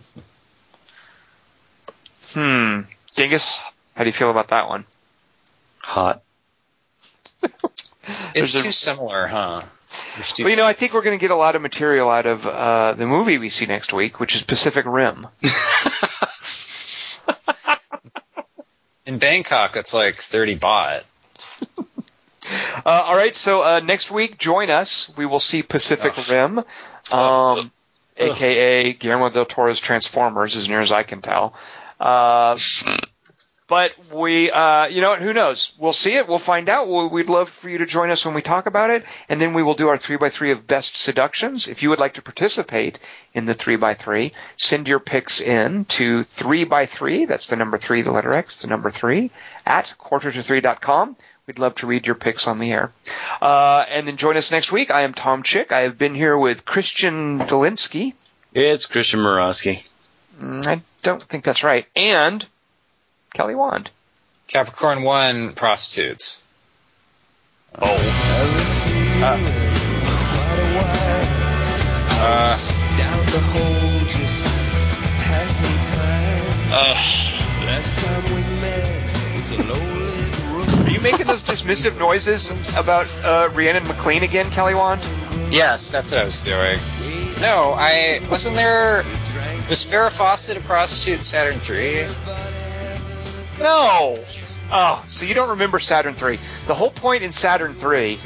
Hmm. 2.35 2.83
Dingus, 3.17 3.59
how 3.95 4.05
do 4.05 4.09
you 4.09 4.13
feel 4.13 4.31
about 4.31 4.49
that 4.49 4.69
one? 4.69 4.85
Hot. 5.79 6.23
It's 8.35 8.53
There's 8.53 8.55
a- 8.57 8.63
too 8.65 8.71
similar, 8.71 9.27
huh? 9.27 9.63
Too 10.35 10.45
Well, 10.45 10.51
you 10.51 10.57
know, 10.57 10.65
I 10.67 10.73
think 10.75 10.93
we're 10.95 11.03
going 11.03 11.19
to 11.19 11.21
get 11.21 11.31
a 11.31 11.37
lot 11.37 11.57
of 11.57 11.63
material 11.63 12.11
out 12.11 12.27
of 12.27 12.47
uh, 12.47 12.93
the 12.95 13.07
movie 13.07 13.39
we 13.39 13.49
see 13.49 13.67
next 13.67 13.93
week, 13.93 14.19
which 14.21 14.35
is 14.37 14.43
Pacific 14.43 14.85
Rim. 14.87 15.27
in 19.07 19.19
Bangkok, 19.19 19.77
it's 19.77 19.93
like 19.95 20.17
30 20.17 20.59
baht. 20.59 21.03
Uh, 22.85 23.05
all 23.07 23.17
right, 23.17 23.35
so 23.35 23.63
uh, 23.63 23.81
next 23.81 24.11
week, 24.11 24.39
join 24.39 24.71
us. 24.71 25.13
We 25.17 25.27
will 25.27 25.41
see 25.41 25.63
Pacific 25.63 26.13
Ugh. 26.17 26.31
Rim, 26.31 26.65
um, 27.11 27.73
aka 28.17 28.93
Guillermo 28.93 29.31
del 29.31 29.47
Toro's 29.47 29.81
Transformers, 29.81 30.57
as 30.57 30.69
near 30.69 30.81
as 30.81 30.93
I 30.93 31.03
can 31.03 31.21
tell. 31.23 31.55
Uh, 32.01 32.57
but 33.69 33.93
we, 34.15 34.51
uh, 34.51 34.87
you 34.87 35.03
know, 35.03 35.11
what, 35.11 35.21
who 35.21 35.35
knows? 35.35 35.75
We'll 35.79 35.93
see 35.93 36.15
it. 36.15 36.27
We'll 36.27 36.39
find 36.39 36.71
out. 36.71 36.89
We- 36.89 37.09
We'd 37.09 37.29
love 37.29 37.51
for 37.51 37.69
you 37.69 37.79
to 37.79 37.87
join 37.87 38.09
us 38.09 38.25
when 38.25 38.35
we 38.35 38.41
talk 38.41 38.65
about 38.67 38.89
it, 38.89 39.05
and 39.29 39.39
then 39.41 39.53
we 39.53 39.63
will 39.63 39.75
do 39.75 39.89
our 39.89 39.99
three 39.99 40.17
by 40.17 40.31
three 40.31 40.53
of 40.53 40.67
best 40.67 40.97
seductions. 40.97 41.69
If 41.69 41.83
you 41.83 41.91
would 41.91 41.99
like 41.99 42.15
to 42.15 42.23
participate 42.23 42.99
in 43.35 43.45
the 43.45 43.53
three 43.55 43.77
by 43.77 43.93
three, 43.95 44.33
send 44.57 44.89
your 44.89 45.01
picks 45.01 45.41
in 45.43 45.85
to 45.87 46.23
three 46.23 46.65
by 46.65 46.87
three. 46.87 47.27
That's 47.27 47.47
the 47.49 47.57
number 47.57 47.77
three, 47.77 48.01
the 48.01 48.11
letter 48.13 48.33
X, 48.33 48.63
the 48.63 48.69
number 48.69 48.91
three 48.91 49.31
at 49.67 49.95
quarter 49.99 50.33
to 50.33 50.43
three 50.43 50.63
dot 50.63 50.81
com. 50.81 51.15
We'd 51.49 51.59
love 51.59 51.75
to 51.77 51.87
read 51.87 52.05
your 52.05 52.15
picks 52.15 52.47
on 52.47 52.59
the 52.59 52.71
air. 52.71 52.93
Uh, 53.41 53.83
and 53.89 54.07
then 54.07 54.19
join 54.19 54.37
us 54.37 54.51
next 54.51 54.71
week. 54.71 54.91
I 54.91 55.01
am 55.01 55.15
Tom 55.15 55.43
Chick. 55.43 55.73
I 55.73 55.81
have 55.81 55.97
been 55.97 56.15
here 56.15 56.37
with 56.37 56.67
Christian 56.67 57.39
Dolinsky. 57.39 58.13
It's 58.53 58.85
Christian 58.85 59.21
Morosky. 59.21 59.83
Mm, 60.39 60.67
I 60.67 60.83
don't 61.03 61.23
think 61.23 61.45
that's 61.45 61.65
right. 61.65 61.87
And 61.97 62.47
Kelly 63.33 63.55
Wand. 63.55 63.89
Capricorn 64.47 65.05
1 65.05 65.55
prostitutes. 65.55 66.43
Oh. 67.81 67.95
received 67.95 69.23
Uh. 69.23 69.39
quite 70.35 70.61
a 70.61 70.69
while. 70.77 71.29
I 72.21 72.59
Uh. 76.71 76.95
You 80.99 81.03
making 81.03 81.27
those 81.27 81.45
dismissive 81.45 81.99
noises 81.99 82.51
about 82.77 83.07
uh, 83.23 83.49
Rhiannon 83.55 83.87
McLean 83.87 84.23
again, 84.23 84.51
Kelly 84.51 84.75
Wand? 84.75 85.01
Yes, 85.51 85.91
that's 85.91 86.11
what 86.11 86.21
I 86.21 86.25
was 86.25 86.45
doing. 86.45 86.79
No, 87.41 87.75
I 87.77 88.21
wasn't 88.31 88.57
there. 88.57 89.05
Was 89.69 89.85
Farrah 89.85 90.11
Fawcett 90.11 90.57
a 90.57 90.61
prostitute 90.61 91.19
in 91.19 91.25
Saturn 91.25 91.61
3? 91.61 92.07
No. 93.61 94.23
Oh, 94.73 95.03
so 95.05 95.25
you 95.25 95.35
don't 95.35 95.51
remember 95.51 95.79
Saturn 95.79 96.15
3. 96.15 96.39
The 96.67 96.75
whole 96.75 96.91
point 96.91 97.23
in 97.23 97.33
Saturn 97.33 97.75
3 97.75 98.19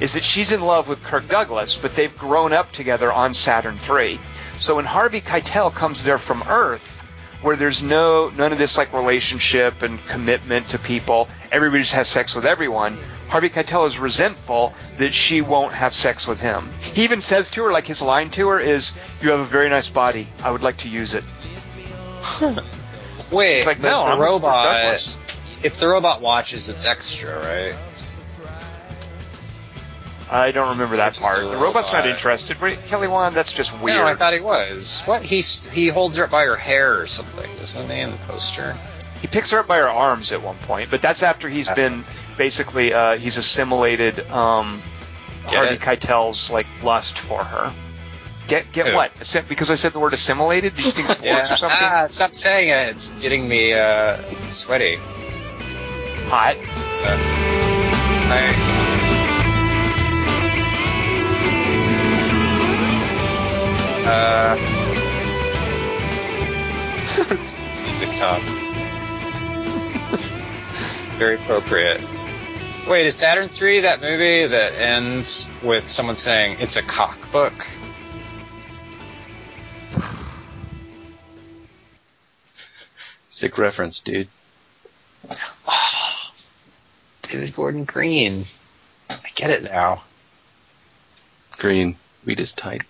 is 0.00 0.14
that 0.14 0.24
she's 0.24 0.52
in 0.52 0.60
love 0.60 0.88
with 0.88 1.02
Kirk 1.02 1.28
Douglas, 1.28 1.76
but 1.76 1.96
they've 1.96 2.16
grown 2.16 2.52
up 2.52 2.72
together 2.72 3.12
on 3.12 3.34
Saturn 3.34 3.76
3. 3.78 4.18
So 4.58 4.76
when 4.76 4.84
Harvey 4.84 5.20
Keitel 5.20 5.72
comes 5.72 6.04
there 6.04 6.18
from 6.18 6.42
Earth, 6.48 6.99
where 7.42 7.56
there's 7.56 7.82
no 7.82 8.30
none 8.30 8.52
of 8.52 8.58
this 8.58 8.76
like 8.76 8.92
relationship 8.92 9.82
and 9.82 9.98
commitment 10.06 10.68
to 10.70 10.78
people, 10.78 11.28
everybody 11.50 11.82
just 11.82 11.94
has 11.94 12.08
sex 12.08 12.34
with 12.34 12.44
everyone. 12.44 12.96
Harvey 13.28 13.48
Keitel 13.48 13.86
is 13.86 13.98
resentful 13.98 14.74
that 14.98 15.14
she 15.14 15.40
won't 15.40 15.72
have 15.72 15.94
sex 15.94 16.26
with 16.26 16.40
him. 16.40 16.68
He 16.80 17.04
even 17.04 17.20
says 17.20 17.48
to 17.50 17.64
her, 17.64 17.72
like 17.72 17.86
his 17.86 18.02
line 18.02 18.30
to 18.30 18.48
her 18.48 18.58
is, 18.60 18.92
"You 19.20 19.30
have 19.30 19.40
a 19.40 19.44
very 19.44 19.68
nice 19.68 19.88
body. 19.88 20.28
I 20.42 20.50
would 20.50 20.62
like 20.62 20.78
to 20.78 20.88
use 20.88 21.14
it." 21.14 21.24
Wait, 23.30 23.58
It's 23.58 23.66
like, 23.66 23.80
no, 23.80 24.04
the 24.04 24.10
I'm 24.12 24.20
robot. 24.20 25.16
If 25.62 25.78
the 25.78 25.86
robot 25.88 26.20
watches, 26.20 26.68
it's 26.68 26.86
extra, 26.86 27.38
right? 27.38 27.74
I 30.30 30.52
don't 30.52 30.70
remember 30.70 30.96
that 30.96 31.14
Just 31.14 31.24
part. 31.24 31.42
The 31.42 31.56
robot's 31.56 31.92
not 31.92 32.06
interested. 32.06 32.60
Wait, 32.60 32.78
Kelly 32.86 33.08
Wand, 33.08 33.34
that's 33.34 33.52
just 33.52 33.72
weird. 33.80 33.98
No, 33.98 34.06
I 34.06 34.14
thought 34.14 34.32
he 34.32 34.40
was. 34.40 35.02
What? 35.02 35.22
He 35.22 35.40
he 35.40 35.88
holds 35.88 36.16
her 36.16 36.24
up 36.24 36.30
by 36.30 36.44
her 36.44 36.56
hair 36.56 37.00
or 37.00 37.06
something, 37.06 37.50
doesn't 37.58 37.90
he, 37.90 38.00
in 38.00 38.12
the 38.12 38.16
poster? 38.18 38.76
he 39.20 39.26
picks 39.26 39.50
her 39.50 39.58
up 39.58 39.66
by 39.66 39.78
her 39.78 39.88
arms 39.88 40.32
at 40.32 40.42
one 40.42 40.56
point, 40.58 40.90
but 40.90 41.02
that's 41.02 41.22
after 41.22 41.48
he's 41.48 41.68
been 41.68 42.04
basically 42.38 42.92
uh, 42.92 43.16
he's 43.16 43.36
assimilated 43.36 44.20
um, 44.30 44.80
Harvey 45.44 45.74
it? 45.74 45.80
Keitel's 45.80 46.50
like 46.50 46.66
lust 46.82 47.18
for 47.18 47.42
her. 47.44 47.72
Get 48.48 48.72
get 48.72 48.86
Who? 48.88 48.94
what? 48.94 49.12
Because 49.48 49.70
I 49.70 49.74
said 49.74 49.92
the 49.92 50.00
word 50.00 50.14
assimilated. 50.14 50.74
Do 50.76 50.82
you 50.82 50.90
think 50.90 51.10
it 51.22 51.22
works 51.22 51.50
or 51.50 51.56
something? 51.56 51.78
Ah, 51.80 52.06
stop 52.08 52.34
saying 52.34 52.70
it. 52.70 52.90
It's 52.90 53.10
getting 53.20 53.46
me 53.46 53.74
uh, 53.74 54.16
sweaty. 54.48 54.96
Hot. 56.28 56.56
I, 58.32 58.99
uh, 64.06 64.56
it's 67.30 67.56
music 67.84 68.08
top. 68.16 68.40
Very 71.18 71.36
appropriate. 71.36 72.00
Wait, 72.88 73.06
is 73.06 73.14
Saturn 73.14 73.48
3 73.48 73.80
that 73.80 74.00
movie 74.00 74.46
that 74.46 74.74
ends 74.74 75.48
with 75.62 75.88
someone 75.88 76.14
saying 76.14 76.58
it's 76.60 76.76
a 76.76 76.82
cockbook? 76.82 77.52
Sick 83.30 83.58
reference, 83.58 84.00
dude. 84.00 84.28
Oh, 85.68 86.30
David 87.22 87.54
Gordon 87.54 87.84
Green. 87.84 88.42
I 89.08 89.18
get 89.34 89.50
it 89.50 89.62
now. 89.62 90.02
Green. 91.58 91.96
Wheat 92.24 92.40
is 92.40 92.52
tight. 92.52 92.82